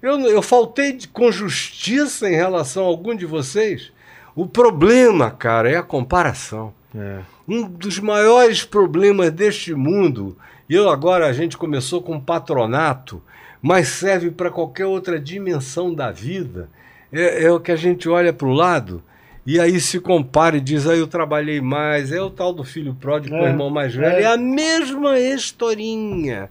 Eu, 0.00 0.18
eu 0.22 0.42
faltei 0.42 0.92
de, 0.92 1.06
com 1.06 1.30
justiça 1.30 2.28
em 2.28 2.34
relação 2.34 2.84
a 2.84 2.88
algum 2.88 3.14
de 3.14 3.26
vocês? 3.26 3.92
O 4.34 4.46
problema, 4.46 5.30
cara, 5.30 5.70
é 5.70 5.76
a 5.76 5.82
comparação. 5.82 6.74
É. 6.94 7.20
Um 7.46 7.62
dos 7.62 7.98
maiores 7.98 8.64
problemas 8.64 9.30
deste 9.30 9.74
mundo, 9.74 10.36
e 10.68 10.74
eu 10.74 10.88
agora 10.88 11.26
a 11.26 11.32
gente 11.32 11.56
começou 11.56 12.02
com 12.02 12.18
patronato, 12.18 13.22
mas 13.62 13.88
serve 13.88 14.32
para 14.32 14.50
qualquer 14.50 14.86
outra 14.86 15.20
dimensão 15.20 15.94
da 15.94 16.10
vida. 16.10 16.68
É, 17.12 17.44
é 17.44 17.52
o 17.52 17.60
que 17.60 17.70
a 17.70 17.76
gente 17.76 18.08
olha 18.08 18.32
para 18.32 18.48
o 18.48 18.52
lado 18.52 19.02
e 19.46 19.58
aí 19.58 19.80
se 19.80 20.00
compara 20.00 20.56
e 20.56 20.60
diz: 20.60 20.86
aí 20.86 20.96
ah, 20.96 21.00
eu 21.00 21.06
trabalhei 21.06 21.60
mais, 21.60 22.12
é 22.12 22.20
o 22.20 22.30
tal 22.30 22.52
do 22.52 22.64
filho 22.64 22.94
pródigo 22.94 23.34
é, 23.34 23.38
com 23.38 23.44
o 23.44 23.48
irmão 23.48 23.70
mais 23.70 23.94
velho, 23.94 24.16
é. 24.16 24.22
é 24.22 24.26
a 24.26 24.36
mesma 24.36 25.18
historinha. 25.18 26.50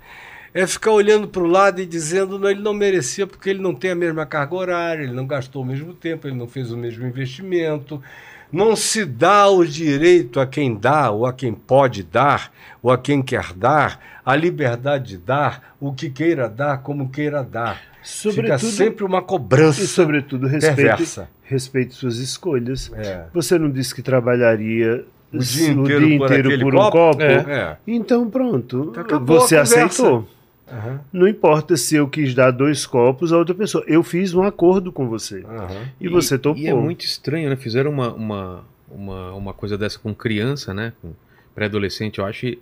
É 0.54 0.68
ficar 0.68 0.92
olhando 0.92 1.30
para 1.30 1.42
o 1.42 1.48
lado 1.48 1.82
e 1.82 1.86
dizendo 1.86 2.38
não, 2.38 2.50
ele 2.50 2.62
não 2.62 2.74
merecia 2.74 3.26
porque 3.26 3.50
ele 3.50 3.62
não 3.62 3.74
tem 3.74 3.92
a 3.92 3.96
mesma 3.96 4.26
carga 4.26 4.54
horária, 4.54 5.04
ele 5.04 5.14
não 5.14 5.26
gastou 5.26 5.62
o 5.62 5.66
mesmo 5.66 5.94
tempo, 5.94 6.28
ele 6.28 6.36
não 6.36 6.46
fez 6.46 6.74
o 6.74 6.78
mesmo 6.78 7.08
investimento. 7.08 8.04
Não 8.52 8.76
se 8.76 9.06
dá 9.06 9.48
o 9.48 9.66
direito 9.66 10.40
a 10.40 10.46
quem 10.46 10.76
dá, 10.76 11.10
ou 11.12 11.26
a 11.26 11.34
quem 11.34 11.54
pode 11.54 12.04
dar, 12.04 12.52
ou 12.82 12.92
a 12.92 12.98
quem 12.98 13.22
quer 13.22 13.54
dar, 13.54 14.00
a 14.26 14.36
liberdade 14.36 15.10
de 15.10 15.18
dar, 15.18 15.76
o 15.80 15.94
que 15.94 16.10
queira 16.10 16.50
dar, 16.50 16.80
como 16.80 17.10
queira 17.10 17.44
dar. 17.44 17.82
Sobretudo, 18.04 18.44
Fica 18.44 18.60
sempre 18.60 19.06
uma 19.06 19.22
cobrança. 19.22 19.82
E, 19.82 19.88
sobretudo, 19.88 20.48
respeite, 20.48 21.22
respeite 21.44 21.94
suas 21.94 22.18
escolhas. 22.18 22.92
É. 22.96 23.26
Você 23.34 23.58
não 23.60 23.70
disse 23.70 23.94
que 23.94 24.02
trabalharia 24.02 25.06
o 25.32 25.38
dia 25.38 25.70
inteiro, 25.70 25.82
o 25.82 26.08
dia 26.08 26.16
inteiro 26.16 26.50
por, 26.50 26.60
por, 26.60 26.76
um 26.76 26.78
copo? 26.78 27.18
copo? 27.18 27.22
É. 27.22 27.78
Então, 27.88 28.30
pronto. 28.30 28.94
Você 29.26 29.56
aceitou. 29.56 30.28
Uhum. 30.72 31.00
Não 31.12 31.28
importa 31.28 31.76
se 31.76 31.96
eu 31.96 32.08
quis 32.08 32.34
dar 32.34 32.52
dois 32.52 32.86
copos 32.86 33.34
a 33.34 33.38
outra 33.38 33.54
pessoa. 33.54 33.84
Eu 33.88 34.02
fiz 34.04 34.34
um 34.34 34.42
acordo 34.42 34.92
com 34.92 35.08
você. 35.08 35.40
Uhum. 35.40 35.88
E, 36.00 36.06
e, 36.06 36.10
você 36.10 36.38
topou. 36.38 36.62
E 36.62 36.68
é 36.68 36.74
muito 36.74 37.04
estranho, 37.04 37.50
né? 37.50 37.56
Fizeram 37.56 37.92
uma, 37.92 38.14
uma, 38.14 38.66
uma, 38.90 39.34
uma 39.34 39.54
coisa 39.54 39.78
dessa 39.78 40.00
com 40.00 40.16
criança, 40.16 40.74
né? 40.74 40.94
Com 41.02 41.14
pré-adolescente, 41.54 42.20
eu 42.20 42.26
acho. 42.26 42.58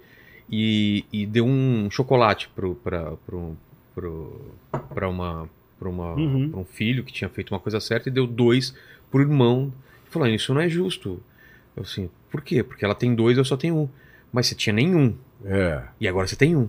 E, 0.52 1.06
e 1.14 1.26
deu 1.28 1.46
um 1.46 1.90
chocolate 1.92 2.50
para 2.56 2.68
pro, 3.26 3.56
pro, 3.94 4.42
pro, 4.90 5.10
uma, 5.10 5.50
pra 5.78 5.88
uma, 5.88 6.14
uhum. 6.16 6.52
um 6.56 6.66
filho 6.66 7.04
que 7.04 7.14
tinha 7.14 7.30
feito 7.30 7.54
uma 7.54 7.60
coisa 7.60 7.80
certa 7.80 8.10
e 8.10 8.12
deu 8.12 8.26
dois 8.26 8.74
pro 9.12 9.22
irmão. 9.22 9.72
Falou, 10.10 10.28
isso 10.28 10.54
não 10.54 10.62
é 10.62 10.68
justo. 10.68 11.22
Eu 11.78 11.84
assim, 11.84 12.10
por 12.32 12.42
quê? 12.42 12.64
Porque 12.64 12.84
ela 12.84 12.96
tem 12.96 13.14
dois, 13.14 13.38
eu 13.38 13.46
só 13.46 13.56
tenho 13.56 13.76
um. 13.76 13.90
Mas 14.34 14.48
você 14.48 14.56
tinha 14.56 14.74
nenhum. 14.74 15.16
É. 15.46 15.84
E 16.00 16.08
agora 16.08 16.28
você 16.28 16.36
tem 16.36 16.56
um 16.56 16.68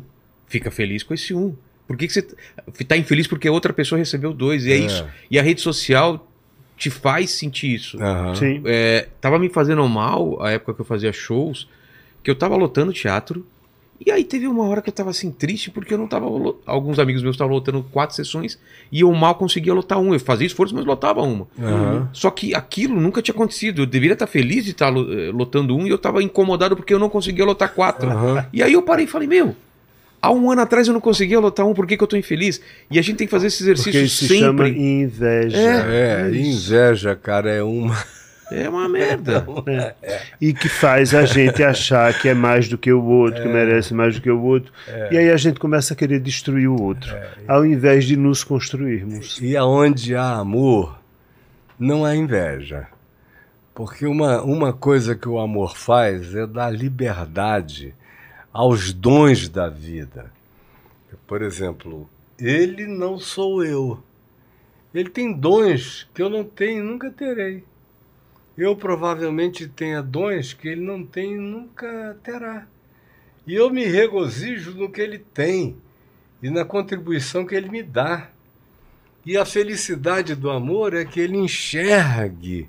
fica 0.51 0.71
feliz 0.71 1.03
com 1.03 1.15
esse 1.15 1.33
um. 1.33 1.55
Por 1.87 1.97
que, 1.97 2.07
que 2.07 2.13
você 2.13 2.27
tá 2.87 2.97
infeliz 2.97 3.27
porque 3.27 3.49
outra 3.49 3.73
pessoa 3.73 3.99
recebeu 3.99 4.35
dois? 4.35 4.67
E 4.67 4.73
é, 4.73 4.75
É. 4.75 4.79
isso. 4.79 5.07
E 5.31 5.39
a 5.39 5.43
rede 5.43 5.63
social 5.63 6.29
te 6.77 6.91
faz 6.91 7.31
sentir 7.31 7.75
isso. 7.75 8.01
Aham. 8.03 8.35
Sim. 8.35 8.63
É, 8.67 9.09
tava 9.21 9.39
me 9.39 9.49
fazendo 9.49 9.87
mal 9.89 10.41
a 10.43 10.51
época 10.51 10.75
que 10.75 10.81
eu 10.83 10.85
fazia 10.85 11.13
shows, 11.13 11.67
que 12.23 12.31
eu 12.31 12.35
tava 12.35 12.55
lotando 12.57 12.93
teatro. 12.93 13.47
E 14.07 14.11
aí 14.11 14.25
teve 14.25 14.47
uma 14.47 14.65
hora 14.67 14.81
que 14.81 14.89
eu 14.89 14.95
tava 14.95 15.11
assim, 15.11 15.31
triste, 15.31 15.71
porque 15.71 15.93
eu 15.93 15.99
não 15.99 16.07
tava. 16.07 16.25
Alguns 16.65 16.99
amigos 16.99 17.23
meus 17.23 17.35
estavam 17.35 17.53
lotando 17.53 17.83
quatro 17.93 18.17
sessões 18.17 18.59
e 18.91 19.01
eu 19.01 19.13
mal 19.13 19.35
conseguia 19.35 19.75
lotar 19.75 20.01
uma. 20.01 20.15
Eu 20.15 20.21
fazia 20.21 20.47
esforço, 20.47 20.75
mas 20.75 20.87
lotava 20.87 21.21
uma. 21.21 21.47
Aham. 21.59 22.09
Só 22.13 22.31
que 22.31 22.55
aquilo 22.55 22.99
nunca 22.99 23.21
tinha 23.21 23.35
acontecido. 23.35 23.83
Eu 23.83 23.87
deveria 23.87 24.15
estar 24.15 24.27
feliz 24.27 24.65
de 24.65 24.71
estar 24.71 24.89
lo- 24.89 25.13
eh, 25.13 25.31
lotando 25.31 25.77
um 25.77 25.87
e 25.87 25.91
eu 25.91 25.99
tava 25.99 26.23
incomodado 26.23 26.77
porque 26.77 26.95
eu 26.95 26.99
não 26.99 27.11
conseguia 27.11 27.45
lotar 27.45 27.75
quatro. 27.75 28.09
Aham. 28.09 28.47
E 28.55 28.63
aí 28.63 28.73
eu 28.73 28.81
parei 28.81 29.05
e 29.05 29.09
falei, 29.09 29.29
meu. 29.29 29.55
Há 30.23 30.31
um 30.31 30.51
ano 30.51 30.61
atrás 30.61 30.87
eu 30.87 30.93
não 30.93 31.01
conseguia 31.01 31.41
lotar 31.41 31.67
um, 31.67 31.73
por 31.73 31.87
que, 31.87 31.97
que 31.97 32.03
eu 32.03 32.07
tô 32.07 32.17
infeliz? 32.17 32.61
E 32.91 32.99
a 32.99 33.03
gente 33.03 33.17
tem 33.17 33.27
que 33.27 33.31
fazer 33.31 33.47
esse 33.47 33.65
Porque 33.65 33.71
exercício 33.89 34.05
isso 34.05 34.27
se 34.27 34.39
chama 34.39 34.67
sempre. 34.67 34.81
inveja. 34.81 35.57
É, 35.57 36.31
inveja, 36.31 37.17
cara, 37.17 37.51
é 37.51 37.63
uma. 37.63 37.97
É 38.53 38.69
uma 38.69 38.89
merda. 38.89 39.47
E 40.41 40.53
que 40.53 40.69
faz 40.69 41.15
a 41.15 41.25
gente 41.25 41.63
achar 41.63 42.13
que 42.19 42.29
é 42.29 42.35
mais 42.35 42.69
do 42.69 42.77
que 42.77 42.93
o 42.93 43.05
outro, 43.05 43.43
que 43.43 43.49
merece 43.49 43.95
mais 43.95 44.17
do 44.17 44.21
que 44.21 44.31
o 44.31 44.43
outro. 44.43 44.73
E 45.11 45.17
aí 45.17 45.31
a 45.31 45.37
gente 45.37 45.61
começa 45.61 45.95
a 45.95 45.97
querer 45.97 46.19
destruir 46.19 46.67
o 46.69 46.81
outro, 46.81 47.15
ao 47.47 47.65
invés 47.65 48.05
de 48.05 48.17
nos 48.17 48.43
construirmos. 48.43 49.39
E 49.41 49.57
aonde 49.57 50.17
há 50.17 50.33
amor, 50.33 50.99
não 51.79 52.05
há 52.05 52.17
inveja. 52.17 52.89
Porque 53.75 54.05
uma, 54.05 54.43
uma 54.43 54.73
coisa 54.73 55.15
que 55.15 55.29
o 55.29 55.39
amor 55.39 55.77
faz 55.77 56.35
é 56.35 56.47
dar 56.47 56.71
liberdade 56.71 57.95
aos 58.53 58.93
dons 58.93 59.49
da 59.49 59.69
vida. 59.69 60.33
Por 61.27 61.43
exemplo, 61.43 62.09
ele 62.39 62.87
não 62.87 63.19
sou 63.19 63.65
eu. 63.65 64.03
Ele 64.93 65.09
tem 65.09 65.33
dons 65.33 66.09
que 66.13 66.21
eu 66.21 66.29
não 66.29 66.43
tenho 66.43 66.81
e 66.81 66.87
nunca 66.87 67.11
terei. 67.11 67.63
Eu 68.59 68.75
provavelmente 68.75 69.69
tenha 69.69 70.03
dons 70.03 70.53
que 70.53 70.69
ele 70.69 70.81
não 70.81 71.05
tem 71.05 71.35
e 71.35 71.39
nunca 71.39 72.19
terá. 72.23 72.67
E 73.47 73.55
eu 73.55 73.71
me 73.71 73.85
regozijo 73.85 74.73
no 74.75 74.91
que 74.91 75.01
ele 75.01 75.19
tem 75.19 75.77
e 76.43 76.51
na 76.51 76.65
contribuição 76.65 77.47
que 77.47 77.55
ele 77.55 77.69
me 77.69 77.83
dá. 77.83 78.31
E 79.25 79.37
a 79.37 79.45
felicidade 79.45 80.35
do 80.35 80.51
amor 80.51 80.95
é 80.95 81.05
que 81.05 81.21
ele 81.21 81.37
enxergue 81.37 82.69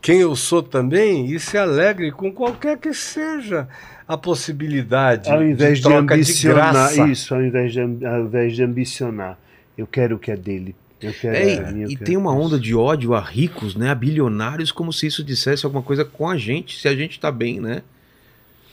quem 0.00 0.20
eu 0.20 0.34
sou 0.34 0.62
também 0.62 1.26
e 1.26 1.38
se 1.38 1.56
alegre 1.56 2.10
com 2.10 2.32
qualquer 2.32 2.78
que 2.78 2.92
seja 2.92 3.68
a 4.08 4.16
possibilidade 4.16 5.30
Ao 5.30 5.42
invés 5.42 5.78
de, 5.78 5.84
troca 5.84 6.14
de 6.14 6.20
ambicionar 6.20 6.72
graça. 6.72 7.08
isso, 7.08 7.34
ao 7.34 7.42
invés 7.42 7.72
de, 7.72 7.80
ao 7.80 8.20
invés 8.24 8.54
de 8.56 8.62
ambicionar, 8.62 9.38
eu 9.78 9.86
quero 9.86 10.16
o 10.16 10.18
que 10.18 10.30
é 10.30 10.36
dele. 10.36 10.74
Eu 11.00 11.12
quero 11.14 11.36
É, 11.36 11.40
o 11.40 11.44
que 11.44 11.50
é 11.50 11.72
minha, 11.72 11.84
eu 11.86 11.90
e 11.90 11.94
quero 11.94 12.04
tem 12.04 12.16
uma 12.16 12.32
isso. 12.32 12.40
onda 12.42 12.58
de 12.58 12.74
ódio 12.74 13.14
a 13.14 13.20
ricos, 13.20 13.74
né? 13.76 13.90
A 13.90 13.94
bilionários, 13.94 14.72
como 14.72 14.92
se 14.92 15.06
isso 15.06 15.22
dissesse 15.24 15.64
alguma 15.64 15.82
coisa 15.82 16.04
com 16.04 16.28
a 16.28 16.36
gente, 16.36 16.78
se 16.80 16.88
a 16.88 16.94
gente 16.94 17.18
tá 17.20 17.30
bem, 17.30 17.60
né? 17.60 17.82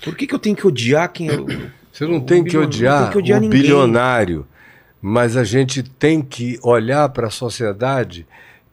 Por 0.04 0.16
que, 0.16 0.26
que 0.26 0.34
eu 0.34 0.40
tenho 0.40 0.56
que 0.56 0.66
odiar 0.66 1.12
quem 1.12 1.28
eu. 1.28 1.46
Você 1.92 2.06
não 2.06 2.20
tem 2.22 2.44
que 2.44 2.58
odiar, 2.58 2.96
não 2.96 3.04
tem 3.04 3.12
que 3.12 3.18
odiar 3.18 3.40
o 3.40 3.42
ninguém. 3.42 3.62
bilionário, 3.62 4.48
mas 5.02 5.36
a 5.36 5.44
gente 5.44 5.84
tem 5.84 6.22
que 6.22 6.58
olhar 6.64 7.10
para 7.10 7.28
a 7.28 7.32
sociedade 7.32 8.26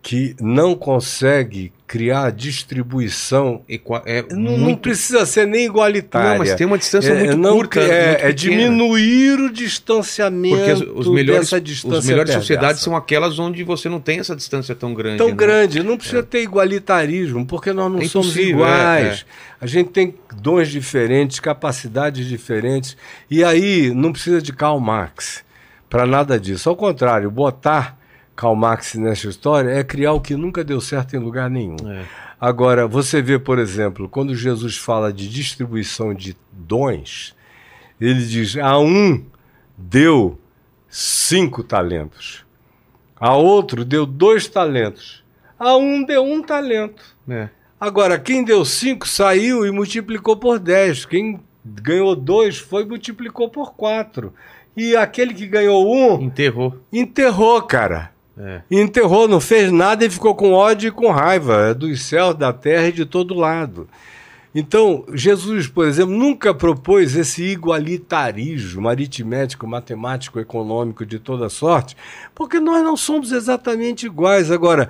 que 0.08 0.36
não 0.40 0.76
consegue 0.76 1.72
criar 1.84 2.30
distribuição. 2.30 3.62
equa- 3.68 4.04
É 4.06 4.22
Não, 4.30 4.52
não 4.52 4.58
muito. 4.58 4.78
precisa 4.80 5.26
ser 5.26 5.48
nem 5.48 5.64
igualitária. 5.64 6.30
Não, 6.30 6.38
mas 6.38 6.54
tem 6.54 6.64
uma 6.64 6.78
distância 6.78 7.10
É, 7.12 7.24
muito 7.24 7.36
não, 7.36 7.56
curta. 7.56 7.80
é, 7.80 7.82
muito 7.82 7.92
é 7.92 8.12
pequena. 8.14 8.32
diminuir 8.34 9.40
o 9.40 9.52
distanciamento 9.52 10.54
Porque 10.56 10.70
as- 10.70 10.80
os 10.80 11.08
melhores, 11.08 11.50
os 11.52 11.60
melhores 11.82 12.04
perversa. 12.06 12.38
sociedades 12.40 12.82
são 12.82 12.94
aquelas 12.94 13.38
onde 13.40 13.64
você 13.64 13.88
não 13.88 14.00
tem 14.00 14.20
essa 14.20 14.36
distância 14.36 14.76
tão 14.76 14.94
grande. 14.94 15.18
tão 15.18 15.28
né? 15.28 15.34
grande. 15.34 15.82
Não 15.82 15.96
precisa 15.96 16.22
ter 16.22 16.40
igualitarismo, 16.42 17.44
porque 17.44 17.72
nós 17.72 17.90
não 17.90 18.00
É 18.00 18.04
somos 18.06 18.36
iguais. 18.36 19.26
A 19.60 19.66
gente 19.66 19.90
tem 19.90 20.14
dons 20.40 20.68
diferentes, 20.68 21.40
capacidades 21.40 22.26
diferentes. 22.28 22.96
E 23.28 23.42
aí 23.42 23.92
não 23.92 24.12
precisa 24.12 24.40
de 24.40 24.52
Karl 24.52 24.78
Marx 24.78 25.42
para 25.90 26.06
nada 26.06 26.38
disso. 26.38 26.68
Ao 26.68 26.76
contrário, 26.76 27.28
botar 27.28 27.96
Karl 28.36 28.54
Marx 28.54 28.94
nessa 28.94 29.28
história 29.28 29.70
é 29.70 29.82
criar 29.82 30.12
o 30.12 30.20
que 30.20 30.36
nunca 30.36 30.62
deu 30.62 30.80
certo 30.80 31.16
em 31.16 31.18
lugar 31.18 31.48
nenhum. 31.48 31.76
É. 31.90 32.04
Agora, 32.38 32.86
você 32.86 33.22
vê, 33.22 33.38
por 33.38 33.58
exemplo, 33.58 34.08
quando 34.08 34.34
Jesus 34.34 34.76
fala 34.76 35.10
de 35.10 35.26
distribuição 35.26 36.12
de 36.12 36.36
dons, 36.52 37.34
ele 37.98 38.24
diz: 38.26 38.56
a 38.58 38.78
um 38.78 39.24
deu 39.76 40.38
cinco 40.86 41.64
talentos, 41.64 42.44
a 43.18 43.34
outro 43.34 43.84
deu 43.86 44.04
dois 44.04 44.46
talentos, 44.46 45.24
a 45.58 45.74
um 45.76 46.04
deu 46.04 46.22
um 46.22 46.42
talento. 46.42 47.02
É. 47.28 47.48
Agora, 47.80 48.18
quem 48.18 48.44
deu 48.44 48.64
cinco 48.64 49.08
saiu 49.08 49.64
e 49.66 49.70
multiplicou 49.70 50.36
por 50.36 50.58
dez. 50.58 51.04
Quem 51.06 51.40
ganhou 51.64 52.14
dois 52.14 52.58
foi 52.58 52.82
e 52.82 52.86
multiplicou 52.86 53.48
por 53.48 53.74
quatro. 53.74 54.32
E 54.76 54.94
aquele 54.94 55.32
que 55.32 55.46
ganhou 55.46 55.90
um 55.90 56.20
Enterrou. 56.22 56.78
enterrou, 56.92 57.62
cara. 57.62 58.12
É. 58.38 58.60
Enterrou, 58.70 59.26
não 59.26 59.40
fez 59.40 59.72
nada 59.72 60.04
e 60.04 60.10
ficou 60.10 60.34
com 60.34 60.52
ódio 60.52 60.88
e 60.88 60.92
com 60.92 61.10
raiva 61.10 61.70
é 61.70 61.74
dos 61.74 62.02
céus, 62.04 62.34
da 62.34 62.52
terra 62.52 62.88
e 62.88 62.92
de 62.92 63.06
todo 63.06 63.34
lado. 63.34 63.88
Então, 64.54 65.04
Jesus, 65.12 65.68
por 65.68 65.86
exemplo, 65.86 66.16
nunca 66.16 66.54
propôs 66.54 67.14
esse 67.14 67.42
igualitarismo 67.44 68.88
aritmético, 68.88 69.66
matemático, 69.66 70.40
econômico 70.40 71.04
de 71.04 71.18
toda 71.18 71.50
sorte, 71.50 71.94
porque 72.34 72.58
nós 72.58 72.82
não 72.82 72.96
somos 72.96 73.32
exatamente 73.32 74.06
iguais. 74.06 74.50
Agora, 74.50 74.88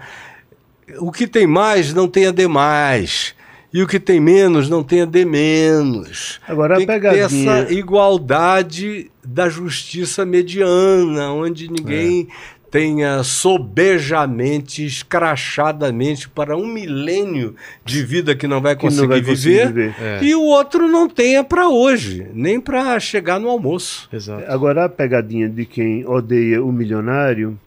o 1.00 1.10
que 1.10 1.26
tem 1.26 1.48
mais 1.48 1.92
não 1.92 2.06
tenha 2.06 2.32
demais. 2.32 3.34
E 3.72 3.82
o 3.82 3.86
que 3.86 3.98
tem 3.98 4.20
menos 4.20 4.70
não 4.70 4.82
tenha 4.82 5.04
de 5.04 5.24
menos. 5.24 6.40
Agora 6.46 6.76
tem 6.76 6.86
pegadinha. 6.86 7.24
essa 7.24 7.72
igualdade 7.72 9.10
da 9.24 9.48
justiça 9.48 10.24
mediana, 10.24 11.32
onde 11.32 11.68
ninguém 11.68 12.28
tenha 12.70 13.22
sobejamente, 13.22 14.84
escrachadamente 14.84 16.28
para 16.28 16.56
um 16.56 16.66
milênio 16.66 17.54
de 17.84 18.02
vida 18.04 18.34
que 18.34 18.46
não 18.46 18.60
vai 18.60 18.76
conseguir, 18.76 19.02
não 19.02 19.08
vai 19.08 19.22
conseguir 19.22 19.66
viver, 19.66 19.92
viver. 19.92 19.94
É. 20.02 20.24
e 20.24 20.34
o 20.34 20.42
outro 20.42 20.88
não 20.88 21.08
tenha 21.08 21.44
para 21.44 21.68
hoje, 21.68 22.26
nem 22.34 22.60
para 22.60 22.98
chegar 23.00 23.38
no 23.38 23.48
almoço. 23.48 24.08
Exato. 24.12 24.44
Agora 24.48 24.84
a 24.84 24.88
pegadinha 24.88 25.48
de 25.48 25.64
quem 25.64 26.06
odeia 26.06 26.62
o 26.62 26.72
milionário 26.72 27.58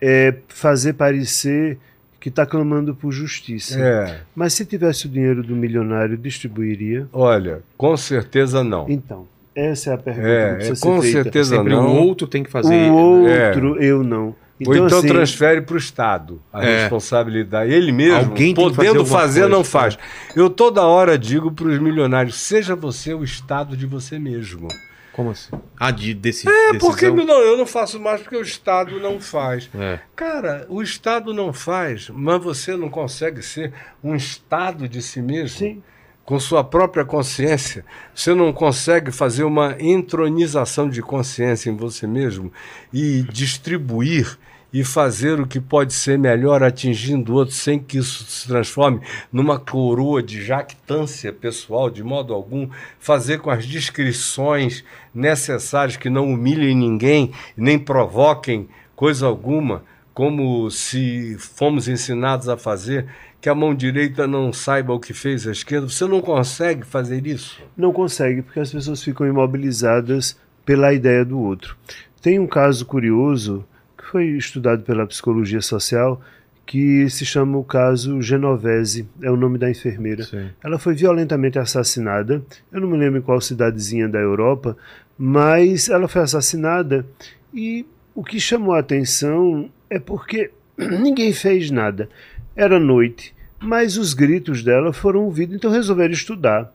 é 0.00 0.34
fazer 0.48 0.94
parecer 0.94 1.78
que 2.20 2.28
está 2.28 2.44
clamando 2.44 2.94
por 2.94 3.12
justiça. 3.12 3.80
É, 3.80 4.20
Mas 4.34 4.52
se 4.52 4.64
tivesse 4.64 5.06
o 5.06 5.08
dinheiro 5.08 5.42
do 5.42 5.54
milionário, 5.54 6.16
distribuiria? 6.16 7.06
olha, 7.12 7.62
com 7.76 7.96
certeza 7.96 8.64
não. 8.64 8.86
Então, 8.88 9.26
essa 9.66 9.90
é 9.90 9.94
a 9.94 9.98
pergunta 9.98 10.28
É, 10.28 10.48
que 10.50 10.54
precisa 10.56 10.72
é, 10.72 10.76
ser 10.76 10.82
com 10.86 11.02
feita. 11.02 11.22
certeza 11.22 11.56
Sempre 11.56 11.72
não. 11.74 11.86
o 11.86 12.06
outro 12.06 12.26
tem 12.26 12.42
que 12.42 12.50
fazer. 12.50 12.90
O 12.90 13.22
né? 13.22 13.46
outro, 13.48 13.82
eu 13.82 14.02
não. 14.02 14.34
Ou 14.66 14.74
então 14.74 14.98
assim, 14.98 15.06
transfere 15.06 15.60
para 15.60 15.74
o 15.74 15.78
Estado 15.78 16.42
a 16.52 16.64
É. 16.66 16.80
responsabilidade. 16.80 17.72
Ele 17.72 17.92
mesmo, 17.92 18.16
Alguém 18.16 18.52
tem 18.54 18.68
que 18.68 18.74
fazer 18.74 18.88
podendo 18.88 19.06
fazer, 19.06 19.40
coisa, 19.42 19.56
não 19.56 19.62
faz. 19.64 19.98
Eu 20.34 20.50
toda 20.50 20.82
hora 20.84 21.16
digo 21.16 21.52
para 21.52 21.66
os 21.68 21.78
milionários: 21.78 22.36
seja 22.40 22.74
você 22.74 23.14
o 23.14 23.22
Estado 23.22 23.76
de 23.76 23.86
você 23.86 24.18
mesmo. 24.18 24.66
Como 25.12 25.30
assim? 25.30 25.50
Ah, 25.78 25.90
de 25.90 26.14
desse, 26.14 26.48
É, 26.48 26.72
decisão? 26.72 26.78
porque 26.90 27.08
não, 27.10 27.40
eu 27.40 27.56
não 27.56 27.66
faço 27.66 27.98
mais 28.00 28.20
porque 28.20 28.36
o 28.36 28.40
Estado 28.42 29.00
não 29.00 29.18
faz. 29.20 29.68
É. 29.76 29.98
Cara, 30.14 30.64
o 30.68 30.80
Estado 30.80 31.34
não 31.34 31.52
faz, 31.52 32.08
mas 32.08 32.40
você 32.42 32.76
não 32.76 32.88
consegue 32.88 33.42
ser 33.42 33.72
um 34.02 34.14
Estado 34.14 34.88
de 34.88 35.02
si 35.02 35.20
mesmo? 35.20 35.58
Sim. 35.58 35.82
Com 36.28 36.38
sua 36.38 36.62
própria 36.62 37.06
consciência. 37.06 37.86
Você 38.14 38.34
não 38.34 38.52
consegue 38.52 39.10
fazer 39.10 39.44
uma 39.44 39.76
entronização 39.80 40.86
de 40.86 41.00
consciência 41.00 41.70
em 41.70 41.74
você 41.74 42.06
mesmo 42.06 42.52
e 42.92 43.22
distribuir 43.32 44.38
e 44.70 44.84
fazer 44.84 45.40
o 45.40 45.46
que 45.46 45.58
pode 45.58 45.94
ser 45.94 46.18
melhor 46.18 46.62
atingindo 46.62 47.32
outro 47.32 47.54
sem 47.54 47.78
que 47.78 47.96
isso 47.96 48.24
se 48.24 48.46
transforme 48.46 49.00
numa 49.32 49.58
coroa 49.58 50.22
de 50.22 50.44
jactância 50.44 51.32
pessoal, 51.32 51.88
de 51.88 52.04
modo 52.04 52.34
algum, 52.34 52.68
fazer 53.00 53.38
com 53.38 53.48
as 53.48 53.64
discrições 53.64 54.84
necessárias 55.14 55.96
que 55.96 56.10
não 56.10 56.30
humilhem 56.30 56.76
ninguém, 56.76 57.32
nem 57.56 57.78
provoquem 57.78 58.68
coisa 58.94 59.26
alguma, 59.26 59.82
como 60.18 60.68
se 60.68 61.36
fomos 61.38 61.86
ensinados 61.86 62.48
a 62.48 62.56
fazer, 62.56 63.06
que 63.40 63.48
a 63.48 63.54
mão 63.54 63.72
direita 63.72 64.26
não 64.26 64.52
saiba 64.52 64.92
o 64.92 64.98
que 64.98 65.14
fez 65.14 65.46
a 65.46 65.52
esquerda. 65.52 65.88
Você 65.88 66.04
não 66.06 66.20
consegue 66.20 66.84
fazer 66.84 67.24
isso. 67.24 67.62
Não 67.76 67.92
consegue, 67.92 68.42
porque 68.42 68.58
as 68.58 68.72
pessoas 68.72 69.00
ficam 69.00 69.28
imobilizadas 69.28 70.36
pela 70.66 70.92
ideia 70.92 71.24
do 71.24 71.38
outro. 71.38 71.76
Tem 72.20 72.36
um 72.40 72.48
caso 72.48 72.84
curioso 72.84 73.64
que 73.96 74.06
foi 74.06 74.26
estudado 74.30 74.82
pela 74.82 75.06
psicologia 75.06 75.60
social 75.60 76.20
que 76.66 77.08
se 77.08 77.24
chama 77.24 77.56
o 77.56 77.62
caso 77.62 78.20
Genovese, 78.20 79.08
é 79.22 79.30
o 79.30 79.36
nome 79.36 79.56
da 79.56 79.70
enfermeira. 79.70 80.24
Sim. 80.24 80.48
Ela 80.64 80.80
foi 80.80 80.96
violentamente 80.96 81.60
assassinada. 81.60 82.42
Eu 82.72 82.80
não 82.80 82.88
me 82.88 82.98
lembro 82.98 83.20
em 83.20 83.22
qual 83.22 83.40
cidadezinha 83.40 84.08
da 84.08 84.18
Europa, 84.18 84.76
mas 85.16 85.88
ela 85.88 86.08
foi 86.08 86.22
assassinada 86.22 87.06
E 87.54 87.86
o 88.16 88.24
que 88.24 88.40
chamou 88.40 88.74
a 88.74 88.80
atenção 88.80 89.70
é 89.90 89.98
porque 89.98 90.50
ninguém 90.76 91.32
fez 91.32 91.70
nada. 91.70 92.08
Era 92.56 92.78
noite, 92.78 93.34
mas 93.60 93.96
os 93.96 94.14
gritos 94.14 94.62
dela 94.62 94.92
foram 94.92 95.24
ouvidos, 95.24 95.54
então 95.56 95.70
resolveram 95.70 96.12
estudar. 96.12 96.72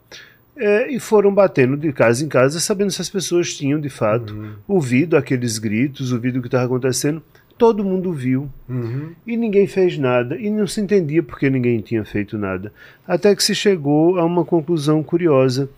É, 0.56 0.91
e 0.94 0.99
foram 0.99 1.34
batendo 1.34 1.76
de 1.76 1.91
casa 1.91 2.23
em 2.23 2.27
casa, 2.27 2.60
sabendo 2.60 2.91
se 2.91 3.02
as 3.02 3.10
pessoas 3.10 3.56
tinham 3.56 3.81
de 3.81 3.90
fato 3.90 4.35
Uhum. 4.35 4.53
ouvido 4.68 5.18
aqueles 5.18 5.57
gritos, 5.57 6.11
ouvido 6.11 6.38
o 6.38 6.41
que 6.41 6.48
estava 6.48 6.65
acontecendo. 6.65 7.23
Todo 7.57 7.84
mundo 7.84 8.14
viu. 8.14 8.48
Uhum. 8.69 9.14
E 9.26 9.35
ninguém 9.35 9.65
fez 9.65 9.98
nada, 9.98 10.38
e 10.38 10.49
não 10.52 10.68
se 10.68 10.80
entendia 10.80 11.23
porque 11.23 11.49
ninguém 11.49 11.80
tinha 11.81 12.06
feito 12.06 12.38
nada. 12.38 12.72
Até 13.07 13.35
que 13.35 13.44
se 13.44 13.56
chegou 13.56 14.19
a 14.19 14.26
uma 14.26 14.45
conclusão 14.45 15.02
curiosa. 15.02 15.69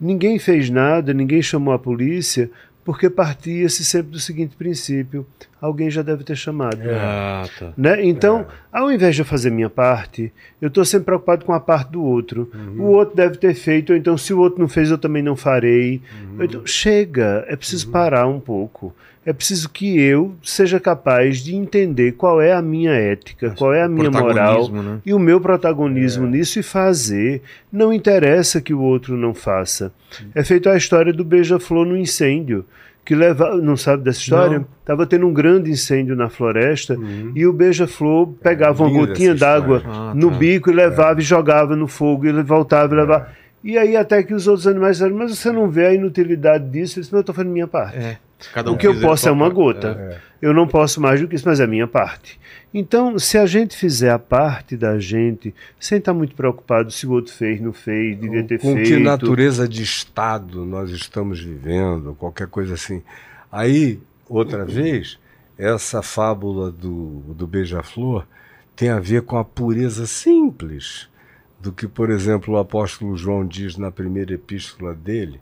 Ninguém 0.00 0.38
fez 0.38 0.70
nada, 0.70 1.12
ninguém 1.12 1.42
chamou 1.42 1.72
a 1.74 1.78
polícia, 1.78 2.50
porque 2.84 3.08
partia-se 3.10 3.84
sempre 3.84 4.12
do 4.12 4.18
seguinte 4.20 4.56
princípio: 4.56 5.26
alguém 5.62 5.88
já 5.88 6.02
deve 6.02 6.24
ter 6.24 6.36
chamado. 6.36 6.80
Ah, 6.90 7.44
tá. 7.56 7.72
Né? 7.76 8.04
Então, 8.04 8.44
ao 8.72 8.90
invés 8.90 9.14
de 9.14 9.22
eu 9.22 9.24
fazer 9.24 9.48
minha 9.50 9.70
parte, 9.70 10.32
eu 10.60 10.66
estou 10.66 10.84
sempre 10.84 11.06
preocupado 11.06 11.44
com 11.44 11.52
a 11.52 11.60
parte 11.60 11.92
do 11.92 12.02
outro. 12.02 12.50
O 12.76 12.86
outro 12.86 13.14
deve 13.14 13.36
ter 13.36 13.54
feito, 13.54 13.92
ou 13.92 13.96
então 13.96 14.18
se 14.18 14.34
o 14.34 14.40
outro 14.40 14.60
não 14.60 14.68
fez, 14.68 14.90
eu 14.90 14.98
também 14.98 15.22
não 15.22 15.36
farei. 15.36 16.02
Ou 16.36 16.44
Então, 16.44 16.66
chega, 16.66 17.44
é 17.46 17.54
preciso 17.54 17.88
parar 17.90 18.26
um 18.26 18.40
pouco. 18.40 18.92
É 19.24 19.32
preciso 19.32 19.68
que 19.68 20.00
eu 20.00 20.34
seja 20.42 20.80
capaz 20.80 21.38
de 21.44 21.54
entender 21.54 22.12
qual 22.12 22.40
é 22.40 22.52
a 22.52 22.60
minha 22.60 22.90
ética, 22.90 23.54
qual 23.56 23.72
é 23.72 23.80
a 23.80 23.88
minha 23.88 24.10
moral 24.10 24.68
né? 24.68 24.98
e 25.06 25.14
o 25.14 25.18
meu 25.18 25.40
protagonismo 25.40 26.26
nisso 26.26 26.58
e 26.58 26.62
fazer. 26.62 27.40
Não 27.70 27.92
interessa 27.92 28.60
que 28.60 28.74
o 28.74 28.80
outro 28.80 29.16
não 29.16 29.32
faça. 29.32 29.92
É 30.34 30.42
feito 30.42 30.68
a 30.68 30.76
história 30.76 31.12
do 31.12 31.24
beija-flor 31.24 31.86
no 31.86 31.96
incêndio. 31.96 32.64
Que 33.04 33.16
leva, 33.16 33.56
não 33.56 33.76
sabe 33.76 34.04
dessa 34.04 34.20
história? 34.20 34.60
Não. 34.60 34.66
Tava 34.84 35.06
tendo 35.06 35.26
um 35.26 35.32
grande 35.32 35.70
incêndio 35.70 36.14
na 36.14 36.28
floresta 36.28 36.96
e 37.34 37.44
o 37.46 37.52
beija-flor 37.52 38.28
pegava 38.40 38.84
uma 38.84 38.92
linda 38.92 39.06
gotinha 39.06 39.34
d'água. 39.34 39.82
Ah, 39.84 40.12
no 40.14 40.30
tá. 40.30 40.36
bico 40.36 40.70
e 40.70 40.72
levava 40.72 41.20
e 41.20 41.22
jogava 41.22 41.74
no 41.74 41.88
fogo, 41.88 42.26
e 42.26 42.42
voltava 42.42 42.94
e 42.94 42.96
levava. 42.96 43.28
E 43.64 43.76
aí 43.78 43.96
até 43.96 44.22
que 44.22 44.34
os 44.34 44.46
outros 44.46 44.66
animais 44.66 44.98
disseram, 44.98 45.16
mas 45.16 45.36
você 45.36 45.50
não 45.50 45.68
vê 45.68 45.86
a 45.86 45.94
inutilidade 45.94 46.64
disso? 46.64 46.98
Ele 46.98 47.02
disse, 47.02 47.12
mas 47.12 47.12
eu 47.12 47.20
estou 47.20 47.34
fazendo 47.34 47.52
minha 47.52 47.68
parte. 47.68 47.98
É. 47.98 48.18
Cada 48.50 48.70
um 48.70 48.74
O 48.74 48.78
que 48.78 48.86
eu 48.86 49.00
posso 49.00 49.28
é 49.28 49.32
uma 49.32 49.46
parte. 49.46 49.54
gota. 49.54 50.20
Eu 50.40 50.52
não 50.52 50.66
posso 50.66 51.00
mais 51.00 51.20
do 51.20 51.28
que 51.28 51.36
isso, 51.36 51.46
mas 51.46 51.60
é 51.60 51.64
a 51.64 51.68
minha 51.68 51.86
parte. 51.86 52.40
Então, 52.74 53.18
se 53.18 53.38
a 53.38 53.46
gente 53.46 53.76
fizer 53.76 54.10
a 54.10 54.18
parte 54.18 54.76
da 54.76 54.98
gente, 54.98 55.54
sem 55.78 55.98
estar 55.98 56.12
muito 56.12 56.34
preocupado 56.34 56.90
se 56.90 57.06
o 57.06 57.12
outro 57.12 57.32
fez, 57.32 57.60
não 57.60 57.72
fez, 57.72 58.18
devia 58.18 58.42
ter 58.42 58.58
com 58.58 58.74
feito. 58.74 58.88
que 58.88 58.96
natureza 58.98 59.68
de 59.68 59.82
estado 59.82 60.64
nós 60.64 60.90
estamos 60.90 61.40
vivendo, 61.40 62.14
qualquer 62.14 62.48
coisa 62.48 62.74
assim. 62.74 63.02
Aí, 63.52 64.00
outra 64.28 64.64
vez, 64.64 65.18
essa 65.56 66.02
fábula 66.02 66.72
do, 66.72 67.20
do 67.34 67.46
beija-flor 67.46 68.26
tem 68.74 68.88
a 68.88 68.98
ver 68.98 69.22
com 69.22 69.38
a 69.38 69.44
pureza 69.44 70.06
simples 70.06 71.08
do 71.60 71.72
que, 71.72 71.86
por 71.86 72.10
exemplo, 72.10 72.54
o 72.54 72.58
apóstolo 72.58 73.16
João 73.16 73.46
diz 73.46 73.76
na 73.76 73.92
primeira 73.92 74.34
epístola 74.34 74.92
dele, 74.92 75.40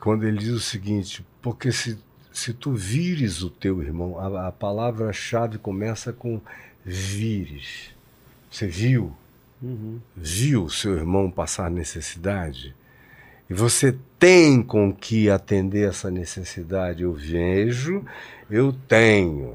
quando 0.00 0.24
ele 0.24 0.38
diz 0.38 0.50
o 0.50 0.60
seguinte: 0.60 1.24
porque 1.42 1.70
se, 1.70 1.98
se 2.34 2.52
tu 2.52 2.72
vires 2.72 3.42
o 3.42 3.48
teu 3.48 3.80
irmão, 3.80 4.18
a, 4.18 4.48
a 4.48 4.52
palavra-chave 4.52 5.56
começa 5.56 6.12
com 6.12 6.40
vires. 6.84 7.94
Você 8.50 8.66
viu? 8.66 9.14
Viu 10.16 10.68
seu 10.68 10.96
irmão 10.96 11.30
passar 11.30 11.70
necessidade? 11.70 12.74
E 13.48 13.54
você 13.54 13.96
tem 14.18 14.60
com 14.60 14.92
que 14.92 15.30
atender 15.30 15.88
essa 15.88 16.10
necessidade. 16.10 17.04
Eu 17.04 17.12
vejo, 17.12 18.04
eu 18.50 18.72
tenho. 18.88 19.54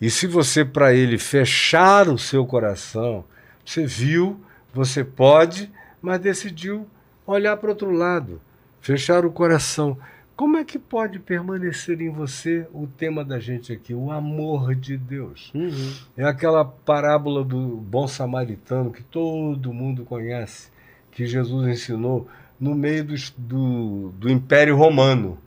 E 0.00 0.08
se 0.08 0.28
você, 0.28 0.64
para 0.64 0.94
ele, 0.94 1.18
fechar 1.18 2.08
o 2.08 2.16
seu 2.16 2.46
coração, 2.46 3.24
você 3.66 3.84
viu, 3.84 4.40
você 4.72 5.02
pode, 5.02 5.68
mas 6.00 6.20
decidiu 6.20 6.86
olhar 7.26 7.56
para 7.56 7.70
outro 7.70 7.90
lado, 7.90 8.40
fechar 8.80 9.24
o 9.24 9.32
coração. 9.32 9.98
Como 10.38 10.56
é 10.56 10.62
que 10.62 10.78
pode 10.78 11.18
permanecer 11.18 12.00
em 12.00 12.10
você 12.10 12.64
o 12.72 12.86
tema 12.86 13.24
da 13.24 13.40
gente 13.40 13.72
aqui, 13.72 13.92
o 13.92 14.12
amor 14.12 14.72
de 14.72 14.96
Deus? 14.96 15.50
Uhum. 15.52 15.92
É 16.16 16.22
aquela 16.24 16.64
parábola 16.64 17.42
do 17.42 17.58
bom 17.78 18.06
samaritano 18.06 18.92
que 18.92 19.02
todo 19.02 19.72
mundo 19.72 20.04
conhece, 20.04 20.68
que 21.10 21.26
Jesus 21.26 21.66
ensinou 21.66 22.28
no 22.60 22.72
meio 22.76 23.02
dos- 23.02 23.34
do, 23.36 24.12
do 24.16 24.30
Império 24.30 24.76
Romano. 24.76 25.38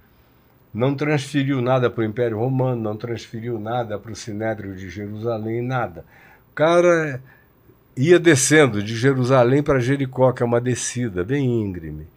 Não 0.74 0.94
transferiu 0.94 1.62
nada 1.62 1.90
para 1.90 2.02
o 2.02 2.06
Império 2.06 2.38
Romano, 2.38 2.82
não 2.82 2.98
transferiu 2.98 3.58
nada 3.58 3.98
para 3.98 4.12
o 4.12 4.16
Sinédrio 4.16 4.76
de 4.76 4.90
Jerusalém, 4.90 5.62
nada. 5.62 6.04
O 6.52 6.54
cara 6.54 7.24
ia 7.96 8.20
descendo 8.20 8.84
de 8.84 8.94
Jerusalém 8.94 9.64
para 9.64 9.80
Jericó, 9.80 10.34
que 10.34 10.44
é 10.44 10.46
uma 10.46 10.60
descida 10.60 11.24
bem 11.24 11.46
íngreme 11.46 12.08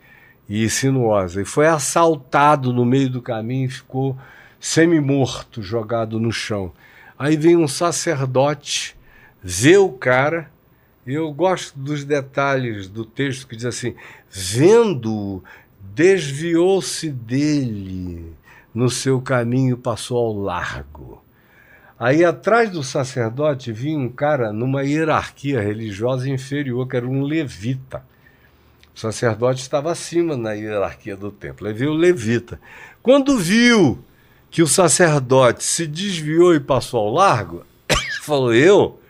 e 0.49 0.69
sinuosa, 0.69 1.43
e 1.43 1.45
foi 1.45 1.67
assaltado 1.67 2.73
no 2.73 2.85
meio 2.85 3.09
do 3.09 3.23
caminho 3.23 3.67
e 3.67 3.71
ficou 3.71 4.17
semi-morto, 4.61 5.63
jogado 5.63 6.21
no 6.21 6.33
chão. 6.33 6.73
Aí 7.19 7.37
vem 7.37 7.57
um 7.57 7.69
sacerdote, 7.69 8.97
vê 9.43 9.77
o 9.77 9.91
cara, 9.91 10.51
e 11.07 11.15
eu 11.15 11.33
gosto 11.33 11.79
dos 11.79 12.05
detalhes 12.05 12.89
do 12.89 13.05
texto 13.05 13.47
que 13.47 13.57
diz 13.57 13.67
assim: 13.67 13.95
vendo-o, 14.31 15.43
desviou-se 15.81 17.11
dele, 17.11 18.35
no 18.75 18.91
seu 18.91 19.21
caminho 19.21 19.77
passou 19.77 20.19
ao 20.19 20.33
largo. 20.33 21.23
Aí 21.99 22.25
atrás 22.25 22.71
do 22.71 22.83
sacerdote 22.83 23.71
vinha 23.71 23.99
um 23.99 24.09
cara 24.09 24.53
numa 24.53 24.83
hierarquia 24.83 25.61
religiosa 25.61 26.29
inferior, 26.29 26.89
que 26.89 26.97
era 26.97 27.07
um 27.07 27.23
levita. 27.23 28.05
O 28.95 28.99
sacerdote 29.01 29.61
estava 29.61 29.91
acima 29.91 30.37
na 30.37 30.53
hierarquia 30.53 31.17
do 31.17 31.31
templo. 31.31 31.67
Aí 31.67 31.73
veio 31.75 31.91
o 31.91 31.97
levita. 31.97 32.61
Quando 33.03 33.37
viu 33.37 33.99
que 34.51 34.63
o 34.63 34.69
sacerdote 34.69 35.65
se 35.65 35.87
desviou 35.87 36.55
e 36.55 36.61
passou 36.61 37.01
ao 37.01 37.13
largo, 37.13 37.65
falou: 38.23 38.55
Eu? 38.55 39.01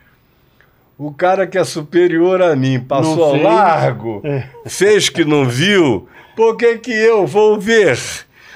O 0.97 1.11
cara 1.11 1.45
que 1.45 1.57
é 1.57 1.63
superior 1.63 2.41
a 2.41 2.55
mim 2.55 2.79
passou 2.79 3.23
ao 3.23 3.35
largo, 3.35 4.21
É. 4.23 4.47
fez 4.65 5.09
que 5.09 5.25
não 5.25 5.45
viu, 5.47 6.07
por 6.37 6.55
que, 6.55 6.77
que 6.77 6.91
eu 6.91 7.27
vou 7.27 7.59
ver? 7.59 7.99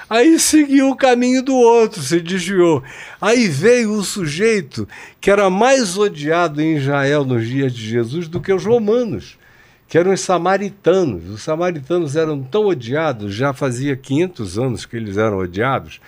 Aí 0.08 0.40
seguiu 0.40 0.88
o 0.90 0.96
caminho 0.96 1.42
do 1.42 1.54
outro, 1.54 2.02
se 2.02 2.18
desviou. 2.18 2.82
Aí 3.20 3.46
veio 3.46 3.92
o 3.92 4.02
sujeito 4.02 4.88
que 5.20 5.30
era 5.30 5.48
mais 5.50 5.96
odiado 5.98 6.60
em 6.62 6.76
Israel 6.78 7.24
nos 7.26 7.46
dias 7.46 7.72
de 7.74 7.86
Jesus 7.88 8.26
do 8.26 8.40
que 8.40 8.52
os 8.52 8.64
romanos, 8.64 9.38
que 9.90 9.98
eram 9.98 10.12
os 10.12 10.20
samaritanos. 10.20 11.28
Os 11.28 11.42
samaritanos 11.42 12.14
eram 12.14 12.40
tão 12.40 12.66
odiados, 12.66 13.34
já 13.34 13.52
fazia 13.52 13.96
500 13.96 14.56
anos 14.56 14.86
que 14.86 14.96
eles 14.96 15.16
eram 15.16 15.38
odiados, 15.38 16.00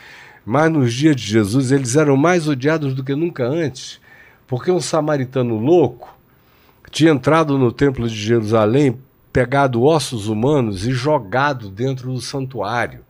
mas 0.46 0.70
nos 0.70 0.94
dias 0.94 1.16
de 1.16 1.26
Jesus 1.26 1.72
eles 1.72 1.96
eram 1.96 2.16
mais 2.16 2.46
odiados 2.46 2.94
do 2.94 3.02
que 3.02 3.16
nunca 3.16 3.44
antes, 3.44 4.00
porque 4.46 4.70
um 4.70 4.80
samaritano 4.80 5.58
louco 5.58 6.16
tinha 6.92 7.10
entrado 7.10 7.58
no 7.58 7.72
templo 7.72 8.08
de 8.08 8.14
Jerusalém, 8.14 8.96
pegado 9.32 9.82
ossos 9.82 10.28
humanos 10.28 10.86
e 10.86 10.92
jogado 10.92 11.68
dentro 11.68 12.12
do 12.12 12.20
santuário. 12.20 13.00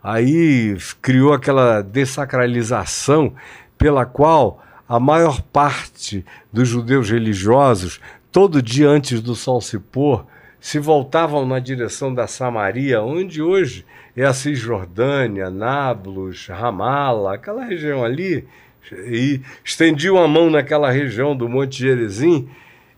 Aí 0.00 0.76
criou 1.02 1.32
aquela 1.32 1.82
dessacralização 1.82 3.34
pela 3.76 4.06
qual 4.06 4.62
a 4.88 5.00
maior 5.00 5.40
parte 5.40 6.24
dos 6.52 6.68
judeus 6.68 7.10
religiosos, 7.10 8.00
todo 8.34 8.60
dia 8.60 8.88
antes 8.88 9.22
do 9.22 9.36
sol 9.36 9.60
se 9.60 9.78
pôr, 9.78 10.26
se 10.58 10.80
voltavam 10.80 11.46
na 11.46 11.60
direção 11.60 12.12
da 12.12 12.26
Samaria, 12.26 13.00
onde 13.00 13.40
hoje 13.40 13.86
é 14.16 14.24
a 14.24 14.32
Cisjordânia, 14.32 15.48
Nablus, 15.50 16.48
Ramala, 16.48 17.36
aquela 17.36 17.64
região 17.64 18.02
ali, 18.02 18.44
e 19.06 19.40
estendiam 19.64 20.18
a 20.18 20.26
mão 20.26 20.50
naquela 20.50 20.90
região 20.90 21.36
do 21.36 21.48
Monte 21.48 21.78
Gerizim 21.78 22.48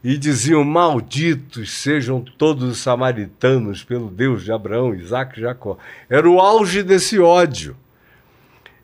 e 0.02 0.16
diziam: 0.16 0.64
Malditos 0.64 1.70
sejam 1.70 2.24
todos 2.38 2.70
os 2.70 2.78
samaritanos 2.78 3.84
pelo 3.84 4.08
Deus 4.08 4.42
de 4.42 4.52
Abraão, 4.52 4.94
Isaac 4.94 5.38
e 5.38 5.42
Jacó. 5.42 5.76
Era 6.08 6.26
o 6.26 6.40
auge 6.40 6.82
desse 6.82 7.18
ódio. 7.18 7.76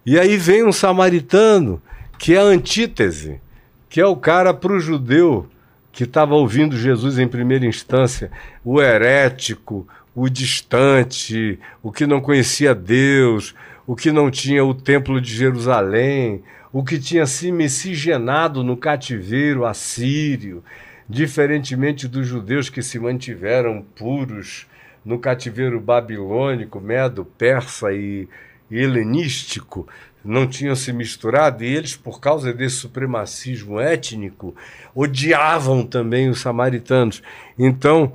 E 0.05 0.19
aí 0.19 0.37
vem 0.37 0.62
um 0.62 0.73
samaritano 0.73 1.81
que 2.19 2.35
é 2.35 2.39
a 2.39 2.43
antítese, 2.43 3.41
que 3.89 4.03
é 4.03 4.07
o 4.07 4.16
cara 4.16 4.53
para 4.53 4.74
o 4.74 4.81
judeu 4.81 5.49
que 5.93 6.05
estava 6.05 6.35
ouvindo 6.35 6.77
Jesus 6.77 7.19
em 7.19 7.28
primeira 7.28 7.66
instância, 7.66 8.31
o 8.64 8.81
herético, 8.81 9.86
o 10.14 10.28
distante, 10.28 11.59
o 11.82 11.93
que 11.93 12.06
não 12.06 12.20
conhecia 12.20 12.74
Deus, 12.74 13.55
o 13.86 13.94
que 13.94 14.10
não 14.10 14.31
tinha 14.31 14.64
o 14.64 14.74
templo 14.74 15.20
de 15.20 15.35
Jerusalém, 15.35 16.43
o 16.73 16.82
que 16.82 16.98
tinha 16.98 17.27
se 17.27 17.52
miscigenado 17.52 18.64
no 18.64 18.77
cativeiro 18.77 19.66
assírio, 19.66 20.64
diferentemente 21.09 22.09
dos 22.09 22.27
judeus 22.27 22.70
que 22.70 22.82
se 22.82 22.98
mantiveram 22.98 23.85
puros 23.94 24.66
no 25.05 25.19
cativeiro 25.19 25.78
babilônico, 25.81 26.81
medo, 26.81 27.24
persa 27.24 27.93
e, 27.93 28.28
helenístico, 28.70 29.86
não 30.24 30.47
tinham 30.47 30.74
se 30.74 30.93
misturado, 30.93 31.65
e 31.65 31.66
eles, 31.66 31.97
por 31.97 32.20
causa 32.20 32.53
desse 32.53 32.77
supremacismo 32.77 33.81
étnico, 33.81 34.55
odiavam 34.94 35.85
também 35.85 36.28
os 36.28 36.40
samaritanos. 36.40 37.23
Então, 37.59 38.12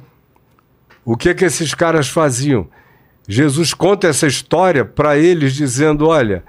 o 1.03 1.15
que 1.17 1.33
que 1.33 1.45
esses 1.45 1.73
caras 1.73 2.07
faziam? 2.07 2.67
Jesus 3.27 3.73
conta 3.73 4.07
essa 4.07 4.27
história 4.27 4.85
para 4.85 5.17
eles, 5.17 5.53
dizendo: 5.53 6.07
olha, 6.07 6.43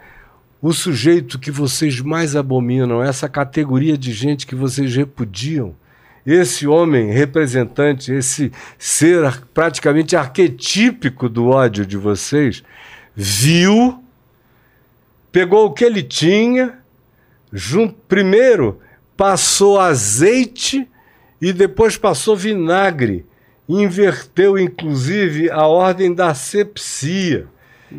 o 0.61 0.73
sujeito 0.73 1.39
que 1.39 1.51
vocês 1.51 2.01
mais 2.01 2.37
abominam, 2.37 3.03
essa 3.03 3.29
categoria 3.29 3.97
de 3.97 4.13
gente 4.13 4.47
que 4.47 4.55
vocês 4.55 4.95
repudiam, 4.95 5.75
esse 6.27 6.67
homem 6.67 7.11
representante, 7.11 8.13
esse 8.13 8.53
ser 8.79 9.43
praticamente 9.55 10.15
arquetípico 10.15 11.29
do 11.29 11.49
ódio 11.49 11.87
de 11.87 11.97
vocês, 11.97 12.63
viu, 13.15 14.03
pegou 15.33 15.67
o 15.67 15.73
que 15.73 15.85
ele 15.85 16.03
tinha, 16.03 16.79
junto, 17.53 17.95
primeiro 18.09 18.79
passou 19.17 19.79
azeite 19.81 20.89
e 21.41 21.53
depois 21.53 21.97
passou 21.97 22.37
vinagre. 22.37 23.25
Inverteu, 23.69 24.59
inclusive, 24.59 25.51
a 25.51 25.67
ordem 25.67 26.15
da 26.15 26.31
asepsia, 26.31 27.47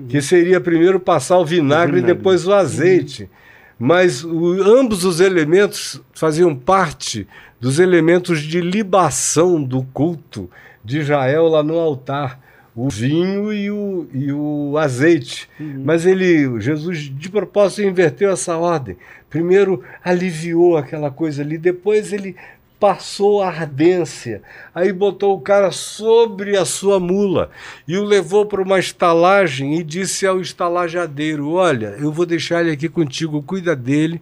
que 0.07 0.21
seria 0.21 0.59
primeiro 0.59 0.99
passar 0.99 1.37
o 1.37 1.45
vinagre, 1.45 1.95
vinagre. 1.97 2.11
e 2.11 2.15
depois 2.15 2.47
o 2.47 2.53
azeite. 2.53 3.29
Mas 3.77 4.23
o- 4.23 4.61
ambos 4.63 5.05
os 5.05 5.19
elementos 5.19 6.01
faziam 6.13 6.55
parte 6.55 7.27
dos 7.59 7.79
elementos 7.79 8.41
de 8.41 8.61
libação 8.61 9.61
do 9.63 9.83
culto 9.83 10.49
de 10.83 10.99
Israel 10.99 11.47
lá 11.47 11.61
no 11.63 11.77
altar. 11.77 12.39
O 12.75 12.87
vinho 12.89 13.51
e 13.51 13.69
o, 13.69 14.07
e 14.13 14.31
o 14.31 14.77
azeite. 14.77 15.49
Mas 15.59 16.05
ele, 16.05 16.59
Jesus, 16.61 16.97
de 16.99 17.29
propósito, 17.29 17.81
inverteu 17.81 18.31
essa 18.31 18.57
ordem. 18.57 18.95
Primeiro 19.29 19.83
aliviou 20.03 20.77
aquela 20.77 21.11
coisa 21.11 21.41
ali, 21.41 21.57
depois 21.57 22.13
ele 22.13 22.35
passou 22.79 23.41
a 23.41 23.49
ardência. 23.49 24.41
Aí 24.73 24.93
botou 24.93 25.35
o 25.35 25.41
cara 25.41 25.71
sobre 25.71 26.55
a 26.57 26.63
sua 26.63 26.99
mula 26.99 27.51
e 27.87 27.97
o 27.97 28.03
levou 28.03 28.45
para 28.45 28.61
uma 28.61 28.79
estalagem 28.79 29.77
e 29.77 29.83
disse 29.83 30.25
ao 30.25 30.39
estalajadeiro: 30.39 31.51
Olha, 31.51 31.95
eu 31.99 32.11
vou 32.11 32.25
deixar 32.25 32.61
ele 32.61 32.71
aqui 32.71 32.87
contigo, 32.87 33.43
cuida 33.43 33.75
dele, 33.75 34.21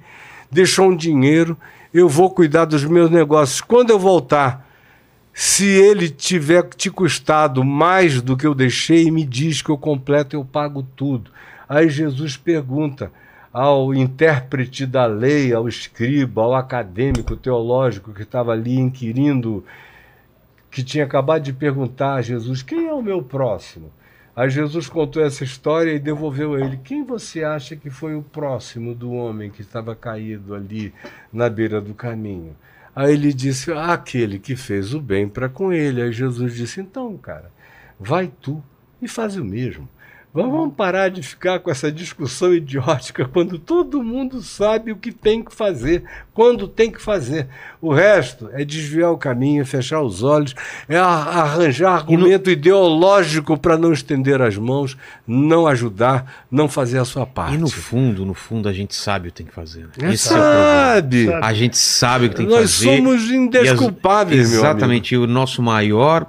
deixou 0.51 0.89
um 0.89 0.95
dinheiro, 0.95 1.55
eu 1.93 2.09
vou 2.09 2.31
cuidar 2.31 2.65
dos 2.65 2.83
meus 2.83 3.11
negócios. 3.11 3.61
Quando 3.61 3.91
eu 3.91 3.99
voltar, 3.99 4.66
se 5.39 5.67
ele 5.67 6.09
tiver 6.09 6.63
te 6.63 6.89
custado 6.89 7.63
mais 7.63 8.23
do 8.23 8.35
que 8.35 8.47
eu 8.47 8.55
deixei, 8.55 9.11
me 9.11 9.23
diz 9.23 9.61
que 9.61 9.69
eu 9.69 9.77
completo, 9.77 10.35
eu 10.35 10.43
pago 10.43 10.81
tudo. 10.81 11.29
Aí 11.69 11.89
Jesus 11.89 12.35
pergunta 12.35 13.11
ao 13.53 13.93
intérprete 13.93 14.83
da 14.83 15.05
lei, 15.05 15.53
ao 15.53 15.67
escriba, 15.67 16.41
ao 16.41 16.55
acadêmico 16.55 17.35
teológico 17.35 18.15
que 18.15 18.23
estava 18.23 18.51
ali 18.51 18.79
inquirindo, 18.79 19.63
que 20.71 20.81
tinha 20.83 21.03
acabado 21.03 21.43
de 21.43 21.53
perguntar 21.53 22.15
a 22.15 22.21
Jesus: 22.23 22.63
quem 22.63 22.87
é 22.87 22.93
o 22.93 23.03
meu 23.03 23.21
próximo? 23.21 23.91
Aí 24.35 24.49
Jesus 24.49 24.89
contou 24.89 25.23
essa 25.23 25.43
história 25.43 25.91
e 25.91 25.99
devolveu 25.99 26.55
a 26.55 26.61
ele: 26.61 26.79
Quem 26.83 27.03
você 27.03 27.43
acha 27.43 27.75
que 27.75 27.91
foi 27.91 28.15
o 28.15 28.23
próximo 28.23 28.95
do 28.95 29.11
homem 29.11 29.51
que 29.51 29.61
estava 29.61 29.95
caído 29.95 30.55
ali 30.55 30.91
na 31.31 31.47
beira 31.47 31.79
do 31.79 31.93
caminho? 31.93 32.55
Aí 32.97 33.13
ele 33.13 33.31
disse: 33.31 33.71
"Ah, 33.71 33.93
Aquele 33.93 34.39
que 34.39 34.55
fez 34.55 34.95
o 34.95 34.99
bem 34.99 35.29
para 35.29 35.47
com 35.47 35.71
ele. 35.71 36.01
Aí 36.01 36.11
Jesus 36.11 36.55
disse: 36.55 36.81
Então, 36.81 37.15
cara, 37.15 37.51
vai 37.99 38.27
tu 38.41 38.63
e 38.99 39.07
faz 39.07 39.37
o 39.37 39.45
mesmo. 39.45 39.87
Vamos 40.33 40.75
parar 40.75 41.09
de 41.09 41.23
ficar 41.23 41.57
com 41.59 41.71
essa 41.71 41.91
discussão 41.91 42.53
idiótica 42.53 43.25
quando 43.25 43.57
todo 43.57 44.03
mundo 44.03 44.39
sabe 44.43 44.91
o 44.91 44.95
que 44.95 45.11
tem 45.11 45.43
que 45.43 45.51
fazer, 45.55 46.03
quando 46.31 46.67
tem 46.67 46.91
que 46.91 47.01
fazer. 47.01 47.47
O 47.81 47.91
resto 47.91 48.47
é 48.53 48.63
desviar 48.63 49.11
o 49.11 49.17
caminho, 49.17 49.63
é 49.63 49.65
fechar 49.65 49.99
os 50.01 50.21
olhos, 50.21 50.53
é 50.87 50.95
arranjar 50.97 51.95
argumento 51.95 52.51
ideológico 52.51 53.57
para 53.57 53.77
não 53.79 53.91
estender 53.91 54.39
as 54.39 54.55
mãos, 54.57 54.95
não 55.25 55.65
ajudar, 55.65 56.45
não 56.51 56.69
fazer 56.69 56.99
a 56.99 57.05
sua 57.05 57.25
parte. 57.25 57.55
E 57.55 57.57
no 57.57 57.69
fundo, 57.69 58.23
no 58.23 58.35
fundo, 58.35 58.69
a 58.69 58.73
gente 58.73 58.93
sabe 58.93 59.29
o 59.29 59.31
que 59.31 59.37
tem 59.37 59.47
que 59.47 59.53
fazer. 59.55 59.85
né? 59.97 60.09
É, 60.09 60.13
Esse 60.13 60.27
é 60.33 60.37
o 60.37 60.39
problema. 60.39 60.63
sabe? 60.93 61.25
Sabe. 61.25 61.45
A 61.45 61.53
gente 61.53 61.77
sabe 61.77 62.25
o 62.25 62.29
que 62.29 62.35
tem 62.35 62.45
que 62.45 62.51
Nós 62.51 62.75
fazer. 62.75 62.95
somos 62.97 63.21
E 63.23 63.25
as- 63.25 63.31
indesculpáveis, 63.31 64.51
meu 64.51 64.59
amigo. 64.59 64.67
Exatamente. 64.77 65.15
E 65.15 65.17
o 65.17 65.25
nosso 65.25 65.63
maior 65.63 66.27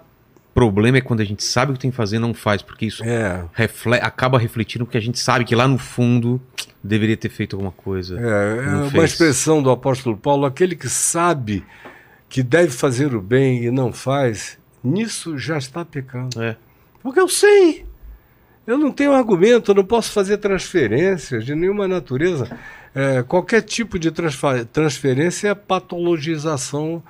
problema 0.58 0.98
é 0.98 1.00
quando 1.00 1.20
a 1.20 1.24
gente 1.24 1.44
sabe 1.44 1.70
o 1.70 1.74
que 1.74 1.80
tem 1.80 1.90
que 1.90 1.96
fazer 1.96 2.16
e 2.16 2.18
não 2.18 2.34
faz, 2.34 2.62
porque 2.62 2.86
isso 2.86 3.04
É. 3.04 3.44
refle- 3.52 4.00
acaba 4.02 4.38
refletindo 4.38 4.84
porque 4.84 4.98
a 4.98 5.00
gente 5.00 5.18
sabe 5.18 5.44
que 5.44 5.54
lá 5.54 5.68
no 5.68 5.78
fundo 5.78 6.40
deveria 6.82 7.16
ter 7.16 7.28
feito 7.28 7.54
alguma 7.54 7.70
coisa. 7.72 8.18
É, 8.18 8.56
é 8.66 8.68
uma 8.76 8.90
fez. 8.90 9.12
expressão 9.12 9.62
do 9.62 9.70
apóstolo 9.70 10.16
Paulo, 10.16 10.44
aquele 10.46 10.74
que 10.74 10.88
sabe 10.88 11.64
que 12.28 12.42
deve 12.42 12.70
fazer 12.72 13.14
o 13.14 13.20
bem 13.22 13.64
e 13.64 13.70
não 13.70 13.92
faz, 13.92 14.58
nisso 14.82 15.38
já 15.38 15.56
está 15.56 15.84
pecando. 15.84 16.42
É. 16.42 16.56
Porque 17.02 17.20
eu 17.20 17.28
sei. 17.28 17.86
Eu 18.66 18.76
não 18.76 18.90
tenho 18.92 19.12
argumento, 19.12 19.70
eu 19.70 19.74
não 19.76 19.84
posso 19.84 20.10
fazer 20.12 20.36
transferências 20.38 21.44
de 21.44 21.54
nenhuma 21.54 21.88
natureza. 21.88 22.50
É, 22.94 23.22
qualquer 23.22 23.62
tipo 23.62 23.98
de 23.98 24.10
transferência 24.72 25.48
é 25.48 25.54
patologização 25.54 27.02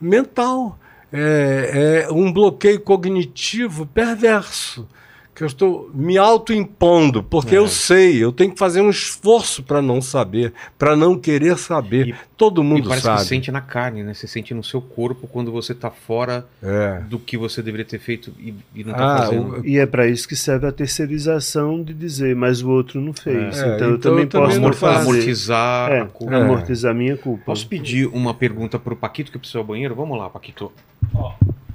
mental. 0.00 0.78
É, 1.12 2.06
é 2.08 2.12
um 2.12 2.32
bloqueio 2.32 2.80
cognitivo 2.80 3.86
perverso. 3.86 4.88
Que 5.36 5.42
eu 5.42 5.46
estou 5.46 5.90
me 5.92 6.16
autoimpondo, 6.16 7.22
porque 7.22 7.54
É. 7.54 7.58
eu 7.58 7.68
sei, 7.68 8.24
eu 8.24 8.32
tenho 8.32 8.52
que 8.52 8.58
fazer 8.58 8.80
um 8.80 8.88
esforço 8.88 9.62
para 9.62 9.82
não 9.82 10.00
saber, 10.00 10.50
para 10.78 10.96
não 10.96 11.18
querer 11.18 11.58
saber. 11.58 12.08
E- 12.08 12.14
Todo 12.38 12.62
E 12.62 12.64
mundo 12.64 12.88
parece 12.88 13.04
sabe. 13.06 13.20
que 13.22 13.28
sente 13.28 13.50
na 13.50 13.60
carne, 13.62 14.02
né? 14.02 14.12
Você 14.12 14.26
sente 14.26 14.52
no 14.52 14.62
seu 14.64 14.80
corpo 14.80 15.26
quando 15.26 15.50
você 15.52 15.74
tá 15.74 15.90
fora 15.90 16.46
É. 16.62 17.00
do 17.08 17.18
que 17.18 17.36
você 17.36 17.62
deveria 17.62 17.84
ter 17.86 17.98
feito 17.98 18.30
e, 18.38 18.54
e 18.74 18.84
não 18.84 18.92
tá 18.94 19.14
Ah, 19.14 19.18
fazendo. 19.18 19.60
o- 19.60 19.66
E 19.66 19.78
é 19.78 19.86
para 19.86 20.06
isso 20.06 20.26
que 20.28 20.36
serve 20.36 20.66
a 20.66 20.72
terceirização 20.72 21.82
de 21.82 21.94
dizer, 21.94 22.34
mas 22.36 22.60
o 22.62 22.68
outro 22.70 23.00
não 23.00 23.12
fez. 23.14 23.58
É, 23.58 23.74
então, 23.76 23.88
eu 23.88 23.96
então 23.96 23.98
também 24.10 24.24
eu 24.24 24.28
também 24.28 24.46
posso 24.48 24.58
Amor- 24.58 24.74
fazer. 24.74 25.00
amortizar 25.10 25.90
É, 25.92 26.00
a 26.00 26.06
culpa. 26.06 26.34
É. 26.34 26.40
amortizar 26.42 26.94
minha 26.94 27.16
culpa. 27.16 27.42
Posso 27.46 27.66
pedir 27.66 28.06
uma 28.08 28.34
pergunta 28.34 28.78
pro 28.78 28.94
Paquito 28.96 29.30
que 29.32 29.38
precisa 29.38 29.58
ao 29.58 29.64
banheiro? 29.64 29.94
Vamos 29.94 30.18
lá, 30.18 30.28
Paquito. 30.28 30.70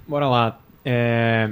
Bora 0.07 0.27
lá. 0.27 0.59
É, 0.85 1.49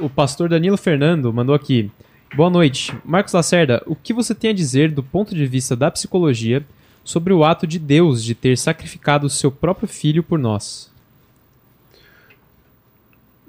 O 0.00 0.10
pastor 0.10 0.48
Danilo 0.48 0.76
Fernando 0.76 1.32
mandou 1.32 1.54
aqui. 1.54 1.90
Boa 2.34 2.50
noite. 2.50 2.92
Marcos 3.04 3.32
Lacerda, 3.32 3.80
o 3.86 3.94
que 3.94 4.12
você 4.12 4.34
tem 4.34 4.50
a 4.50 4.54
dizer 4.54 4.90
do 4.90 5.04
ponto 5.04 5.34
de 5.34 5.46
vista 5.46 5.76
da 5.76 5.88
psicologia 5.90 6.64
sobre 7.04 7.32
o 7.32 7.44
ato 7.44 7.64
de 7.64 7.78
Deus 7.78 8.24
de 8.24 8.34
ter 8.34 8.58
sacrificado 8.58 9.26
o 9.26 9.30
seu 9.30 9.52
próprio 9.52 9.86
filho 9.86 10.22
por 10.22 10.36
nós? 10.36 10.90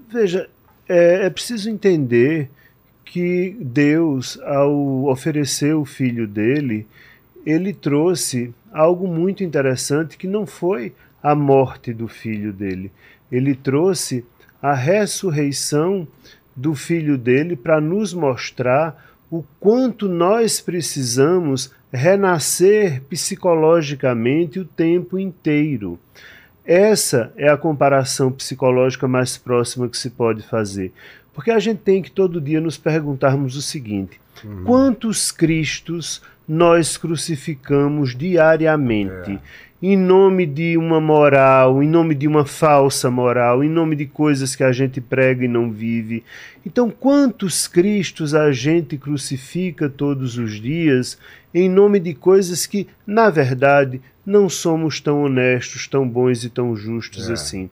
Veja, 0.07 0.47
é, 0.87 1.25
é 1.25 1.29
preciso 1.31 1.67
entender 1.67 2.49
que 3.03 3.57
Deus, 3.59 4.37
ao 4.43 5.05
oferecer 5.05 5.75
o 5.75 5.83
filho 5.83 6.27
dele, 6.27 6.85
ele 7.43 7.73
trouxe 7.73 8.53
algo 8.71 9.07
muito 9.07 9.43
interessante 9.43 10.17
que 10.17 10.27
não 10.27 10.45
foi 10.45 10.93
a 11.23 11.33
morte 11.33 11.91
do 11.91 12.07
filho 12.07 12.53
dele. 12.53 12.91
Ele 13.31 13.55
trouxe 13.55 14.23
a 14.61 14.73
ressurreição 14.73 16.07
do 16.55 16.73
filho 16.73 17.17
dele 17.17 17.55
para 17.55 17.81
nos 17.81 18.13
mostrar 18.13 19.13
o 19.29 19.43
quanto 19.59 20.07
nós 20.07 20.61
precisamos 20.61 21.71
renascer 21.91 23.01
psicologicamente 23.03 24.59
o 24.59 24.65
tempo 24.65 25.17
inteiro. 25.17 25.99
Essa 26.63 27.31
é 27.37 27.49
a 27.49 27.57
comparação 27.57 28.31
psicológica 28.31 29.07
mais 29.07 29.37
próxima 29.37 29.87
que 29.87 29.97
se 29.97 30.09
pode 30.09 30.41
fazer. 30.43 30.91
Porque 31.33 31.51
a 31.51 31.59
gente 31.59 31.79
tem 31.79 32.01
que 32.01 32.09
todo 32.09 32.41
dia 32.41 32.61
nos 32.61 32.77
perguntarmos 32.77 33.55
o 33.55 33.61
seguinte: 33.61 34.19
quantos 34.63 35.31
Cristos 35.31 36.21
nós 36.47 36.97
crucificamos 36.97 38.15
diariamente? 38.15 39.39
Em 39.81 39.97
nome 39.97 40.45
de 40.45 40.77
uma 40.77 41.01
moral, 41.01 41.83
em 41.83 41.87
nome 41.87 42.15
de 42.15 42.27
uma 42.27 42.45
falsa 42.45 43.11
moral, 43.11 43.63
em 43.63 43.69
nome 43.69 43.95
de 43.95 44.05
coisas 44.05 44.55
que 44.55 44.63
a 44.63 44.71
gente 44.71 45.01
prega 45.01 45.45
e 45.45 45.49
não 45.49 45.69
vive. 45.69 46.23
Então, 46.65 46.89
quantos 46.89 47.67
Cristos 47.67 48.33
a 48.33 48.51
gente 48.51 48.97
crucifica 48.97 49.89
todos 49.89 50.37
os 50.37 50.59
dias 50.59 51.19
em 51.53 51.69
nome 51.69 51.99
de 51.99 52.13
coisas 52.13 52.65
que, 52.65 52.87
na 53.05 53.29
verdade, 53.29 54.01
não 54.25 54.49
somos 54.49 54.99
tão 54.99 55.23
honestos, 55.23 55.87
tão 55.87 56.07
bons 56.07 56.43
e 56.43 56.49
tão 56.49 56.75
justos 56.75 57.29
É. 57.29 57.33
assim? 57.33 57.69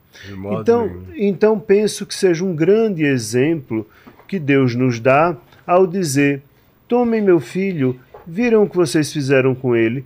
Então, 0.60 0.86
nenhum. 0.86 1.02
então 1.16 1.58
penso 1.58 2.06
que 2.06 2.14
seja 2.14 2.44
um 2.44 2.54
grande 2.54 3.02
exemplo 3.02 3.86
que 4.28 4.38
Deus 4.38 4.74
nos 4.74 5.00
dá 5.00 5.36
ao 5.66 5.86
dizer: 5.86 6.42
tomem 6.86 7.20
meu 7.20 7.40
filho, 7.40 7.98
viram 8.26 8.62
o 8.62 8.68
que 8.68 8.76
vocês 8.76 9.12
fizeram 9.12 9.54
com 9.54 9.74
ele. 9.74 10.04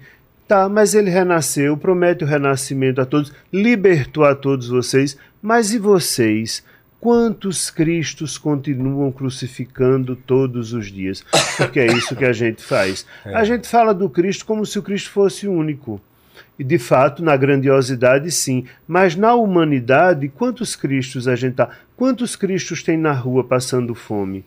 Tá, 0.49 0.67
mas 0.67 0.95
ele 0.95 1.11
renasceu, 1.11 1.77
promete 1.77 2.25
o 2.25 2.27
renascimento 2.27 3.03
a 3.03 3.05
todos, 3.05 3.31
libertou 3.53 4.25
a 4.25 4.35
todos 4.35 4.69
vocês, 4.69 5.19
mas 5.43 5.75
e 5.75 5.79
vocês? 5.79 6.65
Quantos 6.99 7.71
Cristos 7.71 8.39
continuam 8.39 9.13
crucificando 9.13 10.17
todos 10.17 10.73
os 10.73 10.91
dias? 10.91 11.23
Porque 11.59 11.79
é 11.79 11.87
isso 11.87 12.17
que 12.17 12.25
a 12.25 12.33
gente 12.33 12.63
faz. 12.63 13.07
A 13.27 13.45
gente 13.45 13.69
fala 13.69 13.93
do 13.93 14.09
Cristo 14.09 14.47
como 14.47 14.65
se 14.65 14.79
o 14.79 14.83
Cristo 14.83 15.11
fosse 15.11 15.47
único. 15.47 16.01
E 16.59 16.65
de 16.65 16.79
fato, 16.79 17.23
na 17.23 17.37
grandiosidade, 17.37 18.31
sim. 18.33 18.65
Mas 18.87 19.15
na 19.15 19.35
humanidade, 19.35 20.29
quantos 20.29 20.75
Cristos 20.75 21.29
a 21.29 21.37
gente 21.37 21.55
tá? 21.55 21.69
Quantos 21.95 22.35
Cristos 22.35 22.83
tem 22.83 22.97
na 22.97 23.13
rua 23.13 23.45
passando 23.45 23.95
fome? 23.95 24.45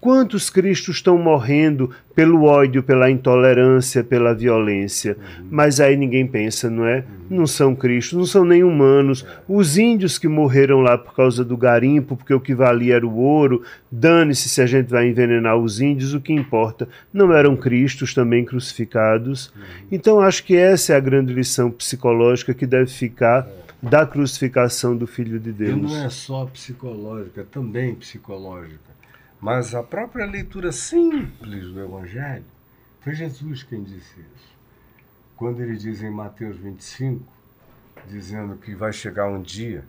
Quantos 0.00 0.48
Cristos 0.48 0.96
estão 0.96 1.18
morrendo 1.18 1.90
pelo 2.14 2.44
ódio, 2.44 2.82
pela 2.82 3.10
intolerância, 3.10 4.02
pela 4.02 4.34
violência? 4.34 5.14
Uhum. 5.18 5.48
Mas 5.50 5.78
aí 5.78 5.94
ninguém 5.94 6.26
pensa, 6.26 6.70
não 6.70 6.86
é? 6.86 7.04
Uhum. 7.28 7.38
Não 7.38 7.46
são 7.46 7.74
Cristos, 7.76 8.16
não 8.16 8.24
são 8.24 8.42
nem 8.42 8.64
humanos. 8.64 9.26
Os 9.46 9.76
índios 9.76 10.16
que 10.16 10.26
morreram 10.26 10.80
lá 10.80 10.96
por 10.96 11.14
causa 11.14 11.44
do 11.44 11.54
garimpo, 11.54 12.16
porque 12.16 12.32
o 12.32 12.40
que 12.40 12.54
valia 12.54 12.96
era 12.96 13.06
o 13.06 13.14
ouro, 13.14 13.62
dane-se 13.92 14.48
se 14.48 14.62
a 14.62 14.66
gente 14.66 14.88
vai 14.88 15.06
envenenar 15.06 15.58
os 15.58 15.82
índios, 15.82 16.14
o 16.14 16.20
que 16.20 16.32
importa. 16.32 16.88
Não 17.12 17.30
eram 17.34 17.54
Cristos 17.54 18.14
também 18.14 18.42
crucificados. 18.42 19.48
Uhum. 19.48 19.62
Então 19.92 20.18
acho 20.18 20.44
que 20.44 20.56
essa 20.56 20.94
é 20.94 20.96
a 20.96 21.00
grande 21.00 21.34
lição 21.34 21.70
psicológica 21.70 22.54
que 22.54 22.66
deve 22.66 22.90
ficar 22.90 23.46
da 23.82 24.06
crucificação 24.06 24.96
do 24.96 25.06
Filho 25.06 25.38
de 25.38 25.52
Deus. 25.52 25.76
E 25.76 25.82
não 25.82 26.04
é 26.04 26.08
só 26.08 26.46
psicológica, 26.46 27.46
também 27.50 27.94
psicológica 27.94 28.89
mas 29.40 29.74
a 29.74 29.82
própria 29.82 30.26
leitura 30.26 30.70
simples 30.70 31.72
do 31.72 31.80
Evangelho, 31.80 32.44
foi 33.00 33.14
Jesus 33.14 33.62
quem 33.62 33.82
disse 33.82 34.20
isso. 34.20 34.58
Quando 35.36 35.62
ele 35.62 35.76
diz 35.76 36.02
em 36.02 36.10
Mateus 36.10 36.58
25, 36.58 37.24
dizendo 38.06 38.56
que 38.56 38.74
vai 38.74 38.92
chegar 38.92 39.28
um 39.28 39.40
dia 39.40 39.84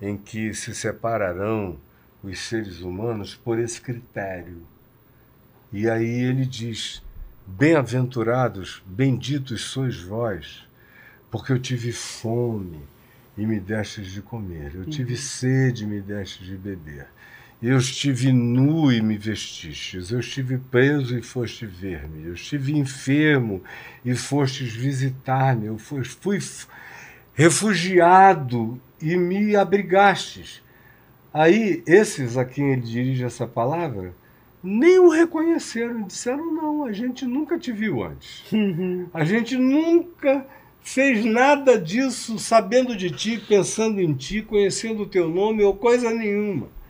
em 0.00 0.16
que 0.16 0.52
se 0.52 0.74
separarão 0.74 1.78
os 2.22 2.38
seres 2.38 2.80
humanos 2.80 3.34
por 3.34 3.58
esse 3.58 3.80
critério. 3.80 4.62
E 5.72 5.88
aí 5.88 6.22
ele 6.24 6.44
diz: 6.44 7.02
Bem-aventurados, 7.46 8.82
benditos 8.84 9.62
sois 9.62 10.00
vós, 10.02 10.68
porque 11.30 11.52
eu 11.52 11.58
tive 11.58 11.92
fome 11.92 12.82
e 13.36 13.46
me 13.46 13.58
destes 13.58 14.12
de 14.12 14.20
comer, 14.20 14.74
eu 14.74 14.84
tive 14.84 15.12
uhum. 15.12 15.18
sede 15.18 15.84
e 15.84 15.86
me 15.86 16.00
destes 16.00 16.46
de 16.46 16.56
beber. 16.56 17.06
Eu 17.62 17.78
estive 17.78 18.32
nu 18.32 18.90
e 18.90 19.00
me 19.00 19.16
vestistes, 19.16 20.10
eu 20.10 20.18
estive 20.18 20.58
preso 20.58 21.16
e 21.16 21.22
foste 21.22 21.64
ver-me, 21.64 22.26
eu 22.26 22.34
estive 22.34 22.76
enfermo 22.76 23.62
e 24.04 24.16
fostes 24.16 24.72
visitar-me, 24.72 25.66
eu 25.66 25.78
fui, 25.78 26.02
fui 26.02 26.40
refugiado 27.32 28.80
e 29.00 29.16
me 29.16 29.54
abrigastes. 29.54 30.60
Aí, 31.32 31.84
esses 31.86 32.36
a 32.36 32.44
quem 32.44 32.72
ele 32.72 32.80
dirige 32.80 33.22
essa 33.22 33.46
palavra, 33.46 34.12
nem 34.60 34.98
o 34.98 35.08
reconheceram, 35.08 36.02
disseram: 36.02 36.52
não, 36.52 36.84
a 36.84 36.90
gente 36.90 37.24
nunca 37.24 37.56
te 37.56 37.70
viu 37.70 38.02
antes. 38.02 38.42
A 39.14 39.24
gente 39.24 39.56
nunca 39.56 40.44
fez 40.80 41.24
nada 41.24 41.78
disso 41.78 42.40
sabendo 42.40 42.96
de 42.96 43.08
ti, 43.08 43.38
pensando 43.38 44.00
em 44.00 44.12
ti, 44.14 44.42
conhecendo 44.42 45.04
o 45.04 45.08
teu 45.08 45.28
nome 45.28 45.62
ou 45.62 45.76
coisa 45.76 46.10
nenhuma 46.10 46.81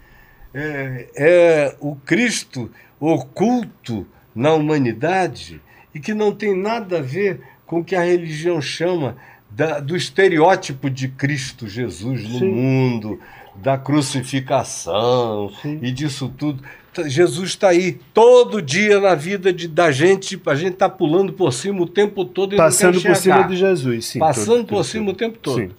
é, 0.55 1.09
é 1.17 1.77
o 1.81 1.97
Cristo 1.97 2.71
oculto 3.01 4.07
na 4.35 4.53
humanidade 4.55 5.61
e 5.95 6.01
que 6.01 6.15
não 6.15 6.33
tem 6.33 6.57
nada 6.57 6.99
a 6.99 7.03
ver 7.03 7.41
com 7.67 7.81
o 7.81 7.85
que 7.85 7.95
a 7.95 8.03
religião 8.03 8.61
chama 8.61 9.17
da, 9.51 9.81
do 9.81 9.97
estereótipo 9.97 10.89
de 10.89 11.09
Cristo 11.09 11.69
Jesus 11.69 12.29
no 12.29 12.39
Sim. 12.39 12.51
mundo, 12.51 13.21
da 13.57 13.77
crucificação 13.77 15.51
Sim. 15.61 15.79
e 15.83 15.91
disso 15.91 16.33
tudo. 16.37 16.63
Jesus 17.07 17.51
está 17.51 17.69
aí 17.69 17.99
todo 18.13 18.61
dia 18.61 19.01
na 19.01 19.15
vida 19.15 19.53
de, 19.53 19.67
da 19.67 19.91
gente, 19.91 20.41
a 20.45 20.55
gente 20.55 20.75
está 20.75 20.89
pulando 20.89 21.33
por 21.33 21.53
cima 21.53 21.81
o 21.81 21.87
tempo 21.87 22.25
todo 22.25 22.55
e 22.55 22.59
Passando 22.59 23.01
por 23.01 23.17
cima 23.17 23.43
de 23.45 23.57
Jesus, 23.57 24.07
sim. 24.07 24.19
Passando 24.19 24.59
todo, 24.59 24.67
por 24.67 24.77
todo, 24.77 24.85
cima 24.85 25.07
todo. 25.07 25.15
o 25.15 25.19
tempo 25.19 25.39
todo. 25.39 25.61
Sim. 25.61 25.71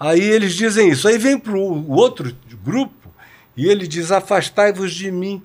Aí 0.00 0.22
eles 0.22 0.54
dizem 0.54 0.90
isso. 0.90 1.06
Aí 1.08 1.18
vem 1.18 1.38
para 1.38 1.56
o 1.56 1.90
outro 1.92 2.34
grupo 2.64 3.05
e 3.56 3.66
ele 3.68 3.86
diz: 3.86 4.12
Afastai-vos 4.12 4.92
de 4.92 5.10
mim, 5.10 5.42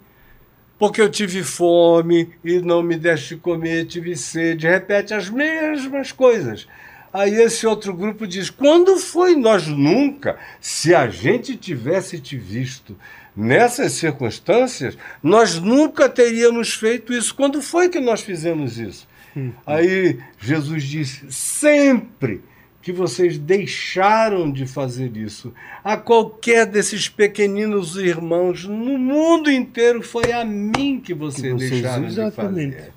porque 0.78 1.02
eu 1.02 1.10
tive 1.10 1.44
fome 1.44 2.30
e 2.44 2.60
não 2.60 2.84
me 2.84 2.98
deste 2.98 3.36
comer, 3.36 3.86
tive 3.86 4.16
sede. 4.18 4.68
Repete 4.68 5.14
as 5.14 5.30
mesmas 5.30 6.12
coisas. 6.12 6.68
Aí 7.14 7.34
esse 7.36 7.66
outro 7.68 7.94
grupo 7.94 8.28
diz: 8.28 8.50
Quando 8.50 8.98
foi 8.98 9.36
nós 9.36 9.68
nunca? 9.68 10.38
Se 10.60 10.94
a 10.96 11.08
gente 11.08 11.56
tivesse 11.56 12.20
te 12.20 12.38
visto 12.38 12.98
nessas 13.36 13.94
circunstâncias, 13.94 14.98
nós 15.22 15.60
nunca 15.60 16.10
teríamos 16.10 16.74
feito 16.74 17.14
isso. 17.14 17.34
Quando 17.34 17.62
foi 17.62 17.90
que 17.90 18.00
nós 18.00 18.22
fizemos 18.22 18.78
isso? 18.78 19.08
Hum. 19.36 19.52
Aí 19.66 20.20
Jesus 20.40 20.84
disse: 20.84 21.32
Sempre 21.32 22.42
que 22.82 22.92
vocês 22.92 23.38
deixaram 23.38 24.52
de 24.52 24.66
fazer 24.66 25.16
isso. 25.16 25.54
A 25.84 25.96
qualquer 25.98 26.66
desses 26.66 27.08
pequeninos 27.08 27.96
irmãos 27.96 28.66
no 28.66 28.98
mundo 28.98 29.52
inteiro 29.52 30.02
foi 30.02 30.32
a 30.32 30.44
mim 30.44 31.00
que 31.04 31.14
vocês, 31.14 31.54
vocês 31.54 31.72
deixaram 31.72 32.06
exatamente. 32.06 32.72
de 32.72 32.76
fazer. 32.78 32.94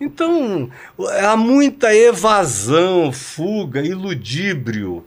Então, 0.00 0.70
há 1.22 1.36
muita 1.36 1.94
evasão, 1.94 3.10
fuga, 3.12 3.80
iludíbrio 3.80 5.04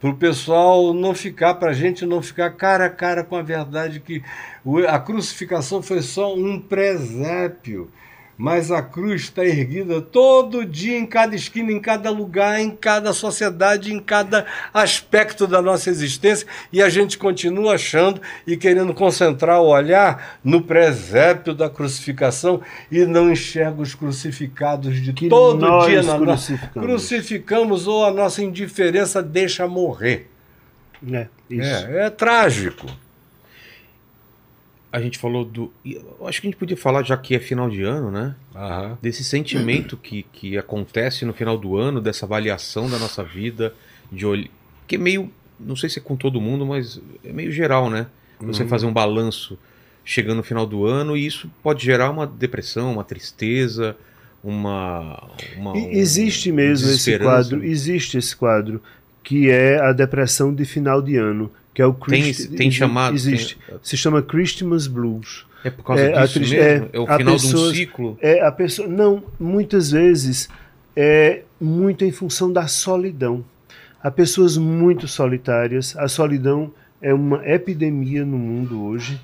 para 0.00 0.10
o 0.10 0.16
pessoal 0.16 0.92
não 0.92 1.14
ficar, 1.14 1.54
para 1.54 1.70
a 1.70 1.74
gente 1.74 2.04
não 2.04 2.20
ficar 2.20 2.50
cara 2.50 2.86
a 2.86 2.90
cara 2.90 3.24
com 3.24 3.34
a 3.34 3.42
verdade 3.42 4.00
que 4.00 4.22
a 4.88 4.98
crucificação 4.98 5.82
foi 5.82 6.02
só 6.02 6.34
um 6.34 6.60
presépio 6.60 7.90
mas 8.36 8.70
a 8.70 8.82
cruz 8.82 9.22
está 9.22 9.44
erguida 9.44 10.00
todo 10.00 10.64
dia, 10.64 10.98
em 10.98 11.06
cada 11.06 11.34
esquina, 11.34 11.72
em 11.72 11.80
cada 11.80 12.10
lugar, 12.10 12.60
em 12.60 12.70
cada 12.70 13.12
sociedade, 13.12 13.92
em 13.92 13.98
cada 13.98 14.44
aspecto 14.74 15.46
da 15.46 15.62
nossa 15.62 15.88
existência, 15.88 16.46
e 16.72 16.82
a 16.82 16.88
gente 16.88 17.16
continua 17.16 17.74
achando 17.74 18.20
e 18.46 18.56
querendo 18.56 18.92
concentrar 18.92 19.60
o 19.60 19.68
olhar 19.68 20.38
no 20.44 20.60
presépio 20.60 21.54
da 21.54 21.70
crucificação 21.70 22.60
e 22.90 23.06
não 23.06 23.30
enxerga 23.30 23.80
os 23.80 23.94
crucificados 23.94 25.00
de 25.00 25.12
que 25.12 25.28
todo 25.28 25.86
dia 25.86 26.02
na 26.02 26.18
crucificamos. 26.18 26.88
crucificamos 26.88 27.86
ou 27.86 28.04
a 28.04 28.12
nossa 28.12 28.42
indiferença 28.42 29.22
deixa 29.22 29.66
morrer. 29.66 30.30
É, 31.12 31.26
isso. 31.48 31.86
é, 31.86 32.06
é 32.06 32.10
trágico 32.10 32.86
a 34.96 35.00
gente 35.02 35.18
falou 35.18 35.44
do. 35.44 35.70
Acho 36.26 36.40
que 36.40 36.46
a 36.46 36.50
gente 36.50 36.58
podia 36.58 36.76
falar, 36.76 37.02
já 37.02 37.18
que 37.18 37.34
é 37.34 37.38
final 37.38 37.68
de 37.68 37.82
ano, 37.82 38.10
né? 38.10 38.34
Desse 39.02 39.22
sentimento 39.22 39.94
que, 39.94 40.22
que 40.32 40.56
acontece 40.56 41.26
no 41.26 41.34
final 41.34 41.58
do 41.58 41.76
ano, 41.76 42.00
dessa 42.00 42.24
avaliação 42.24 42.88
da 42.88 42.98
nossa 42.98 43.22
vida, 43.22 43.74
de 44.10 44.24
olh... 44.24 44.48
que 44.88 44.94
é 44.94 44.98
meio. 44.98 45.30
Não 45.60 45.76
sei 45.76 45.90
se 45.90 45.98
é 45.98 46.02
com 46.02 46.16
todo 46.16 46.40
mundo, 46.40 46.64
mas 46.64 46.98
é 47.22 47.30
meio 47.30 47.52
geral, 47.52 47.90
né? 47.90 48.06
Você 48.40 48.62
uhum. 48.62 48.68
fazer 48.70 48.86
um 48.86 48.92
balanço 48.92 49.58
chegando 50.02 50.38
no 50.38 50.42
final 50.42 50.66
do 50.66 50.86
ano 50.86 51.14
e 51.14 51.26
isso 51.26 51.50
pode 51.62 51.84
gerar 51.84 52.10
uma 52.10 52.26
depressão, 52.26 52.94
uma 52.94 53.04
tristeza, 53.04 53.94
uma. 54.42 55.30
uma 55.58 55.76
existe 55.76 56.50
um, 56.50 56.54
mesmo 56.54 56.88
esse 56.88 57.18
quadro, 57.18 57.62
existe 57.62 58.16
esse 58.16 58.34
quadro, 58.34 58.80
que 59.22 59.50
é 59.50 59.78
a 59.78 59.92
depressão 59.92 60.54
de 60.54 60.64
final 60.64 61.02
de 61.02 61.16
ano 61.16 61.52
que 61.76 61.82
é 61.82 61.86
o 61.86 61.92
Christ... 61.92 62.48
tem, 62.48 62.56
tem 62.56 62.70
chamado 62.70 63.14
existe. 63.14 63.58
Tem... 63.68 63.78
se 63.82 63.98
chama 63.98 64.22
Christmas 64.22 64.86
Blues. 64.86 65.44
É 65.62 65.68
por 65.68 65.84
causa 65.84 66.02
é, 66.02 66.22
disso 66.22 66.40
mesmo? 66.40 66.56
É, 66.56 66.88
é 66.90 66.98
o 66.98 67.06
final 67.06 67.34
pessoa, 67.34 67.64
de 67.64 67.68
um 67.68 67.74
ciclo? 67.74 68.18
é 68.22 68.40
a 68.40 68.50
pessoa 68.50 68.88
não 68.88 69.22
muitas 69.38 69.90
vezes 69.90 70.48
é 70.96 71.42
muito 71.60 72.02
em 72.02 72.10
função 72.10 72.50
da 72.50 72.66
solidão. 72.66 73.44
Há 74.02 74.10
pessoas 74.10 74.56
muito 74.56 75.06
solitárias. 75.06 75.94
A 75.98 76.08
solidão 76.08 76.72
é 77.02 77.12
uma 77.12 77.46
epidemia 77.46 78.24
no 78.24 78.38
mundo 78.38 78.82
hoje 78.82 79.20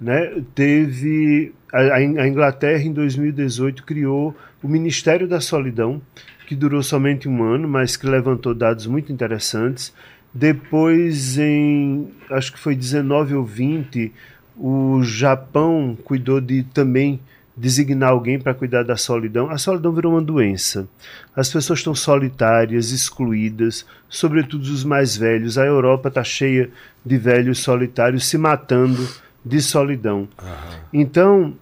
né? 0.00 0.42
Teve 0.54 1.52
a, 1.72 1.96
a 1.96 2.28
Inglaterra 2.28 2.82
em 2.82 2.92
2018 2.92 3.82
criou 3.82 4.36
o 4.62 4.68
Ministério 4.68 5.26
da 5.26 5.40
Solidão 5.40 6.00
que 6.46 6.54
durou 6.54 6.82
somente 6.82 7.28
um 7.28 7.42
ano 7.42 7.68
mas 7.68 7.96
que 7.96 8.06
levantou 8.06 8.54
dados 8.54 8.86
muito 8.86 9.12
interessantes 9.12 9.92
depois, 10.38 11.38
em 11.38 12.08
acho 12.30 12.52
que 12.52 12.58
foi 12.58 12.76
19 12.76 13.34
ou 13.36 13.44
20, 13.44 14.12
o 14.54 15.02
Japão 15.02 15.96
cuidou 16.04 16.42
de 16.42 16.62
também 16.62 17.18
designar 17.56 18.10
alguém 18.10 18.38
para 18.38 18.52
cuidar 18.52 18.82
da 18.82 18.98
solidão. 18.98 19.48
A 19.48 19.56
solidão 19.56 19.92
virou 19.92 20.12
uma 20.12 20.20
doença. 20.20 20.86
As 21.34 21.50
pessoas 21.50 21.78
estão 21.78 21.94
solitárias, 21.94 22.90
excluídas, 22.90 23.86
sobretudo 24.10 24.64
os 24.64 24.84
mais 24.84 25.16
velhos. 25.16 25.56
A 25.56 25.64
Europa 25.64 26.08
está 26.08 26.22
cheia 26.22 26.68
de 27.02 27.16
velhos 27.16 27.60
solitários 27.60 28.26
se 28.26 28.36
matando 28.36 29.08
de 29.42 29.62
solidão. 29.62 30.28
Uhum. 30.38 30.78
Então, 30.92 31.54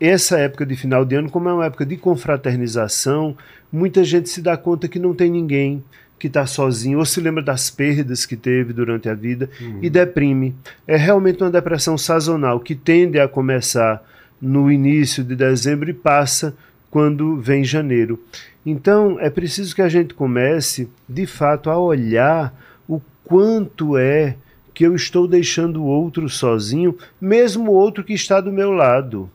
essa 0.00 0.38
época 0.38 0.64
de 0.64 0.74
final 0.74 1.04
de 1.04 1.16
ano, 1.16 1.30
como 1.30 1.50
é 1.50 1.52
uma 1.52 1.66
época 1.66 1.84
de 1.84 1.98
confraternização, 1.98 3.36
muita 3.70 4.02
gente 4.02 4.30
se 4.30 4.40
dá 4.40 4.56
conta 4.56 4.88
que 4.88 4.98
não 4.98 5.12
tem 5.14 5.30
ninguém 5.30 5.84
que 6.18 6.26
está 6.28 6.46
sozinho, 6.46 6.98
ou 6.98 7.04
se 7.04 7.20
lembra 7.20 7.42
das 7.42 7.70
perdas 7.70 8.24
que 8.24 8.36
teve 8.36 8.72
durante 8.72 9.08
a 9.08 9.14
vida 9.14 9.50
e 9.82 9.90
deprime. 9.90 10.54
É 10.86 10.96
realmente 10.96 11.42
uma 11.42 11.50
depressão 11.50 11.98
sazonal 11.98 12.60
que 12.60 12.74
tende 12.74 13.18
a 13.18 13.28
começar 13.28 14.02
no 14.40 14.70
início 14.70 15.24
de 15.24 15.34
dezembro 15.36 15.90
e 15.90 15.94
passa 15.94 16.54
quando 16.90 17.40
vem 17.40 17.64
janeiro. 17.64 18.22
Então 18.64 19.18
é 19.20 19.28
preciso 19.28 19.74
que 19.74 19.82
a 19.82 19.88
gente 19.88 20.14
comece, 20.14 20.88
de 21.08 21.26
fato, 21.26 21.68
a 21.68 21.78
olhar 21.78 22.54
o 22.88 23.00
quanto 23.24 23.96
é 23.96 24.36
que 24.72 24.84
eu 24.84 24.94
estou 24.94 25.28
deixando 25.28 25.82
o 25.82 25.86
outro 25.86 26.28
sozinho, 26.28 26.96
mesmo 27.20 27.70
o 27.70 27.74
outro 27.74 28.02
que 28.02 28.12
está 28.12 28.40
do 28.40 28.52
meu 28.52 28.72
lado. 28.72 29.30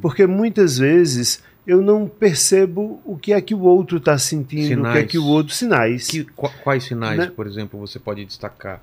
Porque 0.00 0.26
muitas 0.26 0.78
vezes 0.78 1.42
eu 1.68 1.80
não 1.82 2.08
percebo 2.08 3.00
o 3.04 3.16
que 3.16 3.32
é 3.32 3.40
que 3.40 3.54
o 3.54 3.60
outro 3.60 3.98
está 3.98 4.16
sentindo, 4.18 4.80
o 4.80 4.82
que 4.84 4.88
é 4.88 4.92
Sinais. 4.92 5.06
que 5.10 5.18
o 5.18 5.24
outro. 5.26 5.54
Sinais. 5.54 6.06
Que- 6.08 6.24
qu- 6.24 6.50
quais 6.64 6.82
sinais, 6.84 7.18
Né? 7.18 7.32
por 7.36 7.46
exemplo, 7.46 7.78
você 7.78 7.98
pode 7.98 8.24
destacar? 8.24 8.80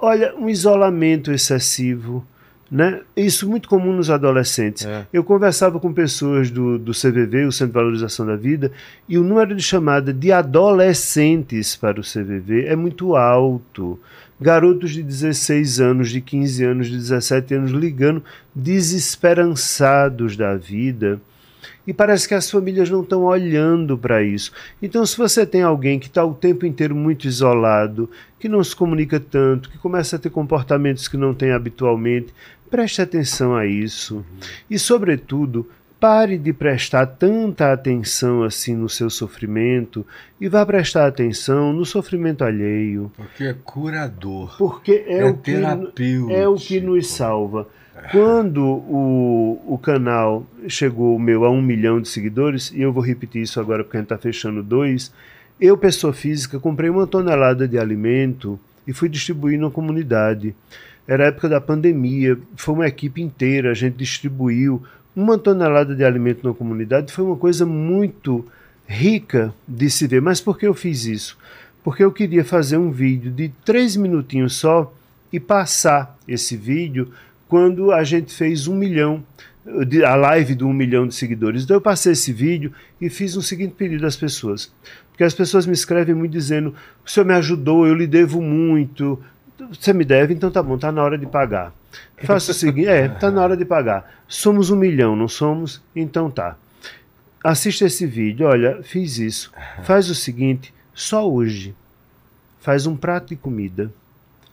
Olha, 0.00 0.34
um 0.36 0.48
isolamento 0.48 1.30
excessivo. 1.32 2.24
Né? 2.72 3.00
Isso 3.16 3.48
muito 3.50 3.68
comum 3.68 3.92
nos 3.92 4.10
adolescentes. 4.10 4.86
É. 4.86 5.04
Eu 5.12 5.24
conversava 5.24 5.80
com 5.80 5.92
pessoas 5.92 6.52
do, 6.52 6.78
do 6.78 6.92
CVV, 6.92 7.46
o 7.46 7.50
Centro 7.50 7.72
de 7.72 7.74
Valorização 7.80 8.24
da 8.24 8.36
Vida, 8.36 8.70
e 9.08 9.18
o 9.18 9.24
número 9.24 9.56
de 9.56 9.62
chamada 9.62 10.12
de 10.12 10.30
adolescentes 10.30 11.74
para 11.74 11.98
o 12.00 12.04
CVV 12.04 12.66
é 12.66 12.76
muito 12.76 13.16
alto. 13.16 13.98
Garotos 14.40 14.92
de 14.92 15.02
16 15.02 15.80
anos, 15.80 16.10
de 16.10 16.20
15 16.20 16.64
anos, 16.64 16.86
de 16.88 16.96
17 16.96 17.54
anos 17.54 17.72
ligando 17.72 18.22
desesperançados 18.54 20.36
da 20.36 20.54
vida. 20.56 21.20
E 21.90 21.92
parece 21.92 22.28
que 22.28 22.34
as 22.34 22.48
famílias 22.48 22.88
não 22.88 23.02
estão 23.02 23.24
olhando 23.24 23.98
para 23.98 24.22
isso. 24.22 24.52
Então, 24.80 25.04
se 25.04 25.18
você 25.18 25.44
tem 25.44 25.62
alguém 25.62 25.98
que 25.98 26.06
está 26.06 26.24
o 26.24 26.32
tempo 26.32 26.64
inteiro 26.64 26.94
muito 26.94 27.26
isolado, 27.26 28.08
que 28.38 28.48
não 28.48 28.62
se 28.62 28.76
comunica 28.76 29.18
tanto, 29.18 29.68
que 29.68 29.76
começa 29.76 30.14
a 30.14 30.18
ter 30.20 30.30
comportamentos 30.30 31.08
que 31.08 31.16
não 31.16 31.34
tem 31.34 31.50
habitualmente, 31.50 32.32
preste 32.70 33.02
atenção 33.02 33.56
a 33.56 33.66
isso. 33.66 34.24
E, 34.70 34.78
sobretudo, 34.78 35.66
pare 35.98 36.38
de 36.38 36.52
prestar 36.52 37.06
tanta 37.06 37.72
atenção 37.72 38.44
assim 38.44 38.76
no 38.76 38.88
seu 38.88 39.10
sofrimento 39.10 40.06
e 40.40 40.48
vá 40.48 40.64
prestar 40.64 41.08
atenção 41.08 41.72
no 41.72 41.84
sofrimento 41.84 42.44
alheio. 42.44 43.10
Porque 43.16 43.42
é 43.42 43.56
curador. 43.64 44.56
Porque 44.56 45.04
é, 45.08 45.22
É 45.22 45.24
o, 45.24 45.34
que, 45.34 45.54
terapêutico. 45.54 46.30
é 46.30 46.46
o 46.46 46.54
que 46.54 46.80
nos 46.80 47.08
salva. 47.08 47.66
Quando 48.10 48.64
o, 48.64 49.62
o 49.66 49.78
canal 49.78 50.46
chegou 50.68 51.18
meu 51.18 51.44
a 51.44 51.50
um 51.50 51.60
milhão 51.60 52.00
de 52.00 52.08
seguidores, 52.08 52.72
e 52.72 52.80
eu 52.80 52.92
vou 52.92 53.02
repetir 53.02 53.42
isso 53.42 53.60
agora 53.60 53.84
porque 53.84 53.96
a 53.96 54.00
gente 54.00 54.06
está 54.06 54.18
fechando 54.18 54.62
dois, 54.62 55.12
eu, 55.60 55.76
pessoa 55.76 56.12
física, 56.12 56.58
comprei 56.58 56.88
uma 56.88 57.06
tonelada 57.06 57.68
de 57.68 57.78
alimento 57.78 58.58
e 58.86 58.92
fui 58.92 59.08
distribuir 59.08 59.60
na 59.60 59.70
comunidade. 59.70 60.54
Era 61.06 61.24
a 61.24 61.26
época 61.26 61.48
da 61.48 61.60
pandemia, 61.60 62.38
foi 62.56 62.74
uma 62.74 62.86
equipe 62.86 63.20
inteira, 63.20 63.70
a 63.70 63.74
gente 63.74 63.96
distribuiu 63.96 64.82
uma 65.14 65.36
tonelada 65.36 65.94
de 65.94 66.04
alimento 66.04 66.46
na 66.46 66.54
comunidade, 66.54 67.12
foi 67.12 67.24
uma 67.24 67.36
coisa 67.36 67.66
muito 67.66 68.46
rica 68.86 69.52
de 69.66 69.90
se 69.90 70.06
ver. 70.06 70.22
Mas 70.22 70.40
por 70.40 70.58
que 70.58 70.66
eu 70.66 70.74
fiz 70.74 71.04
isso? 71.04 71.36
Porque 71.84 72.02
eu 72.02 72.12
queria 72.12 72.44
fazer 72.44 72.76
um 72.76 72.90
vídeo 72.90 73.30
de 73.30 73.50
três 73.64 73.96
minutinhos 73.96 74.56
só 74.56 74.92
e 75.32 75.38
passar 75.38 76.18
esse 76.26 76.56
vídeo 76.56 77.12
quando 77.50 77.90
a 77.90 78.04
gente 78.04 78.32
fez 78.32 78.68
um 78.68 78.76
milhão, 78.76 79.24
a 80.06 80.14
live 80.14 80.54
do 80.54 80.68
um 80.68 80.72
milhão 80.72 81.04
de 81.04 81.14
seguidores. 81.16 81.64
Então 81.64 81.76
eu 81.76 81.80
passei 81.80 82.12
esse 82.12 82.32
vídeo 82.32 82.72
e 83.00 83.10
fiz 83.10 83.36
um 83.36 83.42
seguinte 83.42 83.74
pedido 83.76 84.06
às 84.06 84.16
pessoas. 84.16 84.72
Porque 85.10 85.24
as 85.24 85.34
pessoas 85.34 85.66
me 85.66 85.72
escrevem 85.72 86.14
muito 86.14 86.30
dizendo: 86.30 86.74
o 87.04 87.10
senhor 87.10 87.26
me 87.26 87.34
ajudou, 87.34 87.88
eu 87.88 87.94
lhe 87.94 88.06
devo 88.06 88.40
muito. 88.40 89.20
Você 89.68 89.92
me 89.92 90.04
deve, 90.04 90.32
então 90.32 90.48
tá 90.48 90.62
bom, 90.62 90.78
tá 90.78 90.92
na 90.92 91.02
hora 91.02 91.18
de 91.18 91.26
pagar. 91.26 91.74
Faça 92.22 92.52
o 92.52 92.54
seguinte: 92.54 92.86
é, 92.86 93.08
tá 93.08 93.32
na 93.32 93.42
hora 93.42 93.56
de 93.56 93.64
pagar. 93.64 94.22
Somos 94.28 94.70
um 94.70 94.76
milhão, 94.76 95.16
não 95.16 95.26
somos? 95.26 95.82
Então 95.94 96.30
tá. 96.30 96.56
Assista 97.42 97.84
esse 97.84 98.06
vídeo, 98.06 98.46
olha, 98.46 98.80
fiz 98.84 99.18
isso. 99.18 99.50
Faz 99.82 100.08
o 100.08 100.14
seguinte, 100.14 100.72
só 100.94 101.28
hoje. 101.28 101.74
Faz 102.60 102.86
um 102.86 102.96
prato 102.96 103.30
de 103.30 103.36
comida. 103.36 103.92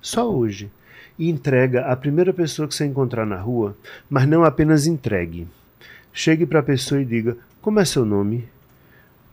Só 0.02 0.28
hoje. 0.28 0.72
E 1.18 1.30
entrega 1.30 1.86
à 1.86 1.96
primeira 1.96 2.32
pessoa 2.32 2.68
que 2.68 2.76
você 2.76 2.86
encontrar 2.86 3.26
na 3.26 3.38
rua, 3.38 3.76
mas 4.10 4.28
não 4.28 4.44
apenas 4.44 4.86
entregue. 4.86 5.48
Chegue 6.14 6.46
para 6.46 6.60
a 6.60 6.64
pessoa 6.64 7.02
e 7.02 7.06
diga: 7.06 7.38
Como 7.62 7.80
é 7.80 7.86
seu 7.86 8.06
nome? 8.06 8.48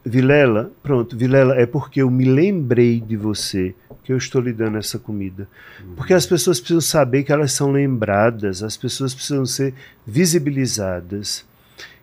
Vilela, 0.05 0.71
pronto, 0.83 1.17
Vilela, 1.17 1.55
é 1.55 1.65
porque 1.65 2.03
eu 2.03 2.11
me 2.11 2.27
lembrei 2.27 3.01
de 3.01 3.17
você 3.17 3.75
que 4.03 4.13
eu 4.13 4.19
estou 4.19 4.43
lhe 4.43 4.53
dando 4.53 4.77
essa 4.77 4.99
comida. 4.99 5.49
Porque 5.97 6.13
as 6.13 6.27
pessoas 6.27 6.61
precisam 6.61 6.83
saber 6.83 7.23
que 7.23 7.33
elas 7.33 7.53
são 7.53 7.73
lembradas, 7.73 8.63
as 8.63 8.77
pessoas 8.77 9.15
precisam 9.15 9.47
ser 9.47 9.73
visibilizadas. 10.07 11.47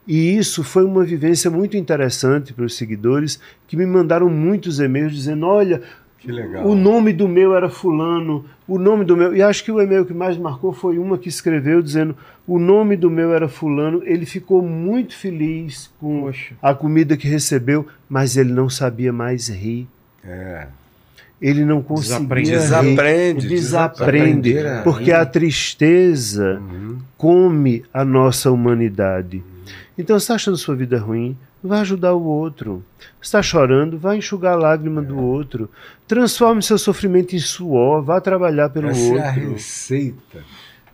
E 0.07 0.35
isso 0.35 0.63
foi 0.63 0.83
uma 0.83 1.03
vivência 1.03 1.51
muito 1.51 1.77
interessante 1.77 2.53
para 2.53 2.65
os 2.65 2.75
seguidores 2.75 3.39
que 3.67 3.77
me 3.77 3.85
mandaram 3.85 4.29
muitos 4.29 4.79
e-mails 4.79 5.13
dizendo: 5.13 5.45
olha, 5.45 5.83
Que 6.21 6.31
legal. 6.31 6.65
o 6.67 6.75
nome 6.75 7.11
do 7.11 7.27
meu 7.27 7.55
era 7.55 7.67
Fulano, 7.69 8.45
o 8.67 8.77
nome 8.77 9.03
do 9.03 9.17
meu. 9.17 9.35
E 9.35 9.41
acho 9.41 9.63
que 9.63 9.71
o 9.71 9.81
e-mail 9.81 10.05
que 10.05 10.13
mais 10.13 10.37
marcou 10.37 10.71
foi 10.71 10.97
uma 10.99 11.17
que 11.17 11.27
escreveu 11.27 11.81
dizendo: 11.81 12.15
o 12.47 12.59
nome 12.59 12.95
do 12.95 13.09
meu 13.09 13.33
era 13.33 13.47
Fulano. 13.49 14.01
Ele 14.05 14.25
ficou 14.25 14.61
muito 14.61 15.15
feliz 15.17 15.89
com 15.99 16.21
Poxa. 16.21 16.53
a 16.61 16.73
comida 16.75 17.17
que 17.17 17.27
recebeu, 17.27 17.87
mas 18.07 18.37
ele 18.37 18.53
não 18.53 18.69
sabia 18.69 19.11
mais 19.11 19.49
rir. 19.49 19.87
É. 20.23 20.67
Ele 21.41 21.65
não 21.65 21.81
conseguia 21.81 22.19
Desaprende. 22.19 22.49
rir. 22.51 22.57
Desaprende, 22.59 23.47
desaprende, 23.47 24.59
a 24.59 24.81
porque 24.83 25.11
a 25.11 25.25
tristeza 25.25 26.59
Uhum. 26.61 26.97
come 27.17 27.83
a 27.91 28.05
nossa 28.05 28.51
humanidade. 28.51 29.43
Então, 29.97 30.19
se 30.19 30.23
está 30.25 30.35
achando 30.35 30.55
sua 30.57 30.75
vida 30.75 30.99
ruim, 30.99 31.35
vá 31.63 31.81
ajudar 31.81 32.13
o 32.13 32.23
outro. 32.23 32.83
Está 33.21 33.41
chorando, 33.41 33.97
vá 33.97 34.15
enxugar 34.15 34.53
a 34.53 34.57
lágrima 34.57 35.01
do 35.01 35.17
outro. 35.17 35.69
Transforme 36.07 36.61
seu 36.61 36.77
sofrimento 36.77 37.35
em 37.35 37.39
suor, 37.39 38.03
vá 38.03 38.19
trabalhar 38.19 38.69
pelo 38.69 38.89
Essa 38.89 38.99
é 38.99 39.19
a 39.19 39.27
outro. 39.27 39.51
receita 39.53 40.43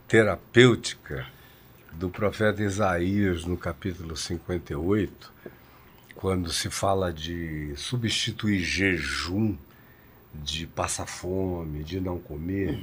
terapêutica 0.08 1.26
do 1.94 2.10
profeta 2.10 2.64
Isaías 2.64 3.44
no 3.44 3.58
capítulo 3.58 4.16
58, 4.16 5.32
quando 6.16 6.52
se 6.52 6.70
fala 6.70 7.12
de 7.12 7.74
substituir 7.76 8.60
jejum, 8.60 9.56
de 10.34 10.68
passar 10.68 11.08
fome, 11.08 11.84
de 11.84 12.00
não 12.00 12.20
comer, 12.20 12.80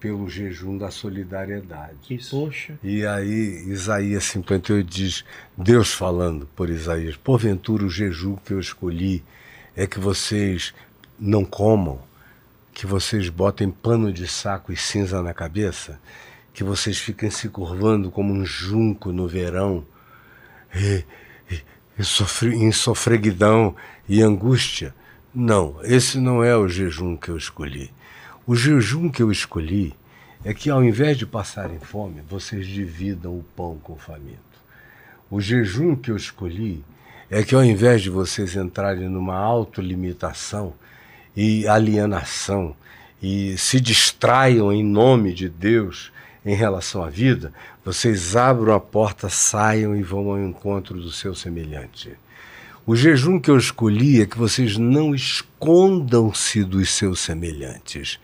pelo 0.00 0.28
jejum 0.28 0.78
da 0.78 0.90
solidariedade. 0.90 2.14
Isso. 2.14 2.38
Poxa. 2.38 2.78
E 2.82 3.04
aí, 3.04 3.64
Isaías 3.66 4.24
58 4.24 4.88
diz: 4.88 5.24
Deus 5.56 5.92
falando 5.92 6.48
por 6.54 6.70
Isaías: 6.70 7.16
Porventura 7.16 7.84
o 7.84 7.90
jejum 7.90 8.36
que 8.36 8.52
eu 8.52 8.60
escolhi 8.60 9.22
é 9.76 9.86
que 9.86 9.98
vocês 9.98 10.74
não 11.18 11.44
comam, 11.44 12.00
que 12.72 12.86
vocês 12.86 13.28
botem 13.28 13.70
pano 13.70 14.12
de 14.12 14.26
saco 14.26 14.72
e 14.72 14.76
cinza 14.76 15.22
na 15.22 15.34
cabeça, 15.34 16.00
que 16.52 16.62
vocês 16.62 16.98
fiquem 16.98 17.30
se 17.30 17.48
curvando 17.48 18.10
como 18.10 18.32
um 18.32 18.44
junco 18.44 19.12
no 19.12 19.26
verão, 19.26 19.84
e, 20.74 21.04
e, 21.50 21.62
e 21.98 22.04
sofre, 22.04 22.54
em 22.54 22.72
sofreguidão 22.72 23.74
e 24.08 24.22
angústia. 24.22 24.94
Não, 25.34 25.78
esse 25.82 26.18
não 26.18 26.42
é 26.42 26.56
o 26.56 26.68
jejum 26.68 27.16
que 27.16 27.28
eu 27.28 27.36
escolhi. 27.36 27.92
O 28.48 28.56
jejum 28.56 29.10
que 29.10 29.22
eu 29.22 29.30
escolhi 29.30 29.92
é 30.42 30.54
que 30.54 30.70
ao 30.70 30.82
invés 30.82 31.18
de 31.18 31.26
passarem 31.26 31.78
fome, 31.78 32.22
vocês 32.26 32.66
dividam 32.66 33.32
o 33.32 33.44
pão 33.54 33.76
com 33.82 33.92
o 33.92 33.98
faminto. 33.98 34.38
O 35.30 35.38
jejum 35.38 35.94
que 35.94 36.10
eu 36.10 36.16
escolhi 36.16 36.82
é 37.28 37.42
que 37.42 37.54
ao 37.54 37.62
invés 37.62 38.00
de 38.00 38.08
vocês 38.08 38.56
entrarem 38.56 39.06
numa 39.06 39.36
autolimitação 39.36 40.72
e 41.36 41.68
alienação 41.68 42.74
e 43.22 43.54
se 43.58 43.78
distraiam 43.82 44.72
em 44.72 44.82
nome 44.82 45.34
de 45.34 45.46
Deus 45.50 46.10
em 46.42 46.54
relação 46.54 47.02
à 47.02 47.10
vida, 47.10 47.52
vocês 47.84 48.34
abram 48.34 48.72
a 48.72 48.80
porta, 48.80 49.28
saiam 49.28 49.94
e 49.94 50.02
vão 50.02 50.30
ao 50.30 50.42
encontro 50.42 50.98
do 50.98 51.12
seu 51.12 51.34
semelhante. 51.34 52.16
O 52.88 52.96
jejum 52.96 53.38
que 53.38 53.50
eu 53.50 53.58
escolhi 53.58 54.22
é 54.22 54.24
que 54.24 54.38
vocês 54.38 54.78
não 54.78 55.14
escondam-se 55.14 56.64
dos 56.64 56.88
seus 56.88 57.20
semelhantes. 57.20 58.18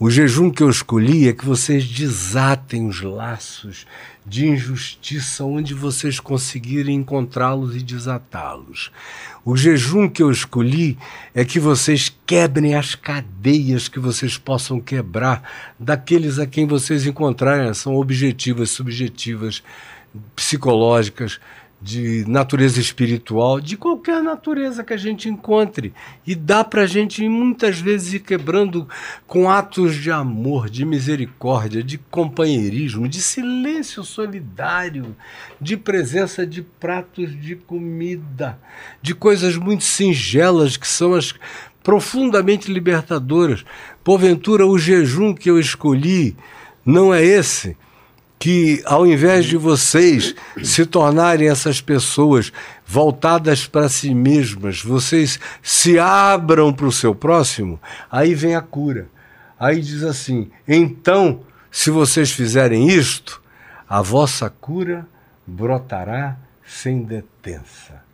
O 0.00 0.08
jejum 0.08 0.50
que 0.50 0.62
eu 0.62 0.70
escolhi 0.70 1.28
é 1.28 1.34
que 1.34 1.44
vocês 1.44 1.86
desatem 1.86 2.88
os 2.88 3.02
laços 3.02 3.86
de 4.24 4.48
injustiça 4.48 5.44
onde 5.44 5.74
vocês 5.74 6.18
conseguirem 6.18 6.96
encontrá-los 6.96 7.76
e 7.76 7.82
desatá-los. 7.82 8.90
O 9.44 9.54
jejum 9.58 10.08
que 10.08 10.22
eu 10.22 10.30
escolhi 10.30 10.96
é 11.34 11.44
que 11.44 11.60
vocês 11.60 12.10
quebrem 12.24 12.74
as 12.74 12.94
cadeias 12.94 13.88
que 13.88 14.00
vocês 14.00 14.38
possam 14.38 14.80
quebrar 14.80 15.42
daqueles 15.78 16.38
a 16.38 16.46
quem 16.46 16.66
vocês 16.66 17.04
encontrarem. 17.04 17.74
São 17.74 17.94
objetivas, 17.94 18.70
subjetivas, 18.70 19.62
psicológicas, 20.34 21.38
de 21.80 22.24
natureza 22.26 22.80
espiritual, 22.80 23.60
de 23.60 23.76
qualquer 23.76 24.20
natureza 24.22 24.82
que 24.82 24.92
a 24.92 24.96
gente 24.96 25.28
encontre. 25.28 25.94
E 26.26 26.34
dá 26.34 26.64
para 26.64 26.82
a 26.82 26.86
gente 26.86 27.26
muitas 27.28 27.78
vezes 27.78 28.14
ir 28.14 28.20
quebrando 28.20 28.88
com 29.26 29.48
atos 29.48 29.94
de 29.94 30.10
amor, 30.10 30.68
de 30.68 30.84
misericórdia, 30.84 31.82
de 31.82 31.96
companheirismo, 31.96 33.08
de 33.08 33.22
silêncio 33.22 34.02
solidário, 34.02 35.14
de 35.60 35.76
presença 35.76 36.44
de 36.44 36.62
pratos 36.62 37.40
de 37.40 37.54
comida, 37.54 38.58
de 39.00 39.14
coisas 39.14 39.56
muito 39.56 39.84
singelas 39.84 40.76
que 40.76 40.88
são 40.88 41.14
as 41.14 41.32
profundamente 41.82 42.72
libertadoras. 42.72 43.64
Porventura, 44.02 44.66
o 44.66 44.76
jejum 44.76 45.32
que 45.32 45.48
eu 45.48 45.60
escolhi 45.60 46.36
não 46.84 47.14
é 47.14 47.24
esse 47.24 47.76
que 48.38 48.80
ao 48.84 49.06
invés 49.06 49.46
de 49.46 49.56
vocês 49.56 50.34
se 50.62 50.86
tornarem 50.86 51.48
essas 51.48 51.80
pessoas 51.80 52.52
voltadas 52.86 53.66
para 53.66 53.88
si 53.88 54.14
mesmas, 54.14 54.82
vocês 54.82 55.40
se 55.62 55.98
abram 55.98 56.72
para 56.72 56.86
o 56.86 56.92
seu 56.92 57.14
próximo, 57.14 57.80
aí 58.10 58.34
vem 58.34 58.54
a 58.54 58.60
cura. 58.60 59.08
Aí 59.58 59.80
diz 59.80 60.04
assim: 60.04 60.50
então, 60.66 61.40
se 61.70 61.90
vocês 61.90 62.30
fizerem 62.30 62.88
isto, 62.88 63.42
a 63.88 64.00
vossa 64.00 64.48
cura 64.48 65.06
brotará 65.46 66.36
sem 66.64 67.02
detença. 67.02 68.06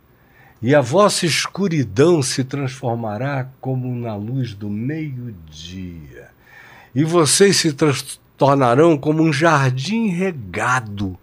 E 0.61 0.73
a 0.73 0.81
vossa 0.81 1.27
escuridão 1.27 2.23
se 2.23 2.43
transformará 2.43 3.47
como 3.61 3.93
na 3.93 4.15
luz 4.15 4.55
do 4.55 4.69
meio-dia. 4.69 6.29
E 6.95 7.03
vocês 7.03 7.57
se 7.57 7.73
transformarão 7.73 8.24
tornarão 8.37 8.97
como 8.97 9.23
um 9.23 9.31
jardim 9.31 10.07
regado. 10.07 11.17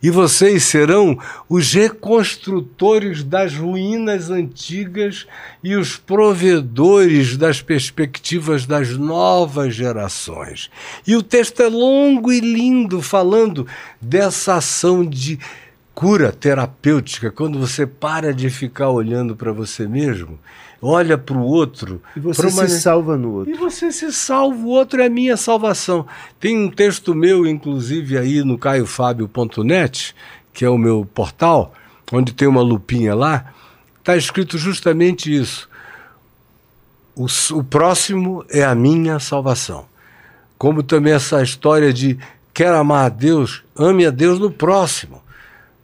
E 0.00 0.10
vocês 0.10 0.62
serão 0.62 1.18
os 1.48 1.72
reconstrutores 1.72 3.24
das 3.24 3.54
ruínas 3.54 4.30
antigas 4.30 5.26
e 5.62 5.74
os 5.74 5.96
provedores 5.96 7.36
das 7.36 7.60
perspectivas 7.60 8.64
das 8.64 8.96
novas 8.96 9.74
gerações. 9.74 10.70
E 11.04 11.16
o 11.16 11.22
texto 11.22 11.60
é 11.62 11.68
longo 11.68 12.30
e 12.30 12.38
lindo, 12.38 13.02
falando 13.02 13.66
dessa 14.00 14.54
ação 14.54 15.04
de 15.04 15.36
cura 15.92 16.30
terapêutica, 16.30 17.28
quando 17.28 17.58
você 17.58 17.84
para 17.84 18.32
de 18.32 18.48
ficar 18.50 18.90
olhando 18.90 19.34
para 19.34 19.50
você 19.50 19.88
mesmo 19.88 20.38
olha 20.80 21.18
para 21.18 21.36
o 21.36 21.42
outro. 21.42 22.00
E 22.16 22.20
você 22.20 22.46
uma... 22.46 22.68
se 22.68 22.80
salva 22.80 23.16
no 23.16 23.32
outro. 23.32 23.52
E 23.52 23.56
você 23.56 23.90
se 23.92 24.12
salva, 24.12 24.56
o 24.56 24.68
outro 24.68 25.02
é 25.02 25.08
minha 25.08 25.36
salvação. 25.36 26.06
Tem 26.38 26.56
um 26.56 26.70
texto 26.70 27.14
meu, 27.14 27.46
inclusive, 27.46 28.16
aí 28.16 28.42
no 28.42 28.58
caiofábio.net, 28.58 30.14
que 30.52 30.64
é 30.64 30.68
o 30.68 30.78
meu 30.78 31.06
portal, 31.12 31.72
onde 32.12 32.32
tem 32.32 32.48
uma 32.48 32.62
lupinha 32.62 33.14
lá, 33.14 33.52
está 33.98 34.16
escrito 34.16 34.56
justamente 34.56 35.34
isso. 35.34 35.68
O, 37.14 37.26
o 37.52 37.64
próximo 37.64 38.44
é 38.48 38.64
a 38.64 38.74
minha 38.74 39.18
salvação. 39.18 39.86
Como 40.56 40.82
também 40.82 41.12
essa 41.12 41.42
história 41.42 41.92
de 41.92 42.18
quer 42.54 42.72
amar 42.72 43.06
a 43.06 43.08
Deus, 43.08 43.62
ame 43.76 44.06
a 44.06 44.10
Deus 44.10 44.38
no 44.38 44.50
próximo. 44.50 45.22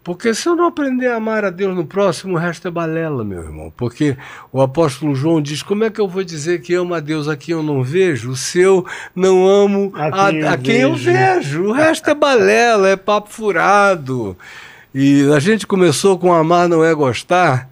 Porque 0.04 0.34
se 0.34 0.46
eu 0.46 0.54
não 0.54 0.66
aprender 0.66 1.06
a 1.06 1.16
amar 1.16 1.46
a 1.46 1.50
Deus 1.50 1.74
no 1.74 1.86
próximo, 1.86 2.34
o 2.34 2.38
resto 2.38 2.68
é 2.68 2.70
balela, 2.70 3.24
meu 3.24 3.42
irmão. 3.42 3.72
Porque 3.74 4.16
o 4.52 4.60
apóstolo 4.60 5.14
João 5.14 5.40
diz: 5.40 5.62
como 5.62 5.82
é 5.82 5.90
que 5.90 5.98
eu 5.98 6.06
vou 6.06 6.22
dizer 6.22 6.60
que 6.60 6.74
amo 6.74 6.92
a 6.92 7.00
Deus 7.00 7.26
a 7.26 7.34
quem 7.34 7.54
eu 7.54 7.62
não 7.62 7.82
vejo, 7.82 8.36
se 8.36 8.60
eu 8.60 8.84
não 9.16 9.48
amo 9.48 9.90
a 9.94 10.30
quem, 10.30 10.42
a, 10.42 10.52
a 10.52 10.58
quem 10.58 10.76
eu 10.82 10.94
vejo? 10.94 11.64
O 11.64 11.72
resto 11.72 12.10
é 12.10 12.14
balela, 12.14 12.86
é 12.86 12.96
papo 12.96 13.30
furado. 13.30 14.36
E 14.94 15.28
a 15.34 15.40
gente 15.40 15.66
começou 15.66 16.18
com 16.18 16.32
amar 16.32 16.68
não 16.68 16.84
é 16.84 16.94
gostar, 16.94 17.68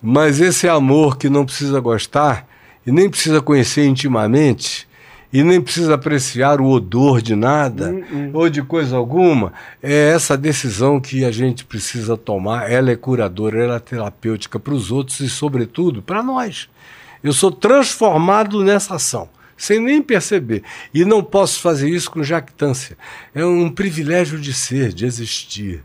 mas 0.00 0.40
esse 0.40 0.66
amor 0.66 1.18
que 1.18 1.28
não 1.28 1.44
precisa 1.44 1.80
gostar 1.80 2.46
e 2.86 2.92
nem 2.92 3.10
precisa 3.10 3.42
conhecer 3.42 3.84
intimamente, 3.84 4.87
e 5.32 5.42
nem 5.42 5.60
precisa 5.60 5.94
apreciar 5.94 6.60
o 6.60 6.68
odor 6.68 7.20
de 7.20 7.34
nada 7.34 7.90
hum, 7.90 8.04
hum. 8.10 8.30
ou 8.32 8.48
de 8.48 8.62
coisa 8.62 8.96
alguma, 8.96 9.52
é 9.82 10.10
essa 10.10 10.36
decisão 10.36 11.00
que 11.00 11.24
a 11.24 11.30
gente 11.30 11.64
precisa 11.64 12.16
tomar. 12.16 12.70
Ela 12.70 12.90
é 12.90 12.96
curadora, 12.96 13.62
ela 13.62 13.76
é 13.76 13.80
terapêutica 13.80 14.58
para 14.58 14.72
os 14.72 14.90
outros 14.90 15.20
e, 15.20 15.28
sobretudo, 15.28 16.00
para 16.02 16.22
nós. 16.22 16.68
Eu 17.22 17.32
sou 17.32 17.50
transformado 17.50 18.64
nessa 18.64 18.94
ação, 18.94 19.28
sem 19.56 19.78
nem 19.80 20.00
perceber. 20.00 20.62
E 20.94 21.04
não 21.04 21.22
posso 21.22 21.60
fazer 21.60 21.90
isso 21.90 22.10
com 22.10 22.22
jactância. 22.22 22.96
É 23.34 23.44
um 23.44 23.68
privilégio 23.68 24.40
de 24.40 24.54
ser, 24.54 24.94
de 24.94 25.04
existir, 25.04 25.82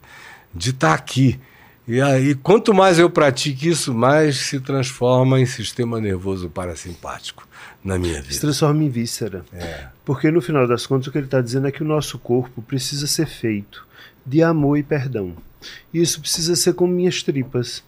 de 0.53 0.69
estar 0.69 0.93
aqui. 0.93 1.37
E 1.85 1.99
aí, 1.99 2.33
quanto 2.35 2.73
mais 2.73 2.97
eu 2.97 3.09
pratico 3.09 3.65
isso, 3.65 3.93
mais 3.93 4.37
se 4.37 4.57
transforma 4.61 5.37
em 5.37 5.45
sistema 5.45 5.99
nervoso 5.99 6.49
parasimpático 6.49 7.45
na 7.83 7.97
minha 7.97 8.21
vida. 8.21 8.33
Se 8.33 8.39
transforma 8.39 8.83
em 8.83 8.89
víscera. 8.89 9.43
É. 9.51 9.87
Porque 10.05 10.31
no 10.31 10.41
final 10.41 10.67
das 10.67 10.85
contas 10.85 11.07
o 11.07 11.11
que 11.11 11.17
ele 11.17 11.25
está 11.25 11.41
dizendo 11.41 11.67
é 11.67 11.71
que 11.71 11.83
o 11.83 11.85
nosso 11.85 12.17
corpo 12.17 12.61
precisa 12.61 13.07
ser 13.07 13.27
feito 13.27 13.85
de 14.25 14.41
amor 14.41 14.77
e 14.77 14.83
perdão. 14.83 15.35
E 15.93 16.01
isso 16.01 16.19
precisa 16.19 16.55
ser 16.55 16.73
como 16.73 16.93
minhas 16.93 17.23
tripas. 17.23 17.83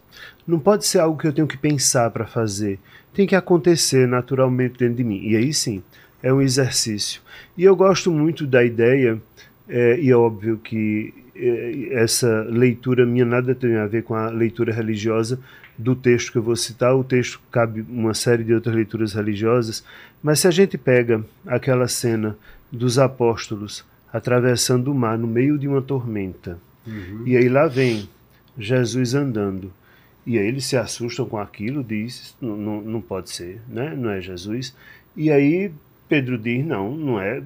Não 0.48 0.60
pode 0.60 0.86
ser 0.86 1.00
algo 1.00 1.18
que 1.18 1.28
eu 1.28 1.34
tenho 1.34 1.48
que 1.48 1.58
pensar 1.58 2.10
para 2.12 2.26
fazer. 2.26 2.80
Tem 3.14 3.26
que 3.26 3.36
acontecer 3.36 4.08
naturalmente 4.08 4.78
dentro 4.78 4.96
de 4.96 5.04
mim. 5.04 5.22
E 5.24 5.36
aí 5.36 5.54
sim, 5.54 5.82
é 6.22 6.32
um 6.32 6.42
exercício. 6.42 7.22
E 7.58 7.64
eu 7.64 7.76
gosto 7.76 8.12
muito 8.12 8.46
da 8.46 8.64
ideia, 8.64 9.22
é, 9.68 10.00
e 10.00 10.10
é 10.10 10.16
óbvio 10.16 10.58
que 10.58 11.14
é, 11.36 11.90
essa 11.94 12.44
leitura 12.50 13.06
minha 13.06 13.26
nada 13.26 13.54
tem 13.56 13.76
a 13.76 13.86
ver 13.86 14.04
com 14.04 14.16
a 14.16 14.30
leitura 14.30 14.74
religiosa, 14.74 15.40
do 15.78 15.96
texto 15.96 16.32
que 16.32 16.38
eu 16.38 16.44
vou 16.44 16.56
citar, 16.56 16.96
o 16.96 17.04
texto 17.04 17.40
cabe 17.52 17.86
uma 17.90 18.14
série 18.14 18.44
de 18.44 18.54
outras 18.54 18.76
leituras 18.76 19.14
religiosas, 19.14 19.84
mas 20.24 20.40
se 20.40 20.48
a 20.48 20.52
gente 20.52 20.78
pega 20.78 21.24
aquela 21.46 21.88
cena 21.88 22.38
dos 22.72 22.98
apóstolos 22.98 23.86
atravessando 24.12 24.92
o 24.92 24.96
mar 24.96 25.18
no 25.18 25.28
meio 25.28 25.58
de 25.58 25.68
uma 25.68 25.82
tormenta, 25.82 26.58
uhum. 26.88 27.24
e 27.26 27.36
aí 27.36 27.50
lá 27.50 27.68
vem 27.68 28.10
Jesus 28.58 29.14
andando, 29.14 29.72
e 30.26 30.40
aí 30.40 30.48
eles 30.48 30.66
se 30.66 30.78
assustam 30.78 31.26
com 31.26 31.38
aquilo, 31.38 31.84
diz, 31.84 32.36
não, 32.42 32.56
não, 32.56 32.82
não 32.82 33.02
pode 33.02 33.30
ser, 33.30 33.62
né? 33.68 33.94
não 33.96 34.10
é 34.10 34.22
Jesus, 34.22 34.74
e 35.16 35.30
aí 35.30 35.72
Pedro 36.08 36.38
diz, 36.38 36.66
não, 36.66 36.96
não 36.96 37.20
é. 37.20 37.42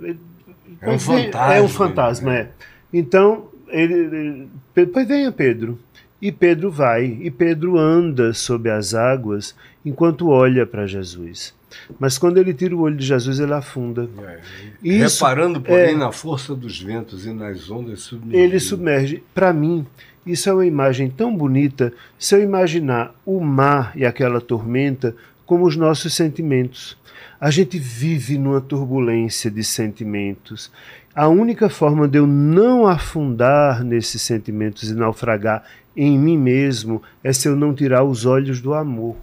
É 0.81 0.89
um 0.89 0.99
fantasma. 0.99 1.55
É 1.55 1.61
um 1.61 1.67
fantasma, 1.67 2.35
é. 2.35 2.51
Então, 2.93 3.49
ele, 3.69 3.93
ele, 3.93 4.49
pois 4.91 5.07
venha 5.07 5.31
Pedro. 5.31 5.79
E 6.21 6.31
Pedro 6.31 6.69
vai, 6.69 7.17
e 7.21 7.31
Pedro 7.31 7.77
anda 7.77 8.33
sobre 8.33 8.69
as 8.69 8.93
águas 8.93 9.55
enquanto 9.85 10.29
olha 10.29 10.65
para 10.65 10.85
Jesus. 10.85 11.53
Mas 11.99 12.17
quando 12.17 12.37
ele 12.37 12.53
tira 12.53 12.75
o 12.75 12.81
olho 12.81 12.97
de 12.97 13.05
Jesus, 13.05 13.39
ele 13.39 13.53
afunda. 13.53 14.09
É, 14.21 14.39
Isso, 14.83 15.23
Reparando, 15.23 15.61
porém, 15.61 15.93
é, 15.93 15.95
na 15.95 16.11
força 16.11 16.55
dos 16.55 16.81
ventos 16.81 17.25
e 17.25 17.31
nas 17.31 17.69
ondas 17.69 18.01
submergidas. 18.01 18.43
Ele 18.43 18.59
submerge. 18.59 19.23
Para 19.33 19.53
mim, 19.53 19.85
isso 20.25 20.49
é 20.49 20.53
uma 20.53 20.65
imagem 20.65 21.09
tão 21.09 21.35
bonita 21.35 21.93
se 22.17 22.35
eu 22.35 22.41
imaginar 22.41 23.13
o 23.25 23.39
mar 23.39 23.93
e 23.95 24.05
aquela 24.05 24.41
tormenta 24.41 25.15
como 25.49 25.65
os 25.65 25.75
nossos 25.75 26.13
sentimentos. 26.13 26.95
A 27.41 27.49
gente 27.49 27.79
vive 27.79 28.37
numa 28.37 28.61
turbulência 28.61 29.49
de 29.49 29.63
sentimentos. 29.63 30.71
A 31.15 31.27
única 31.27 31.69
forma 31.69 32.07
de 32.07 32.19
eu 32.19 32.27
não 32.27 32.85
afundar 32.85 33.83
nesses 33.83 34.21
sentimentos 34.21 34.91
e 34.91 34.93
naufragar 34.93 35.63
em 35.97 36.19
mim 36.19 36.37
mesmo 36.37 37.01
é 37.23 37.33
se 37.33 37.47
eu 37.47 37.55
não 37.55 37.73
tirar 37.73 38.03
os 38.03 38.27
olhos 38.27 38.61
do 38.61 38.75
amor. 38.75 39.15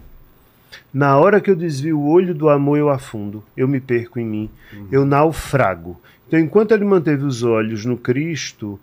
Na 0.93 1.17
hora 1.17 1.41
que 1.41 1.49
eu 1.49 1.55
desvio 1.55 1.97
o 2.01 2.09
olho 2.09 2.35
do 2.35 2.49
amor, 2.49 2.77
eu 2.77 2.91
afundo, 2.91 3.41
eu 3.57 3.69
me 3.69 3.79
perco 3.79 4.19
em 4.19 4.27
mim, 4.27 4.51
uhum. 4.73 4.89
eu 4.91 5.07
naufrago. 5.07 5.97
Então, 6.27 6.41
enquanto 6.41 6.73
ele 6.73 6.85
manteve 6.85 7.23
os 7.23 7.45
olhos 7.45 7.85
no 7.85 7.97
Cristo, 7.97 8.81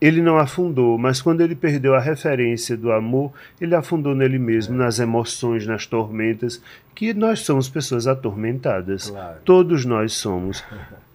ele 0.00 0.22
não 0.22 0.38
afundou, 0.38 0.96
mas 0.96 1.20
quando 1.20 1.40
ele 1.40 1.54
perdeu 1.54 1.94
a 1.94 2.00
referência 2.00 2.76
do 2.76 2.92
amor, 2.92 3.32
ele 3.60 3.74
afundou 3.74 4.14
nele 4.14 4.38
mesmo, 4.38 4.76
nas 4.76 4.98
emoções, 4.98 5.66
nas 5.66 5.86
tormentas, 5.86 6.62
que 6.94 7.12
nós 7.12 7.40
somos 7.40 7.68
pessoas 7.68 8.06
atormentadas. 8.06 9.10
Claro. 9.10 9.38
Todos 9.44 9.84
nós 9.84 10.12
somos. 10.12 10.64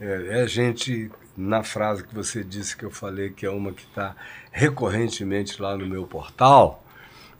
É, 0.00 0.44
é 0.44 0.46
gente 0.46 1.10
na 1.36 1.64
frase 1.64 2.04
que 2.04 2.14
você 2.14 2.44
disse 2.44 2.76
que 2.76 2.84
eu 2.84 2.90
falei, 2.90 3.30
que 3.30 3.44
é 3.44 3.50
uma 3.50 3.72
que 3.72 3.82
está 3.82 4.14
recorrentemente 4.52 5.60
lá 5.60 5.76
no 5.76 5.84
meu 5.84 6.06
portal, 6.06 6.84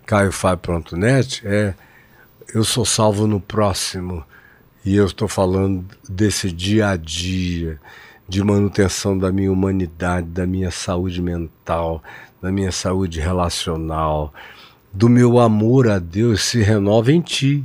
caiofábio.net, 0.04 1.46
é 1.46 1.74
eu 2.54 2.64
sou 2.64 2.84
salvo 2.84 3.26
no 3.26 3.40
próximo. 3.40 4.24
E 4.84 4.96
eu 4.96 5.06
estou 5.06 5.28
falando 5.28 5.84
desse 6.08 6.50
dia 6.50 6.90
a 6.90 6.96
dia, 6.96 7.78
de 8.28 8.44
manutenção 8.44 9.18
da 9.18 9.32
minha 9.32 9.50
humanidade, 9.50 10.26
da 10.26 10.46
minha 10.46 10.70
saúde 10.70 11.22
mental, 11.22 12.02
da 12.42 12.52
minha 12.52 12.70
saúde 12.70 13.20
relacional, 13.20 14.32
do 14.92 15.08
meu 15.08 15.38
amor 15.38 15.88
a 15.88 15.98
Deus 15.98 16.44
se 16.44 16.60
renova 16.60 17.10
em 17.10 17.20
ti. 17.20 17.64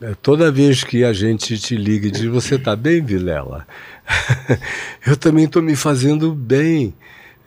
É, 0.00 0.14
toda 0.22 0.52
vez 0.52 0.84
que 0.84 1.04
a 1.04 1.12
gente 1.12 1.58
te 1.58 1.74
liga 1.74 2.06
e 2.06 2.10
diz: 2.10 2.24
Você 2.24 2.54
está 2.56 2.76
bem, 2.76 3.02
Vilela? 3.02 3.66
eu 5.04 5.16
também 5.16 5.46
estou 5.46 5.62
me 5.62 5.74
fazendo 5.74 6.32
bem. 6.32 6.94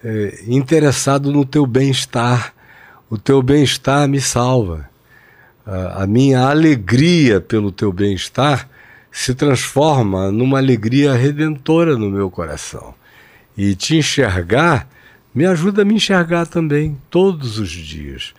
é, 0.03 0.43
interessado 0.47 1.31
no 1.31 1.45
teu 1.45 1.65
bem-estar. 1.65 2.53
O 3.09 3.17
teu 3.17 3.41
bem-estar 3.41 4.07
me 4.07 4.19
salva. 4.19 4.89
A, 5.65 6.03
a 6.03 6.07
minha 6.07 6.41
alegria 6.41 7.39
pelo 7.39 7.71
teu 7.71 7.93
bem-estar 7.93 8.67
se 9.11 9.33
transforma 9.33 10.31
numa 10.31 10.57
alegria 10.57 11.13
redentora 11.13 11.97
no 11.97 12.09
meu 12.09 12.29
coração. 12.29 12.93
E 13.57 13.75
te 13.75 13.97
enxergar 13.97 14.87
me 15.33 15.45
ajuda 15.45 15.83
a 15.83 15.85
me 15.85 15.95
enxergar 15.95 16.47
também, 16.47 16.97
todos 17.09 17.59
os 17.59 17.69
dias. 17.69 18.33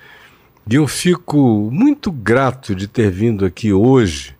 E 0.68 0.74
eu 0.74 0.86
fico 0.86 1.70
muito 1.72 2.10
grato 2.10 2.74
de 2.74 2.88
ter 2.88 3.10
vindo 3.10 3.44
aqui 3.44 3.72
hoje, 3.72 4.34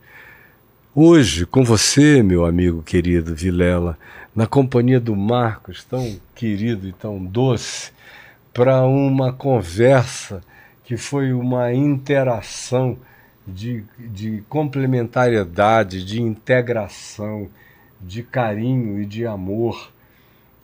hoje 0.95 1.47
com 1.47 1.65
você, 1.65 2.23
meu 2.23 2.45
amigo 2.45 2.83
querido 2.83 3.35
Vilela, 3.35 3.97
na 4.35 4.47
companhia 4.47 5.01
do 5.01 5.15
Marcos, 5.15 5.85
tão 5.85 6.21
querido 6.35 6.89
e 6.89 6.93
tão 6.93 7.25
doce, 7.25 7.93
para 8.53 8.83
uma 8.83 9.33
conversa 9.33 10.43
que 10.85 10.97
foi 10.97 11.33
uma 11.33 11.73
interação 11.73 12.99
de, 13.47 13.85
de 13.99 14.43
complementariedade, 14.49 16.05
de 16.05 16.21
integração, 16.21 17.49
de 18.01 18.23
carinho 18.23 19.01
e 19.01 19.07
de 19.07 19.27
amor, 19.27 19.91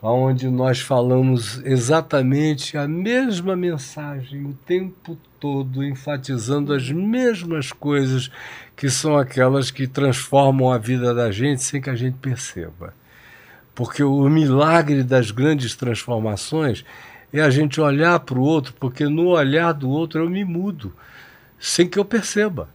onde 0.02 0.48
nós 0.48 0.80
falamos 0.80 1.60
exatamente 1.64 2.76
a 2.76 2.86
mesma 2.86 3.56
mensagem 3.56 4.44
o 4.44 4.52
tempo 4.66 5.16
todo, 5.40 5.84
enfatizando 5.84 6.72
as 6.72 6.90
mesmas 6.90 7.72
coisas 7.72 8.30
que 8.76 8.88
são 8.88 9.16
aquelas 9.16 9.70
que 9.70 9.86
transformam 9.86 10.70
a 10.70 10.78
vida 10.78 11.14
da 11.14 11.30
gente 11.30 11.62
sem 11.62 11.80
que 11.80 11.90
a 11.90 11.94
gente 11.94 12.16
perceba. 12.18 12.94
Porque 13.74 14.02
o 14.02 14.28
milagre 14.28 15.02
das 15.02 15.30
grandes 15.30 15.74
transformações 15.74 16.84
é 17.32 17.40
a 17.40 17.50
gente 17.50 17.80
olhar 17.80 18.20
para 18.20 18.38
o 18.38 18.42
outro, 18.42 18.74
porque 18.78 19.06
no 19.06 19.28
olhar 19.28 19.72
do 19.72 19.90
outro 19.90 20.22
eu 20.22 20.30
me 20.30 20.44
mudo, 20.44 20.92
sem 21.58 21.88
que 21.88 21.98
eu 21.98 22.04
perceba. 22.04 22.68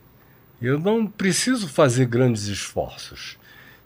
Eu 0.62 0.80
não 0.80 1.08
preciso 1.08 1.68
fazer 1.68 2.06
grandes 2.06 2.48
esforços. 2.48 3.38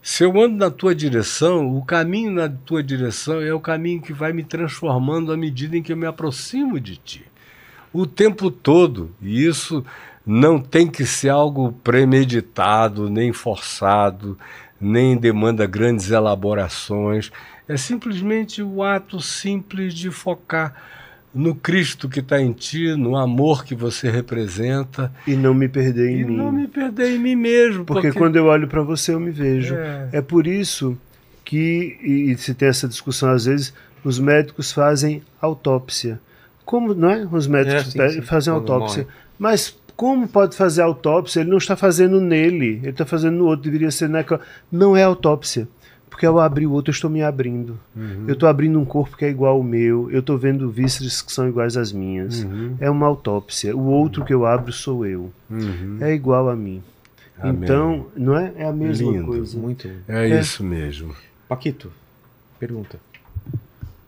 Se 0.02 0.22
eu 0.22 0.40
ando 0.40 0.56
na 0.56 0.70
tua 0.70 0.94
direção, 0.94 1.76
o 1.76 1.84
caminho 1.84 2.30
na 2.30 2.48
tua 2.48 2.82
direção 2.82 3.40
é 3.40 3.52
o 3.52 3.58
caminho 3.58 4.00
que 4.00 4.12
vai 4.12 4.32
me 4.32 4.44
transformando 4.44 5.32
à 5.32 5.36
medida 5.36 5.76
em 5.76 5.82
que 5.82 5.92
eu 5.92 5.96
me 5.96 6.06
aproximo 6.06 6.78
de 6.78 6.96
ti. 6.96 7.24
O 7.92 8.06
tempo 8.06 8.50
todo. 8.50 9.10
E 9.20 9.44
isso 9.44 9.84
não 10.24 10.60
tem 10.60 10.86
que 10.86 11.04
ser 11.04 11.30
algo 11.30 11.72
premeditado, 11.82 13.08
nem 13.08 13.32
forçado, 13.32 14.38
nem 14.80 15.16
demanda 15.16 15.66
grandes 15.66 16.10
elaborações. 16.10 17.32
É 17.66 17.76
simplesmente 17.76 18.62
o 18.62 18.82
ato 18.82 19.20
simples 19.20 19.94
de 19.94 20.10
focar 20.10 20.74
no 21.36 21.54
Cristo 21.54 22.08
que 22.08 22.20
está 22.20 22.40
em 22.40 22.52
ti, 22.52 22.94
no 22.96 23.16
amor 23.16 23.64
que 23.64 23.74
você 23.74 24.10
representa. 24.10 25.12
E 25.26 25.36
não 25.36 25.52
me 25.54 25.68
perder 25.68 26.10
em 26.10 26.20
e 26.20 26.24
mim. 26.24 26.36
não 26.36 26.50
me 26.50 26.66
perder 26.66 27.14
em 27.14 27.18
mim 27.18 27.36
mesmo. 27.36 27.84
Porque, 27.84 28.08
Porque, 28.08 28.18
quando 28.18 28.36
eu 28.36 28.46
olho 28.46 28.66
para 28.66 28.82
você, 28.82 29.12
eu 29.12 29.20
me 29.20 29.30
vejo. 29.30 29.74
É. 29.74 30.08
É. 30.12 30.20
por 30.22 30.46
isso 30.46 30.96
que, 31.44 31.98
e, 32.02 32.32
e 32.32 32.38
se 32.38 32.54
tem 32.54 32.68
essa 32.68 32.88
discussão 32.88 33.30
às 33.30 33.44
vezes, 33.44 33.72
os 34.02 34.18
médicos 34.18 34.72
fazem 34.72 35.22
autópsia. 35.40 36.18
Como, 36.64 36.94
não 36.94 37.10
é? 37.10 37.28
Os 37.30 37.46
médicos 37.46 37.94
É, 37.94 38.08
sim, 38.08 38.22
fazem 38.22 38.52
autópsia. 38.52 39.02
morre. 39.04 39.14
Mas 39.38 39.78
como 39.94 40.26
pode 40.26 40.56
fazer 40.56 40.82
autópsia? 40.82 41.40
Ele 41.40 41.50
não 41.50 41.58
está 41.58 41.76
fazendo 41.76 42.20
nele, 42.20 42.80
ele 42.82 42.90
está 42.90 43.04
fazendo 43.06 43.36
no 43.36 43.44
outro, 43.46 43.64
deveria 43.64 43.90
ser 43.90 44.08
naquela. 44.08 44.40
Não 44.70 44.96
é 44.96 45.02
autópsia. 45.02 45.68
Porque 46.16 46.24
ao 46.24 46.40
abrir 46.40 46.66
o 46.66 46.72
outro, 46.72 46.88
eu 46.88 46.94
estou 46.94 47.10
me 47.10 47.22
abrindo. 47.22 47.78
Uhum. 47.94 48.24
Eu 48.26 48.32
estou 48.32 48.48
abrindo 48.48 48.80
um 48.80 48.86
corpo 48.86 49.18
que 49.18 49.24
é 49.26 49.28
igual 49.28 49.56
ao 49.56 49.62
meu, 49.62 50.10
eu 50.10 50.20
estou 50.20 50.38
vendo 50.38 50.70
vísceras 50.70 51.20
que 51.20 51.30
são 51.30 51.46
iguais 51.46 51.76
às 51.76 51.92
minhas. 51.92 52.42
Uhum. 52.42 52.74
É 52.80 52.88
uma 52.88 53.06
autópsia. 53.06 53.76
O 53.76 53.84
outro 53.84 54.24
que 54.24 54.32
eu 54.32 54.46
abro 54.46 54.72
sou 54.72 55.04
eu. 55.04 55.30
Uhum. 55.50 55.98
É 56.00 56.14
igual 56.14 56.48
a 56.48 56.56
mim. 56.56 56.82
Amém. 57.38 57.60
Então, 57.64 58.06
não 58.16 58.34
é? 58.34 58.50
É 58.56 58.64
a 58.64 58.72
mesma 58.72 59.12
Lindo. 59.12 59.26
coisa. 59.26 59.58
Muito. 59.58 59.90
É, 60.08 60.30
É. 60.30 60.40
isso 60.40 60.64
mesmo. 60.64 61.14
Paquito, 61.46 61.92
pergunta. 62.58 62.98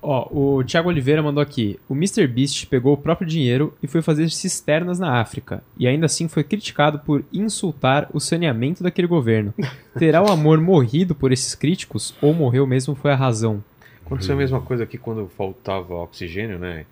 Ó, 0.01 0.29
o 0.59 0.65
Thiago 0.65 0.89
Oliveira 0.89 1.23
mandou 1.23 1.43
aqui. 1.43 1.79
O 1.89 1.95
Mr. 1.95 2.27
Beast 2.29 2.67
pegou 2.67 2.93
o 2.95 2.97
próprio 2.97 3.27
dinheiro 3.27 3.75
e 3.83 3.89
foi 3.89 4.01
fazer 4.01 4.31
cisternas 4.31 4.99
na 4.99 5.21
África. 5.21 5.63
E 5.77 5.89
ainda 5.89 6.07
assim 6.07 6.29
foi 6.29 6.45
criticado 6.45 7.01
por 7.01 7.25
insultar 7.33 8.09
o 8.13 8.21
saneamento 8.21 8.83
daquele 8.83 9.09
governo. 9.09 9.53
Terá 9.99 10.23
o 10.23 10.31
amor 10.31 10.61
morrido 10.61 11.15
por 11.15 11.33
esses 11.33 11.55
críticos 11.55 12.15
ou 12.23 12.33
morreu 12.33 12.67
mesmo 12.67 12.95
foi 12.95 13.11
a 13.11 13.17
razão? 13.17 13.63
Aconteceu 14.07 14.35
a 14.35 14.39
mesma 14.39 14.61
coisa 14.61 14.85
aqui 14.85 14.97
quando 14.97 15.29
faltava 15.37 15.95
oxigênio, 15.95 16.59
né? 16.59 16.87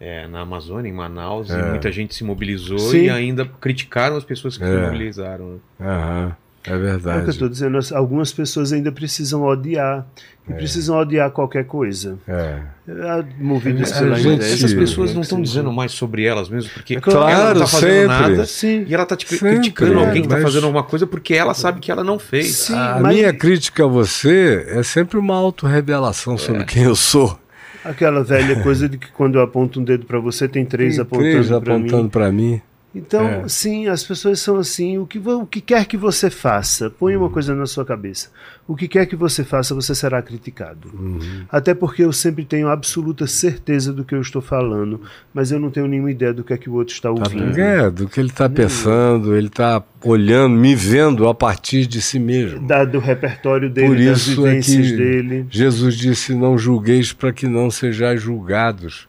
É, 0.00 0.26
na 0.26 0.40
Amazônia, 0.40 0.88
em 0.88 0.92
Manaus, 0.94 1.50
É. 1.50 1.60
e 1.60 1.62
muita 1.70 1.92
gente 1.92 2.14
se 2.14 2.24
mobilizou 2.24 2.78
Sim. 2.78 3.02
e 3.04 3.10
ainda 3.10 3.44
criticaram 3.44 4.16
as 4.16 4.24
pessoas 4.24 4.56
que 4.56 4.64
se 4.64 4.70
É. 4.72 4.82
mobilizaram. 4.86 5.60
né? 5.78 5.86
Aham, 5.86 6.36
é 6.64 6.70
É 6.70 6.74
o 6.74 6.78
que 6.78 6.84
eu 6.86 6.90
verdade. 6.90 7.30
estou 7.30 7.48
dizendo. 7.48 7.78
as- 7.78 7.92
Algumas 7.92 8.32
pessoas 8.32 8.72
ainda 8.72 8.90
precisam 8.92 9.42
odiar. 9.42 10.06
E 10.48 10.52
precisam 10.54 10.98
odiar 10.98 11.30
qualquer 11.30 11.64
coisa. 11.64 12.18
É. 12.26 12.58
É, 12.88 13.24
Movidas 13.38 13.92
É, 13.92 14.00
pela 14.00 14.16
gente. 14.18 14.42
Essas 14.44 14.74
pessoas 14.74 15.14
não 15.14 15.20
estão 15.20 15.40
dizendo 15.40 15.72
mais 15.72 15.92
sobre 15.92 16.24
elas 16.24 16.48
mesmo, 16.48 16.70
porque 16.74 16.96
É 16.96 17.00
claro, 17.00 17.28
ela 17.30 17.54
não 17.54 17.60
tá 17.60 17.66
fazendo 17.68 17.90
sempre. 17.92 18.06
nada 18.08 18.46
Sim. 18.46 18.84
e 18.88 18.92
ela 18.94 19.06
tá 19.06 19.14
te 19.16 19.28
Sempre, 19.28 19.50
criticando 19.50 20.00
alguém 20.00 20.22
que 20.22 20.28
tá 20.28 20.34
mas- 20.34 20.42
fazendo 20.42 20.64
alguma 20.64 20.82
coisa 20.82 21.06
porque 21.06 21.34
ela 21.34 21.54
sabe 21.54 21.78
que 21.78 21.92
ela 21.92 22.02
não 22.02 22.18
fez. 22.18 22.48
Sim, 22.56 22.74
a 22.74 22.98
mas- 23.00 23.14
minha 23.14 23.32
crítica 23.32 23.84
a 23.84 23.86
você 23.86 24.66
é 24.70 24.82
sempre 24.82 25.18
uma 25.18 25.36
autorrevelação 25.36 26.36
sobre 26.36 26.64
quem 26.64 26.82
eu 26.82 26.96
sou. 26.96 27.38
Aquela 27.84 28.24
velha 28.24 28.60
coisa 28.62 28.88
de 28.88 28.98
que 28.98 29.10
quando 29.12 29.36
eu 29.38 29.42
aponto 29.42 29.80
um 29.80 29.84
dedo 29.84 30.04
para 30.04 30.18
você, 30.18 30.48
tem 30.48 30.64
três 30.64 30.94
Tem 30.96 31.02
apontando 31.02 31.30
três 31.30 31.46
para 31.46 31.56
apontando 31.58 32.02
mim. 32.02 32.08
para 32.08 32.32
mim. 32.32 32.60
Então, 32.92 33.24
É. 33.24 33.48
sim, 33.48 33.86
as 33.86 34.02
pessoas 34.02 34.40
são 34.40 34.56
assim. 34.56 34.98
O 34.98 35.06
que, 35.06 35.18
o 35.20 35.46
que 35.46 35.60
quer 35.60 35.84
que 35.86 35.96
você 35.96 36.28
faça, 36.28 36.90
põe 36.90 37.14
Uhum. 37.14 37.22
uma 37.22 37.30
coisa 37.30 37.54
na 37.54 37.64
sua 37.64 37.84
cabeça. 37.84 38.30
O 38.66 38.74
que 38.74 38.88
quer 38.88 39.06
que 39.06 39.14
você 39.14 39.44
faça, 39.44 39.72
você 39.74 39.94
será 39.94 40.20
criticado. 40.20 40.90
Uhum. 40.92 41.18
Até 41.48 41.72
porque 41.72 42.02
eu 42.04 42.12
sempre 42.12 42.44
tenho 42.44 42.68
absoluta 42.68 43.28
certeza 43.28 43.92
do 43.92 44.04
que 44.04 44.12
eu 44.14 44.20
estou 44.20 44.42
falando, 44.42 45.00
mas 45.32 45.52
eu 45.52 45.60
não 45.60 45.70
tenho 45.70 45.86
nenhuma 45.86 46.10
ideia 46.10 46.32
do 46.32 46.42
que 46.42 46.52
é 46.52 46.56
que 46.58 46.68
o 46.68 46.74
outro 46.74 46.92
está 46.92 47.08
Tá 47.12 47.14
ouvindo. 47.14 47.58
é, 47.60 47.88
do 47.90 48.08
que 48.08 48.18
ele 48.18 48.28
está 48.30 48.48
pensando, 48.48 49.36
ele 49.36 49.46
está 49.46 49.82
olhando, 50.04 50.56
me 50.56 50.74
vendo 50.74 51.28
a 51.28 51.34
partir 51.34 51.86
de 51.86 52.02
si 52.02 52.18
mesmo. 52.18 52.58
Dado 52.66 52.96
o 52.98 53.00
repertório 53.00 53.70
dele, 53.70 53.86
Por 53.88 53.96
das 54.04 54.26
isso 54.26 54.46
é 54.46 54.50
vivências 54.50 54.90
que 54.90 54.96
dele. 54.96 55.46
Jesus 55.48 55.94
disse: 55.96 56.34
Não 56.34 56.58
julgueis 56.58 57.12
para 57.12 57.32
que 57.32 57.46
não 57.46 57.70
sejais 57.70 58.20
julgados, 58.20 59.06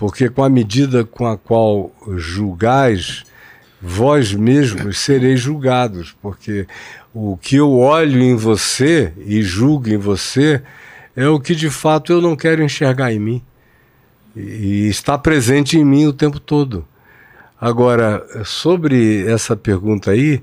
porque 0.00 0.30
com 0.30 0.42
a 0.42 0.48
medida 0.48 1.04
com 1.04 1.26
a 1.26 1.36
qual 1.36 1.92
julgais, 2.16 3.22
vós 3.82 4.32
mesmos 4.32 4.98
sereis 4.98 5.40
julgados, 5.40 6.16
porque 6.22 6.66
o 7.12 7.36
que 7.36 7.56
eu 7.56 7.78
olho 7.78 8.18
em 8.22 8.34
você 8.34 9.12
e 9.18 9.42
julgo 9.42 9.90
em 9.90 9.98
você 9.98 10.62
é 11.14 11.28
o 11.28 11.38
que 11.38 11.54
de 11.54 11.68
fato 11.68 12.14
eu 12.14 12.22
não 12.22 12.34
quero 12.34 12.62
enxergar 12.62 13.12
em 13.12 13.18
mim. 13.18 13.42
E 14.34 14.88
está 14.88 15.18
presente 15.18 15.76
em 15.76 15.84
mim 15.84 16.06
o 16.06 16.14
tempo 16.14 16.40
todo. 16.40 16.88
Agora, 17.60 18.26
sobre 18.42 19.30
essa 19.30 19.54
pergunta 19.54 20.12
aí, 20.12 20.40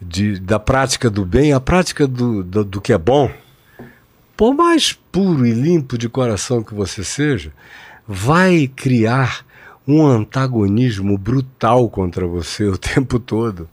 de, 0.00 0.40
da 0.40 0.58
prática 0.58 1.10
do 1.10 1.26
bem, 1.26 1.52
a 1.52 1.60
prática 1.60 2.06
do, 2.06 2.42
do, 2.42 2.64
do 2.64 2.80
que 2.80 2.94
é 2.94 2.98
bom, 2.98 3.30
por 4.34 4.54
mais 4.54 4.94
puro 4.94 5.44
e 5.44 5.52
limpo 5.52 5.98
de 5.98 6.08
coração 6.08 6.62
que 6.62 6.72
você 6.72 7.04
seja, 7.04 7.52
vai 8.08 8.66
criar 8.74 9.44
um 9.86 10.06
antagonismo 10.06 11.18
brutal 11.18 11.90
contra 11.90 12.26
você 12.26 12.64
o 12.64 12.78
tempo 12.78 13.20
todo. 13.20 13.68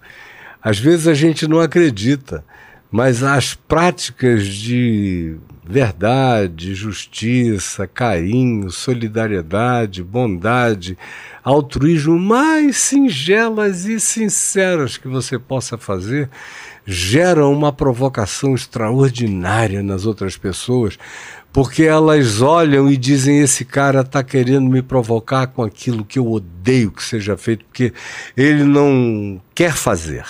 Às 0.62 0.78
vezes 0.78 1.08
a 1.08 1.14
gente 1.14 1.48
não 1.48 1.62
acredita, 1.62 2.44
mas 2.92 3.24
as 3.24 3.54
práticas 3.54 4.46
de 4.46 5.38
verdade, 5.68 6.76
justiça, 6.76 7.88
carinho, 7.88 8.70
solidariedade, 8.70 10.04
bondade, 10.04 10.98
altruísmo 11.44 12.20
mais 12.20 12.78
singelas 12.78 13.86
e 13.86 14.00
sinceras 14.00 14.98
que 14.98 15.08
você 15.08 15.40
possa 15.40 15.78
fazer 15.78 16.30
geram 16.86 17.52
uma 17.52 17.74
provocação 17.74 18.54
extraordinária 18.54 19.82
nas 19.82 20.06
outras 20.06 20.38
pessoas, 20.38 21.00
porque 21.56 21.84
elas 21.84 22.42
olham 22.42 22.92
e 22.92 22.98
dizem: 22.98 23.40
esse 23.40 23.64
cara 23.64 24.02
está 24.02 24.22
querendo 24.22 24.70
me 24.70 24.82
provocar 24.82 25.48
com 25.48 25.64
aquilo 25.64 26.04
que 26.04 26.20
eu 26.20 26.30
odeio 26.30 26.92
que 26.92 27.02
seja 27.02 27.38
feito, 27.38 27.64
porque 27.64 27.94
ele 28.36 28.66
não 28.66 29.42
quer 29.56 29.72
fazer. 29.72 30.26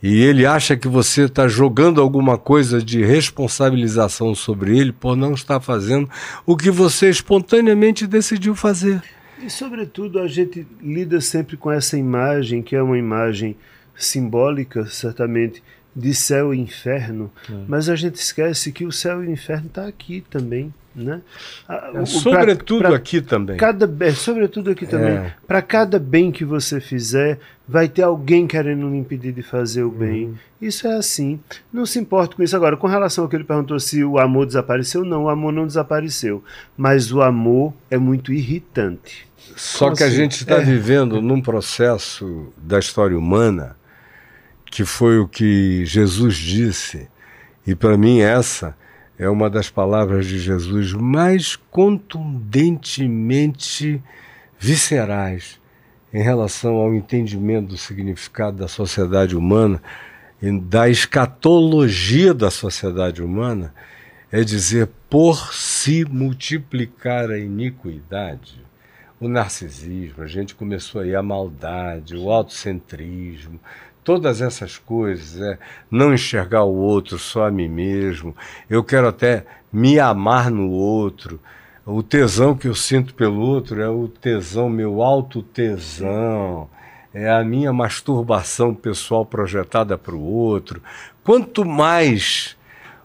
E 0.00 0.22
ele 0.22 0.46
acha 0.46 0.76
que 0.76 0.86
você 0.86 1.22
está 1.22 1.48
jogando 1.48 2.00
alguma 2.00 2.38
coisa 2.38 2.80
de 2.80 3.04
responsabilização 3.04 4.36
sobre 4.36 4.78
ele 4.78 4.92
por 4.92 5.16
não 5.16 5.34
estar 5.34 5.58
fazendo 5.58 6.08
o 6.46 6.56
que 6.56 6.70
você 6.70 7.10
espontaneamente 7.10 8.06
decidiu 8.06 8.54
fazer. 8.54 9.02
E, 9.42 9.50
sobretudo, 9.50 10.20
a 10.20 10.28
gente 10.28 10.64
lida 10.80 11.20
sempre 11.20 11.56
com 11.56 11.72
essa 11.72 11.98
imagem, 11.98 12.62
que 12.62 12.76
é 12.76 12.82
uma 12.82 12.96
imagem 12.96 13.56
simbólica, 13.96 14.86
certamente, 14.86 15.60
de 15.96 16.14
céu 16.14 16.52
e 16.52 16.58
inferno, 16.60 17.32
mas 17.66 17.88
a 17.88 17.96
gente 17.96 18.16
esquece 18.16 18.70
que 18.70 18.84
o 18.84 18.92
céu 18.92 19.24
e 19.24 19.28
o 19.28 19.30
inferno 19.32 19.66
está 19.68 19.86
aqui 19.86 20.22
também. 20.30 20.72
Né? 20.94 21.20
A- 21.68 21.90
É, 21.94 22.00
o- 22.00 22.06
sobretudo 22.06 22.78
pra- 22.80 22.88
pra 22.88 22.96
aqui 22.96 23.20
também. 23.20 23.56
Cada, 23.58 23.90
é, 24.06 24.12
sobretudo 24.12 24.70
aqui 24.70 24.86
também, 24.86 25.10
É. 25.12 25.34
para 25.46 25.60
cada 25.60 25.98
bem 25.98 26.32
que 26.32 26.42
você 26.42 26.80
fizer, 26.80 27.38
vai 27.68 27.86
ter 27.86 28.00
alguém 28.00 28.46
querendo 28.46 28.88
lhe 28.88 28.96
impedir 28.96 29.30
de 29.32 29.42
fazer 29.42 29.82
o 29.82 29.90
bem. 29.90 30.38
Isso 30.58 30.86
é 30.88 30.96
assim. 30.96 31.38
Não 31.70 31.84
se 31.84 31.98
importa 31.98 32.34
com 32.34 32.42
isso. 32.42 32.56
Agora, 32.56 32.78
com 32.78 32.86
relação 32.86 33.24
ao 33.24 33.28
que 33.28 33.36
ele 33.36 33.44
perguntou 33.44 33.78
se 33.78 34.02
o 34.04 34.18
amor 34.18 34.46
desapareceu, 34.46 35.04
não, 35.04 35.24
o 35.24 35.28
amor 35.28 35.52
não 35.52 35.66
desapareceu. 35.66 36.42
Mas 36.78 37.12
o 37.12 37.20
amor 37.20 37.74
é 37.90 37.98
muito 37.98 38.32
irritante. 38.32 39.28
Só 39.54 39.86
Como 39.86 39.96
que 39.98 40.02
a 40.02 40.06
assim? 40.06 40.16
gente 40.16 40.32
está 40.40 40.56
É. 40.56 40.64
vivendo 40.64 41.20
num 41.20 41.42
processo 41.42 42.50
da 42.56 42.78
história 42.78 43.18
humana 43.18 43.76
que 44.70 44.84
foi 44.84 45.18
o 45.18 45.26
que 45.26 45.84
Jesus 45.84 46.36
disse, 46.36 47.08
e 47.66 47.74
para 47.74 47.96
mim 47.96 48.20
essa 48.20 48.76
é 49.18 49.26
uma 49.28 49.48
das 49.48 49.70
palavras 49.70 50.26
de 50.26 50.38
Jesus 50.38 50.92
mais 50.92 51.56
contundentemente 51.56 54.02
viscerais 54.58 55.58
em 56.12 56.22
relação 56.22 56.74
ao 56.76 56.94
entendimento 56.94 57.68
do 57.68 57.76
significado 57.76 58.58
da 58.58 58.68
sociedade 58.68 59.36
humana 59.36 59.82
e 60.40 60.60
da 60.60 60.88
escatologia 60.88 62.32
da 62.34 62.50
sociedade 62.50 63.22
humana, 63.22 63.74
é 64.30 64.44
dizer, 64.44 64.88
por 65.08 65.54
se 65.54 66.04
multiplicar 66.04 67.30
a 67.30 67.38
iniquidade, 67.38 68.62
o 69.18 69.28
narcisismo, 69.28 70.22
a 70.22 70.26
gente 70.26 70.54
começou 70.54 71.00
aí 71.00 71.14
a 71.14 71.22
maldade, 71.22 72.14
o 72.16 72.30
autocentrismo, 72.30 73.58
todas 74.06 74.40
essas 74.40 74.78
coisas, 74.78 75.40
é 75.42 75.58
não 75.90 76.14
enxergar 76.14 76.62
o 76.62 76.76
outro, 76.76 77.18
só 77.18 77.48
a 77.48 77.50
mim 77.50 77.66
mesmo. 77.66 78.36
Eu 78.70 78.84
quero 78.84 79.08
até 79.08 79.44
me 79.72 79.98
amar 79.98 80.48
no 80.48 80.70
outro. 80.70 81.40
O 81.84 82.04
tesão 82.04 82.56
que 82.56 82.68
eu 82.68 82.74
sinto 82.74 83.14
pelo 83.14 83.40
outro 83.40 83.82
é 83.82 83.88
o 83.88 84.06
tesão, 84.06 84.70
meu 84.70 85.02
alto 85.02 85.42
tesão. 85.42 86.70
É 87.12 87.28
a 87.28 87.42
minha 87.42 87.72
masturbação 87.72 88.72
pessoal 88.72 89.26
projetada 89.26 89.98
para 89.98 90.14
o 90.14 90.22
outro. 90.22 90.80
Quanto 91.24 91.64
mais 91.64 92.56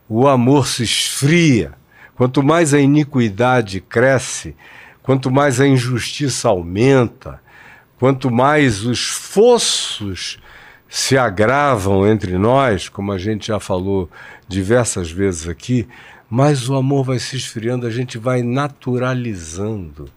o 0.07 0.27
amor 0.27 0.67
se 0.67 0.83
esfria, 0.83 1.73
quanto 2.13 2.43
mais 2.43 2.75
a 2.75 2.79
iniquidade 2.79 3.81
cresce, 3.81 4.55
quanto 5.01 5.31
mais 5.31 5.59
a 5.59 5.65
injustiça 5.65 6.47
aumenta, 6.47 7.41
quanto 7.97 8.29
mais 8.29 8.85
os 8.85 9.09
fossos 9.09 10.39
se 10.93 11.17
agravam 11.17 12.05
entre 12.05 12.37
nós, 12.37 12.89
como 12.89 13.13
a 13.13 13.17
gente 13.17 13.47
já 13.47 13.61
falou 13.61 14.09
diversas 14.45 15.09
vezes 15.09 15.47
aqui, 15.47 15.87
mais 16.29 16.67
o 16.67 16.75
amor 16.75 17.05
vai 17.05 17.17
se 17.17 17.37
esfriando, 17.37 17.87
a 17.87 17.89
gente 17.89 18.17
vai 18.17 18.43
naturalizando 18.43 20.09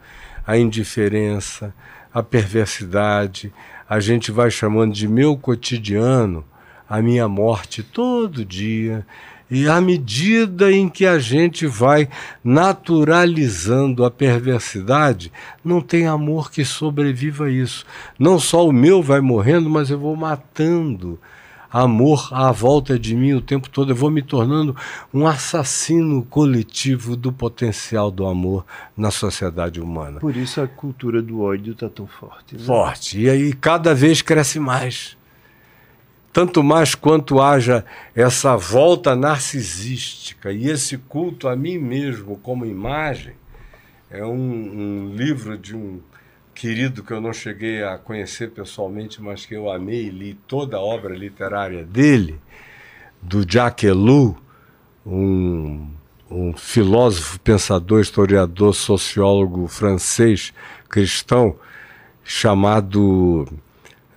a 0.45 0.59
indiferença, 0.59 1.73
a 2.13 2.25
perversidade, 2.25 3.53
a 3.89 4.01
gente 4.01 4.33
vai 4.33 4.51
chamando 4.51 4.93
de 4.93 5.07
meu 5.07 5.37
cotidiano 5.37 6.45
a 6.89 7.01
minha 7.01 7.29
morte 7.29 7.81
todo 7.85 8.45
dia. 8.45 9.07
E 9.55 9.69
à 9.69 9.81
medida 9.81 10.73
em 10.73 10.89
que 10.89 11.07
a 11.07 11.19
gente 11.19 11.65
vai 11.65 12.09
naturalizando 12.43 14.05
a 14.05 14.11
perversidade, 14.11 15.31
não 15.65 15.81
tem 15.81 16.09
amor 16.09 16.51
que 16.51 16.65
sobreviva 16.65 17.47
a 17.47 17.51
isso. 17.51 17.87
Não 18.19 18.39
só 18.41 18.67
o 18.67 18.73
meu 18.73 19.01
vai 19.01 19.21
morrendo, 19.21 19.71
mas 19.71 19.91
eu 19.91 19.99
vou 19.99 20.17
matando 20.17 21.21
amor 21.71 22.29
à 22.33 22.53
volta 22.53 22.99
de 22.99 23.15
mim 23.15 23.33
o 23.33 23.41
tempo 23.41 23.69
todo. 23.69 23.93
Eu 23.93 23.97
vou 23.97 24.11
me 24.11 24.23
tornando 24.23 24.77
um 25.13 25.27
assassino 25.27 26.23
coletivo 26.25 27.17
do 27.17 27.33
potencial 27.33 28.11
do 28.11 28.27
amor 28.27 28.65
na 28.97 29.11
sociedade 29.11 29.81
humana. 29.81 30.21
Por 30.21 30.37
isso 30.37 30.61
a 30.61 30.67
cultura 30.67 31.23
do 31.23 31.43
ódio 31.43 31.73
está 31.75 31.89
tão 31.89 32.07
forte. 32.07 32.57
né? 32.57 32.65
Forte. 32.65 33.21
E 33.21 33.31
aí 33.31 33.53
cada 33.53 33.95
vez 33.95 34.21
cresce 34.21 34.59
mais. 34.59 35.17
Tanto 36.35 36.65
mais 36.65 36.97
quanto 36.97 37.41
haja 37.41 37.85
essa 38.13 38.57
volta 38.57 39.15
narcisística 39.15 40.51
e 40.51 40.69
esse 40.69 40.99
culto 40.99 41.47
a 41.47 41.55
mim 41.55 41.79
mesmo 41.79 42.37
como 42.39 42.67
imagem. 42.67 43.35
É 44.11 44.25
um, 44.25 44.33
um 44.33 45.15
livro 45.15 45.57
de 45.57 45.77
um 45.77 46.01
querido 46.53 47.05
que 47.05 47.13
eu 47.13 47.21
não 47.21 47.33
cheguei 47.33 47.85
a 47.85 47.97
conhecer 47.97 48.51
pessoalmente, 48.51 49.23
mas 49.23 49.47
que 49.47 49.55
eu 49.55 49.71
amei 49.71 50.07
e 50.07 50.11
li 50.11 50.35
toda 50.49 50.77
a 50.77 50.81
obra 50.81 51.15
literária 51.15 51.85
dele, 51.85 52.41
do 53.23 53.49
Jacques 53.49 53.89
Ellul, 53.89 54.37
um, 55.07 55.89
um 56.29 56.53
filósofo, 56.53 57.39
pensador, 57.39 58.01
historiador, 58.01 58.75
sociólogo 58.75 59.69
francês 59.69 60.53
cristão, 60.89 61.55
chamado 62.25 63.47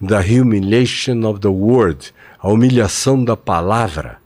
The 0.05 0.21
Humiliation 0.21 1.23
of 1.25 1.39
the 1.39 1.47
Word, 1.47 2.13
a 2.39 2.49
humilhação 2.49 3.23
da 3.23 3.35
palavra. 3.35 4.17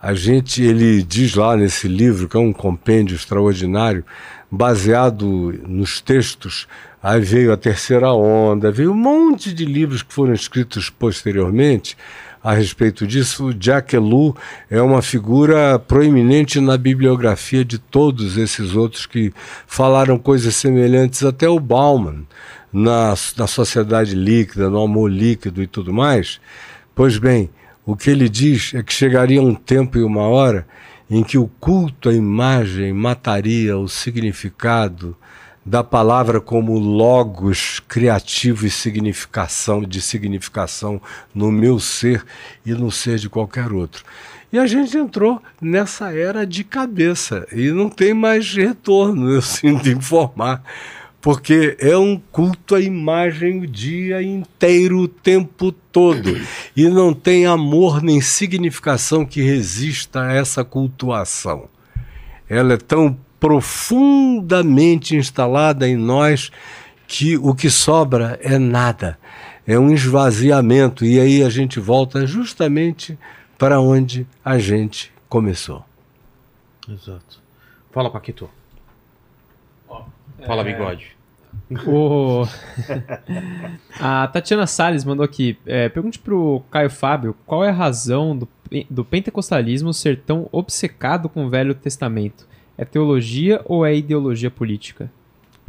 A 0.00 0.14
gente, 0.14 0.62
ele 0.62 1.02
diz 1.02 1.34
lá 1.34 1.56
nesse 1.56 1.86
livro, 1.88 2.28
que 2.28 2.36
é 2.36 2.40
um 2.40 2.52
compêndio 2.52 3.14
extraordinário, 3.14 4.04
baseado 4.50 5.52
nos 5.66 6.00
textos. 6.00 6.66
Aí 7.02 7.20
veio 7.20 7.52
a 7.52 7.56
terceira 7.56 8.12
onda, 8.12 8.70
veio 8.70 8.92
um 8.92 8.96
monte 8.96 9.52
de 9.52 9.64
livros 9.64 10.02
que 10.02 10.14
foram 10.14 10.32
escritos 10.32 10.88
posteriormente 10.90 11.96
a 12.42 12.54
respeito 12.54 13.06
disso. 13.06 13.52
Jack 13.52 13.94
Ellul 13.94 14.34
é 14.70 14.80
uma 14.80 15.02
figura 15.02 15.78
proeminente 15.78 16.60
na 16.60 16.76
bibliografia 16.76 17.64
de 17.64 17.78
todos 17.78 18.36
esses 18.36 18.74
outros 18.74 19.06
que 19.06 19.32
falaram 19.66 20.18
coisas 20.18 20.56
semelhantes, 20.56 21.22
até 21.22 21.48
o 21.48 21.60
Bauman, 21.60 22.26
na, 22.72 23.14
na 23.36 23.46
sociedade 23.46 24.14
líquida, 24.14 24.70
no 24.70 24.82
amor 24.82 25.10
líquido 25.10 25.62
e 25.62 25.66
tudo 25.66 25.92
mais. 25.92 26.40
Pois 26.94 27.18
bem, 27.18 27.50
o 27.84 27.96
que 27.96 28.10
ele 28.10 28.28
diz 28.28 28.72
é 28.74 28.82
que 28.82 28.92
chegaria 28.92 29.42
um 29.42 29.54
tempo 29.54 29.98
e 29.98 30.02
uma 30.02 30.22
hora 30.22 30.66
em 31.10 31.24
que 31.24 31.36
o 31.36 31.48
culto 31.58 32.08
à 32.08 32.14
imagem 32.14 32.92
mataria 32.92 33.76
o 33.76 33.88
significado 33.88 35.16
da 35.64 35.84
palavra 35.84 36.40
como 36.40 36.78
logos 36.78 37.80
criativo 37.86 38.66
e 38.66 38.70
significação 38.70 39.82
de 39.82 40.00
significação 40.00 41.00
no 41.34 41.50
meu 41.52 41.78
ser 41.78 42.24
e 42.64 42.72
no 42.72 42.90
ser 42.90 43.18
de 43.18 43.28
qualquer 43.28 43.72
outro. 43.72 44.04
E 44.52 44.58
a 44.58 44.66
gente 44.66 44.96
entrou 44.96 45.40
nessa 45.60 46.12
era 46.12 46.46
de 46.46 46.64
cabeça 46.64 47.46
e 47.52 47.70
não 47.70 47.88
tem 47.88 48.14
mais 48.14 48.52
retorno, 48.54 49.30
eu 49.30 49.42
sinto 49.42 49.88
informar, 49.88 50.62
porque 51.20 51.76
é 51.78 51.96
um 51.96 52.16
culto 52.16 52.74
à 52.74 52.80
imagem 52.80 53.60
o 53.60 53.66
dia 53.66 54.22
inteiro, 54.22 55.00
o 55.00 55.08
tempo 55.08 55.70
todo, 55.70 56.40
e 56.74 56.88
não 56.88 57.12
tem 57.12 57.46
amor 57.46 58.02
nem 58.02 58.20
significação 58.20 59.26
que 59.26 59.42
resista 59.42 60.22
a 60.22 60.32
essa 60.32 60.64
cultuação. 60.64 61.68
Ela 62.48 62.74
é 62.74 62.78
tão 62.78 63.16
profundamente 63.38 65.14
instalada 65.14 65.86
em 65.88 65.96
nós 65.96 66.50
que 67.06 67.36
o 67.36 67.54
que 67.54 67.68
sobra 67.68 68.38
é 68.42 68.58
nada, 68.58 69.18
é 69.66 69.78
um 69.78 69.92
esvaziamento, 69.92 71.04
e 71.04 71.20
aí 71.20 71.42
a 71.42 71.50
gente 71.50 71.78
volta 71.78 72.26
justamente 72.26 73.18
para 73.58 73.80
onde 73.80 74.26
a 74.44 74.58
gente 74.58 75.12
começou. 75.28 75.84
Exato. 76.88 77.42
Fala, 77.92 78.10
Paquito. 78.10 78.48
Fala, 80.46 80.64
bigode. 80.64 81.16
O... 81.86 82.44
a 84.00 84.26
Tatiana 84.28 84.66
Salles 84.66 85.04
mandou 85.04 85.24
aqui. 85.24 85.58
É, 85.66 85.88
pergunte 85.88 86.18
pro 86.18 86.62
Caio 86.70 86.90
Fábio 86.90 87.34
qual 87.46 87.64
é 87.64 87.68
a 87.70 87.72
razão 87.72 88.36
do, 88.36 88.48
do 88.88 89.04
pentecostalismo 89.04 89.92
ser 89.92 90.20
tão 90.20 90.48
obcecado 90.52 91.28
com 91.28 91.44
o 91.46 91.50
Velho 91.50 91.74
Testamento. 91.74 92.46
É 92.78 92.84
teologia 92.84 93.60
ou 93.64 93.84
é 93.84 93.94
ideologia 93.94 94.50
política? 94.50 95.10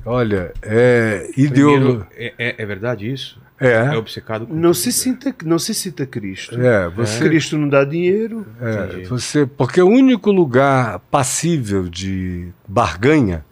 Olha, 0.06 0.52
é 0.64 1.30
ideologia. 1.38 2.08
é, 2.16 2.34
é- 2.38 2.56
é 2.58 2.66
verdade 2.66 3.12
isso? 3.12 3.40
É 3.60 3.74
É, 3.74 3.96
obcecado 3.96 4.48
com 4.48 4.56
Não 4.56 4.74
se, 4.74 4.88
né? 4.88 4.92
cita, 4.92 5.36
não 5.46 5.60
se 5.60 5.76
cita 5.76 6.04
Cristo. 6.08 6.60
é, 6.60 6.90
você, 6.90 7.26
Cristo 7.26 7.56
não 7.60 7.70
dá 7.70 7.84
dinheiro. 7.86 8.44
é, 8.60 8.86
Entendi. 8.86 9.06
você, 9.06 9.46
porque 9.46 9.80
o 9.80 9.88
único 9.88 10.32
lugar 10.32 10.98
passível 11.12 11.88
de 11.88 12.48
barganha 12.68 13.46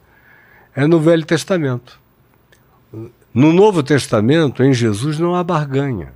é 0.79 0.87
no 0.87 0.97
Velho 0.97 1.25
Testamento. 1.25 1.99
No 3.33 3.51
Novo 3.51 3.83
Testamento, 3.83 4.63
em 4.63 4.73
Jesus, 4.73 5.19
não 5.19 5.35
há 5.35 5.43
barganha. 5.43 6.13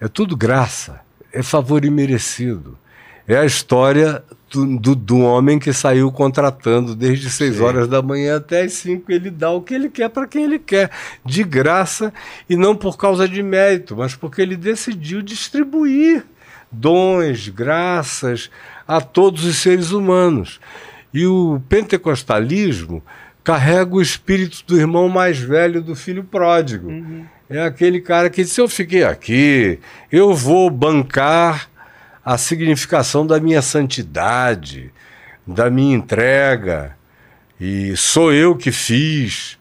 É 0.00 0.08
tudo 0.08 0.36
graça, 0.36 1.00
é 1.32 1.44
favor 1.44 1.84
imerecido. 1.84 2.76
É 3.26 3.36
a 3.36 3.44
história 3.44 4.20
do, 4.50 4.78
do, 4.80 4.94
do 4.96 5.20
homem 5.20 5.60
que 5.60 5.72
saiu 5.72 6.10
contratando 6.10 6.96
desde 6.96 7.30
6 7.30 7.60
horas 7.60 7.88
da 7.88 8.02
manhã 8.02 8.38
até 8.38 8.62
as 8.62 8.72
5. 8.72 9.12
Ele 9.12 9.30
dá 9.30 9.52
o 9.52 9.62
que 9.62 9.74
ele 9.74 9.88
quer 9.88 10.10
para 10.10 10.26
quem 10.26 10.42
ele 10.42 10.58
quer, 10.58 10.90
de 11.24 11.44
graça 11.44 12.12
e 12.50 12.56
não 12.56 12.74
por 12.74 12.98
causa 12.98 13.28
de 13.28 13.44
mérito, 13.44 13.96
mas 13.96 14.16
porque 14.16 14.42
ele 14.42 14.56
decidiu 14.56 15.22
distribuir 15.22 16.26
dons, 16.70 17.48
graças 17.48 18.50
a 18.88 19.00
todos 19.00 19.44
os 19.44 19.58
seres 19.58 19.92
humanos. 19.92 20.58
E 21.14 21.24
o 21.26 21.62
pentecostalismo 21.68 23.00
carrega 23.44 23.94
o 23.94 24.00
espírito 24.00 24.64
do 24.66 24.76
irmão 24.76 25.08
mais 25.08 25.38
velho 25.38 25.82
do 25.82 25.94
filho 25.94 26.24
pródigo. 26.24 26.88
Uhum. 26.88 27.26
É 27.48 27.60
aquele 27.60 28.00
cara 28.00 28.30
que 28.30 28.42
se 28.44 28.58
eu 28.58 28.66
fiquei 28.66 29.04
aqui, 29.04 29.78
eu 30.10 30.34
vou 30.34 30.70
bancar 30.70 31.68
a 32.24 32.38
significação 32.38 33.26
da 33.26 33.38
minha 33.38 33.60
santidade, 33.60 34.90
da 35.46 35.68
minha 35.68 35.94
entrega, 35.94 36.96
e 37.60 37.94
sou 37.96 38.32
eu 38.32 38.56
que 38.56 38.72
fiz, 38.72 39.58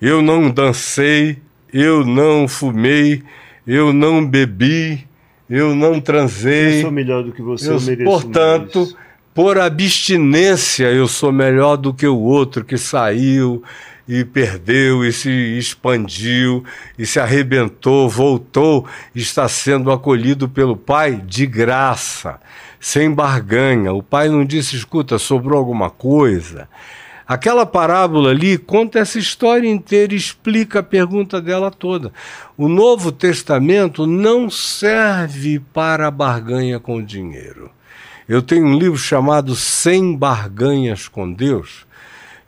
eu 0.00 0.20
não 0.20 0.50
dancei, 0.50 1.38
eu 1.72 2.04
não 2.04 2.46
fumei, 2.46 3.22
eu 3.66 3.94
não 3.94 4.24
bebi, 4.26 5.08
eu 5.48 5.74
não 5.74 6.00
transei. 6.00 6.78
Eu 6.78 6.82
sou 6.82 6.90
melhor 6.90 7.24
do 7.24 7.32
que 7.32 7.40
você, 7.40 7.70
eu, 7.70 7.74
eu 7.74 7.80
mereço 7.80 8.04
Portanto, 8.04 8.78
mais. 8.78 8.96
Por 9.34 9.58
abstinência, 9.58 10.92
eu 10.92 11.08
sou 11.08 11.32
melhor 11.32 11.76
do 11.76 11.94
que 11.94 12.06
o 12.06 12.18
outro 12.18 12.64
que 12.64 12.76
saiu 12.76 13.62
e 14.06 14.24
perdeu 14.24 15.04
e 15.04 15.12
se 15.12 15.30
expandiu 15.30 16.64
e 16.98 17.06
se 17.06 17.18
arrebentou, 17.18 18.08
voltou, 18.10 18.86
está 19.14 19.48
sendo 19.48 19.90
acolhido 19.90 20.48
pelo 20.48 20.76
Pai 20.76 21.16
de 21.16 21.46
graça, 21.46 22.38
sem 22.78 23.10
barganha. 23.10 23.92
O 23.92 24.02
Pai 24.02 24.28
não 24.28 24.44
disse: 24.44 24.76
escuta, 24.76 25.18
sobrou 25.18 25.58
alguma 25.58 25.88
coisa. 25.88 26.68
Aquela 27.26 27.64
parábola 27.64 28.30
ali 28.30 28.58
conta 28.58 28.98
essa 28.98 29.18
história 29.18 29.68
inteira, 29.68 30.14
explica 30.14 30.80
a 30.80 30.82
pergunta 30.82 31.40
dela 31.40 31.70
toda. 31.70 32.12
O 32.58 32.68
Novo 32.68 33.10
Testamento 33.10 34.06
não 34.06 34.50
serve 34.50 35.58
para 35.72 36.10
barganha 36.10 36.78
com 36.78 37.02
dinheiro. 37.02 37.70
Eu 38.28 38.40
tenho 38.40 38.66
um 38.66 38.78
livro 38.78 38.98
chamado 38.98 39.56
Sem 39.56 40.16
Barganhas 40.16 41.08
com 41.08 41.32
Deus, 41.32 41.86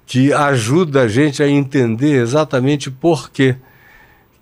que 0.06 0.32
ajuda 0.32 1.02
a 1.02 1.08
gente 1.08 1.42
a 1.42 1.48
entender 1.48 2.20
exatamente 2.20 2.90
por 2.90 3.30
que 3.30 3.56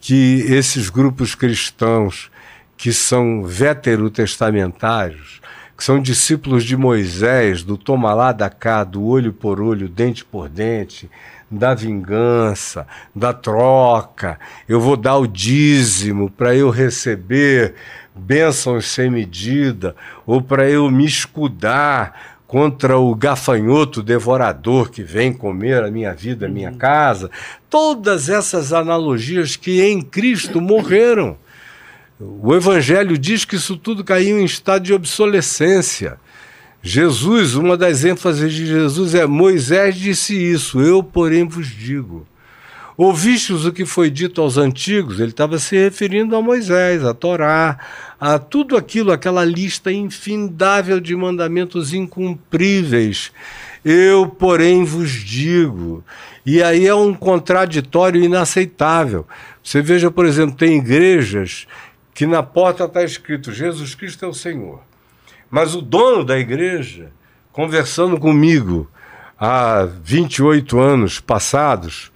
que 0.02 0.44
esses 0.48 0.90
grupos 0.90 1.36
cristãos 1.36 2.28
que 2.76 2.92
são 2.92 3.44
veterotestamentários, 3.44 5.40
que 5.78 5.84
são 5.84 6.02
discípulos 6.02 6.64
de 6.64 6.76
Moisés, 6.76 7.62
do 7.62 7.78
toma 7.78 8.12
lá 8.12 8.32
da 8.32 8.50
cá, 8.50 8.82
do 8.82 9.04
olho 9.04 9.32
por 9.32 9.60
olho, 9.60 9.88
dente 9.88 10.24
por 10.24 10.48
dente, 10.48 11.09
da 11.48 11.72
vingança, 11.72 12.86
da 13.14 13.32
troca, 13.32 14.40
eu 14.68 14.80
vou 14.80 14.96
dar 14.96 15.18
o 15.18 15.26
dízimo 15.26 16.28
para 16.28 16.54
eu 16.54 16.68
receber 16.70 17.74
bênçãos 18.14 18.86
sem 18.86 19.10
medida, 19.10 19.97
ou 20.26 20.43
para 20.43 20.68
eu 20.68 20.90
me 20.90 21.05
escudar 21.05 22.32
contra 22.47 22.98
o 22.98 23.14
gafanhoto 23.14 24.02
devorador 24.02 24.90
que 24.90 25.02
vem 25.02 25.32
comer 25.32 25.82
a 25.82 25.90
minha 25.90 26.12
vida, 26.12 26.44
a 26.44 26.51
minha 26.51 26.70
uhum. 26.70 26.76
casa. 26.76 27.30
Todas 27.70 28.28
essas 28.28 28.74
analogias 28.74 29.56
que 29.56 29.82
em 29.82 30.02
Cristo 30.02 30.60
morreram. 30.60 31.39
O 32.20 32.55
Evangelho 32.55 33.16
diz 33.16 33.47
que 33.47 33.56
isso 33.56 33.76
tudo 33.76 34.05
caiu 34.05 34.39
em 34.39 34.44
estado 34.44 34.84
de 34.84 34.93
obsolescência. 34.93 36.18
Jesus, 36.82 37.55
uma 37.55 37.76
das 37.76 38.05
ênfases 38.05 38.52
de 38.52 38.66
Jesus 38.66 39.14
é: 39.14 39.24
Moisés 39.26 39.97
disse 39.97 40.34
isso, 40.36 40.80
eu, 40.80 41.02
porém, 41.02 41.48
vos 41.48 41.68
digo. 41.68 42.26
Ouvistes 43.05 43.65
o 43.65 43.73
que 43.73 43.85
foi 43.85 44.09
dito 44.09 44.41
aos 44.41 44.57
antigos? 44.57 45.19
Ele 45.19 45.33
estava 45.33 45.59
se 45.59 45.74
referindo 45.74 46.37
a 46.37 46.41
Moisés, 46.41 47.05
a 47.05 47.12
Torá, 47.12 47.77
a 48.20 48.39
tudo 48.39 48.77
aquilo, 48.77 49.11
aquela 49.11 49.45
lista 49.45 49.91
infindável 49.91 51.01
de 51.01 51.16
mandamentos 51.16 51.93
incumpríveis. 51.93 53.33
Eu, 53.85 54.29
porém, 54.29 54.85
vos 54.85 55.11
digo. 55.11 56.05
E 56.47 56.62
aí 56.62 56.87
é 56.87 56.95
um 56.95 57.12
contraditório 57.12 58.23
inaceitável. 58.23 59.27
Você 59.61 59.83
veja, 59.83 60.09
por 60.09 60.24
exemplo, 60.24 60.55
tem 60.55 60.79
igrejas 60.79 61.66
que 62.15 62.24
na 62.24 62.41
porta 62.41 62.85
está 62.85 63.03
escrito 63.03 63.51
Jesus 63.51 63.97
Cristo 63.97 64.24
é 64.24 64.29
o 64.29 64.33
Senhor. 64.33 64.81
Mas 65.51 65.74
o 65.74 65.83
dono 65.83 66.24
da 66.24 66.39
igreja, 66.39 67.11
conversando 67.51 68.16
comigo 68.16 68.89
há 69.37 69.89
28 70.05 70.79
anos 70.79 71.19
passados, 71.19 72.11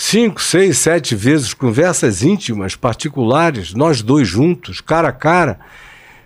cinco, 0.00 0.40
seis, 0.40 0.78
sete 0.78 1.14
vezes, 1.14 1.52
conversas 1.52 2.22
íntimas, 2.22 2.74
particulares, 2.74 3.74
nós 3.74 4.00
dois 4.00 4.26
juntos, 4.26 4.80
cara 4.80 5.08
a 5.08 5.12
cara, 5.12 5.60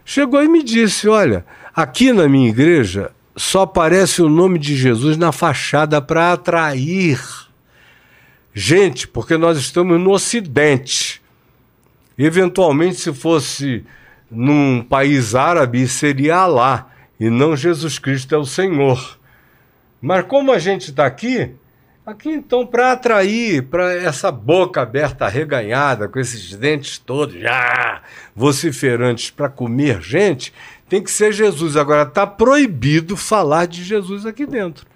chegou 0.05 0.43
e 0.45 0.49
me 0.49 0.63
disse: 0.63 1.09
Olha, 1.09 1.45
aqui 1.75 2.13
na 2.13 2.29
minha 2.29 2.49
igreja 2.49 3.11
só 3.37 3.63
aparece 3.63 4.23
o 4.23 4.29
nome 4.29 4.61
de 4.61 4.77
Jesus 4.77 5.17
na 5.17 5.33
fachada 5.33 6.01
para 6.01 6.33
atrair 6.33 7.21
gente, 8.55 9.09
porque 9.09 9.37
nós 9.37 9.59
estamos 9.59 10.01
no 10.01 10.13
Ocidente. 10.13 11.21
Eventualmente, 12.17 12.95
se 12.95 13.13
fosse 13.13 13.85
num 14.31 14.85
país 14.89 15.35
árabe, 15.35 15.89
seria 15.89 16.37
Alá, 16.37 16.93
e 17.19 17.29
não 17.29 17.57
Jesus 17.57 17.99
Cristo 17.99 18.37
é 18.37 18.39
o 18.39 18.47
Senhor. 18.47 19.19
Mas 20.01 20.25
como 20.27 20.53
a 20.53 20.61
gente 20.61 20.91
está 20.91 21.05
aqui, 21.05 21.57
aqui 22.07 22.31
então, 22.31 22.67
para 22.67 22.93
atrair 22.93 23.63
para 23.63 23.95
essa 23.95 24.31
boca 24.31 24.83
aberta 24.83 25.29
reganhada, 25.29 26.09
com 26.09 26.19
esses 26.19 26.55
dentes 26.55 26.99
todos 26.99 27.41
já 27.41 28.03
vociferantes 28.35 29.31
para 29.31 29.49
comer 29.49 30.01
gente, 30.01 30.53
tem 30.89 31.03
que 31.03 31.11
ser 31.11 31.33
Jesus. 31.33 31.77
Agora, 31.77 32.03
está 32.03 32.27
proibido 32.27 33.17
falar 33.17 33.67
de 33.67 33.83
Jesus 33.83 34.27
aqui 34.27 34.47
dentro. 34.47 34.87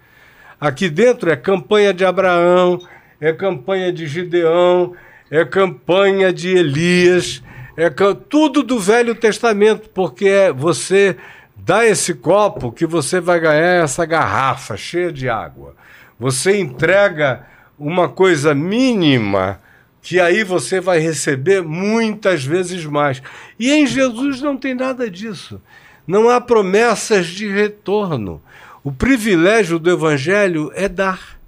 Aqui 0.59 0.89
dentro 0.89 1.31
é 1.31 1.35
campanha 1.35 1.93
de 1.93 2.05
Abraão, 2.05 2.79
é 3.19 3.33
campanha 3.33 3.91
de 3.91 4.07
Gideão, 4.07 4.93
é 5.31 5.45
campanha 5.45 6.33
de 6.33 6.49
Elias, 6.49 7.41
é 7.77 7.89
tudo 8.29 8.61
do 8.61 8.77
Velho 8.77 9.15
Testamento, 9.15 9.89
porque 9.89 10.27
é 10.27 10.51
você 10.51 11.15
dá 11.55 11.85
esse 11.85 12.13
copo 12.13 12.71
que 12.71 12.85
você 12.85 13.19
vai 13.19 13.39
ganhar 13.39 13.83
essa 13.83 14.05
garrafa 14.05 14.75
cheia 14.75 15.11
de 15.11 15.29
água. 15.29 15.75
Você 16.19 16.59
entrega 16.59 17.45
uma 17.77 18.09
coisa 18.09 18.53
mínima 18.53 19.61
que 20.01 20.19
aí 20.19 20.43
você 20.43 20.79
vai 20.79 20.99
receber 20.99 21.61
muitas 21.63 22.43
vezes 22.43 22.85
mais. 22.85 23.21
E 23.57 23.71
em 23.71 23.87
Jesus 23.87 24.41
não 24.41 24.57
tem 24.57 24.73
nada 24.73 25.09
disso. 25.09 25.61
Não 26.05 26.29
há 26.29 26.41
promessas 26.41 27.27
de 27.27 27.47
retorno. 27.47 28.41
O 28.83 28.91
privilégio 28.91 29.79
do 29.79 29.89
Evangelho 29.89 30.71
é 30.73 30.89
dar. 30.89 31.39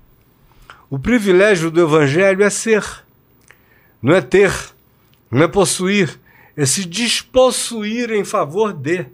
O 0.90 1.00
privilégio 1.00 1.72
do 1.72 1.82
Evangelho 1.82 2.44
é 2.44 2.50
ser 2.50 2.84
não 4.02 4.16
é 4.16 4.22
ter, 4.22 4.52
não 5.30 5.44
é 5.44 5.48
possuir, 5.48 6.20
é 6.58 6.66
se 6.66 6.86
despossuir 6.86 8.12
em 8.12 8.26
favor 8.26 8.74
de. 8.74 9.06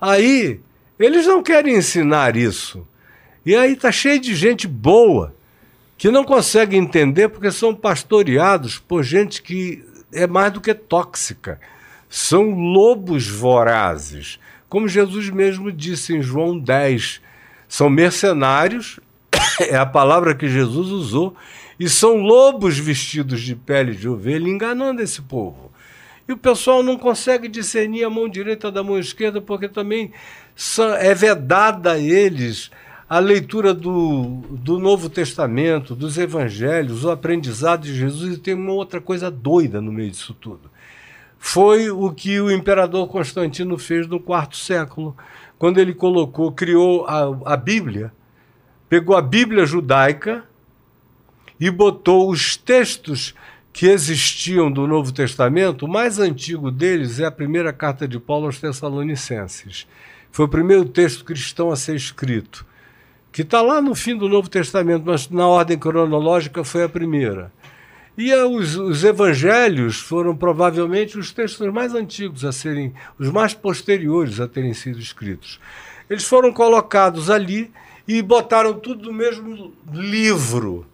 Aí, 0.00 0.60
eles 0.98 1.26
não 1.26 1.42
querem 1.42 1.74
ensinar 1.74 2.36
isso. 2.36 2.86
E 3.44 3.54
aí 3.54 3.76
tá 3.76 3.92
cheio 3.92 4.18
de 4.18 4.34
gente 4.34 4.66
boa 4.66 5.34
que 5.98 6.10
não 6.10 6.24
consegue 6.24 6.76
entender 6.76 7.28
porque 7.28 7.50
são 7.50 7.74
pastoreados 7.74 8.78
por 8.78 9.02
gente 9.02 9.42
que 9.42 9.84
é 10.12 10.26
mais 10.26 10.52
do 10.52 10.60
que 10.60 10.72
tóxica. 10.72 11.60
São 12.08 12.50
lobos 12.50 13.26
vorazes. 13.28 14.38
Como 14.68 14.88
Jesus 14.88 15.28
mesmo 15.30 15.70
disse 15.70 16.14
em 16.16 16.22
João 16.22 16.58
10, 16.58 17.20
são 17.68 17.90
mercenários, 17.90 18.98
é 19.60 19.76
a 19.76 19.86
palavra 19.86 20.34
que 20.34 20.48
Jesus 20.48 20.88
usou, 20.88 21.36
e 21.78 21.88
são 21.88 22.18
lobos 22.18 22.78
vestidos 22.78 23.40
de 23.40 23.54
pele 23.54 23.94
de 23.94 24.08
ovelha 24.08 24.48
enganando 24.48 25.02
esse 25.02 25.20
povo. 25.20 25.72
E 26.26 26.32
o 26.32 26.36
pessoal 26.36 26.82
não 26.82 26.96
consegue 26.96 27.48
discernir 27.48 28.04
a 28.04 28.10
mão 28.10 28.28
direita 28.28 28.72
da 28.72 28.82
mão 28.82 28.98
esquerda 28.98 29.40
porque 29.42 29.68
também 29.68 30.12
é 31.00 31.14
vedada 31.14 31.92
a 31.92 31.98
eles 31.98 32.70
a 33.08 33.18
leitura 33.18 33.74
do, 33.74 34.42
do 34.50 34.78
Novo 34.78 35.10
Testamento, 35.10 35.94
dos 35.94 36.16
Evangelhos, 36.16 37.04
o 37.04 37.10
aprendizado 37.10 37.82
de 37.82 37.94
Jesus, 37.94 38.36
e 38.36 38.40
tem 38.40 38.54
uma 38.54 38.72
outra 38.72 39.00
coisa 39.00 39.30
doida 39.30 39.80
no 39.80 39.92
meio 39.92 40.10
disso 40.10 40.34
tudo. 40.34 40.70
Foi 41.38 41.90
o 41.90 42.10
que 42.10 42.40
o 42.40 42.50
imperador 42.50 43.06
Constantino 43.08 43.76
fez 43.76 44.06
no 44.06 44.18
quarto 44.18 44.56
século, 44.56 45.14
quando 45.58 45.78
ele 45.78 45.92
colocou, 45.92 46.50
criou 46.52 47.06
a, 47.06 47.52
a 47.52 47.56
Bíblia, 47.56 48.12
pegou 48.88 49.16
a 49.16 49.22
Bíblia 49.22 49.66
judaica, 49.66 50.44
e 51.60 51.70
botou 51.70 52.30
os 52.30 52.56
textos 52.56 53.34
que 53.72 53.86
existiam 53.86 54.70
do 54.70 54.86
Novo 54.86 55.12
Testamento, 55.12 55.84
o 55.84 55.88
mais 55.88 56.18
antigo 56.18 56.70
deles 56.70 57.18
é 57.18 57.24
a 57.24 57.30
primeira 57.30 57.72
carta 57.72 58.06
de 58.06 58.18
Paulo 58.18 58.46
aos 58.46 58.60
Tessalonicenses. 58.60 59.86
Foi 60.30 60.46
o 60.46 60.48
primeiro 60.48 60.84
texto 60.84 61.24
cristão 61.24 61.70
a 61.70 61.76
ser 61.76 61.96
escrito, 61.96 62.64
que 63.34 63.42
está 63.42 63.60
lá 63.60 63.82
no 63.82 63.96
fim 63.96 64.16
do 64.16 64.28
Novo 64.28 64.48
Testamento, 64.48 65.02
mas 65.04 65.28
na 65.28 65.48
ordem 65.48 65.76
cronológica 65.76 66.62
foi 66.62 66.84
a 66.84 66.88
primeira. 66.88 67.50
E 68.16 68.32
uh, 68.32 68.48
os, 68.48 68.76
os 68.76 69.02
evangelhos 69.02 69.98
foram 69.98 70.36
provavelmente 70.36 71.18
os 71.18 71.32
textos 71.32 71.66
mais 71.72 71.96
antigos 71.96 72.44
a 72.44 72.52
serem, 72.52 72.94
os 73.18 73.28
mais 73.30 73.52
posteriores 73.52 74.38
a 74.38 74.46
terem 74.46 74.72
sido 74.72 75.00
escritos. 75.00 75.58
Eles 76.08 76.22
foram 76.22 76.52
colocados 76.52 77.28
ali 77.28 77.72
e 78.06 78.22
botaram 78.22 78.74
tudo 78.74 79.06
no 79.06 79.12
mesmo 79.12 79.74
livro. 79.92 80.86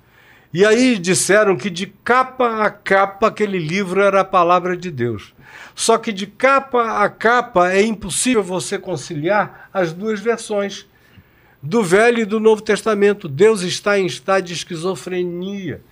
E 0.50 0.64
aí 0.64 0.98
disseram 0.98 1.58
que 1.58 1.68
de 1.68 1.88
capa 2.02 2.64
a 2.64 2.70
capa 2.70 3.26
aquele 3.26 3.58
livro 3.58 4.00
era 4.00 4.22
a 4.22 4.24
palavra 4.24 4.78
de 4.78 4.90
Deus. 4.90 5.34
Só 5.74 5.98
que 5.98 6.10
de 6.10 6.26
capa 6.26 7.04
a 7.04 7.10
capa 7.10 7.70
é 7.70 7.82
impossível 7.82 8.42
você 8.42 8.78
conciliar 8.78 9.68
as 9.74 9.92
duas 9.92 10.20
versões 10.20 10.88
do 11.62 11.82
Velho 11.82 12.20
e 12.20 12.24
do 12.24 12.40
Novo 12.40 12.62
Testamento. 12.62 13.28
Deus 13.28 13.62
está 13.62 13.98
em 13.98 14.06
estado 14.06 14.44
de 14.44 14.52
esquizofrenia 14.54 15.82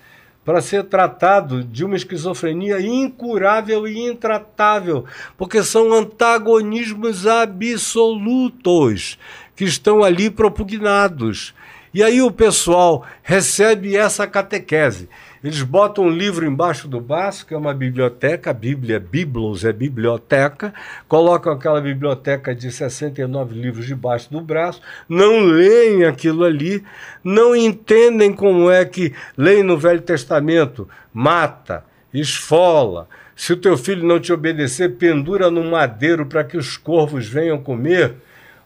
para 0.45 0.62
ser 0.62 0.85
tratado 0.85 1.62
de 1.62 1.85
uma 1.85 1.95
esquizofrenia 1.95 2.81
incurável 2.81 3.86
e 3.86 3.99
intratável, 3.99 5.05
porque 5.36 5.62
são 5.62 5.93
antagonismos 5.93 7.27
absolutos 7.27 9.19
que 9.55 9.65
estão 9.65 10.03
ali 10.03 10.31
propugnados. 10.31 11.55
E 11.93 12.03
aí 12.03 12.23
o 12.23 12.31
pessoal 12.31 13.05
recebe 13.23 13.95
essa 13.95 14.27
catequese. 14.27 15.09
Eles 15.43 15.62
botam 15.62 16.05
um 16.05 16.10
livro 16.10 16.44
embaixo 16.44 16.89
do 16.89 17.01
braço, 17.01 17.47
que 17.47 17.55
é 17.55 17.56
uma 17.56 17.73
biblioteca, 17.73 18.51
a 18.51 18.55
Bíblia, 18.55 18.98
Biblos 18.98 19.65
é 19.65 19.73
biblioteca, 19.73 20.74
colocam 21.06 21.52
aquela 21.52 21.81
biblioteca 21.81 22.55
de 22.55 22.73
69 22.73 23.55
livros 23.55 23.86
debaixo 23.86 24.31
do 24.31 24.40
braço, 24.40 24.81
não 25.09 25.40
leem 25.40 26.05
aquilo 26.05 26.44
ali, 26.44 26.82
não 27.23 27.55
entendem 27.55 28.32
como 28.32 28.70
é 28.70 28.85
que 28.85 29.15
leem 29.36 29.62
no 29.62 29.78
Velho 29.78 30.02
Testamento, 30.02 30.89
mata, 31.12 31.85
esfola, 32.12 33.09
se 33.39 33.52
o 33.52 33.56
teu 33.56 33.78
filho 33.78 34.05
não 34.05 34.19
te 34.19 34.32
obedecer, 34.32 34.97
pendura 34.97 35.48
no 35.48 35.62
madeiro 35.62 36.27
para 36.27 36.43
que 36.43 36.56
os 36.56 36.77
corvos 36.77 37.28
venham 37.28 37.56
comer. 37.56 38.16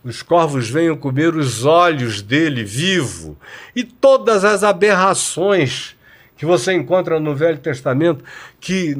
Os 0.02 0.22
corvos 0.22 0.68
venham 0.68 0.96
comer 0.96 1.36
os 1.36 1.66
olhos 1.66 2.22
dele 2.22 2.64
vivo, 2.64 3.36
e 3.76 3.84
todas 3.84 4.44
as 4.44 4.64
aberrações 4.64 5.94
que 6.42 6.46
você 6.46 6.72
encontra 6.72 7.20
no 7.20 7.36
Velho 7.36 7.58
Testamento, 7.58 8.24
que 8.60 8.96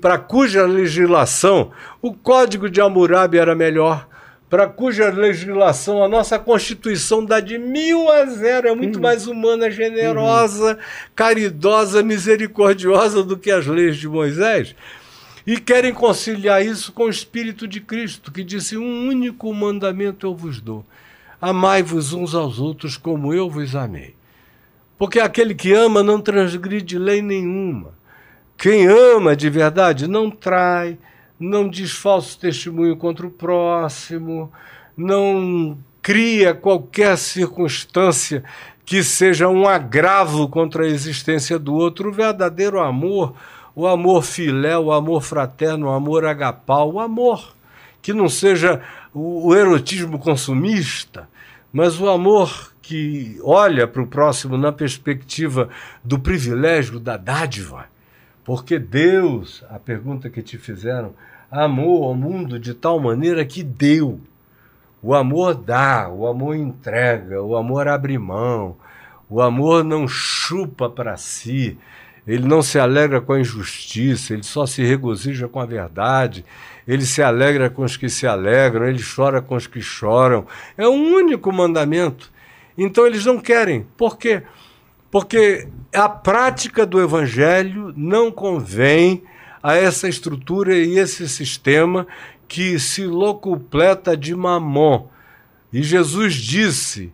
para 0.00 0.18
cuja 0.18 0.66
legislação 0.66 1.70
o 2.02 2.12
Código 2.12 2.68
de 2.68 2.80
Hammurabi 2.80 3.38
era 3.38 3.54
melhor, 3.54 4.08
para 4.50 4.66
cuja 4.66 5.08
legislação 5.08 6.02
a 6.02 6.08
nossa 6.08 6.40
Constituição 6.40 7.24
dá 7.24 7.38
de 7.38 7.56
mil 7.56 8.10
a 8.10 8.26
zero, 8.26 8.66
é 8.66 8.74
muito 8.74 8.96
uhum. 8.96 9.02
mais 9.02 9.28
humana, 9.28 9.70
generosa, 9.70 10.72
uhum. 10.72 10.76
caridosa, 11.14 12.02
misericordiosa 12.02 13.22
do 13.22 13.38
que 13.38 13.52
as 13.52 13.64
leis 13.64 13.96
de 13.96 14.08
Moisés. 14.08 14.74
E 15.46 15.60
querem 15.60 15.94
conciliar 15.94 16.66
isso 16.66 16.90
com 16.90 17.04
o 17.04 17.10
Espírito 17.10 17.68
de 17.68 17.80
Cristo, 17.80 18.32
que 18.32 18.42
disse: 18.42 18.76
Um 18.76 19.06
único 19.06 19.54
mandamento 19.54 20.26
eu 20.26 20.34
vos 20.34 20.60
dou: 20.60 20.84
amai-vos 21.40 22.12
uns 22.12 22.34
aos 22.34 22.58
outros 22.58 22.96
como 22.96 23.32
eu 23.32 23.48
vos 23.48 23.76
amei. 23.76 24.16
Porque 25.02 25.18
aquele 25.18 25.52
que 25.52 25.72
ama 25.72 26.00
não 26.00 26.20
transgride 26.20 26.96
lei 26.96 27.20
nenhuma. 27.20 27.92
Quem 28.56 28.86
ama 28.86 29.34
de 29.34 29.50
verdade 29.50 30.06
não 30.06 30.30
trai, 30.30 30.96
não 31.40 31.68
diz 31.68 31.90
falso 31.90 32.38
testemunho 32.38 32.96
contra 32.96 33.26
o 33.26 33.30
próximo, 33.30 34.52
não 34.96 35.76
cria 36.00 36.54
qualquer 36.54 37.18
circunstância 37.18 38.44
que 38.84 39.02
seja 39.02 39.48
um 39.48 39.66
agravo 39.66 40.48
contra 40.48 40.84
a 40.84 40.88
existência 40.88 41.58
do 41.58 41.74
outro. 41.74 42.10
O 42.10 42.12
verdadeiro 42.12 42.78
amor, 42.78 43.34
o 43.74 43.88
amor 43.88 44.22
filé, 44.22 44.78
o 44.78 44.92
amor 44.92 45.20
fraterno, 45.20 45.88
o 45.88 45.90
amor 45.90 46.24
agapau, 46.24 46.92
o 46.92 47.00
amor 47.00 47.56
que 48.00 48.12
não 48.12 48.28
seja 48.28 48.80
o 49.12 49.52
erotismo 49.52 50.16
consumista, 50.16 51.28
mas 51.72 52.00
o 52.00 52.08
amor 52.08 52.71
que 52.82 53.38
olha 53.42 53.86
para 53.86 54.02
o 54.02 54.06
próximo 54.06 54.58
na 54.58 54.72
perspectiva 54.72 55.68
do 56.02 56.18
privilégio, 56.18 56.98
da 56.98 57.16
dádiva. 57.16 57.86
Porque 58.44 58.78
Deus, 58.78 59.64
a 59.70 59.78
pergunta 59.78 60.28
que 60.28 60.42
te 60.42 60.58
fizeram, 60.58 61.14
amou 61.48 62.04
ao 62.04 62.14
mundo 62.14 62.58
de 62.58 62.74
tal 62.74 62.98
maneira 62.98 63.44
que 63.44 63.62
deu. 63.62 64.20
O 65.00 65.14
amor 65.14 65.54
dá, 65.54 66.08
o 66.08 66.26
amor 66.26 66.56
entrega, 66.56 67.40
o 67.42 67.56
amor 67.56 67.86
abre 67.86 68.18
mão, 68.18 68.76
o 69.28 69.40
amor 69.40 69.84
não 69.84 70.06
chupa 70.08 70.88
para 70.90 71.16
si, 71.16 71.78
ele 72.26 72.46
não 72.46 72.62
se 72.62 72.78
alegra 72.78 73.20
com 73.20 73.32
a 73.32 73.40
injustiça, 73.40 74.32
ele 74.32 74.44
só 74.44 74.64
se 74.64 74.82
regozija 74.84 75.48
com 75.48 75.60
a 75.60 75.66
verdade, 75.66 76.44
ele 76.86 77.04
se 77.04 77.22
alegra 77.22 77.68
com 77.68 77.82
os 77.82 77.96
que 77.96 78.08
se 78.08 78.26
alegram, 78.26 78.86
ele 78.86 79.02
chora 79.02 79.42
com 79.42 79.56
os 79.56 79.66
que 79.66 79.80
choram. 79.80 80.46
É 80.76 80.86
o 80.86 80.92
único 80.92 81.52
mandamento. 81.52 82.31
Então 82.76 83.06
eles 83.06 83.24
não 83.24 83.38
querem. 83.38 83.86
Por 83.96 84.16
quê? 84.16 84.42
Porque 85.10 85.68
a 85.92 86.08
prática 86.08 86.86
do 86.86 87.00
evangelho 87.00 87.92
não 87.96 88.30
convém 88.30 89.22
a 89.62 89.74
essa 89.74 90.08
estrutura 90.08 90.76
e 90.76 90.98
esse 90.98 91.28
sistema 91.28 92.06
que 92.48 92.78
se 92.78 93.06
locupleta 93.06 94.16
de 94.16 94.34
mamon. 94.34 95.08
E 95.72 95.82
Jesus 95.82 96.34
disse 96.34 97.12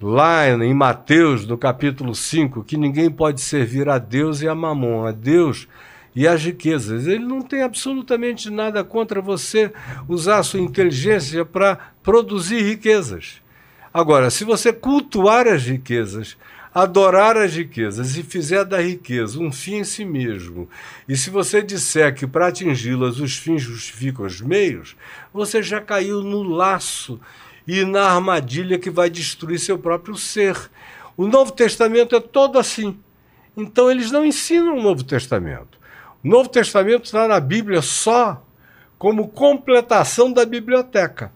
lá 0.00 0.48
em 0.48 0.74
Mateus, 0.74 1.46
no 1.46 1.56
capítulo 1.56 2.14
5, 2.14 2.62
que 2.64 2.76
ninguém 2.76 3.10
pode 3.10 3.40
servir 3.40 3.88
a 3.88 3.98
Deus 3.98 4.42
e 4.42 4.48
a 4.48 4.54
mamon, 4.54 5.06
a 5.06 5.12
Deus 5.12 5.66
e 6.14 6.26
as 6.26 6.42
riquezas. 6.44 7.06
Ele 7.06 7.24
não 7.24 7.42
tem 7.42 7.62
absolutamente 7.62 8.50
nada 8.50 8.84
contra 8.84 9.20
você 9.20 9.72
usar 10.08 10.38
a 10.38 10.42
sua 10.42 10.60
inteligência 10.60 11.44
para 11.44 11.92
produzir 12.02 12.62
riquezas. 12.62 13.42
Agora, 13.96 14.28
se 14.28 14.44
você 14.44 14.74
cultuar 14.74 15.48
as 15.48 15.62
riquezas, 15.62 16.36
adorar 16.74 17.34
as 17.38 17.54
riquezas 17.54 18.14
e 18.14 18.22
fizer 18.22 18.62
da 18.62 18.78
riqueza 18.78 19.40
um 19.40 19.50
fim 19.50 19.76
em 19.76 19.84
si 19.84 20.04
mesmo, 20.04 20.68
e 21.08 21.16
se 21.16 21.30
você 21.30 21.62
disser 21.62 22.14
que 22.14 22.26
para 22.26 22.48
atingi-las 22.48 23.18
os 23.18 23.38
fins 23.38 23.62
justificam 23.62 24.26
os 24.26 24.38
meios, 24.42 24.94
você 25.32 25.62
já 25.62 25.80
caiu 25.80 26.20
no 26.20 26.42
laço 26.42 27.18
e 27.66 27.86
na 27.86 28.02
armadilha 28.02 28.78
que 28.78 28.90
vai 28.90 29.08
destruir 29.08 29.58
seu 29.58 29.78
próprio 29.78 30.14
ser. 30.14 30.70
O 31.16 31.26
Novo 31.26 31.52
Testamento 31.52 32.14
é 32.14 32.20
todo 32.20 32.58
assim. 32.58 32.98
Então 33.56 33.90
eles 33.90 34.10
não 34.10 34.26
ensinam 34.26 34.76
o 34.76 34.82
Novo 34.82 35.04
Testamento. 35.04 35.78
O 36.22 36.28
Novo 36.28 36.50
Testamento 36.50 37.06
está 37.06 37.26
na 37.26 37.40
Bíblia 37.40 37.80
só 37.80 38.44
como 38.98 39.28
completação 39.28 40.30
da 40.30 40.44
biblioteca 40.44 41.32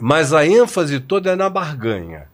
mas 0.00 0.32
a 0.32 0.46
ênfase 0.46 1.00
toda 1.00 1.30
é 1.30 1.36
na 1.36 1.50
barganha. 1.50 2.26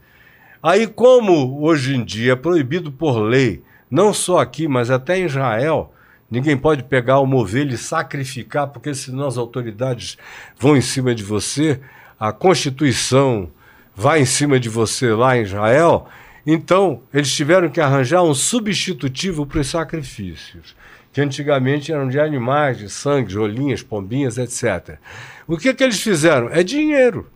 Aí, 0.62 0.86
como 0.86 1.62
hoje 1.62 1.94
em 1.94 2.04
dia 2.04 2.32
é 2.32 2.36
proibido 2.36 2.90
por 2.90 3.18
lei, 3.18 3.62
não 3.90 4.14
só 4.14 4.38
aqui, 4.38 4.66
mas 4.66 4.90
até 4.90 5.18
em 5.18 5.26
Israel, 5.26 5.92
ninguém 6.30 6.56
pode 6.56 6.82
pegar 6.84 7.20
uma 7.20 7.36
ovelha 7.36 7.74
e 7.74 7.78
sacrificar, 7.78 8.68
porque 8.68 8.94
senão 8.94 9.26
as 9.26 9.36
autoridades 9.36 10.16
vão 10.58 10.76
em 10.76 10.80
cima 10.80 11.14
de 11.14 11.22
você, 11.22 11.80
a 12.18 12.32
Constituição 12.32 13.50
vai 13.94 14.20
em 14.20 14.24
cima 14.24 14.58
de 14.58 14.68
você 14.68 15.12
lá 15.12 15.36
em 15.36 15.42
Israel. 15.42 16.08
Então, 16.46 17.02
eles 17.12 17.32
tiveram 17.32 17.68
que 17.68 17.80
arranjar 17.80 18.22
um 18.22 18.34
substitutivo 18.34 19.46
para 19.46 19.60
os 19.60 19.68
sacrifícios, 19.68 20.74
que 21.12 21.20
antigamente 21.20 21.92
eram 21.92 22.08
de 22.08 22.18
animais, 22.18 22.78
de 22.78 22.88
sangue, 22.88 23.34
rolinhas, 23.34 23.82
pombinhas, 23.82 24.38
etc. 24.38 24.98
O 25.46 25.56
que, 25.56 25.72
que 25.72 25.84
eles 25.84 26.02
fizeram? 26.02 26.48
É 26.48 26.62
dinheiro. 26.62 27.30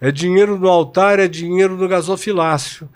É 0.00 0.10
dinheiro 0.10 0.58
no 0.58 0.68
altar, 0.68 1.18
é 1.18 1.28
dinheiro 1.28 1.76
no 1.76 1.86
gasofilácio. 1.86 2.88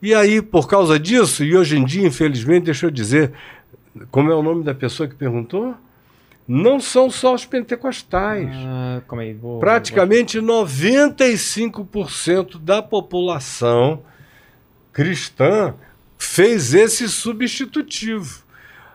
E 0.00 0.14
aí, 0.14 0.40
por 0.40 0.68
causa 0.68 0.98
disso, 0.98 1.44
e 1.44 1.56
hoje 1.56 1.76
em 1.76 1.84
dia, 1.84 2.06
infelizmente, 2.06 2.64
deixa 2.64 2.86
eu 2.86 2.90
dizer, 2.90 3.32
como 4.10 4.30
é 4.30 4.34
o 4.34 4.42
nome 4.42 4.64
da 4.64 4.74
pessoa 4.74 5.08
que 5.08 5.14
perguntou? 5.14 5.74
Não 6.46 6.78
são 6.78 7.10
só 7.10 7.34
os 7.34 7.44
pentecostais. 7.44 8.48
Ah, 8.54 9.02
aí, 9.18 9.34
vou, 9.34 9.58
Praticamente 9.58 10.38
vou... 10.38 10.64
95% 10.64 12.58
da 12.58 12.80
população 12.80 14.02
cristã 14.92 15.74
fez 16.16 16.72
esse 16.72 17.08
substitutivo, 17.08 18.44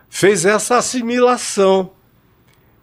fez 0.10 0.46
essa 0.46 0.78
assimilação. 0.78 1.92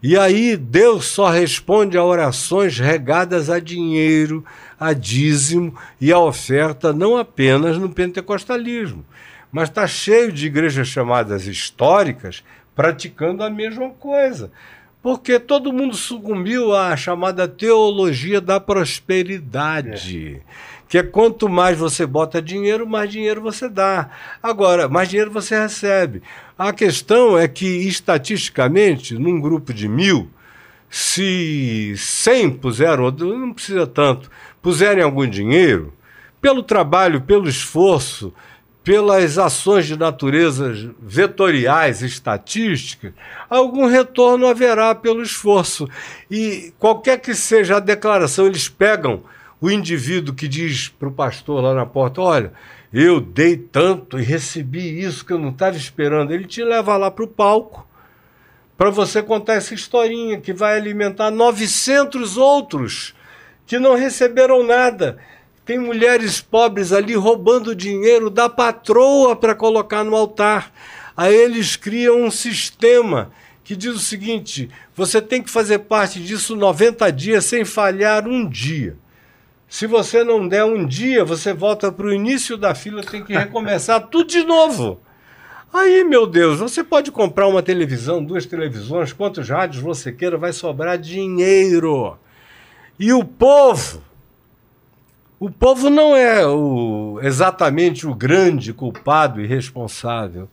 E 0.01 0.17
aí 0.17 0.55
Deus 0.55 1.07
só 1.07 1.29
responde 1.29 1.97
a 1.97 2.03
orações 2.03 2.79
regadas 2.79 3.49
a 3.49 3.59
dinheiro, 3.59 4.45
a 4.79 4.93
dízimo 4.93 5.75
e 5.99 6.11
a 6.11 6.19
oferta, 6.19 6.93
não 6.93 7.17
apenas 7.17 7.77
no 7.77 7.89
pentecostalismo, 7.89 9.05
mas 9.51 9.69
está 9.69 9.85
cheio 9.85 10.31
de 10.31 10.47
igrejas 10.47 10.87
chamadas 10.87 11.47
históricas 11.47 12.43
praticando 12.75 13.43
a 13.43 13.49
mesma 13.49 13.89
coisa. 13.89 14.51
Porque 15.01 15.39
todo 15.39 15.73
mundo 15.73 15.95
sucumbiu 15.95 16.75
à 16.75 16.95
chamada 16.95 17.47
teologia 17.47 18.41
da 18.41 18.59
prosperidade. 18.59 20.41
Que 20.89 20.97
é 20.97 21.03
quanto 21.03 21.47
mais 21.47 21.77
você 21.77 22.05
bota 22.05 22.41
dinheiro, 22.41 22.85
mais 22.85 23.09
dinheiro 23.09 23.41
você 23.41 23.69
dá. 23.69 24.09
Agora, 24.43 24.89
mais 24.89 25.07
dinheiro 25.07 25.31
você 25.31 25.57
recebe. 25.57 26.21
A 26.57 26.73
questão 26.73 27.37
é 27.37 27.47
que, 27.47 27.65
estatisticamente, 27.65 29.13
num 29.13 29.39
grupo 29.39 29.73
de 29.73 29.87
mil, 29.87 30.29
se 30.89 31.93
100 31.95 32.51
puseram, 32.51 33.11
não 33.11 33.53
precisa 33.53 33.85
tanto, 33.85 34.29
puserem 34.61 35.03
algum 35.03 35.27
dinheiro, 35.27 35.93
pelo 36.41 36.63
trabalho, 36.63 37.21
pelo 37.21 37.47
esforço, 37.47 38.33
pelas 38.83 39.37
ações 39.37 39.85
de 39.85 39.97
natureza 39.97 40.93
vetoriais, 40.99 42.01
estatísticas, 42.01 43.13
algum 43.49 43.85
retorno 43.85 44.47
haverá 44.47 44.95
pelo 44.95 45.21
esforço. 45.21 45.87
E 46.31 46.73
qualquer 46.79 47.19
que 47.19 47.35
seja 47.35 47.77
a 47.77 47.81
declaração, 47.81 48.47
eles 48.47 48.67
pegam 48.67 49.21
o 49.61 49.69
indivíduo 49.69 50.33
que 50.33 50.47
diz 50.47 50.87
para 50.87 51.09
o 51.09 51.11
pastor 51.11 51.61
lá 51.61 51.73
na 51.73 51.85
porta: 51.85 52.21
Olha, 52.21 52.53
eu 52.91 53.19
dei 53.19 53.57
tanto 53.57 54.17
e 54.17 54.23
recebi 54.23 55.01
isso 55.01 55.25
que 55.25 55.33
eu 55.33 55.39
não 55.39 55.49
estava 55.49 55.77
esperando. 55.77 56.31
Ele 56.31 56.45
te 56.45 56.63
leva 56.63 56.97
lá 56.97 57.11
para 57.11 57.25
o 57.25 57.27
palco 57.27 57.85
para 58.79 58.89
você 58.89 59.21
contar 59.21 59.55
essa 59.55 59.73
historinha 59.73 60.39
que 60.39 60.53
vai 60.53 60.77
alimentar 60.77 61.29
900 61.29 62.37
outros 62.37 63.13
que 63.67 63.77
não 63.77 63.93
receberam 63.93 64.63
nada. 64.63 65.17
Tem 65.65 65.77
mulheres 65.77 66.39
pobres 66.39 66.93
ali 66.93 67.13
roubando 67.13 67.75
dinheiro 67.75 68.29
da 68.29 68.47
patroa 68.47 69.35
para 69.35 69.53
colocar 69.53 70.05
no 70.05 70.15
altar. 70.15 70.71
Aí 71.15 71.35
eles 71.35 71.75
criam 71.75 72.21
um 72.21 72.31
sistema 72.31 73.33
que 73.65 73.75
diz 73.75 73.93
o 73.93 73.99
seguinte: 73.99 74.69
você 74.95 75.21
tem 75.21 75.43
que 75.43 75.49
fazer 75.49 75.79
parte 75.79 76.23
disso 76.23 76.55
90 76.55 77.11
dias 77.11 77.43
sem 77.43 77.65
falhar 77.65 78.29
um 78.29 78.47
dia. 78.47 78.95
Se 79.67 79.87
você 79.87 80.23
não 80.23 80.47
der 80.47 80.63
um 80.63 80.85
dia, 80.87 81.25
você 81.25 81.51
volta 81.51 81.91
para 81.91 82.05
o 82.05 82.13
início 82.13 82.55
da 82.55 82.73
fila, 82.73 83.03
tem 83.03 83.25
que 83.25 83.33
recomeçar 83.33 84.07
tudo 84.07 84.29
de 84.29 84.43
novo. 84.45 85.01
Aí, 85.71 86.03
meu 86.03 86.25
Deus, 86.25 86.59
você 86.59 86.83
pode 86.83 87.11
comprar 87.11 87.47
uma 87.47 87.61
televisão, 87.61 88.23
duas 88.23 88.45
televisões, 88.45 89.13
quantos 89.13 89.47
rádios 89.47 89.83
você 89.83 90.11
queira, 90.11 90.35
vai 90.35 90.51
sobrar 90.51 90.97
dinheiro. 90.97 92.17
E 92.99 93.13
o 93.13 93.23
povo, 93.23 94.01
o 95.39 95.49
povo 95.49 95.87
não 95.89 96.15
é 96.15 96.45
o, 96.45 97.19
exatamente 97.21 98.07
o 98.07 98.15
grande 98.15 98.73
culpado 98.73 99.39
e 99.39 99.45
responsável. 99.45 100.49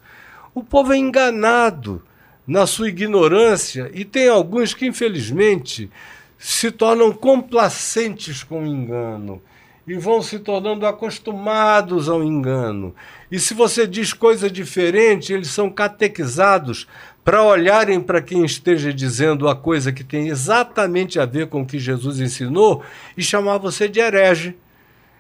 O 0.55 0.63
povo 0.63 0.93
é 0.93 0.99
enganado 0.99 2.03
na 2.47 2.67
sua 2.67 2.89
ignorância 2.89 3.91
e 3.95 4.05
tem 4.05 4.29
alguns 4.29 4.75
que, 4.75 4.87
infelizmente, 4.87 5.91
se 6.39 6.71
tornam 6.71 7.11
complacentes 7.11 8.45
com 8.45 8.65
o 8.65 8.67
engano 8.67 9.41
e 9.87 9.95
vão 9.95 10.21
se 10.21 10.39
tornando 10.39 10.85
acostumados 10.87 12.09
ao 12.09 12.23
engano. 12.23 12.95
E 13.31 13.39
se 13.39 13.55
você 13.55 13.87
diz 13.87 14.13
coisa 14.13 14.51
diferente, 14.51 15.33
eles 15.33 15.49
são 15.49 15.71
catequizados 15.71 16.89
para 17.25 17.43
olharem 17.43 18.01
para 18.01 18.23
quem 18.23 18.45
esteja 18.45 18.93
dizendo 18.93 19.49
a 19.49 19.55
coisa 19.55 19.93
que 19.93 20.03
tem 20.03 20.29
exatamente 20.29 21.21
a 21.21 21.27
ver 21.27 21.47
com 21.49 21.63
o 21.63 21.67
que 21.67 21.79
Jesus 21.79 22.21
ensinou 22.21 22.83
e 23.17 23.23
chamar 23.23 23.59
você 23.59 23.89
de 23.89 24.01
herege. 24.01 24.57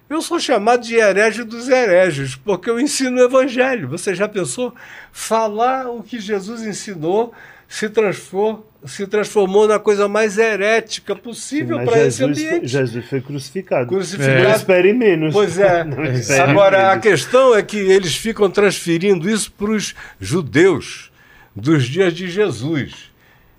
Eu 0.08 0.22
sou 0.22 0.38
chamado 0.38 0.82
de 0.82 0.94
herege 0.94 1.42
dos 1.42 1.68
hereges, 1.68 2.36
porque 2.36 2.70
eu 2.70 2.78
ensino 2.78 3.18
o 3.18 3.24
evangelho. 3.24 3.88
Você 3.88 4.14
já 4.14 4.28
pensou? 4.28 4.72
Falar 5.10 5.90
o 5.90 6.00
que 6.00 6.20
Jesus 6.20 6.62
ensinou 6.62 7.32
se 7.68 7.88
transformou, 7.88 8.70
se 8.84 9.06
transformou 9.06 9.66
na 9.66 9.78
coisa 9.78 10.06
mais 10.06 10.38
herética 10.38 11.16
possível 11.16 11.84
para 11.84 12.06
esse 12.06 12.22
ambiente. 12.22 12.68
Jesus 12.68 13.04
foi 13.06 13.20
crucificado. 13.20 13.88
Crucificado. 13.88 14.44
Não 14.44 14.50
espere 14.52 14.92
menos. 14.92 15.32
Pois 15.32 15.58
é. 15.58 15.80
Agora, 16.46 16.78
menos. 16.78 16.92
a 16.94 16.98
questão 16.98 17.54
é 17.54 17.62
que 17.62 17.76
eles 17.76 18.14
ficam 18.14 18.48
transferindo 18.48 19.28
isso 19.28 19.50
para 19.52 19.70
os 19.70 19.94
judeus 20.20 21.10
dos 21.54 21.84
dias 21.86 22.12
de 22.14 22.30
Jesus, 22.30 23.10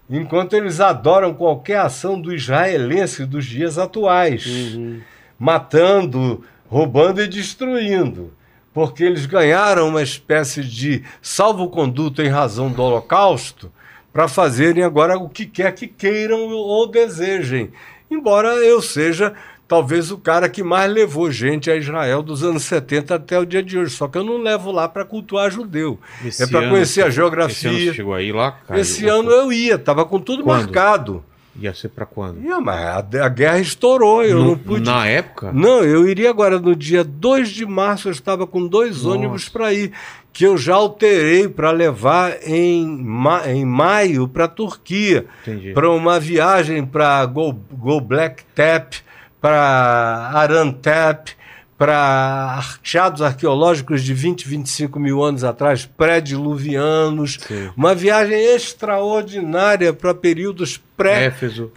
enquanto 0.09 0.53
eles 0.55 0.79
adoram 0.79 1.33
qualquer 1.33 1.79
ação 1.79 2.19
do 2.21 2.33
israelense 2.33 3.25
dos 3.25 3.45
dias 3.45 3.77
atuais, 3.77 4.45
Uhum. 4.45 5.01
matando, 5.37 6.43
roubando 6.67 7.21
e 7.21 7.27
destruindo. 7.27 8.33
Porque 8.73 9.03
eles 9.03 9.25
ganharam 9.25 9.89
uma 9.89 10.03
espécie 10.03 10.63
de 10.63 11.03
salvo-conduto 11.21 12.21
em 12.21 12.27
razão 12.27 12.71
do 12.71 12.81
Holocausto 12.81 13.71
para 14.13 14.27
fazerem 14.27 14.83
agora 14.83 15.17
o 15.17 15.29
que 15.29 15.45
quer 15.45 15.71
que 15.73 15.87
queiram 15.87 16.49
ou 16.49 16.87
desejem. 16.87 17.71
Embora 18.09 18.49
eu 18.55 18.81
seja 18.81 19.33
talvez 19.67 20.11
o 20.11 20.17
cara 20.17 20.47
que 20.47 20.63
mais 20.63 20.89
levou 20.91 21.29
gente 21.29 21.69
a 21.69 21.75
Israel 21.75 22.23
dos 22.23 22.41
anos 22.43 22.63
70 22.63 23.15
até 23.15 23.37
o 23.37 23.45
dia 23.45 23.61
de 23.61 23.77
hoje. 23.77 23.93
Só 23.93 24.07
que 24.07 24.17
eu 24.17 24.23
não 24.23 24.37
levo 24.41 24.71
lá 24.71 24.87
para 24.87 25.03
cultuar 25.03 25.51
judeu. 25.51 25.99
Esse 26.25 26.43
é 26.43 26.47
para 26.47 26.59
ano- 26.61 26.69
conhecer 26.69 27.03
a 27.03 27.07
Esse 27.07 27.15
geografia. 27.17 27.69
ano 27.69 27.79
você 27.79 27.93
chegou 27.93 28.13
aí 28.13 28.31
lá? 28.31 28.53
Caio? 28.67 28.79
Esse 28.81 29.05
ano 29.07 29.29
eu 29.29 29.51
ia, 29.51 29.75
estava 29.75 30.05
com 30.05 30.19
tudo 30.19 30.43
Quando? 30.43 30.61
marcado. 30.63 31.23
Ia 31.59 31.73
ser 31.73 31.89
pra 31.89 32.05
quando? 32.05 32.41
Ia, 32.43 32.59
mas 32.61 32.77
a, 33.15 33.25
a 33.25 33.29
guerra 33.29 33.59
estourou, 33.59 34.23
eu 34.23 34.37
No- 34.39 34.45
não 34.49 34.57
pude. 34.57 34.85
Na 34.89 35.07
época? 35.07 35.51
Não, 35.51 35.83
eu 35.83 36.07
iria 36.07 36.29
agora 36.29 36.59
no 36.59 36.75
dia 36.75 37.03
2 37.03 37.49
de 37.49 37.65
março, 37.65 38.07
eu 38.07 38.11
estava 38.11 38.45
com 38.45 38.67
dois 38.67 39.01
Nossa. 39.03 39.15
ônibus 39.17 39.49
para 39.49 39.73
ir, 39.73 39.91
que 40.31 40.45
eu 40.45 40.55
já 40.55 40.75
alterei 40.75 41.47
para 41.47 41.71
levar 41.71 42.37
em, 42.43 42.85
ma 42.85 43.49
em 43.49 43.65
maio 43.65 44.27
para 44.27 44.45
a 44.45 44.47
Turquia, 44.47 45.25
Entendi. 45.41 45.73
para 45.73 45.89
uma 45.89 46.19
viagem 46.19 46.85
para 46.85 47.25
Go, 47.25 47.53
Go 47.71 47.99
Black 47.99 48.43
Tap, 48.53 48.93
para 49.41 50.29
Arantep, 50.33 51.31
para 51.77 52.55
achados 52.57 53.21
arqueológicos 53.21 54.01
de 54.03 54.13
20, 54.13 54.47
25 54.47 54.99
mil 54.99 55.23
anos 55.23 55.43
atrás, 55.43 55.85
pré-diluvianos. 55.85 57.37
Uma 57.75 57.93
viagem 57.93 58.35
extraordinária 58.55 59.93
para 59.93 60.13
períodos 60.15 60.81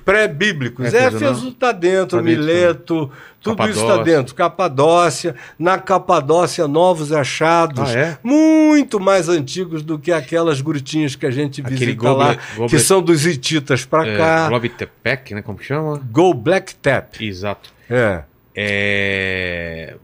pré-bíblicos. 0.04 0.86
Éfeso, 0.94 1.16
Éfeso 1.24 1.48
está 1.48 1.72
dentro, 1.72 2.16
Tá 2.18 2.22
dentro 2.24 2.40
Mileto, 2.42 3.10
tudo 3.42 3.68
isso 3.68 3.80
está 3.80 4.02
dentro. 4.02 4.34
Capadócia, 4.34 5.34
na 5.58 5.78
Capadócia, 5.78 6.66
novos 6.66 7.12
achados, 7.12 7.90
Ah, 7.90 7.98
é? 7.98 8.18
muito 8.24 8.98
mais 8.98 9.28
antigos 9.28 9.82
do 9.82 9.98
que 9.98 10.10
aquelas 10.10 10.62
grutinhas 10.62 11.14
que 11.14 11.26
a 11.26 11.30
gente 11.30 11.60
Aquele 11.60 11.76
visita 11.76 12.12
lá, 12.12 12.36
que 12.68 12.78
são 12.78 13.02
dos 13.02 13.26
hititas 13.26 13.84
para 13.84 14.08
É, 14.08 14.16
cá. 14.16 14.48
Globitepec, 14.48 15.34
né? 15.34 15.42
Como 15.42 15.62
chama? 15.62 16.00
Go 16.10 16.32
Black 16.32 16.74
Tap. 16.76 17.20
Exato. 17.20 17.70
É. 17.88 18.22
É, 18.62 19.94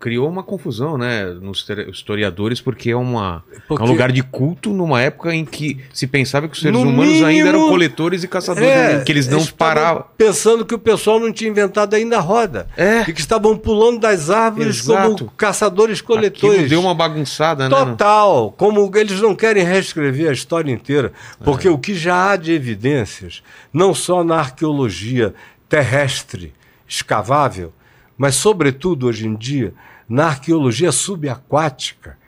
Criou 0.00 0.28
uma 0.28 0.42
confusão, 0.42 0.98
né, 0.98 1.26
nos 1.26 1.58
histori- 1.58 1.88
historiadores, 1.88 2.60
porque 2.60 2.90
é, 2.90 2.96
uma, 2.96 3.44
Porque- 3.68 3.84
é 3.84 3.86
um 3.86 3.88
lugar 3.88 4.10
de 4.10 4.20
culto 4.20 4.72
numa 4.72 5.00
época 5.00 5.32
em 5.32 5.44
que 5.44 5.78
se 5.94 6.08
pensava 6.08 6.48
que 6.48 6.54
os 6.54 6.60
seres 6.60 6.76
No 6.76 6.88
humanos 6.88 7.22
ainda 7.22 7.50
eram 7.50 7.58
mínimo- 7.60 7.68
coletores 7.70 8.24
e 8.24 8.26
caçadores, 8.26 8.68
É, 8.68 8.96
né, 8.98 9.04
que 9.04 9.12
eles 9.12 9.28
não 9.28 9.46
paravam. 9.46 10.04
Pensando 10.18 10.66
que 10.66 10.74
o 10.74 10.78
pessoal 10.80 11.20
não 11.20 11.32
tinha 11.32 11.48
inventado 11.48 11.94
ainda 11.94 12.16
a 12.16 12.20
roda. 12.20 12.66
É. 12.76 13.02
E 13.02 13.12
que 13.12 13.20
estavam 13.20 13.56
pulando 13.56 14.00
das 14.00 14.28
árvores 14.28 14.80
Exato. 14.80 15.18
como 15.18 15.30
caçadores 15.36 16.00
Aquilo 16.00 16.16
coletores. 16.16 16.68
deu 16.68 16.80
uma 16.80 16.96
bagunçada, 16.96 17.68
né? 17.68 17.76
Total. 17.76 18.52
Como 18.58 18.90
eles 18.96 19.20
não 19.20 19.36
querem 19.36 19.62
reescrever 19.62 20.30
a 20.30 20.32
história 20.32 20.72
inteira. 20.72 21.12
Porque 21.44 21.68
o 21.68 21.78
que 21.78 21.94
já 21.94 22.32
há 22.32 22.36
de 22.36 22.50
evidências, 22.50 23.40
não 23.72 23.94
só 23.94 24.24
na 24.24 24.34
arqueologia 24.38 25.32
terrestre, 25.68 26.52
escavável, 26.96 27.72
mas, 28.18 28.34
sobretudo, 28.34 29.06
hoje 29.06 29.26
em 29.26 29.34
dia, 29.34 29.72
na 30.08 30.26
arqueologia 30.26 30.92
subaquática. 30.92 32.18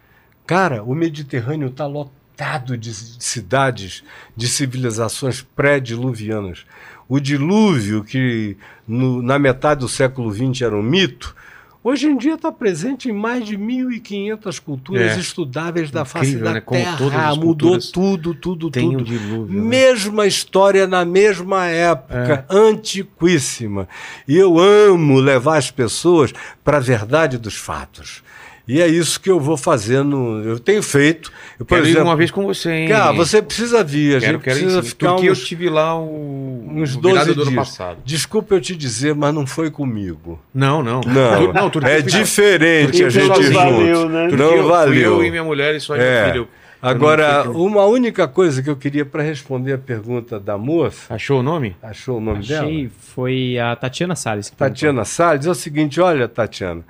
Cara, 0.47 0.82
o 0.82 0.95
Mediterrâneo 0.95 1.69
está 1.69 1.86
lotado 1.86 2.77
de 2.77 2.91
de 2.91 3.23
cidades, 3.24 4.03
de 4.36 4.49
civilizações 4.49 5.41
pré-diluvianas. 5.41 6.65
O 7.09 7.20
dilúvio, 7.20 8.03
que 8.03 8.57
no- 8.89 9.23
na 9.23 9.39
metade 9.39 9.81
do 9.81 9.89
século 9.89 10.32
XX 10.32 10.62
era 10.62 10.77
um 10.77 10.82
mito, 10.82 11.36
hoje 11.85 12.06
em 12.09 12.16
dia 12.16 12.35
está 12.35 12.51
presente 12.51 13.09
em 13.09 13.12
mais 13.12 13.44
de 13.47 13.56
1.500 13.56 14.59
culturas 14.59 15.12
É. 15.16 15.20
estudáveis 15.20 15.90
da 15.90 16.05
face 16.05 16.31
Incrível, 16.31 16.44
da 16.47 16.55
né? 16.55 16.61
Terra. 16.61 17.35
Mudou 17.36 17.78
tudo, 17.78 18.35
tudo, 18.35 18.70
Tem 18.70 18.90
tudo. 18.90 19.01
um 19.02 19.05
dilúvio. 19.05 19.62
né? 19.62 19.69
Mesma 19.69 20.27
história 20.27 20.86
na 20.89 21.05
mesma 21.05 21.66
época, 21.66 22.47
É. 22.51 22.56
antiquíssima. 22.56 23.86
E 24.27 24.36
eu 24.36 24.59
amo 24.59 25.20
levar 25.20 25.59
as 25.59 25.70
pessoas 25.70 26.32
para 26.65 26.78
a 26.78 26.81
verdade 26.81 27.39
dos 27.39 27.55
fatos. 27.55 28.23
E 28.66 28.81
é 28.81 28.89
isso 28.89 29.20
que 29.20 29.31
eu 29.31 29.39
vou 29.39 29.59
fazendo, 29.59 30.41
eu 30.43 30.59
tenho 30.59 30.82
feito. 30.82 31.31
Eu, 31.61 31.66
por 31.66 31.74
Quero 31.77 31.86
ir 31.86 31.91
exemplo, 31.91 32.09
uma 32.09 32.16
vez 32.16 32.31
com 32.31 32.45
você, 32.47 32.70
hein? 32.73 32.89
Cara, 32.89 33.12
você 33.12 33.43
precisa 33.43 33.85
vir, 33.85 34.16
a 34.16 34.20
quero, 34.20 34.32
gente 34.32 34.43
quero 34.43 34.57
precisa 34.59 34.78
ir, 34.78 34.82
sim. 34.82 34.89
ficar 34.89 35.12
Porque 35.12 35.31
uns, 35.31 35.39
eu 35.39 35.45
tive 35.45 35.69
lá 35.69 35.95
o, 36.01 36.66
uns 36.70 36.97
o 36.97 37.01
12 37.01 37.12
virado 37.15 37.35
do 37.35 37.43
ano 37.43 37.51
dias. 37.51 37.69
passado. 37.69 37.99
Desculpa 38.07 38.55
eu 38.55 38.61
te 38.62 38.74
dizer, 38.74 39.15
mas 39.15 39.35
não 39.35 39.47
foi 39.47 39.70
comigo. 39.70 40.41
Não, 40.55 40.82
não. 40.82 41.03
Não, 41.03 41.69
Turquia 41.69 41.93
é 41.93 42.01
diferente 42.01 42.86
Turquia 43.03 43.07
a 43.07 43.11
gente 43.11 43.27
sozinho. 43.35 43.53
valeu, 43.53 43.97
junto. 43.97 44.09
né? 44.09 44.28
Turquia 44.28 44.47
Não 44.57 44.66
valeu. 44.69 45.12
Eu 45.19 45.24
e 45.24 45.31
minha 45.31 45.45
mulher 45.45 45.74
e 45.74 45.81
só 45.81 45.95
É. 45.97 46.23
meu 46.24 46.32
filho. 46.32 46.49
Agora, 46.81 47.51
uma 47.51 47.86
única 47.86 48.28
coisa 48.28 48.62
que 48.62 48.69
eu 48.69 48.77
queria 48.77 49.07
para 49.07 49.23
responder 49.23 49.73
a 49.73 49.78
pergunta 49.78 50.39
da 50.39 50.59
moça. 50.59 51.15
Achou 51.15 51.41
o 51.41 51.43
nome? 51.43 51.74
Achou 51.82 52.19
o 52.19 52.20
nome 52.20 52.41
Achei, 52.41 52.57
dela? 52.82 52.91
foi 53.15 53.59
a 53.59 53.74
Tatiana 53.74 54.15
Salles. 54.15 54.51
que 54.51 54.57
Tatiana 54.57 55.03
Salles, 55.05 55.47
é 55.47 55.51
o 55.51 55.55
seguinte: 55.55 55.99
olha, 55.99 56.28
Tatiana, 56.28 56.82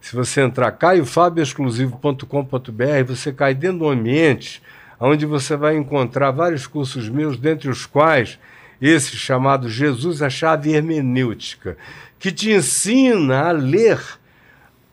se 0.00 0.16
você 0.16 0.40
entrar 0.40 0.72
caiofábioexclusivo.com.br, 0.72 3.04
você 3.06 3.32
cai 3.32 3.54
dentro 3.54 3.78
de 3.78 3.84
um 3.84 3.90
ambiente 3.90 4.60
onde 4.98 5.24
você 5.24 5.56
vai 5.56 5.76
encontrar 5.76 6.32
vários 6.32 6.66
cursos 6.66 7.08
meus, 7.08 7.38
dentre 7.38 7.70
os 7.70 7.86
quais 7.86 8.36
esse 8.80 9.16
chamado 9.16 9.68
Jesus 9.68 10.22
a 10.22 10.28
Chave 10.28 10.72
Hermenêutica, 10.72 11.76
que 12.18 12.32
te 12.32 12.50
ensina 12.50 13.48
a 13.48 13.52
ler 13.52 14.00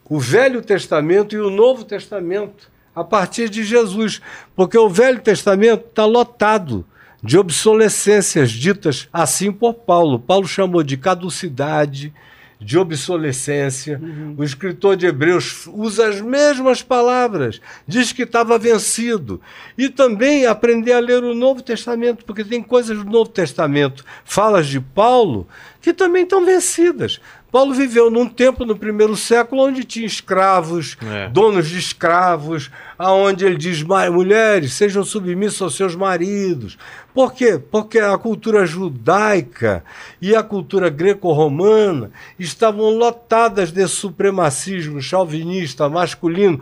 o 0.09 0.19
Velho 0.19 0.61
Testamento 0.61 1.35
e 1.35 1.39
o 1.39 1.51
Novo 1.51 1.85
Testamento 1.85 2.69
a 2.95 3.03
partir 3.03 3.47
de 3.47 3.63
Jesus, 3.63 4.19
porque 4.55 4.77
o 4.77 4.89
Velho 4.89 5.21
Testamento 5.21 5.85
está 5.87 6.05
lotado 6.05 6.85
de 7.23 7.37
obsolescências 7.37 8.51
ditas 8.51 9.07
assim 9.13 9.51
por 9.51 9.73
Paulo. 9.73 10.19
Paulo 10.19 10.47
chamou 10.47 10.83
de 10.83 10.97
caducidade, 10.97 12.13
de 12.59 12.77
obsolescência. 12.77 14.01
O 14.37 14.43
escritor 14.43 14.97
de 14.97 15.05
Hebreus 15.05 15.65
usa 15.67 16.09
as 16.09 16.19
mesmas 16.19 16.83
palavras, 16.83 17.61
diz 17.87 18.11
que 18.11 18.23
estava 18.23 18.57
vencido. 18.59 19.39
E 19.77 19.89
também 19.89 20.45
aprender 20.45 20.93
a 20.93 20.99
ler 20.99 21.23
o 21.23 21.33
Novo 21.33 21.61
Testamento, 21.61 22.25
porque 22.25 22.43
tem 22.43 22.61
coisas 22.61 22.97
do 22.97 23.05
Novo 23.05 23.29
Testamento, 23.29 24.03
falas 24.25 24.67
de 24.67 24.79
Paulo, 24.81 25.47
que 25.81 25.93
também 25.93 26.23
estão 26.23 26.45
vencidas. 26.45 27.21
Paulo 27.51 27.73
viveu 27.73 28.11
num 28.11 28.27
tempo 28.27 28.63
no 28.63 28.75
primeiro 28.75 29.15
século 29.17 29.63
onde 29.63 29.83
tinha 29.83 30.05
escravos, 30.05 30.95
É. 31.03 31.27
donos 31.29 31.67
de 31.67 31.79
escravos, 31.79 32.69
aonde 32.97 33.43
ele 33.45 33.57
diz: 33.57 33.81
"Ma- 33.81 34.09
mulheres, 34.11 34.73
sejam 34.73 35.03
submissas 35.03 35.61
aos 35.61 35.75
seus 35.75 35.95
maridos. 35.95 36.77
Por 37.13 37.33
quê? 37.33 37.57
Porque 37.59 37.97
a 37.99 38.17
cultura 38.17 38.65
judaica 38.65 39.83
e 40.21 40.35
a 40.35 40.43
cultura 40.43 40.89
greco-romana 40.89 42.11
estavam 42.37 42.89
lotadas 42.91 43.71
de 43.71 43.87
supremacismo 43.87 45.01
chauvinista, 45.01 45.89
masculino. 45.89 46.61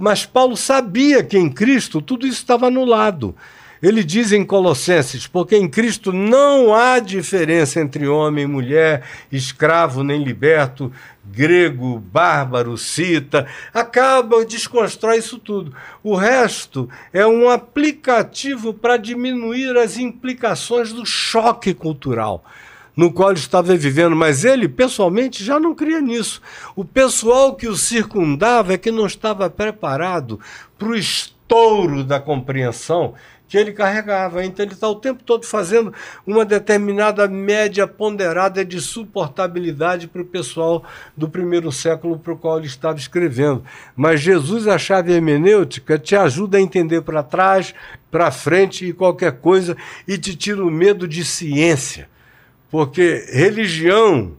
Mas 0.00 0.26
Paulo 0.26 0.56
sabia 0.56 1.22
que 1.22 1.38
em 1.38 1.48
Cristo 1.48 2.02
tudo 2.02 2.26
isso 2.26 2.38
estava 2.40 2.66
anulado. 2.66 3.34
Ele 3.82 4.02
diz 4.02 4.32
em 4.32 4.44
Colossenses: 4.44 5.26
porque 5.26 5.56
em 5.56 5.68
Cristo 5.68 6.12
não 6.12 6.74
há 6.74 6.98
diferença 6.98 7.80
entre 7.80 8.06
homem 8.06 8.44
e 8.44 8.48
mulher, 8.48 9.02
escravo 9.30 10.02
nem 10.02 10.22
liberto, 10.22 10.92
grego, 11.24 11.98
bárbaro, 11.98 12.78
cita. 12.78 13.46
Acaba, 13.72 14.44
desconstrói 14.44 15.18
isso 15.18 15.38
tudo. 15.38 15.74
O 16.02 16.14
resto 16.14 16.88
é 17.12 17.26
um 17.26 17.48
aplicativo 17.48 18.72
para 18.72 18.96
diminuir 18.96 19.76
as 19.76 19.98
implicações 19.98 20.92
do 20.92 21.04
choque 21.04 21.74
cultural 21.74 22.44
no 22.96 23.12
qual 23.12 23.30
ele 23.30 23.38
estava 23.38 23.76
vivendo, 23.76 24.16
mas 24.16 24.42
ele 24.42 24.66
pessoalmente 24.66 25.44
já 25.44 25.60
não 25.60 25.74
cria 25.74 26.00
nisso. 26.00 26.40
O 26.74 26.82
pessoal 26.82 27.54
que 27.54 27.68
o 27.68 27.76
circundava 27.76 28.72
é 28.72 28.78
que 28.78 28.90
não 28.90 29.06
estava 29.06 29.50
preparado 29.50 30.40
para 30.78 30.88
o 30.88 30.96
estouro 30.96 32.02
da 32.02 32.18
compreensão 32.18 33.14
que 33.48 33.56
ele 33.56 33.72
carregava. 33.72 34.44
Então 34.44 34.64
ele 34.64 34.74
está 34.74 34.88
o 34.88 34.96
tempo 34.96 35.22
todo 35.22 35.44
fazendo 35.46 35.92
uma 36.26 36.44
determinada 36.44 37.28
média 37.28 37.86
ponderada 37.86 38.64
de 38.64 38.80
suportabilidade 38.80 40.08
para 40.08 40.22
o 40.22 40.26
pessoal 40.26 40.84
do 41.16 41.28
primeiro 41.28 41.70
século 41.70 42.18
para 42.18 42.32
o 42.32 42.36
qual 42.36 42.58
ele 42.58 42.66
estava 42.66 42.98
escrevendo. 42.98 43.64
Mas 43.94 44.20
Jesus, 44.20 44.66
a 44.66 44.78
chave 44.78 45.12
hermenêutica, 45.12 45.98
te 45.98 46.16
ajuda 46.16 46.58
a 46.58 46.60
entender 46.60 47.02
para 47.02 47.22
trás, 47.22 47.74
para 48.10 48.30
frente 48.30 48.86
e 48.86 48.92
qualquer 48.92 49.32
coisa 49.32 49.76
e 50.06 50.18
te 50.18 50.34
tira 50.34 50.64
o 50.64 50.70
medo 50.70 51.06
de 51.06 51.24
ciência. 51.24 52.08
Porque 52.70 53.26
religião 53.32 54.32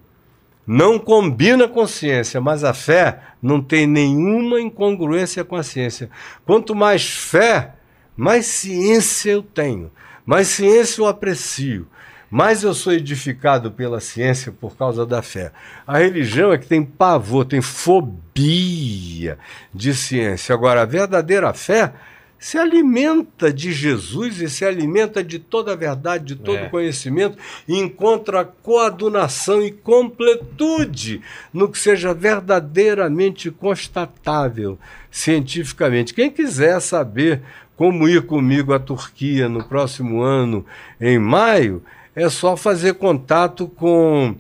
não 0.66 1.00
combina 1.00 1.66
com 1.66 1.88
ciência, 1.88 2.42
mas 2.42 2.66
a 2.66 2.74
fé 2.74 3.20
não 3.42 3.62
tem 3.62 3.88
nenhuma 3.88 4.60
incongruência 4.60 5.46
com 5.46 5.56
a 5.56 5.64
ciência. 5.64 6.10
Quanto 6.46 6.76
mais 6.76 7.08
fé, 7.08 7.77
mais 8.18 8.48
ciência 8.48 9.32
eu 9.32 9.44
tenho, 9.44 9.92
mais 10.26 10.48
ciência 10.48 11.02
eu 11.02 11.06
aprecio, 11.06 11.88
mais 12.30 12.64
eu 12.64 12.74
sou 12.74 12.92
edificado 12.92 13.72
pela 13.72 14.02
ciência 14.02 14.52
por 14.52 14.76
causa 14.76 15.06
da 15.06 15.22
fé. 15.22 15.52
A 15.86 16.00
religião 16.00 16.52
é 16.52 16.58
que 16.58 16.68
tem 16.68 16.84
pavor, 16.84 17.46
tem 17.46 17.62
fobia 17.62 19.38
de 19.74 19.94
ciência. 19.94 20.54
Agora, 20.54 20.82
a 20.82 20.86
verdadeira 20.86 21.54
fé 21.54 21.94
se 22.40 22.58
alimenta 22.58 23.52
de 23.52 23.72
Jesus 23.72 24.42
e 24.42 24.50
se 24.50 24.64
alimenta 24.64 25.24
de 25.24 25.40
toda 25.40 25.74
a 25.74 25.76
verdade, 25.76 26.26
de 26.26 26.36
todo 26.36 26.58
É. 26.58 26.68
o 26.68 26.70
conhecimento 26.70 27.38
e 27.68 27.76
encontra 27.76 28.46
coadunação 28.46 29.64
e 29.64 29.72
completude 29.72 31.22
no 31.52 31.68
que 31.68 31.80
seja 31.80 32.14
verdadeiramente 32.14 33.50
constatável 33.50 34.78
cientificamente. 35.10 36.14
Quem 36.14 36.30
quiser 36.30 36.80
saber 36.80 37.42
como 37.78 38.10
ir 38.10 38.26
comigo 38.26 38.74
à 38.74 38.80
Turquia 38.80 39.48
no 39.48 39.64
próximo 39.64 40.24
ano, 40.24 40.66
em 41.00 41.20
maio, 41.20 41.84
é 42.16 42.28
só 42.28 42.58
fazer 42.58 42.96
contato 42.96 43.68
com 43.68 44.36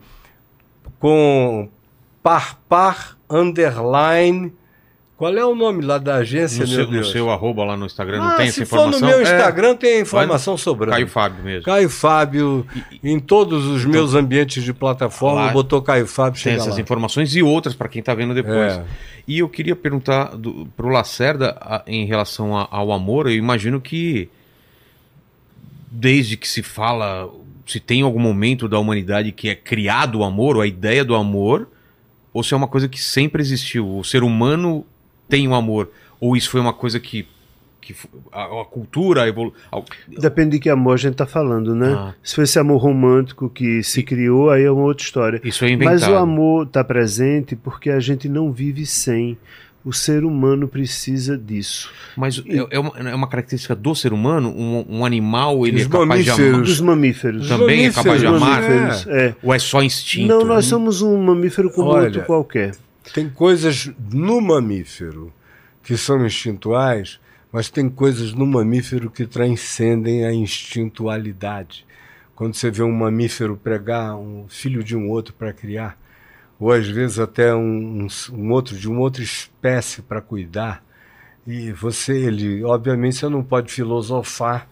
com 0.99 1.69
Parpar 2.23 3.15
Underline. 3.29 4.51
Qual 5.17 5.35
é 5.35 5.43
o 5.43 5.55
nome 5.55 5.83
lá 5.83 5.97
da 5.97 6.17
agência, 6.17 6.61
No 6.63 6.67
meu 6.67 6.75
seu, 6.77 6.85
no 6.85 6.91
Deus? 6.91 7.11
seu 7.11 7.31
arroba 7.31 7.63
lá 7.65 7.75
no 7.75 7.87
Instagram 7.87 8.19
não 8.19 8.27
Ah, 8.29 8.35
tem 8.35 8.51
se 8.51 8.61
essa 8.61 8.69
for 8.69 8.75
informação? 8.87 9.01
no 9.01 9.07
meu 9.07 9.17
É, 9.19 9.23
Instagram, 9.23 9.75
tem 9.75 9.97
a 9.97 10.01
informação 10.01 10.55
sobrando. 10.55 10.91
Caio 10.91 11.07
Fábio 11.07 11.43
mesmo. 11.43 11.63
Caio 11.63 11.89
Fábio, 11.89 12.67
em 13.03 13.19
todos 13.19 13.65
os 13.65 13.83
meus 13.83 14.13
ambientes 14.13 14.63
de 14.63 14.71
plataforma, 14.71 15.45
Lá 15.47 15.51
botou 15.51 15.81
Caio 15.81 16.05
Fábio, 16.05 16.33
Tem 16.41 16.51
chega 16.53 16.61
essas 16.61 16.75
lá. 16.75 16.81
informações 16.81 17.35
e 17.35 17.41
outras 17.41 17.73
para 17.73 17.87
quem 17.89 18.03
tá 18.03 18.13
vendo 18.13 18.35
depois. 18.35 18.73
É. 18.73 18.83
E 19.27 19.39
eu 19.39 19.49
queria 19.49 19.75
perguntar 19.75 20.35
do, 20.37 20.67
pro 20.77 20.87
Lacerda 20.89 21.57
a- 21.59 21.81
em 21.87 22.05
relação 22.05 22.55
a- 22.55 22.67
ao 22.69 22.91
amor. 22.91 23.25
Eu 23.25 23.33
imagino 23.33 23.81
que 23.81 24.29
desde 25.91 26.37
que 26.37 26.47
se 26.47 26.61
fala, 26.61 27.29
se 27.65 27.79
tem 27.79 28.01
algum 28.03 28.19
momento 28.19 28.67
da 28.67 28.77
humanidade 28.77 29.31
que 29.31 29.49
é 29.49 29.55
criado 29.55 30.19
o 30.19 30.23
amor, 30.23 30.55
ou 30.57 30.61
a 30.61 30.67
ideia 30.67 31.03
do 31.03 31.15
amor, 31.15 31.67
ou 32.33 32.43
se 32.43 32.53
é 32.53 32.57
uma 32.57 32.67
coisa 32.67 32.87
que 32.87 33.01
sempre 33.01 33.41
existiu. 33.41 33.97
O 33.97 34.03
ser 34.03 34.21
humano 34.23 34.85
tem 35.29 35.47
o 35.47 35.53
amor, 35.53 35.89
ou 36.19 36.35
isso 36.35 36.49
foi 36.49 36.59
uma 36.59 36.73
coisa 36.73 36.99
que, 36.99 37.27
que 37.81 37.95
a, 38.31 38.43
a 38.43 38.65
cultura, 38.65 39.23
a 39.23 39.27
evolu... 39.27 39.53
Depende 40.07 40.51
de 40.51 40.59
que 40.59 40.69
amor 40.69 40.93
a 40.93 40.97
gente 40.97 41.13
está 41.13 41.25
falando, 41.25 41.75
né? 41.75 41.93
Ah. 41.97 42.13
Se 42.23 42.35
for 42.35 42.41
esse 42.43 42.57
amor 42.57 42.77
romântico 42.77 43.49
que 43.49 43.83
se 43.83 44.03
criou, 44.03 44.49
aí 44.49 44.63
é 44.63 44.71
uma 44.71 44.83
outra 44.83 45.03
história. 45.03 45.41
isso 45.43 45.63
é 45.65 45.69
inventado. 45.69 45.99
Mas 45.99 46.09
o 46.09 46.15
amor 46.15 46.65
está 46.65 46.83
presente 46.83 47.55
porque 47.55 47.89
a 47.89 47.99
gente 47.99 48.27
não 48.27 48.51
vive 48.51 48.85
sem. 48.85 49.37
O 49.85 49.93
ser 49.93 50.25
humano 50.25 50.67
precisa 50.67 51.37
disso. 51.37 51.89
Mas 52.17 52.43
é, 52.45 52.75
é 52.75 52.79
uma, 52.79 53.09
é 53.09 53.15
uma 53.15 53.27
característica 53.27 53.73
do 53.73 53.95
ser 53.95 54.11
humano? 54.11 54.49
Um, 54.49 54.97
um 54.97 55.05
animal, 55.05 55.65
ele 55.65 55.77
Os 55.77 55.85
é 55.85 55.89
capaz 55.89 56.25
de 56.25 56.29
amar? 56.29 56.41
mamíferos. 56.41 56.67
Dos 56.67 56.81
mamíferos. 56.81 57.47
Também 57.47 57.85
é 57.85 57.91
capaz 57.91 58.19
de 58.19 58.27
Os 58.27 58.33
amar? 58.33 58.61
mamíferos, 58.63 59.07
é. 59.07 59.35
Ou 59.41 59.53
é 59.53 59.59
só 59.59 59.81
instinto? 59.81 60.27
Não, 60.27 60.43
nós 60.43 60.65
somos 60.65 61.01
um 61.01 61.17
mamífero 61.23 61.69
como 61.69 61.87
Olha, 61.87 62.05
outro 62.07 62.23
qualquer. 62.23 62.73
Tem 63.13 63.29
coisas 63.29 63.91
no 64.11 64.41
mamífero 64.41 65.33
que 65.83 65.97
são 65.97 66.25
instintuais, 66.25 67.19
mas 67.51 67.69
tem 67.69 67.89
coisas 67.89 68.33
no 68.33 68.45
mamífero 68.45 69.09
que 69.09 69.25
transcendem 69.25 70.25
a 70.25 70.33
instintualidade. 70.33 71.85
Quando 72.35 72.55
você 72.55 72.69
vê 72.69 72.83
um 72.83 72.91
mamífero 72.91 73.57
pregar 73.57 74.15
um 74.15 74.45
filho 74.47 74.83
de 74.83 74.95
um 74.95 75.09
outro 75.09 75.33
para 75.33 75.53
criar, 75.53 75.97
ou 76.59 76.71
às 76.71 76.87
vezes 76.87 77.19
até 77.19 77.55
um, 77.55 78.07
um, 78.31 78.51
outro 78.51 78.77
de 78.77 78.89
uma 78.89 78.99
outra 78.99 79.23
espécie 79.23 80.01
para 80.01 80.21
cuidar, 80.21 80.83
e 81.45 81.71
você, 81.71 82.17
ele, 82.17 82.63
obviamente, 82.63 83.15
você 83.15 83.29
não 83.29 83.43
pode 83.43 83.71
filosofar 83.71 84.67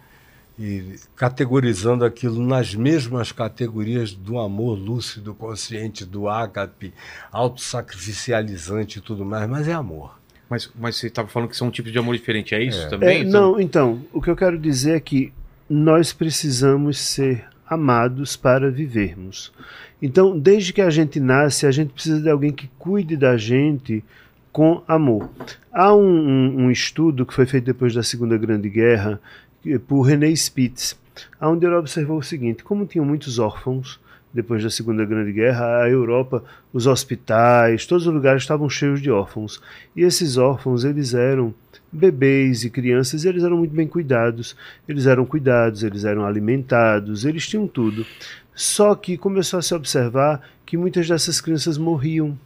e 0.58 0.96
categorizando 1.16 2.06
aquilo 2.06 2.46
nas 2.46 2.74
mesmas 2.74 3.32
categorias 3.32 4.14
do 4.14 4.40
amor 4.40 4.78
lúcido, 4.78 5.34
consciente, 5.34 6.06
do 6.06 6.30
ágape, 6.30 6.94
autossacrificializante 7.32 9.00
e 9.00 9.02
tudo 9.02 9.26
mais, 9.26 9.50
mas 9.50 9.68
é 9.68 9.74
amor. 9.74 10.18
Mas, 10.50 10.70
mas 10.80 10.96
você 10.96 11.08
estava 11.08 11.28
falando 11.28 11.50
que 11.50 11.58
são 11.58 11.72
tipos 11.72 11.92
de 11.92 11.98
amor 11.98 12.16
diferentes, 12.16 12.54
é 12.54 12.64
isso 12.64 12.82
É. 12.84 12.88
também? 12.90 13.22
É, 13.22 13.24
não, 13.24 13.60
então, 13.60 14.02
o 14.14 14.22
que 14.22 14.30
eu 14.30 14.36
quero 14.36 14.58
dizer 14.58 14.96
é 14.96 15.00
que 15.00 15.34
nós 15.70 16.14
precisamos 16.14 17.00
ser 17.00 17.46
amados 17.68 18.36
para 18.36 18.70
vivermos. 18.70 19.52
Então, 20.02 20.38
desde 20.38 20.72
que 20.72 20.82
a 20.82 20.90
gente 20.90 21.20
nasce, 21.20 21.66
a 21.66 21.72
gente 21.72 21.92
precisa 21.94 22.22
de 22.22 22.30
alguém 22.30 22.52
que 22.52 22.70
cuide 22.78 23.18
da 23.18 23.36
gente 23.38 24.04
com 24.52 24.84
amor. 24.88 25.30
Há 25.74 25.94
um, 25.96 26.00
um, 26.06 26.56
um 26.66 26.72
estudo 26.72 27.26
que 27.26 27.34
foi 27.34 27.46
feito 27.46 27.66
depois 27.66 27.94
da 27.94 28.04
Segunda 28.04 28.38
Grande 28.38 28.70
Guerra 28.70 29.20
por 29.88 30.02
René 30.02 30.36
Spitz, 30.36 30.98
onde 31.42 31.66
ele 31.66 31.76
observou 31.76 32.18
o 32.18 32.24
seguinte: 32.24 32.64
como 32.64 32.86
tinham 32.86 33.06
muitos 33.06 33.40
órfãos 33.40 34.00
depois 34.36 34.62
da 34.62 34.70
Segunda 34.70 35.06
Grande 35.06 35.32
Guerra, 35.32 35.84
a 35.84 35.90
Europa, 35.90 36.44
os 36.74 36.88
hospitais, 36.88 37.86
todos 37.86 38.06
os 38.06 38.14
lugares 38.14 38.44
estavam 38.44 38.70
cheios 38.70 39.02
de 39.02 39.10
órfãos. 39.10 39.62
E 39.96 40.02
esses 40.02 40.36
órfãos, 40.36 40.84
eles 40.84 41.14
eram 41.14 41.54
bebês 41.90 42.66
e 42.66 42.70
crianças, 42.70 43.24
e 43.24 43.30
eles 43.30 43.46
eram 43.46 43.58
muito 43.58 43.74
bem 43.74 43.88
cuidados. 43.88 44.54
Eles 44.90 45.06
eram 45.06 45.26
cuidados, 45.26 45.84
eles 45.84 46.04
eram 46.04 46.26
alimentados, 46.26 47.24
eles 47.24 47.48
tinham 47.48 47.66
tudo. 47.66 48.06
Só 48.54 48.94
que 48.94 49.18
começou 49.18 49.58
a 49.58 49.62
se 49.62 49.74
observar 49.74 50.42
que 50.66 50.76
muitas 50.76 51.08
dessas 51.08 51.40
crianças 51.40 51.78
morriam. 51.78 52.38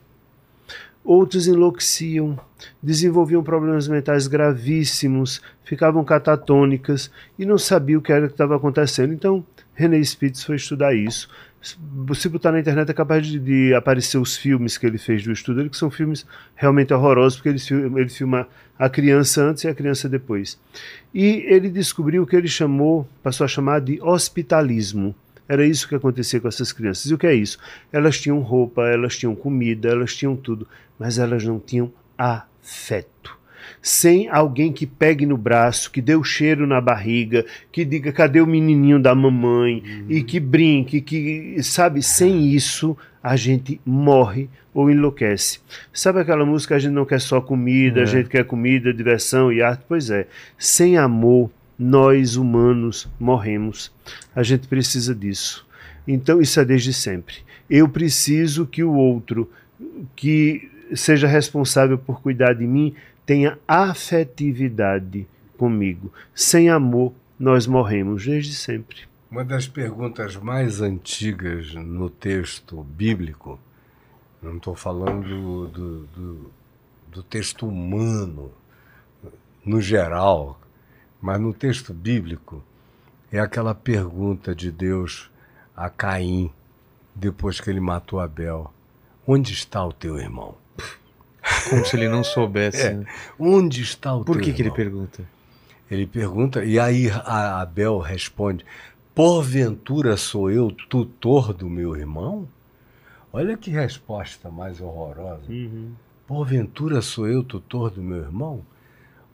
Outros 1.03 1.47
enlouqueciam, 1.47 2.37
desenvolviam 2.83 3.41
problemas 3.41 3.87
mentais 3.87 4.27
gravíssimos, 4.27 5.41
ficavam 5.63 6.03
catatônicas 6.03 7.09
e 7.37 7.45
não 7.45 7.57
sabiam 7.57 7.99
o 7.99 8.01
que 8.01 8.11
era 8.11 8.27
que 8.27 8.33
estava 8.33 8.55
acontecendo. 8.55 9.13
Então, 9.13 9.45
René 9.73 10.03
Spitz 10.03 10.43
foi 10.43 10.57
estudar 10.57 10.93
isso. 10.93 11.29
Se 11.61 12.29
botar 12.29 12.53
na 12.53 12.59
internet 12.59 12.89
é 12.89 12.93
capaz 12.93 13.27
de, 13.27 13.37
de 13.37 13.73
aparecer 13.73 14.17
os 14.17 14.37
filmes 14.37 14.77
que 14.77 14.85
ele 14.85 14.97
fez 14.97 15.23
do 15.23 15.31
estudo, 15.31 15.57
dele, 15.57 15.69
que 15.69 15.77
são 15.77 15.89
filmes 15.89 16.25
realmente 16.55 16.93
horrorosos, 16.93 17.39
porque 17.39 17.49
ele, 17.49 17.59
ele 17.99 18.09
filma 18.09 18.47
a 18.77 18.89
criança 18.89 19.43
antes 19.43 19.65
e 19.65 19.67
a 19.67 19.75
criança 19.75 20.07
depois. 20.07 20.57
E 21.13 21.43
ele 21.47 21.69
descobriu 21.69 22.23
o 22.23 22.27
que 22.27 22.35
ele 22.35 22.47
chamou, 22.47 23.07
passou 23.21 23.43
a 23.43 23.47
chamar 23.47 23.81
de 23.81 24.01
hospitalismo. 24.01 25.13
Era 25.49 25.65
isso 25.65 25.89
que 25.89 25.95
acontecia 25.95 26.39
com 26.39 26.47
essas 26.47 26.71
crianças. 26.71 27.09
E 27.09 27.13
o 27.15 27.17
que 27.17 27.25
é 27.25 27.33
isso? 27.33 27.57
Elas 27.91 28.21
tinham 28.21 28.39
roupa, 28.39 28.87
elas 28.87 29.17
tinham 29.17 29.33
comida, 29.35 29.89
elas 29.89 30.15
tinham 30.15 30.35
tudo, 30.35 30.67
mas 30.99 31.17
elas 31.17 31.43
não 31.43 31.59
tinham 31.59 31.91
afeto. 32.15 33.39
Sem 33.81 34.29
alguém 34.29 34.71
que 34.71 34.85
pegue 34.85 35.25
no 35.25 35.37
braço, 35.37 35.91
que 35.91 36.01
dê 36.01 36.15
o 36.15 36.23
cheiro 36.23 36.67
na 36.67 36.79
barriga, 36.79 37.45
que 37.71 37.83
diga 37.83 38.11
cadê 38.11 38.41
o 38.41 38.45
menininho 38.47 38.99
da 38.99 39.15
mamãe 39.15 39.83
e 40.07 40.21
que 40.21 40.39
brinque, 40.39 41.01
que 41.01 41.57
sabe, 41.63 42.03
sem 42.03 42.49
isso 42.49 42.95
a 43.23 43.35
gente 43.35 43.81
morre 43.85 44.49
ou 44.73 44.91
enlouquece. 44.91 45.59
Sabe 45.91 46.19
aquela 46.19 46.45
música 46.45 46.75
a 46.75 46.79
gente 46.79 46.93
não 46.93 47.05
quer 47.05 47.19
só 47.19 47.41
comida, 47.41 48.01
a 48.01 48.05
gente 48.05 48.29
quer 48.29 48.45
comida, 48.45 48.93
diversão 48.93 49.51
e 49.51 49.61
arte? 49.61 49.83
Pois 49.87 50.09
é, 50.09 50.27
sem 50.57 50.97
amor 50.97 51.49
nós 51.79 52.35
humanos 52.35 53.07
morremos. 53.17 53.89
A 54.35 54.43
gente 54.43 54.67
precisa 54.67 55.15
disso. 55.15 55.65
Então 56.05 56.41
isso 56.41 56.59
é 56.59 56.65
desde 56.65 56.91
sempre. 56.91 57.37
Eu 57.69 57.87
preciso 57.87 58.65
que 58.65 58.83
o 58.83 58.93
outro 58.93 59.49
que 60.15 60.69
seja 60.93 61.27
responsável 61.27 61.97
por 61.97 62.21
cuidar 62.21 62.53
de 62.53 62.67
mim 62.67 62.93
tenha 63.25 63.57
afetividade 63.67 65.25
comigo. 65.57 66.11
Sem 66.33 66.69
amor, 66.69 67.13
nós 67.39 67.65
morremos 67.67 68.25
desde 68.25 68.53
sempre. 68.53 69.07
Uma 69.31 69.45
das 69.45 69.67
perguntas 69.67 70.35
mais 70.35 70.81
antigas 70.81 71.75
no 71.75 72.09
texto 72.09 72.83
bíblico, 72.83 73.59
não 74.41 74.57
estou 74.57 74.75
falando 74.75 75.67
do, 75.67 75.99
do, 76.07 76.51
do 77.11 77.23
texto 77.23 77.67
humano 77.67 78.51
no 79.63 79.79
geral, 79.79 80.59
mas 81.21 81.39
no 81.39 81.53
texto 81.53 81.93
bíblico, 81.93 82.63
é 83.31 83.39
aquela 83.39 83.75
pergunta 83.75 84.55
de 84.55 84.71
Deus 84.71 85.29
a 85.75 85.89
Caim, 85.89 86.51
depois 87.13 87.59
que 87.59 87.69
ele 87.69 87.79
matou 87.79 88.19
Abel: 88.19 88.73
Onde 89.27 89.53
está 89.53 89.85
o 89.85 89.93
teu 89.93 90.17
irmão? 90.17 90.55
Como 91.69 91.85
se 91.85 91.95
ele 91.95 92.07
não 92.09 92.23
soubesse. 92.23 92.81
É. 92.87 92.93
né? 92.93 93.05
Onde 93.37 93.81
está 93.81 94.15
o 94.15 94.23
Por 94.23 94.35
teu 94.35 94.43
que, 94.45 94.53
que 94.53 94.61
ele 94.61 94.69
irmão? 94.69 94.75
pergunta? 94.75 95.23
Ele 95.89 96.05
pergunta, 96.05 96.63
e 96.63 96.79
aí 96.79 97.09
a 97.09 97.61
Abel 97.61 97.97
responde: 97.99 98.65
Porventura 99.15 100.15
sou 100.17 100.49
eu 100.51 100.71
tutor 100.71 101.53
do 101.53 101.69
meu 101.69 101.95
irmão? 101.95 102.47
Olha 103.33 103.57
que 103.57 103.69
resposta 103.69 104.49
mais 104.49 104.79
horrorosa. 104.81 105.43
Porventura 106.27 107.01
sou 107.01 107.27
eu 107.27 107.43
tutor 107.43 107.89
do 107.91 108.01
meu 108.01 108.19
irmão? 108.19 108.63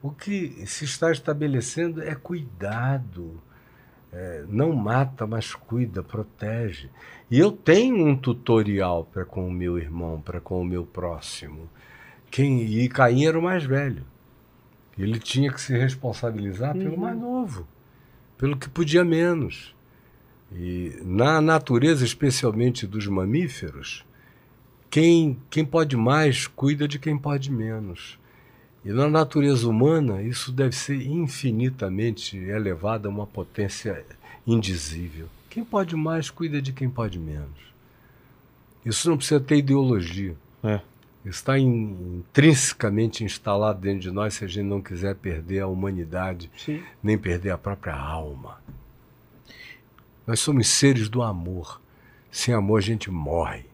O 0.06 0.12
que 0.12 0.68
se 0.68 0.86
está 0.86 1.12
estabelecendo 1.12 2.00
é 2.00 2.14
cuidado. 2.14 3.42
É, 4.14 4.46
não 4.48 4.72
mata, 4.72 5.26
mas 5.26 5.56
cuida, 5.56 6.04
protege. 6.04 6.92
E 7.30 7.40
eu 7.40 7.52
tenho 7.52 8.06
um 8.06 8.16
tutorial 8.16 9.06
para 9.06 9.26
com 9.26 9.48
o 9.48 9.52
meu 9.52 9.80
irmão, 9.80 10.22
para 10.22 10.40
com 10.40 10.62
o 10.62 10.64
meu 10.64 10.86
próximo. 10.86 11.68
Quem, 12.30 12.62
e 12.62 12.88
Caim 12.88 13.26
era 13.26 13.40
o 13.40 13.42
mais 13.42 13.64
velho. 13.64 14.06
Ele 14.96 15.18
tinha 15.18 15.52
que 15.52 15.60
se 15.60 15.76
responsabilizar 15.76 16.78
pelo 16.78 17.00
mais 17.00 17.18
novo, 17.18 17.68
pelo 18.38 18.58
que 18.58 18.70
podia 18.70 19.04
menos. 19.04 19.76
E 20.52 21.00
na 21.02 21.42
natureza, 21.42 22.06
especialmente 22.06 22.86
dos 22.86 23.08
mamíferos, 23.08 24.06
quem, 24.88 25.40
quem 25.50 25.66
pode 25.66 25.98
mais 25.98 26.46
cuida 26.46 26.88
de 26.88 27.00
quem 27.00 27.18
pode 27.18 27.52
menos. 27.52 28.20
E 28.86 28.90
na 28.94 29.10
natureza 29.10 29.68
humana, 29.68 30.22
isso 30.22 30.52
deve 30.52 30.76
ser 30.76 31.02
infinitamente 31.02 32.38
elevado 32.38 33.08
a 33.08 33.10
uma 33.12 33.26
potência 33.26 34.06
indizível. 34.46 35.28
Quem 35.50 35.66
pode 35.66 35.96
mais 35.96 36.30
cuida 36.30 36.62
de 36.62 36.72
quem 36.72 36.88
pode 36.88 37.18
menos. 37.18 37.74
Isso 38.86 39.10
não 39.10 39.18
precisa 39.18 39.40
ter 39.40 39.58
ideologia. 39.58 40.36
É. 40.64 40.80
Está 41.26 41.58
in- 41.58 42.20
intrinsecamente 42.20 43.24
instalado 43.24 43.82
dentro 43.82 44.02
de 44.02 44.12
nós 44.12 44.36
se 44.36 44.46
a 44.46 44.48
gente 44.48 44.68
não 44.68 44.80
quiser 44.80 45.16
perder 45.16 45.62
a 45.62 45.68
humanidade, 45.68 46.52
Sim. 46.56 46.84
nem 47.02 47.18
perder 47.18 47.50
a 47.50 47.58
própria 47.58 47.96
alma. 47.96 48.62
Nós 50.28 50.40
somos 50.40 50.68
seres 50.68 51.10
do 51.10 51.24
amor. 51.24 51.82
Sem 52.30 52.54
amor 52.54 52.78
a 52.78 52.82
gente 52.82 53.10
morre. 53.10 53.66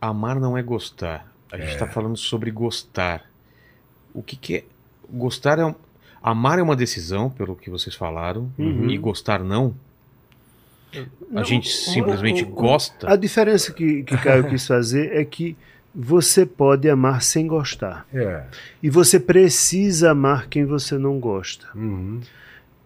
Amar 0.00 0.40
não 0.40 0.56
é 0.56 0.62
gostar. 0.62 1.30
A 1.52 1.58
gente 1.58 1.72
está 1.72 1.86
falando 1.86 2.16
sobre 2.16 2.50
gostar. 2.50 3.29
O 4.14 4.22
que, 4.22 4.36
que 4.36 4.56
é. 4.56 4.64
Gostar 5.12 5.58
é. 5.58 5.64
um- 5.64 5.74
Amar 6.22 6.58
é 6.58 6.62
uma 6.62 6.76
decisão, 6.76 7.30
pelo 7.30 7.56
que 7.56 7.70
vocês 7.70 7.94
falaram, 7.94 8.50
e 8.58 8.96
gostar 8.98 9.42
não. 9.42 9.74
A 10.94 11.06
Não, 11.36 11.44
gente 11.44 11.70
simplesmente 11.70 12.42
o- 12.44 12.48
o- 12.48 12.50
gosta. 12.50 13.10
A 13.12 13.16
diferença 13.16 13.72
que, 13.72 14.02
que 14.02 14.16
Caio 14.18 14.48
quis 14.48 14.66
fazer 14.66 15.12
é 15.16 15.24
que 15.24 15.56
você 15.94 16.44
pode 16.44 16.88
amar 16.90 17.22
sem 17.22 17.46
gostar. 17.46 18.06
É. 18.12 18.42
E 18.82 18.90
você 18.90 19.18
precisa 19.20 20.10
amar 20.10 20.48
quem 20.48 20.64
você 20.64 20.98
não 20.98 21.18
gosta. 21.18 21.66
Uhum. 21.74 22.20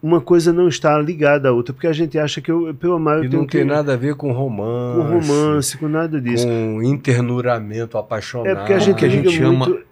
Uma 0.03 0.21
coisa 0.21 0.53
não 0.53 0.69
está 0.69 0.99
ligada 0.99 1.49
à 1.49 1.53
outra, 1.53 1.73
porque 1.73 1.87
a 1.87 1.93
gente 1.95 2.19
acha 2.19 2.43
que 2.43 2.51
eu, 2.51 2.77
eu 2.79 2.93
amar 2.93 3.17
eu 3.19 3.25
E 3.25 3.29
tenho 3.31 3.41
não 3.43 3.49
tem 3.49 3.63
que, 3.63 3.67
nada 3.67 3.95
a 3.95 3.97
ver 3.97 4.15
com 4.17 4.33
romance. 4.33 5.01
com 5.01 5.19
romance, 5.19 5.79
com 5.79 5.89
nada 5.89 6.21
disso. 6.21 6.47
Com 6.47 6.83
internuramento 6.83 7.97
apaixonado. 7.97 8.49
É 8.49 8.55
porque 8.55 8.75
a 8.75 8.79
gente 8.79 8.97
que 8.99 9.05
a 9.07 9.09
gente 9.09 9.41
muito. 9.41 9.84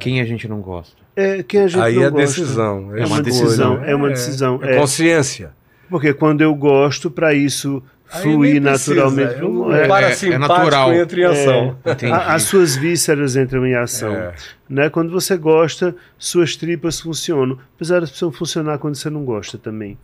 Quem 0.00 0.20
a 0.20 0.24
gente 0.24 0.48
não 0.48 0.60
gosta. 0.60 0.96
É 1.14 1.42
quem 1.42 1.60
a 1.62 1.68
gente 1.68 1.82
Aí 1.82 1.94
não 1.96 2.02
é 2.04 2.10
gosta. 2.10 2.26
decisão. 2.26 2.76
É 2.76 2.80
uma 2.80 3.02
escolha. 3.04 3.22
decisão, 3.22 3.84
é 3.84 3.94
uma 3.94 4.08
decisão, 4.08 4.60
É, 4.62 4.74
é. 4.76 4.78
consciência. 4.80 5.52
Porque 5.88 6.12
quando 6.14 6.40
eu 6.40 6.54
gosto, 6.54 7.10
para 7.10 7.32
isso 7.34 7.82
fluir 8.22 8.60
naturalmente. 8.60 9.34
é 9.40 9.44
um 9.44 9.52
não 9.68 9.72
é. 9.74 9.86
parasimpático 9.86 10.48
natural. 10.58 10.92
entra 10.94 11.20
em 11.20 11.24
ação. 11.24 11.76
Entendi. 11.86 12.12
A- 12.12 12.34
as 12.34 12.42
suas 12.44 12.76
vísceras 12.76 13.36
entram 13.36 13.66
em 13.66 13.74
ação. 13.74 14.12
É. 14.14 14.34
Né? 14.68 14.88
Quando 14.90 15.10
você 15.12 15.36
gosta, 15.36 15.94
suas 16.18 16.56
tripas 16.56 17.00
funcionam. 17.00 17.58
Apesar 17.76 18.00
de 18.00 18.06
precisam 18.06 18.32
funcionar 18.32 18.78
quando 18.78 18.94
você 18.96 19.10
não 19.10 19.24
gosta 19.24 19.58
também. 19.58 19.96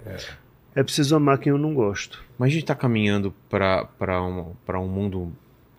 É, 0.74 0.82
preciso 0.82 1.16
amar 1.16 1.38
quem 1.38 1.50
eu 1.50 1.58
não 1.58 1.72
gosto. 1.72 2.22
Mas 2.38 2.48
a 2.48 2.50
gente 2.52 2.62
está 2.64 2.74
caminhando 2.74 3.32
para 3.48 3.88
um, 4.22 4.52
pra 4.66 4.78
um 4.78 4.86
mundo 4.88 5.32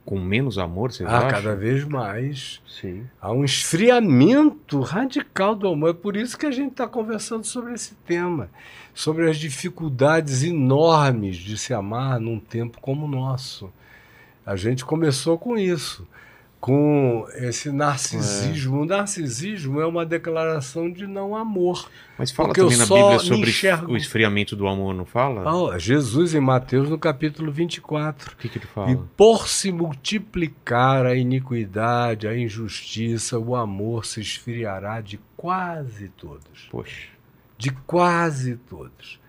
com 0.07 0.17
menos 0.17 0.57
amor, 0.57 0.93
vocês 0.93 1.07
Ah, 1.09 1.17
acham? 1.17 1.29
cada 1.31 1.53
vez 1.53 1.83
mais. 1.83 2.61
Sim. 2.65 3.03
Há 3.21 3.29
um 3.33 3.43
esfriamento 3.43 4.79
radical 4.79 5.53
do 5.53 5.67
amor. 5.67 5.89
É 5.89 5.93
por 5.93 6.15
isso 6.15 6.37
que 6.37 6.45
a 6.45 6.51
gente 6.51 6.71
está 6.71 6.87
conversando 6.87 7.43
sobre 7.43 7.73
esse 7.73 7.93
tema. 8.05 8.49
Sobre 8.93 9.29
as 9.29 9.35
dificuldades 9.37 10.43
enormes 10.43 11.35
de 11.35 11.57
se 11.57 11.73
amar 11.73 12.21
num 12.21 12.39
tempo 12.39 12.79
como 12.79 13.05
o 13.05 13.09
nosso. 13.09 13.69
A 14.45 14.55
gente 14.55 14.85
começou 14.85 15.37
com 15.37 15.57
isso. 15.57 16.07
Com 16.59 17.27
esse 17.35 17.71
narcisismo. 17.71 18.81
O 18.81 18.85
narcisismo 18.85 19.79
é 19.79 19.85
uma 19.85 20.05
declaração 20.05 20.91
de 20.91 21.05
não 21.05 21.35
amor. 21.35 21.87
Mas 22.17 22.31
fala 22.31 22.51
também 22.53 22.75
na 22.77 22.85
Bíblia 22.85 23.19
sobre 23.19 23.49
enxergo. 23.49 23.91
o 23.93 23.95
esfriamento 23.97 24.55
do 24.55 24.67
amor, 24.67 24.93
não 24.95 25.05
fala? 25.05 25.73
Ah, 25.73 25.77
Jesus 25.77 26.33
em 26.33 26.39
Mateus, 26.39 26.89
no 26.89 26.97
capítulo 26.97 27.51
24. 27.51 28.33
O 28.33 28.37
que, 28.37 28.49
que 28.49 28.57
ele 28.57 28.65
E 28.65 28.67
fala? 28.67 29.07
por 29.15 29.47
se 29.47 29.71
multiplicar 29.71 31.05
a 31.05 31.15
iniquidade, 31.15 32.27
a 32.27 32.35
injustiça, 32.35 33.37
o 33.37 33.55
amor 33.55 34.05
se 34.05 34.19
esfriará 34.19 34.99
de 34.99 35.19
quase 35.37 36.09
todos. 36.09 36.67
Poxa. 36.71 37.07
De 37.57 37.69
quase 37.71 38.55
todos. 38.67 39.19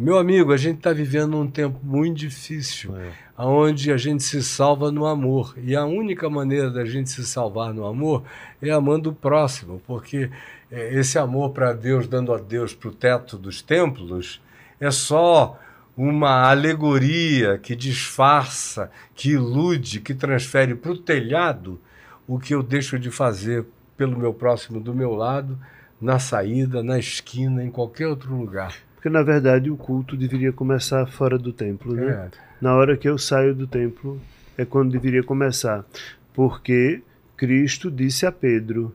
Meu 0.00 0.16
amigo, 0.16 0.50
a 0.50 0.56
gente 0.56 0.78
está 0.78 0.94
vivendo 0.94 1.36
um 1.36 1.46
tempo 1.46 1.78
muito 1.82 2.16
difícil, 2.16 2.96
É. 2.96 3.12
onde 3.36 3.92
a 3.92 3.98
gente 3.98 4.22
se 4.22 4.42
salva 4.42 4.90
no 4.90 5.04
amor. 5.04 5.54
E 5.62 5.76
a 5.76 5.84
única 5.84 6.30
maneira 6.30 6.70
da 6.70 6.86
gente 6.86 7.10
se 7.10 7.22
salvar 7.26 7.74
no 7.74 7.84
amor 7.84 8.22
é 8.62 8.70
amando 8.70 9.10
o 9.10 9.14
próximo, 9.14 9.78
porque 9.86 10.30
é, 10.70 10.94
esse 10.94 11.18
amor 11.18 11.50
para 11.50 11.74
Deus, 11.74 12.08
dando 12.08 12.32
a 12.32 12.38
Deus 12.38 12.74
para 12.74 12.88
o 12.88 12.94
teto 12.94 13.36
dos 13.36 13.60
templos, 13.60 14.40
é 14.80 14.90
só 14.90 15.60
uma 15.94 16.48
alegoria 16.48 17.58
que 17.58 17.76
disfarça, 17.76 18.90
que 19.14 19.32
ilude, 19.32 20.00
que 20.00 20.14
transfere 20.14 20.74
para 20.74 20.92
o 20.92 20.96
telhado 20.96 21.78
o 22.26 22.38
que 22.38 22.54
eu 22.54 22.62
deixo 22.62 22.98
de 22.98 23.10
fazer 23.10 23.66
pelo 23.98 24.18
meu 24.18 24.32
próximo 24.32 24.80
do 24.80 24.94
meu 24.94 25.12
lado, 25.12 25.58
na 26.00 26.18
saída, 26.18 26.82
na 26.82 26.98
esquina, 26.98 27.62
em 27.62 27.70
qualquer 27.70 28.06
outro 28.06 28.34
lugar. 28.34 28.74
Porque 29.00 29.08
na 29.08 29.22
verdade 29.22 29.70
o 29.70 29.78
culto 29.78 30.14
deveria 30.14 30.52
começar 30.52 31.06
fora 31.06 31.38
do 31.38 31.54
templo, 31.54 31.94
né? 31.94 32.10
É. 32.10 32.30
Na 32.60 32.74
hora 32.74 32.98
que 32.98 33.08
eu 33.08 33.16
saio 33.16 33.54
do 33.54 33.66
templo 33.66 34.20
é 34.58 34.64
quando 34.66 34.92
deveria 34.92 35.22
começar. 35.22 35.86
Porque 36.34 37.00
Cristo 37.34 37.90
disse 37.90 38.26
a 38.26 38.32
Pedro: 38.32 38.94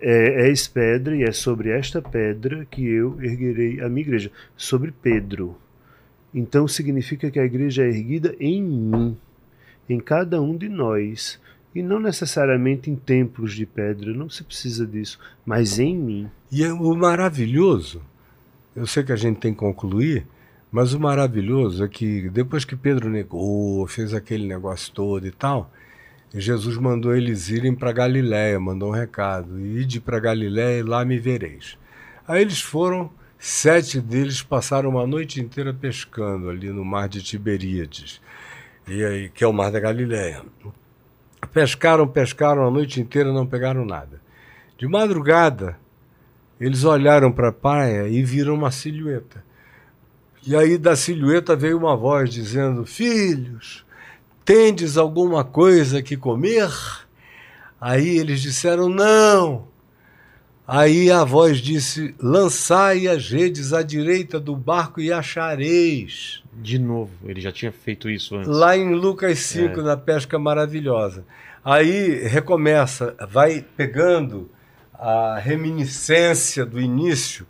é, 0.00 0.48
És 0.48 0.66
pedra, 0.66 1.14
e 1.14 1.24
é 1.24 1.30
sobre 1.30 1.68
esta 1.68 2.00
pedra 2.00 2.64
que 2.70 2.86
eu 2.86 3.20
erguerei 3.20 3.82
a 3.82 3.88
minha 3.90 4.06
igreja. 4.06 4.32
Sobre 4.56 4.90
Pedro. 4.90 5.58
Então 6.32 6.66
significa 6.66 7.30
que 7.30 7.38
a 7.38 7.44
igreja 7.44 7.84
é 7.84 7.88
erguida 7.88 8.34
em 8.40 8.62
mim, 8.62 9.14
em 9.86 10.00
cada 10.00 10.40
um 10.40 10.56
de 10.56 10.70
nós. 10.70 11.38
E 11.74 11.82
não 11.82 12.00
necessariamente 12.00 12.90
em 12.90 12.96
templos 12.96 13.52
de 13.52 13.66
pedra, 13.66 14.14
não 14.14 14.30
se 14.30 14.42
precisa 14.42 14.86
disso, 14.86 15.18
mas 15.44 15.78
em 15.78 15.94
mim. 15.94 16.30
E 16.50 16.64
é 16.64 16.72
o 16.72 16.94
maravilhoso, 16.94 18.00
eu 18.74 18.86
sei 18.86 19.04
que 19.04 19.12
a 19.12 19.16
gente 19.16 19.38
tem 19.38 19.52
que 19.52 19.58
concluir, 19.58 20.26
mas 20.70 20.92
o 20.92 21.00
maravilhoso 21.00 21.84
é 21.84 21.88
que 21.88 22.28
depois 22.30 22.64
que 22.64 22.74
Pedro 22.74 23.08
negou, 23.08 23.86
fez 23.86 24.12
aquele 24.12 24.46
negócio 24.46 24.92
todo 24.92 25.26
e 25.26 25.30
tal, 25.30 25.70
Jesus 26.34 26.76
mandou 26.76 27.14
eles 27.14 27.48
irem 27.48 27.74
para 27.74 27.92
Galiléia, 27.92 28.58
mandou 28.58 28.88
um 28.88 28.92
recado, 28.92 29.60
ide 29.60 30.00
para 30.00 30.18
Galiléia 30.18 30.80
e 30.80 30.82
lá 30.82 31.04
me 31.04 31.16
vereis. 31.16 31.78
Aí 32.26 32.42
eles 32.42 32.60
foram, 32.60 33.08
sete 33.38 34.00
deles 34.00 34.42
passaram 34.42 34.90
uma 34.90 35.06
noite 35.06 35.40
inteira 35.40 35.72
pescando 35.72 36.50
ali 36.50 36.70
no 36.70 36.84
mar 36.84 37.08
de 37.08 37.22
Tiberíades, 37.22 38.20
e 38.88 39.04
aí, 39.04 39.28
que 39.28 39.44
é 39.44 39.46
o 39.46 39.52
mar 39.52 39.70
da 39.70 39.78
Galiléia. 39.78 40.42
Pescaram, 41.52 42.08
pescaram 42.08 42.66
a 42.66 42.70
noite 42.70 43.00
inteira, 43.00 43.32
não 43.32 43.46
pegaram 43.46 43.84
nada. 43.84 44.20
De 44.76 44.88
madrugada, 44.88 45.78
eles 46.60 46.84
olharam 46.84 47.32
para 47.32 47.48
a 47.48 47.52
praia 47.52 48.08
e 48.08 48.22
viram 48.22 48.54
uma 48.54 48.70
silhueta. 48.70 49.44
E 50.46 50.54
aí 50.54 50.76
da 50.76 50.94
silhueta 50.94 51.56
veio 51.56 51.78
uma 51.78 51.96
voz 51.96 52.30
dizendo: 52.30 52.84
Filhos, 52.84 53.84
tendes 54.44 54.96
alguma 54.96 55.42
coisa 55.42 56.02
que 56.02 56.16
comer? 56.16 56.70
Aí 57.80 58.18
eles 58.18 58.40
disseram: 58.40 58.88
Não. 58.88 59.66
Aí 60.66 61.10
a 61.10 61.24
voz 61.24 61.58
disse: 61.58 62.14
Lançai 62.20 63.06
as 63.06 63.30
redes 63.30 63.72
à 63.72 63.82
direita 63.82 64.38
do 64.38 64.54
barco 64.54 65.00
e 65.00 65.12
achareis. 65.12 66.42
De 66.52 66.78
novo, 66.78 67.12
ele 67.24 67.40
já 67.40 67.50
tinha 67.50 67.72
feito 67.72 68.08
isso 68.08 68.36
antes. 68.36 68.48
Lá 68.48 68.76
em 68.76 68.94
Lucas 68.94 69.38
5, 69.40 69.82
na 69.82 69.96
pesca 69.96 70.38
maravilhosa. 70.38 71.24
Aí 71.64 72.26
recomeça, 72.26 73.16
vai 73.30 73.64
pegando 73.76 74.50
a 75.06 75.38
reminiscência 75.38 76.64
do 76.64 76.80
início, 76.80 77.46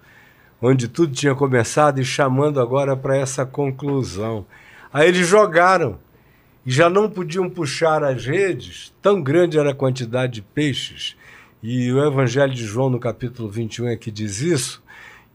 onde 0.61 0.89
tudo 0.89 1.13
tinha 1.13 1.37
começado, 1.37 2.01
e 2.01 2.05
chamando 2.05 2.61
agora 2.61 2.97
para 2.97 3.17
essa 3.17 3.47
conclusão. 3.47 4.45
Aí 4.93 5.07
eles 5.07 5.29
jogaram 5.29 6.01
e 6.67 6.73
já 6.73 6.91
não 6.91 7.09
podiam 7.09 7.49
puxar 7.49 8.03
as 8.03 8.27
redes, 8.27 8.93
tão 9.01 9.23
grande 9.23 9.57
era 9.57 9.71
a 9.71 9.75
quantidade 9.75 10.33
de 10.33 10.43
peixes. 10.43 11.17
E 11.63 11.93
o 11.93 12.05
Evangelho 12.05 12.53
de 12.53 12.65
João, 12.65 12.91
no 12.91 12.99
capítulo 12.99 13.49
21, 13.49 13.87
é 13.87 13.97
que 13.97 14.11
diz 14.11 14.41
isso, 14.41 14.83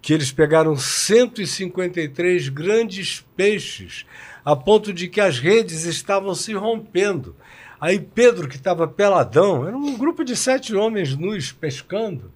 que 0.02 0.14
eles 0.14 0.30
pegaram 0.30 0.76
153 0.76 2.50
grandes 2.50 3.26
peixes, 3.38 4.06
a 4.44 4.58
ponto 4.58 4.92
de 4.92 5.08
que 5.08 5.22
as 5.22 5.40
redes 5.40 5.86
estavam 5.86 6.36
se 6.36 6.54
rompendo. 6.54 7.34
Aí 7.80 8.00
Pedro, 8.00 8.48
que 8.48 8.58
estava 8.58 8.88
peladão, 8.88 9.68
era 9.68 9.78
um 9.78 9.98
grupo 9.98 10.24
de 10.24 10.36
sete 10.36 10.76
homens 10.76 11.16
nus 11.16 11.52
pescando. 11.52 12.32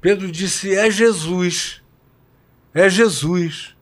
Pedro 0.00 0.30
disse: 0.30 0.74
É 0.74 0.90
Jesus. 0.90 1.82
É 2.72 2.88
Jesus. 2.88 3.76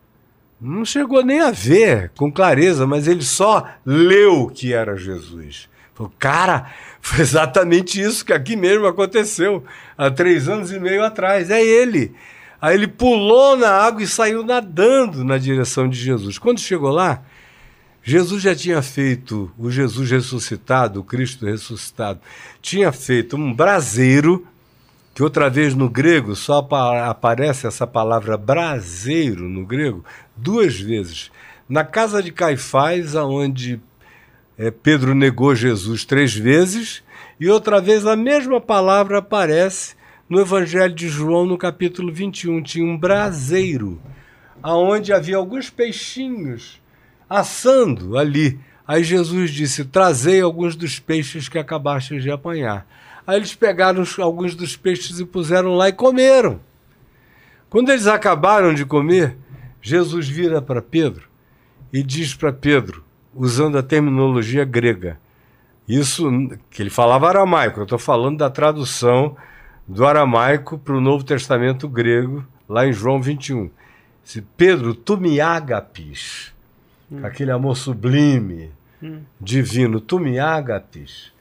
Não 0.60 0.84
chegou 0.84 1.24
nem 1.24 1.40
a 1.40 1.52
ver 1.52 2.10
com 2.16 2.32
clareza, 2.32 2.84
mas 2.84 3.06
ele 3.06 3.22
só 3.22 3.68
leu 3.86 4.50
que 4.52 4.72
era 4.72 4.96
Jesus. 4.96 5.68
Falou, 5.94 6.12
cara, 6.18 6.72
foi 7.00 7.20
exatamente 7.20 8.00
isso 8.00 8.24
que 8.24 8.32
aqui 8.32 8.56
mesmo 8.56 8.86
aconteceu 8.86 9.64
há 9.96 10.10
três 10.10 10.48
anos 10.48 10.72
e 10.72 10.80
meio 10.80 11.04
atrás. 11.04 11.48
É 11.50 11.62
ele. 11.62 12.12
Aí 12.60 12.74
ele 12.74 12.88
pulou 12.88 13.56
na 13.56 13.70
água 13.70 14.02
e 14.02 14.06
saiu 14.06 14.44
nadando 14.44 15.24
na 15.24 15.38
direção 15.38 15.88
de 15.88 15.96
Jesus. 15.96 16.38
Quando 16.38 16.58
chegou 16.58 16.90
lá, 16.90 17.22
Jesus 18.08 18.40
já 18.40 18.56
tinha 18.56 18.80
feito, 18.80 19.52
o 19.58 19.70
Jesus 19.70 20.10
ressuscitado, 20.10 21.00
o 21.00 21.04
Cristo 21.04 21.44
ressuscitado, 21.44 22.18
tinha 22.62 22.90
feito 22.90 23.36
um 23.36 23.52
braseiro, 23.52 24.46
que 25.14 25.22
outra 25.22 25.50
vez 25.50 25.74
no 25.74 25.90
grego 25.90 26.34
só 26.34 26.60
apa- 26.60 27.06
aparece 27.10 27.66
essa 27.66 27.86
palavra 27.86 28.38
braseiro 28.38 29.46
no 29.46 29.66
grego, 29.66 30.02
duas 30.34 30.80
vezes. 30.80 31.30
Na 31.68 31.84
casa 31.84 32.22
de 32.22 32.32
Caifás, 32.32 33.14
onde 33.14 33.78
é, 34.56 34.70
Pedro 34.70 35.14
negou 35.14 35.54
Jesus 35.54 36.06
três 36.06 36.34
vezes, 36.34 37.02
e 37.38 37.50
outra 37.50 37.78
vez 37.78 38.06
a 38.06 38.16
mesma 38.16 38.58
palavra 38.58 39.18
aparece 39.18 39.94
no 40.30 40.40
Evangelho 40.40 40.94
de 40.94 41.10
João, 41.10 41.44
no 41.44 41.58
capítulo 41.58 42.10
21. 42.10 42.62
Tinha 42.62 42.86
um 42.86 42.96
braseiro, 42.96 44.00
aonde 44.62 45.12
havia 45.12 45.36
alguns 45.36 45.68
peixinhos 45.68 46.80
assando 47.28 48.16
ali. 48.16 48.58
Aí 48.86 49.04
Jesus 49.04 49.50
disse: 49.50 49.84
Trazei 49.84 50.40
alguns 50.40 50.74
dos 50.76 50.98
peixes 50.98 51.48
que 51.48 51.58
acabastes 51.58 52.22
de 52.22 52.30
apanhar. 52.30 52.86
Aí 53.26 53.36
eles 53.36 53.54
pegaram 53.54 54.02
alguns 54.20 54.54
dos 54.54 54.76
peixes 54.76 55.20
e 55.20 55.24
puseram 55.24 55.74
lá 55.74 55.88
e 55.88 55.92
comeram. 55.92 56.60
Quando 57.68 57.90
eles 57.90 58.06
acabaram 58.06 58.72
de 58.72 58.86
comer, 58.86 59.36
Jesus 59.82 60.28
vira 60.28 60.62
para 60.62 60.80
Pedro 60.80 61.28
e 61.92 62.02
diz 62.02 62.34
para 62.34 62.52
Pedro, 62.52 63.04
usando 63.34 63.76
a 63.76 63.82
terminologia 63.82 64.64
grega, 64.64 65.18
isso 65.88 66.30
que 66.70 66.82
ele 66.82 66.90
falava 66.90 67.28
aramaico, 67.28 67.80
eu 67.80 67.84
estou 67.84 67.98
falando 67.98 68.38
da 68.38 68.50
tradução 68.50 69.36
do 69.86 70.06
aramaico 70.06 70.78
para 70.78 70.94
o 70.94 71.00
Novo 71.00 71.24
Testamento 71.24 71.88
grego, 71.88 72.46
lá 72.68 72.86
em 72.86 72.92
João 72.92 73.22
21. 73.22 73.70
Se 74.22 74.42
Pedro, 74.42 74.94
tu 74.94 75.16
me 75.16 75.40
agapis, 75.40 76.54
aquele 77.22 77.50
amor 77.50 77.76
sublime, 77.76 78.70
divino, 79.40 80.00
tu 80.00 80.18
me 80.18 80.38
agapis. 80.38 81.32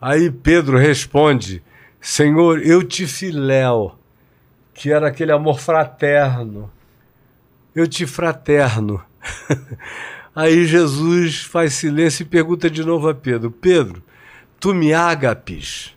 Aí 0.00 0.30
Pedro 0.30 0.76
responde, 0.76 1.62
Senhor, 2.00 2.60
eu 2.60 2.82
te 2.82 3.06
filéu, 3.06 3.98
que 4.74 4.92
era 4.92 5.08
aquele 5.08 5.32
amor 5.32 5.60
fraterno. 5.60 6.70
Eu 7.74 7.88
te 7.88 8.06
fraterno. 8.06 9.02
Aí 10.34 10.66
Jesus 10.66 11.42
faz 11.44 11.74
silêncio 11.74 12.24
e 12.24 12.26
pergunta 12.26 12.68
de 12.68 12.84
novo 12.84 13.08
a 13.08 13.14
Pedro: 13.14 13.50
Pedro, 13.50 14.02
tu 14.58 14.74
me 14.74 14.92
agapis? 14.92 15.96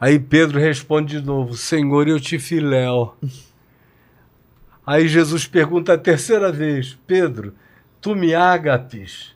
Aí 0.00 0.18
Pedro 0.18 0.58
responde 0.58 1.20
de 1.20 1.26
novo: 1.26 1.54
Senhor, 1.54 2.08
eu 2.08 2.18
te 2.18 2.38
filéu. 2.38 3.16
Aí 4.84 5.06
Jesus 5.06 5.46
pergunta 5.46 5.94
a 5.94 5.98
terceira 5.98 6.50
vez: 6.50 6.98
Pedro, 7.06 7.54
tu 8.00 8.14
me 8.14 8.34
agapis? 8.34 9.34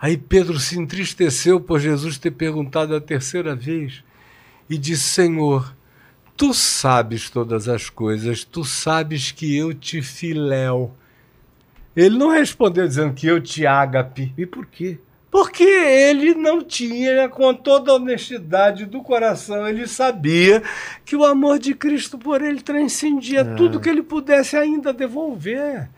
Aí 0.00 0.16
Pedro 0.16 0.58
se 0.58 0.78
entristeceu 0.78 1.60
por 1.60 1.78
Jesus 1.78 2.16
ter 2.16 2.30
perguntado 2.30 2.94
a 2.94 3.00
terceira 3.00 3.54
vez 3.54 4.02
e 4.68 4.78
disse: 4.78 5.04
Senhor, 5.04 5.74
tu 6.36 6.54
sabes 6.54 7.28
todas 7.28 7.68
as 7.68 7.90
coisas, 7.90 8.44
tu 8.44 8.64
sabes 8.64 9.30
que 9.30 9.54
eu 9.56 9.74
te 9.74 10.00
filéu. 10.00 10.94
Ele 11.94 12.16
não 12.16 12.30
respondeu 12.30 12.86
dizendo 12.86 13.12
que 13.12 13.26
eu 13.26 13.40
te 13.40 13.66
ágape. 13.66 14.32
E 14.38 14.46
por 14.46 14.64
quê? 14.64 14.98
Porque 15.30 15.62
ele 15.62 16.34
não 16.34 16.62
tinha, 16.62 17.28
com 17.28 17.54
toda 17.54 17.92
a 17.92 17.94
honestidade 17.94 18.84
do 18.84 19.00
coração, 19.00 19.68
ele 19.68 19.86
sabia 19.86 20.62
que 21.04 21.14
o 21.14 21.24
amor 21.24 21.58
de 21.58 21.72
Cristo 21.72 22.18
por 22.18 22.42
ele 22.42 22.60
transcendia 22.60 23.44
tudo 23.44 23.78
que 23.78 23.88
ele 23.88 24.02
pudesse 24.02 24.56
ainda 24.56 24.92
devolver. 24.92 25.88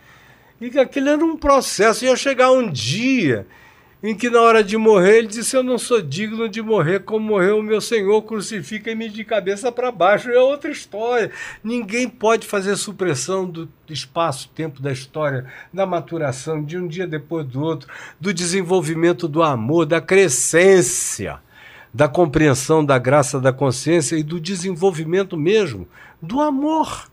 E 0.62 0.78
aquele 0.78 1.08
era 1.08 1.24
um 1.24 1.36
processo, 1.36 2.04
ia 2.04 2.14
chegar 2.14 2.52
um 2.52 2.70
dia 2.70 3.48
em 4.00 4.14
que 4.14 4.30
na 4.30 4.40
hora 4.40 4.62
de 4.62 4.76
morrer 4.76 5.18
ele 5.18 5.26
disse: 5.26 5.56
Eu 5.56 5.62
não 5.64 5.76
sou 5.76 6.00
digno 6.00 6.48
de 6.48 6.62
morrer 6.62 7.00
como 7.00 7.26
morreu 7.26 7.58
o 7.58 7.62
meu 7.62 7.80
Senhor, 7.80 8.22
crucifica-me 8.22 9.08
de 9.08 9.24
cabeça 9.24 9.72
para 9.72 9.90
baixo. 9.90 10.30
É 10.30 10.38
outra 10.38 10.70
história. 10.70 11.32
Ninguém 11.64 12.08
pode 12.08 12.46
fazer 12.46 12.76
supressão 12.76 13.44
do 13.44 13.68
espaço-tempo 13.88 14.80
da 14.80 14.92
história, 14.92 15.46
da 15.72 15.84
maturação, 15.84 16.62
de 16.62 16.78
um 16.78 16.86
dia 16.86 17.08
depois 17.08 17.44
do 17.44 17.60
outro, 17.60 17.88
do 18.20 18.32
desenvolvimento 18.32 19.26
do 19.26 19.42
amor, 19.42 19.84
da 19.84 20.00
crescência, 20.00 21.40
da 21.92 22.06
compreensão 22.06 22.84
da 22.84 22.98
graça 22.98 23.40
da 23.40 23.52
consciência 23.52 24.14
e 24.14 24.22
do 24.22 24.38
desenvolvimento 24.40 25.36
mesmo 25.36 25.88
do 26.20 26.40
amor, 26.40 27.10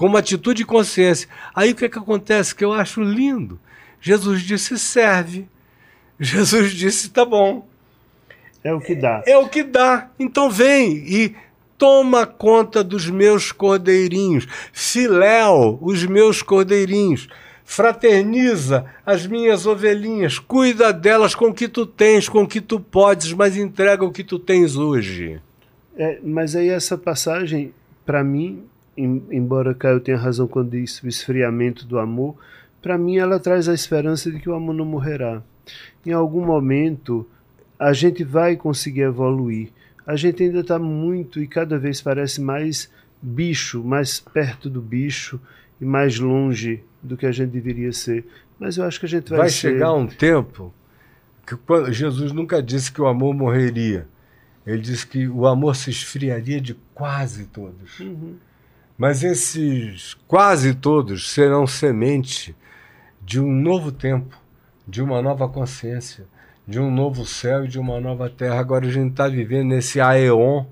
como 0.00 0.16
atitude 0.16 0.62
e 0.62 0.64
consciência. 0.64 1.28
Aí 1.54 1.72
o 1.72 1.74
que, 1.74 1.84
é 1.84 1.88
que 1.90 1.98
acontece? 1.98 2.54
Que 2.54 2.64
eu 2.64 2.72
acho 2.72 3.02
lindo. 3.02 3.60
Jesus 4.00 4.40
disse: 4.40 4.78
serve 4.78 5.46
Jesus 6.18 6.72
disse: 6.72 7.10
tá 7.10 7.22
bom. 7.22 7.68
É 8.64 8.72
o 8.72 8.80
que 8.80 8.94
dá. 8.94 9.22
É, 9.26 9.32
é 9.32 9.36
o 9.36 9.46
que 9.46 9.62
dá. 9.62 10.08
Então 10.18 10.48
vem 10.48 11.04
e 11.06 11.36
toma 11.76 12.24
conta 12.24 12.82
dos 12.82 13.10
meus 13.10 13.52
cordeirinhos. 13.52 14.48
Filéu, 14.72 15.78
os 15.82 16.02
meus 16.06 16.40
cordeirinhos. 16.40 17.28
Fraterniza 17.62 18.86
as 19.04 19.26
minhas 19.26 19.66
ovelhinhas. 19.66 20.38
Cuida 20.38 20.94
delas 20.94 21.34
com 21.34 21.48
o 21.48 21.54
que 21.54 21.68
tu 21.68 21.84
tens, 21.84 22.26
com 22.26 22.44
o 22.44 22.48
que 22.48 22.62
tu 22.62 22.80
podes, 22.80 23.34
mas 23.34 23.54
entrega 23.54 24.02
o 24.02 24.10
que 24.10 24.24
tu 24.24 24.38
tens 24.38 24.76
hoje. 24.76 25.42
É, 25.94 26.18
mas 26.24 26.56
aí 26.56 26.70
essa 26.70 26.96
passagem, 26.96 27.74
para 28.06 28.24
mim, 28.24 28.64
embora 29.30 29.74
Caio 29.74 30.00
tenha 30.00 30.16
razão 30.16 30.46
quando 30.46 30.70
diz 30.70 31.02
o 31.02 31.08
esfriamento 31.08 31.86
do 31.86 31.98
amor, 31.98 32.36
para 32.80 32.96
mim 32.96 33.18
ela 33.18 33.38
traz 33.38 33.68
a 33.68 33.74
esperança 33.74 34.30
de 34.30 34.38
que 34.38 34.48
o 34.48 34.54
amor 34.54 34.74
não 34.74 34.84
morrerá 34.84 35.42
em 36.04 36.12
algum 36.12 36.44
momento 36.44 37.26
a 37.78 37.92
gente 37.92 38.24
vai 38.24 38.56
conseguir 38.56 39.02
evoluir. 39.02 39.70
A 40.06 40.16
gente 40.16 40.42
ainda 40.42 40.60
está 40.60 40.78
muito 40.78 41.40
e 41.40 41.46
cada 41.46 41.78
vez 41.78 42.00
parece 42.00 42.40
mais 42.40 42.90
bicho, 43.22 43.82
mais 43.82 44.20
perto 44.20 44.68
do 44.68 44.80
bicho 44.80 45.40
e 45.80 45.84
mais 45.84 46.18
longe 46.18 46.82
do 47.02 47.16
que 47.16 47.26
a 47.26 47.32
gente 47.32 47.50
deveria 47.50 47.92
ser. 47.92 48.26
Mas 48.58 48.76
eu 48.76 48.84
acho 48.84 49.00
que 49.00 49.06
a 49.06 49.08
gente 49.08 49.30
vai, 49.30 49.38
vai 49.40 49.48
ser... 49.48 49.72
chegar 49.72 49.92
um 49.94 50.06
tempo 50.06 50.72
que 51.46 51.92
Jesus 51.92 52.32
nunca 52.32 52.62
disse 52.62 52.92
que 52.92 53.00
o 53.00 53.06
amor 53.06 53.34
morreria. 53.34 54.06
Ele 54.66 54.82
disse 54.82 55.06
que 55.06 55.26
o 55.26 55.46
amor 55.46 55.74
se 55.74 55.90
esfriaria 55.90 56.60
de 56.60 56.74
quase 56.94 57.46
todos. 57.46 57.98
Uhum. 57.98 58.34
Mas 59.00 59.24
esses 59.24 60.12
quase 60.28 60.74
todos 60.74 61.30
serão 61.30 61.66
semente 61.66 62.54
de 63.24 63.40
um 63.40 63.50
novo 63.50 63.90
tempo 63.90 64.38
de 64.86 65.00
uma 65.00 65.22
nova 65.22 65.48
consciência, 65.48 66.26
de 66.68 66.78
um 66.78 66.90
novo 66.90 67.24
céu 67.24 67.64
e 67.64 67.68
de 67.68 67.78
uma 67.78 67.98
nova 67.98 68.28
terra. 68.28 68.60
Agora 68.60 68.86
a 68.86 68.90
gente 68.90 69.12
está 69.12 69.26
vivendo 69.26 69.68
nesse 69.68 70.02
aeon 70.02 70.66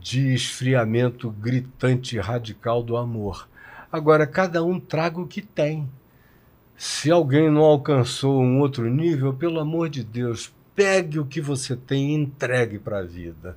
de 0.00 0.34
esfriamento 0.34 1.30
gritante 1.30 2.16
e 2.16 2.18
radical 2.18 2.82
do 2.82 2.96
amor. 2.96 3.48
Agora, 3.92 4.26
cada 4.26 4.64
um 4.64 4.80
traga 4.80 5.20
o 5.20 5.28
que 5.28 5.42
tem. 5.42 5.88
Se 6.76 7.08
alguém 7.08 7.48
não 7.48 7.62
alcançou 7.62 8.42
um 8.42 8.58
outro 8.58 8.90
nível, 8.90 9.32
pelo 9.32 9.60
amor 9.60 9.88
de 9.88 10.02
Deus, 10.02 10.52
pegue 10.74 11.20
o 11.20 11.24
que 11.24 11.40
você 11.40 11.76
tem 11.76 12.10
e 12.10 12.14
entregue 12.14 12.80
para 12.80 12.98
a 12.98 13.04
vida. 13.04 13.56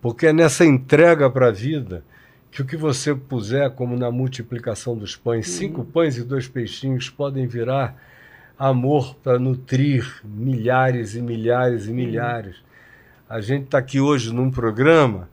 Porque 0.00 0.28
é 0.28 0.32
nessa 0.32 0.64
entrega 0.64 1.28
para 1.28 1.48
a 1.48 1.52
vida 1.52 2.02
que 2.50 2.62
o 2.62 2.64
que 2.64 2.76
você 2.76 3.14
puser, 3.14 3.70
como 3.70 3.96
na 3.96 4.10
multiplicação 4.10 4.96
dos 4.96 5.14
pães, 5.16 5.46
uhum. 5.46 5.52
cinco 5.54 5.84
pães 5.84 6.16
e 6.16 6.24
dois 6.24 6.48
peixinhos 6.48 7.10
podem 7.10 7.46
virar 7.46 7.96
amor 8.58 9.14
para 9.16 9.38
nutrir 9.38 10.20
milhares 10.24 11.14
e 11.14 11.22
milhares 11.22 11.86
e 11.86 11.92
milhares. 11.92 12.56
A 13.28 13.40
gente 13.40 13.64
está 13.64 13.78
aqui 13.78 14.00
hoje 14.00 14.32
num 14.32 14.50
programa 14.50 15.28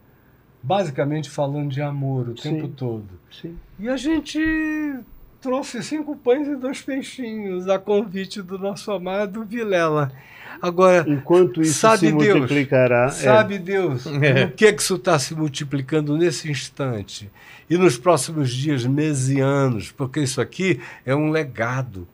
basicamente 0.62 1.30
falando 1.30 1.70
de 1.70 1.82
amor 1.82 2.30
o 2.30 2.38
Sim. 2.38 2.56
tempo 2.56 2.68
todo. 2.70 3.08
Sim. 3.32 3.56
E 3.80 3.88
a 3.88 3.96
gente 3.96 4.40
trouxe 5.42 5.84
cinco 5.84 6.16
pães 6.16 6.48
e 6.48 6.56
dois 6.56 6.82
peixinhos 6.82 7.68
a 7.68 7.78
convite 7.78 8.42
do 8.42 8.58
nosso 8.58 8.92
amado 8.92 9.44
Vilela. 9.44 10.12
Agora, 10.62 11.06
enquanto 11.08 11.62
isso 11.62 11.80
sabe 11.80 12.08
se 12.08 12.12
Deus, 12.12 12.38
multiplicará, 12.40 13.10
sabe 13.10 13.56
é. 13.56 13.60
Deus, 13.60 14.06
é. 14.22 14.46
o 14.46 14.52
que 14.52 14.66
é 14.66 14.74
que 14.74 14.82
isso 14.82 14.96
está 14.96 15.20
se 15.20 15.36
multiplicando 15.36 16.18
nesse 16.18 16.50
instante 16.50 17.30
e 17.70 17.78
nos 17.78 17.98
próximos 17.98 18.52
dias, 18.52 18.86
meses 18.86 19.30
e 19.30 19.40
anos, 19.40 19.92
porque 19.92 20.22
isso 20.22 20.40
aqui 20.40 20.80
é 21.06 21.16
um 21.16 21.30
legado 21.30 22.08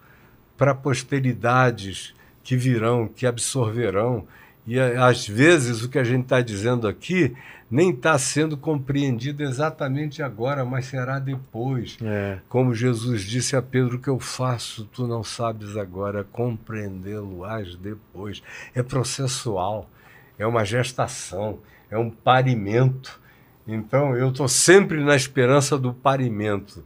para 0.58 0.74
posteridades 0.74 2.14
que 2.44 2.56
virão, 2.56 3.08
que 3.08 3.26
absorverão. 3.26 4.26
E 4.66 4.80
às 4.80 5.28
vezes 5.28 5.84
o 5.84 5.90
que 5.90 5.98
a 5.98 6.04
gente 6.04 6.24
está 6.24 6.42
dizendo 6.42 6.88
aqui 6.88 7.36
nem 7.70 7.92
está 7.92 8.18
sendo 8.18 8.58
compreendido 8.58 9.42
exatamente 9.42 10.22
agora, 10.22 10.66
mas 10.66 10.86
será 10.86 11.20
depois. 11.20 11.98
É. 12.02 12.40
Como 12.50 12.76
Jesus 12.76 13.24
disse 13.24 13.56
a 13.56 13.62
Pedro: 13.62 13.96
O 13.96 14.00
que 14.00 14.10
eu 14.10 14.20
faço, 14.20 14.86
tu 14.86 15.08
não 15.08 15.24
sabes 15.24 15.78
agora, 15.78 16.24
compreendê-lo-ás 16.24 17.76
depois. 17.76 18.44
É 18.76 18.84
processual, 18.84 19.90
é 20.38 20.46
uma 20.46 20.66
gestação, 20.66 21.60
é 21.90 21.98
um 21.98 22.10
parimento. 22.10 23.20
Então 23.66 24.16
eu 24.16 24.30
estou 24.30 24.50
sempre 24.50 25.02
na 25.02 25.16
esperança 25.16 25.78
do 25.78 25.94
parimento 25.94 26.84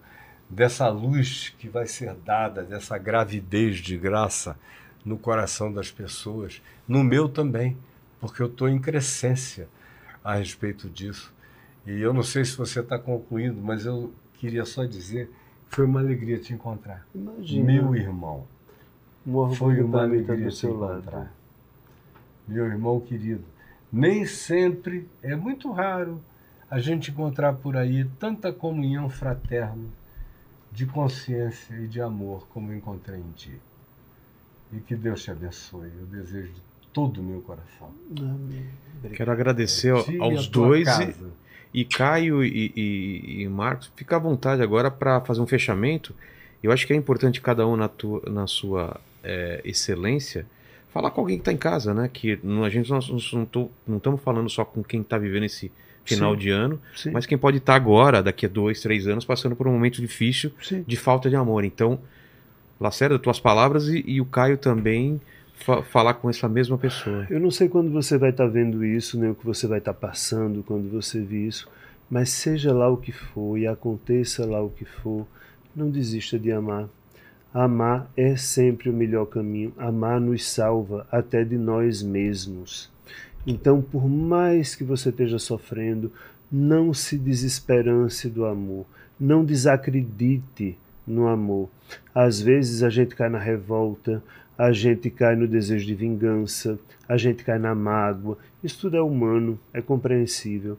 dessa 0.47 0.87
luz 0.87 1.53
que 1.57 1.67
vai 1.67 1.87
ser 1.87 2.13
dada, 2.23 2.61
dessa 2.63 2.97
gravidez 2.97 3.77
de 3.77 3.97
graça 3.97 4.55
no 5.06 5.17
coração 5.17 5.72
das 5.72 5.92
pessoas, 5.92 6.61
no 6.88 7.03
meu 7.03 7.30
também, 7.30 7.77
porque 8.19 8.42
eu 8.42 8.48
estou 8.48 8.67
em 8.67 8.80
crescência 8.80 9.67
a 10.24 10.35
respeito 10.35 10.90
disso. 10.90 11.32
E 11.85 12.01
eu 12.01 12.11
não 12.11 12.24
sei 12.24 12.43
se 12.43 12.58
você 12.58 12.80
está 12.80 12.98
concluindo, 12.98 13.61
mas 13.61 13.85
eu 13.85 14.11
queria 14.34 14.66
só 14.66 14.84
dizer 14.84 15.30
que 15.69 15.75
foi 15.75 15.85
uma 15.85 16.00
alegria 16.00 16.40
te 16.40 16.51
encontrar. 16.51 17.06
Imagina. 17.14 17.64
Meu 17.64 17.95
irmão. 17.95 18.48
Um 19.25 19.53
foi 19.53 19.82
uma 19.82 20.01
alegria 20.01 20.50
te 20.50 20.66
encontrar. 20.66 21.17
Lado. 21.17 21.30
Meu 22.48 22.66
irmão 22.66 23.00
querido. 23.00 23.43
Nem 23.92 24.25
sempre, 24.25 25.08
é 25.22 25.35
muito 25.35 25.72
raro 25.72 26.19
a 26.69 26.80
gente 26.80 27.11
encontrar 27.11 27.53
por 27.53 27.77
aí 27.77 28.06
tanta 28.19 28.51
comunhão 28.51 29.09
fraterna 29.09 29.88
de 30.72 30.85
consciência 30.85 31.75
e 31.75 31.88
de 31.88 32.01
amor 32.01 32.48
como 32.50 32.74
encontrei 32.74 33.19
em 33.19 33.32
ti. 33.32 33.61
E 34.75 34.79
que 34.81 34.95
Deus 34.95 35.23
te 35.23 35.31
abençoe. 35.31 35.89
Eu 35.99 36.05
desejo 36.05 36.51
de 36.53 36.61
todo 36.91 37.19
o 37.19 37.23
meu 37.23 37.41
coração. 37.41 37.91
Amém. 38.17 38.65
Quero 39.13 39.31
agradecer 39.31 39.93
aos 40.19 40.47
dois. 40.47 40.87
E, 40.99 41.81
e, 41.81 41.85
Caio 41.85 42.43
e, 42.43 42.71
e, 42.75 43.43
e, 43.43 43.47
Marcos, 43.47 43.91
fica 43.95 44.15
à 44.15 44.19
vontade 44.19 44.61
agora 44.61 44.89
para 44.89 45.21
fazer 45.21 45.41
um 45.41 45.47
fechamento. 45.47 46.15
Eu 46.63 46.71
acho 46.71 46.87
que 46.87 46.93
é 46.93 46.95
importante 46.95 47.41
cada 47.41 47.67
um 47.67 47.75
na, 47.75 47.87
tua, 47.87 48.21
na 48.27 48.47
sua 48.47 48.99
é, 49.23 49.61
excelência 49.63 50.45
falar 50.95 51.11
com 51.11 51.19
alguém 51.19 51.35
que 51.35 51.41
está 51.41 51.51
em 51.51 51.57
casa, 51.57 51.93
né? 51.93 52.09
Que 52.11 52.39
a 52.63 52.69
gente 52.69 52.89
não 52.89 52.99
estamos 53.97 54.21
falando 54.21 54.49
só 54.49 54.63
com 54.63 54.81
quem 54.81 55.01
está 55.01 55.17
vivendo 55.17 55.43
esse 55.43 55.69
final 56.05 56.31
Sim. 56.33 56.39
de 56.39 56.49
ano, 56.51 56.81
Sim. 56.95 57.11
mas 57.11 57.25
quem 57.25 57.37
pode 57.37 57.57
estar 57.57 57.75
agora, 57.75 58.23
daqui 58.23 58.45
a 58.45 58.49
dois, 58.49 58.79
três 58.79 59.05
anos, 59.05 59.25
passando 59.25 59.57
por 59.57 59.67
um 59.67 59.73
momento 59.73 59.99
difícil 59.99 60.53
Sim. 60.61 60.85
de 60.87 60.95
falta 60.95 61.29
de 61.29 61.35
amor. 61.35 61.65
Então, 61.65 61.99
Lacerda, 62.79 63.17
tuas 63.17 63.39
palavras 63.39 63.87
e, 63.87 64.03
e 64.05 64.21
o 64.21 64.25
Caio 64.25 64.57
também 64.57 65.19
fa 65.55 65.81
falar 65.81 66.15
com 66.15 66.29
essa 66.29 66.49
mesma 66.49 66.77
pessoa. 66.77 67.25
Eu 67.29 67.39
não 67.39 67.51
sei 67.51 67.69
quando 67.69 67.91
você 67.91 68.17
vai 68.17 68.31
estar 68.31 68.47
vendo 68.47 68.83
isso, 68.83 69.19
nem 69.19 69.29
o 69.29 69.35
que 69.35 69.45
você 69.45 69.67
vai 69.67 69.79
estar 69.79 69.93
passando 69.93 70.63
quando 70.63 70.89
você 70.89 71.21
vê 71.21 71.47
isso, 71.47 71.69
mas 72.09 72.29
seja 72.29 72.73
lá 72.73 72.89
o 72.89 72.97
que 72.97 73.11
for 73.11 73.57
e 73.57 73.65
aconteça 73.65 74.45
lá 74.45 74.61
o 74.61 74.69
que 74.69 74.85
for, 74.85 75.25
não 75.75 75.89
desista 75.89 76.37
de 76.37 76.51
amar. 76.51 76.87
Amar 77.53 78.11
é 78.17 78.35
sempre 78.35 78.89
o 78.89 78.93
melhor 78.93 79.27
caminho. 79.27 79.73
Amar 79.77 80.19
nos 80.19 80.45
salva 80.45 81.07
até 81.09 81.43
de 81.43 81.57
nós 81.57 82.03
mesmos. 82.03 82.91
Então, 83.47 83.81
por 83.81 84.09
mais 84.09 84.75
que 84.75 84.83
você 84.83 85.07
esteja 85.09 85.39
sofrendo, 85.39 86.11
não 86.51 86.93
se 86.93 87.17
desesperance 87.17 88.27
do 88.27 88.45
amor, 88.45 88.85
não 89.17 89.45
desacredite 89.45 90.77
no 91.06 91.27
amor. 91.27 91.69
Às 92.14 92.42
vezes 92.42 92.84
a 92.84 92.90
gente 92.90 93.16
cai 93.16 93.30
na 93.30 93.40
revolta, 93.40 94.24
a 94.58 94.72
gente 94.72 95.09
cai 95.09 95.35
no 95.35 95.48
desejo 95.48 95.85
de 95.85 95.95
vingança, 95.95 96.80
a 97.08 97.17
gente 97.17 97.43
cai 97.43 97.59
na 97.59 97.75
mágoa. 97.75 98.38
Isso 98.64 98.82
tudo 98.82 98.98
é 98.98 99.01
humano, 99.01 99.59
é 99.74 99.82
compreensível. 99.82 100.77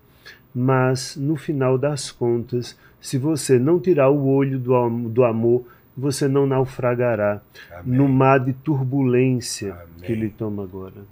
Mas, 0.54 1.16
no 1.16 1.36
final 1.36 1.76
das 1.76 2.10
contas, 2.10 2.76
se 3.00 3.18
você 3.18 3.58
não 3.58 3.78
tirar 3.78 4.10
o 4.10 4.26
olho 4.26 4.58
do, 4.58 4.88
do 5.08 5.24
amor, 5.24 5.66
você 5.96 6.26
não 6.26 6.46
naufragará 6.46 7.40
Amém. 7.70 7.98
no 7.98 8.08
mar 8.08 8.40
de 8.40 8.52
turbulência 8.52 9.72
Amém. 9.72 9.86
que 10.02 10.12
ele 10.12 10.30
toma 10.30 10.62
agora. 10.62 11.04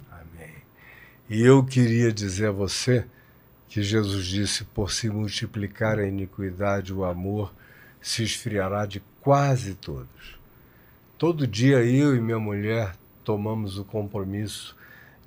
E 1.27 1.41
eu 1.41 1.63
queria 1.63 2.11
dizer 2.11 2.49
a 2.49 2.51
você 2.51 3.05
que 3.67 3.81
Jesus 3.81 4.25
disse: 4.25 4.63
por 4.63 4.91
se 4.91 5.09
multiplicar 5.09 5.97
a 5.97 6.07
iniquidade, 6.07 6.93
o 6.93 7.03
amor 7.03 7.51
se 8.05 8.21
esfriará 8.21 8.85
de 8.85 9.01
quase 9.19 9.73
todos. 9.73 10.37
Todo 11.17 11.47
dia 11.47 11.83
eu 11.83 12.15
e 12.15 12.21
minha 12.21 12.37
mulher 12.37 12.95
tomamos 13.23 13.79
o 13.79 13.83
compromisso 13.83 14.77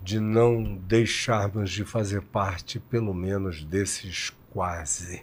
de 0.00 0.20
não 0.20 0.76
deixarmos 0.76 1.72
de 1.72 1.84
fazer 1.84 2.22
parte, 2.22 2.78
pelo 2.78 3.12
menos, 3.12 3.64
desses 3.64 4.32
quase. 4.52 5.22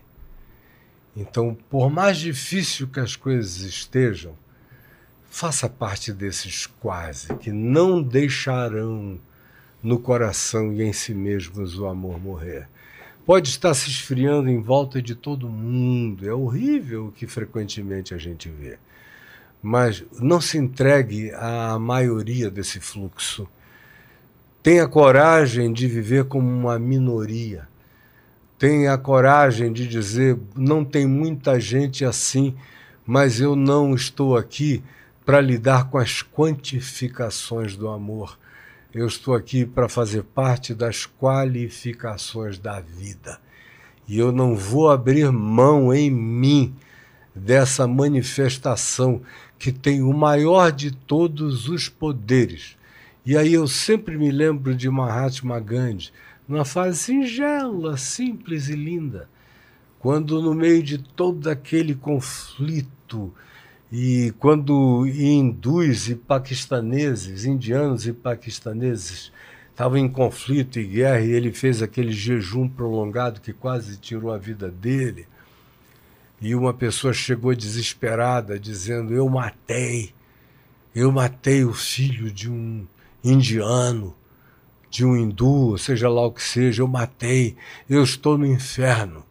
Então, 1.15 1.57
por 1.69 1.89
mais 1.89 2.17
difícil 2.17 2.89
que 2.89 2.99
as 2.99 3.15
coisas 3.15 3.59
estejam, 3.59 4.37
faça 5.23 5.69
parte 5.69 6.11
desses 6.11 6.67
quase, 6.67 7.33
que 7.35 7.53
não 7.53 8.03
deixarão 8.03 9.17
no 9.81 9.97
coração 9.97 10.73
e 10.73 10.83
em 10.83 10.91
si 10.91 11.13
mesmos 11.13 11.79
o 11.79 11.87
amor 11.87 12.19
morrer. 12.19 12.67
Pode 13.25 13.49
estar 13.49 13.73
se 13.73 13.89
esfriando 13.89 14.49
em 14.49 14.61
volta 14.61 15.01
de 15.01 15.15
todo 15.15 15.49
mundo, 15.49 16.27
é 16.27 16.33
horrível 16.33 17.07
o 17.07 17.11
que 17.11 17.25
frequentemente 17.25 18.13
a 18.13 18.17
gente 18.17 18.49
vê. 18.49 18.77
Mas 19.61 20.03
não 20.19 20.39
se 20.39 20.57
entregue 20.57 21.31
à 21.33 21.79
maioria 21.79 22.51
desse 22.51 22.79
fluxo. 22.79 23.47
Tenha 24.61 24.87
coragem 24.87 25.73
de 25.73 25.87
viver 25.87 26.25
como 26.25 26.47
uma 26.47 26.77
minoria 26.77 27.67
tenha 28.57 28.97
coragem 28.97 29.71
de 29.71 29.87
dizer: 29.87 30.37
não 30.55 30.83
tem 30.83 31.05
muita 31.05 31.59
gente 31.59 32.05
assim, 32.05 32.55
mas 33.05 33.39
eu 33.39 33.55
não 33.55 33.93
estou 33.93 34.37
aqui 34.37 34.83
para 35.25 35.41
lidar 35.41 35.89
com 35.89 35.97
as 35.97 36.23
quantificações 36.23 37.75
do 37.75 37.87
amor. 37.89 38.37
Eu 38.95 39.07
estou 39.07 39.35
aqui 39.35 39.65
para 39.65 39.89
fazer 39.89 40.23
parte 40.23 40.73
das 40.73 41.05
qualificações 41.05 42.57
da 42.57 42.79
vida. 42.79 43.41
E 44.07 44.17
eu 44.17 44.31
não 44.31 44.55
vou 44.55 44.89
abrir 44.89 45.29
mão 45.33 45.93
em 45.93 46.09
mim 46.09 46.73
dessa 47.35 47.85
manifestação 47.85 49.21
que 49.59 49.73
tem 49.73 50.01
o 50.01 50.13
maior 50.13 50.71
de 50.71 50.91
todos 50.91 51.67
os 51.67 51.89
poderes. 51.89 52.77
E 53.25 53.35
aí 53.35 53.53
eu 53.53 53.67
sempre 53.67 54.17
me 54.17 54.31
lembro 54.31 54.73
de 54.73 54.89
Mahatma 54.89 55.59
Gandhi, 55.59 56.13
numa 56.47 56.63
fase 56.63 56.97
singela, 56.99 57.97
simples 57.97 58.69
e 58.69 58.77
linda, 58.77 59.27
quando 59.99 60.41
no 60.41 60.53
meio 60.53 60.81
de 60.81 60.99
todo 60.99 61.49
aquele 61.49 61.95
conflito 61.95 63.33
e 63.97 64.33
quando 64.39 65.07
hindus 65.07 66.09
e 66.09 66.15
paquistaneses, 66.15 67.45
indianos 67.45 68.05
e 68.05 68.11
paquistaneses 68.11 69.31
estavam 69.69 69.97
em 69.97 70.09
conflito 70.09 70.77
e 70.77 70.83
guerra 70.83 71.21
e 71.21 71.31
ele 71.31 71.53
fez 71.53 71.81
aquele 71.81 72.11
jejum 72.11 72.67
prolongado 72.67 73.39
que 73.39 73.53
quase 73.53 73.95
tirou 73.95 74.33
a 74.33 74.37
vida 74.37 74.69
dele. 74.69 75.25
E 76.41 76.53
uma 76.53 76.73
pessoa 76.73 77.13
chegou 77.13 77.55
desesperada 77.55 78.59
dizendo: 78.59 79.13
"Eu 79.13 79.29
matei, 79.29 80.13
eu 80.93 81.09
matei 81.09 81.63
o 81.63 81.71
filho 81.71 82.29
de 82.29 82.51
um 82.51 82.85
indiano 83.23 84.13
de 84.89 85.05
um 85.05 85.15
hindu, 85.15 85.77
seja 85.77 86.09
lá 86.09 86.25
o 86.25 86.33
que 86.33 86.43
seja, 86.43 86.81
eu 86.81 86.87
matei, 86.87 87.55
eu 87.89 88.03
estou 88.03 88.37
no 88.37 88.45
inferno. 88.45 89.25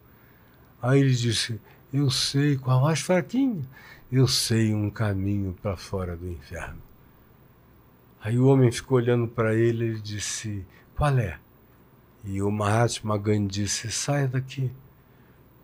Aí 0.81 1.01
ele 1.01 1.13
disse: 1.13 1.61
Eu 1.93 2.09
sei, 2.09 2.57
com 2.57 2.71
a 2.71 2.79
voz 2.79 2.99
fraquinha, 2.99 3.63
eu 4.17 4.29
sei 4.29 4.73
um 4.73 4.89
caminho 4.89 5.53
para 5.61 5.75
fora 5.75 6.15
do 6.15 6.25
inferno. 6.29 6.81
Aí 8.21 8.39
o 8.39 8.47
homem 8.47 8.71
ficou 8.71 8.97
olhando 8.97 9.27
para 9.27 9.53
ele 9.53 9.95
e 9.95 9.99
disse: 9.99 10.65
Qual 10.95 11.17
é? 11.19 11.37
E 12.23 12.41
o 12.41 12.49
Mahatma 12.49 13.17
Gandhi 13.17 13.63
disse: 13.63 13.91
Saia 13.91 14.25
daqui. 14.25 14.71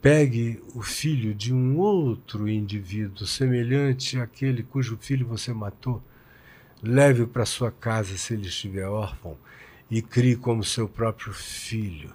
Pegue 0.02 0.62
o 0.76 0.82
filho 0.82 1.34
de 1.34 1.54
um 1.54 1.78
outro 1.78 2.50
indivíduo 2.50 3.26
semelhante 3.26 4.20
àquele 4.20 4.64
cujo 4.64 4.98
filho 4.98 5.26
você 5.26 5.54
matou. 5.54 6.04
Leve-o 6.84 7.28
para 7.28 7.46
sua 7.46 7.72
casa 7.72 8.18
se 8.18 8.34
ele 8.34 8.48
estiver 8.48 8.88
órfão 8.88 9.38
e 9.90 10.02
crie 10.02 10.36
como 10.36 10.64
seu 10.64 10.90
próprio 10.90 11.32
filho. 11.32 12.14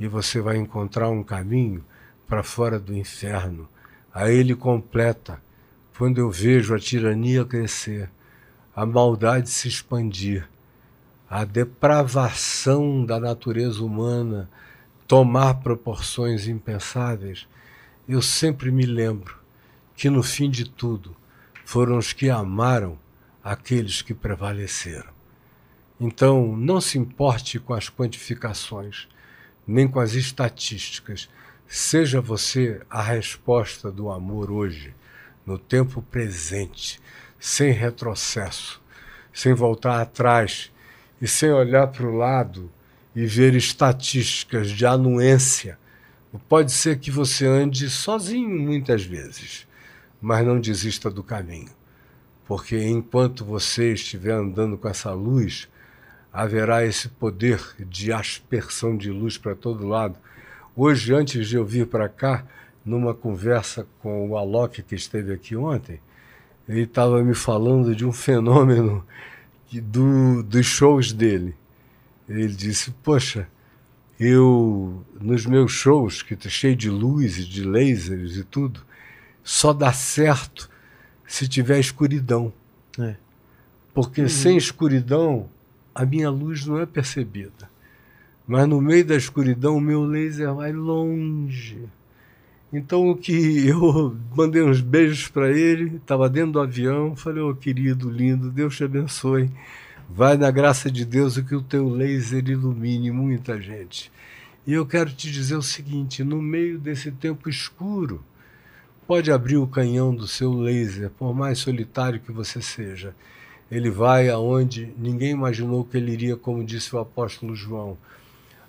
E 0.00 0.06
você 0.06 0.40
vai 0.40 0.56
encontrar 0.56 1.10
um 1.10 1.22
caminho 1.22 1.84
para 2.26 2.42
fora 2.42 2.78
do 2.78 2.96
inferno. 2.96 3.68
A 4.14 4.30
ele 4.30 4.54
completa. 4.54 5.42
Quando 5.98 6.18
eu 6.18 6.30
vejo 6.30 6.74
a 6.74 6.78
tirania 6.78 7.44
crescer, 7.44 8.08
a 8.74 8.86
maldade 8.86 9.50
se 9.50 9.66
expandir, 9.68 10.48
a 11.28 11.44
depravação 11.44 13.04
da 13.04 13.18
natureza 13.18 13.82
humana 13.84 14.48
tomar 15.06 15.54
proporções 15.54 16.46
impensáveis, 16.46 17.48
eu 18.08 18.22
sempre 18.22 18.70
me 18.70 18.86
lembro 18.86 19.36
que 19.96 20.08
no 20.08 20.22
fim 20.22 20.48
de 20.48 20.64
tudo 20.64 21.16
foram 21.64 21.98
os 21.98 22.12
que 22.12 22.30
amaram 22.30 22.98
aqueles 23.42 24.00
que 24.00 24.14
prevaleceram. 24.14 25.12
Então, 26.00 26.56
não 26.56 26.80
se 26.80 26.98
importe 26.98 27.58
com 27.58 27.72
as 27.72 27.88
quantificações, 27.88 29.08
nem 29.66 29.88
com 29.88 30.00
as 30.00 30.14
estatísticas. 30.14 31.28
Seja 31.66 32.20
você 32.20 32.82
a 32.88 33.02
resposta 33.02 33.90
do 33.90 34.10
amor 34.10 34.50
hoje, 34.50 34.94
no 35.44 35.58
tempo 35.58 36.02
presente, 36.02 37.00
sem 37.38 37.72
retrocesso, 37.72 38.80
sem 39.32 39.52
voltar 39.54 40.00
atrás 40.00 40.72
e 41.20 41.26
sem 41.26 41.50
olhar 41.50 41.88
para 41.88 42.06
o 42.06 42.16
lado 42.16 42.70
e 43.14 43.26
ver 43.26 43.54
estatísticas 43.54 44.70
de 44.70 44.86
anuência. 44.86 45.78
Pode 46.48 46.72
ser 46.72 46.98
que 46.98 47.10
você 47.10 47.46
ande 47.46 47.88
sozinho 47.88 48.58
muitas 48.60 49.04
vezes, 49.04 49.66
mas 50.20 50.44
não 50.44 50.60
desista 50.60 51.10
do 51.10 51.22
caminho, 51.22 51.70
porque 52.44 52.82
enquanto 52.82 53.44
você 53.44 53.92
estiver 53.92 54.32
andando 54.32 54.76
com 54.76 54.88
essa 54.88 55.12
luz, 55.12 55.68
haverá 56.32 56.84
esse 56.84 57.08
poder 57.08 57.60
de 57.78 58.12
aspersão 58.12 58.96
de 58.96 59.10
luz 59.10 59.38
para 59.38 59.54
todo 59.54 59.86
lado. 59.86 60.18
Hoje, 60.76 61.14
antes 61.14 61.48
de 61.48 61.56
eu 61.56 61.64
vir 61.64 61.86
para 61.86 62.08
cá, 62.08 62.44
numa 62.84 63.14
conversa 63.14 63.86
com 64.00 64.28
o 64.28 64.36
Alok, 64.36 64.82
que 64.82 64.94
esteve 64.94 65.32
aqui 65.32 65.54
ontem, 65.54 66.00
ele 66.68 66.82
estava 66.82 67.22
me 67.22 67.34
falando 67.34 67.94
de 67.94 68.04
um 68.04 68.10
fenômeno 68.12 69.06
do, 69.72 70.42
dos 70.42 70.66
shows 70.66 71.12
dele. 71.12 71.54
Ele 72.28 72.48
disse: 72.48 72.90
Poxa, 73.02 73.48
eu, 74.18 75.04
nos 75.20 75.46
meus 75.46 75.70
shows, 75.70 76.22
que 76.22 76.34
está 76.34 76.48
cheio 76.48 76.74
de 76.74 76.90
luz 76.90 77.38
e 77.38 77.44
de 77.44 77.62
lasers 77.62 78.36
e 78.36 78.44
tudo, 78.44 78.84
só 79.42 79.72
dá 79.72 79.92
certo 79.92 80.68
se 81.26 81.46
tiver 81.46 81.78
escuridão. 81.78 82.52
É. 82.98 83.16
Porque 83.92 84.22
uhum. 84.22 84.28
sem 84.28 84.56
escuridão 84.56 85.48
a 85.94 86.04
minha 86.04 86.30
luz 86.30 86.66
não 86.66 86.80
é 86.80 86.86
percebida. 86.86 87.70
Mas 88.46 88.68
no 88.68 88.80
meio 88.80 89.04
da 89.04 89.16
escuridão, 89.16 89.76
o 89.76 89.80
meu 89.80 90.04
laser 90.04 90.52
vai 90.54 90.72
longe. 90.72 91.78
Então, 92.72 93.08
o 93.08 93.16
que 93.16 93.32
eu 93.68 94.16
mandei 94.36 94.62
uns 94.62 94.80
beijos 94.80 95.28
para 95.28 95.50
ele, 95.50 95.96
estava 95.96 96.28
dentro 96.28 96.52
do 96.52 96.60
avião, 96.60 97.16
falei: 97.16 97.42
Ô 97.42 97.50
oh, 97.50 97.54
querido, 97.54 98.10
lindo, 98.10 98.50
Deus 98.50 98.76
te 98.76 98.84
abençoe. 98.84 99.50
Vai 100.08 100.36
na 100.36 100.50
graça 100.50 100.90
de 100.90 101.04
Deus 101.04 101.38
que 101.38 101.54
o 101.54 101.62
teu 101.62 101.88
laser 101.88 102.46
ilumine 102.48 103.10
muita 103.10 103.60
gente. 103.60 104.12
E 104.66 104.72
eu 104.72 104.86
quero 104.86 105.10
te 105.10 105.30
dizer 105.30 105.56
o 105.56 105.62
seguinte: 105.62 106.22
no 106.22 106.42
meio 106.42 106.78
desse 106.78 107.10
tempo 107.10 107.48
escuro, 107.48 108.22
pode 109.06 109.32
abrir 109.32 109.56
o 109.56 109.66
canhão 109.66 110.14
do 110.14 110.26
seu 110.26 110.52
laser, 110.52 111.10
por 111.10 111.34
mais 111.34 111.58
solitário 111.58 112.20
que 112.20 112.32
você 112.32 112.60
seja 112.60 113.14
ele 113.70 113.90
vai 113.90 114.28
aonde 114.28 114.92
ninguém 114.96 115.30
imaginou 115.30 115.84
que 115.84 115.96
ele 115.96 116.12
iria, 116.12 116.36
como 116.36 116.64
disse 116.64 116.94
o 116.94 116.98
apóstolo 116.98 117.54
João. 117.56 117.96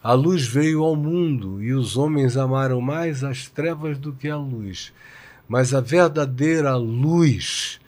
A 0.05 0.13
luz 0.13 0.45
veio 0.45 0.83
ao 0.83 0.95
mundo 0.95 1.63
e 1.63 1.73
os 1.73 1.97
homens 1.97 2.37
amaram 2.37 2.79
mais 2.79 3.23
as 3.23 3.49
trevas 3.49 3.97
do 3.97 4.13
que 4.13 4.29
a 4.29 4.37
luz. 4.37 4.93
Mas 5.47 5.73
a 5.73 5.81
verdadeira 5.81 6.75
luz 6.75 7.79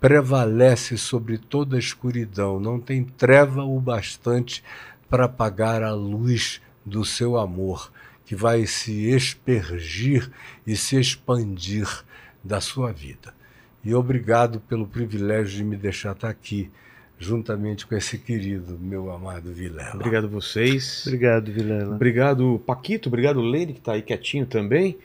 prevalece 0.00 0.98
sobre 0.98 1.38
toda 1.38 1.76
a 1.76 1.78
escuridão. 1.78 2.58
Não 2.58 2.80
tem 2.80 3.04
treva 3.04 3.62
o 3.62 3.78
bastante 3.78 4.64
para 5.08 5.26
apagar 5.26 5.80
a 5.84 5.92
luz 5.92 6.60
do 6.84 7.04
seu 7.04 7.38
amor, 7.38 7.92
que 8.26 8.34
vai 8.34 8.66
se 8.66 9.08
espergir 9.08 10.28
e 10.66 10.76
se 10.76 10.98
expandir 10.98 11.86
da 12.42 12.60
sua 12.60 12.90
vida. 12.90 13.32
E 13.84 13.94
obrigado 13.94 14.58
pelo 14.58 14.88
privilégio 14.88 15.58
de 15.58 15.62
me 15.62 15.76
deixar 15.76 16.16
estar 16.16 16.30
aqui, 16.30 16.68
juntamente 17.20 17.86
com 17.86 17.94
esse 17.94 18.16
querido, 18.16 18.78
meu 18.80 19.12
amado 19.12 19.52
Vilela. 19.52 19.94
Obrigado 19.94 20.24
a 20.24 20.28
vocês. 20.28 21.04
Obrigado, 21.06 21.52
Vilela. 21.52 21.94
Obrigado, 21.94 22.62
Paquito. 22.66 23.10
Obrigado, 23.10 23.42
Lene, 23.42 23.74
que 23.74 23.78
está 23.78 23.92
aí 23.92 24.02
quietinho 24.02 24.46
também. 24.46 24.96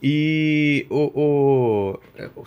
E 0.00 0.86
o, 0.88 1.98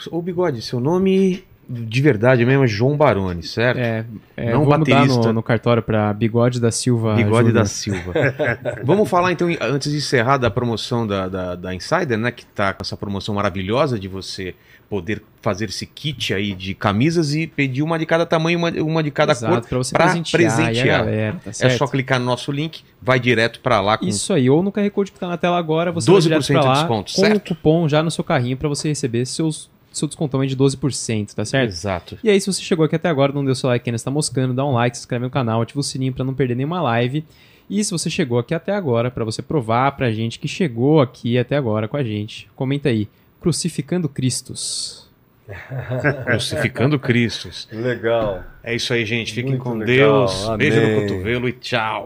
o, 0.09 0.17
o 0.17 0.21
Bigode, 0.21 0.61
seu 0.61 0.79
nome 0.79 1.43
de 1.69 2.01
verdade 2.01 2.45
mesmo 2.45 2.63
é 2.63 2.67
João 2.67 2.95
Baroni, 2.95 3.43
certo? 3.43 3.77
É, 3.79 4.05
é 4.35 4.51
Não 4.51 4.63
vou 4.63 4.77
baterista. 4.77 5.27
no, 5.27 5.33
no 5.33 5.43
cartório 5.43 5.83
pra 5.83 6.13
Bigode 6.13 6.59
da 6.61 6.71
Silva. 6.71 7.15
Bigode 7.15 7.47
Júnior. 7.47 7.53
da 7.53 7.65
Silva. 7.65 8.13
Vamos 8.83 9.09
falar 9.09 9.31
então, 9.31 9.47
antes 9.61 9.91
de 9.91 9.97
encerrar, 9.97 10.37
da 10.37 10.49
promoção 10.49 11.05
da, 11.05 11.27
da, 11.27 11.55
da 11.55 11.75
Insider, 11.75 12.17
né? 12.17 12.31
Que 12.31 12.45
tá 12.45 12.73
com 12.73 12.83
essa 12.83 12.95
promoção 12.95 13.35
maravilhosa 13.35 13.99
de 13.99 14.07
você 14.07 14.55
poder 14.89 15.21
fazer 15.41 15.65
esse 15.65 15.85
kit 15.85 16.33
aí 16.33 16.53
de 16.53 16.73
camisas 16.73 17.35
e 17.35 17.45
pedir 17.45 17.81
uma 17.83 17.99
de 17.99 18.05
cada 18.05 18.25
tamanho, 18.25 18.57
uma, 18.57 18.69
uma 18.71 19.03
de 19.03 19.11
cada 19.11 19.33
Exato, 19.33 19.67
cor. 19.67 19.81
pra 19.91 20.05
presentear, 20.05 20.51
a 20.53 20.55
presentear. 20.55 20.99
galera, 20.99 21.35
tá 21.43 21.51
É 21.67 21.69
só 21.71 21.85
clicar 21.87 22.17
no 22.19 22.25
nosso 22.25 22.53
link, 22.53 22.83
vai 23.01 23.19
direto 23.19 23.59
pra 23.59 23.81
lá 23.81 23.97
com 23.97 24.05
Isso 24.05 24.31
aí, 24.31 24.49
ou 24.49 24.63
no 24.63 24.71
QR 24.71 24.89
Code 24.91 25.11
que 25.11 25.19
tá 25.19 25.27
na 25.27 25.35
tela 25.35 25.57
agora, 25.57 25.91
você 25.91 26.09
12% 26.09 26.13
vai 26.13 26.21
direto 26.21 26.47
pra 26.47 26.61
de 26.61 26.65
lá 26.67 26.73
desconto, 26.75 27.13
com 27.13 27.21
certo? 27.21 27.37
o 27.37 27.39
cupom 27.41 27.89
já 27.89 28.01
no 28.01 28.09
seu 28.09 28.23
carrinho 28.23 28.55
pra 28.55 28.69
você 28.69 28.87
receber 28.87 29.25
seus, 29.25 29.69
seu 29.97 30.07
descontão 30.07 30.41
aí 30.41 30.47
de 30.47 30.55
12%, 30.55 31.33
tá 31.33 31.43
certo? 31.45 31.69
Exato. 31.69 32.17
E 32.23 32.29
aí, 32.29 32.39
se 32.39 32.47
você 32.47 32.61
chegou 32.61 32.85
aqui 32.85 32.95
até 32.95 33.09
agora, 33.09 33.33
não 33.33 33.43
deu 33.43 33.55
seu 33.55 33.69
like 33.69 33.89
ainda, 33.89 33.95
está 33.95 34.11
moscando, 34.11 34.53
dá 34.53 34.65
um 34.65 34.71
like, 34.73 34.95
se 34.97 35.01
inscreve 35.01 35.25
no 35.25 35.31
canal, 35.31 35.61
ativa 35.61 35.79
o 35.79 35.83
sininho 35.83 36.13
pra 36.13 36.23
não 36.23 36.33
perder 36.33 36.55
nenhuma 36.55 36.81
live. 36.81 37.23
E 37.69 37.83
se 37.83 37.91
você 37.91 38.09
chegou 38.09 38.39
aqui 38.39 38.53
até 38.53 38.73
agora, 38.73 39.11
pra 39.11 39.25
você 39.25 39.41
provar 39.41 39.91
pra 39.91 40.11
gente 40.11 40.39
que 40.39 40.47
chegou 40.47 41.01
aqui 41.01 41.37
até 41.37 41.57
agora 41.57 41.87
com 41.87 41.97
a 41.97 42.03
gente, 42.03 42.49
comenta 42.55 42.87
aí, 42.89 43.09
crucificando 43.41 44.07
Cristos. 44.07 45.05
Crucificando 46.25 46.99
Cristos. 46.99 47.67
Legal. 47.71 48.43
É 48.63 48.75
isso 48.75 48.93
aí, 48.93 49.05
gente. 49.05 49.33
Fiquem 49.33 49.51
Muito 49.51 49.63
com 49.63 49.75
legal. 49.75 50.25
Deus. 50.25 50.57
Beijo 50.57 50.81
no 50.81 50.87
Amém. 50.87 51.01
cotovelo 51.07 51.47
e 51.49 51.53
tchau. 51.53 52.05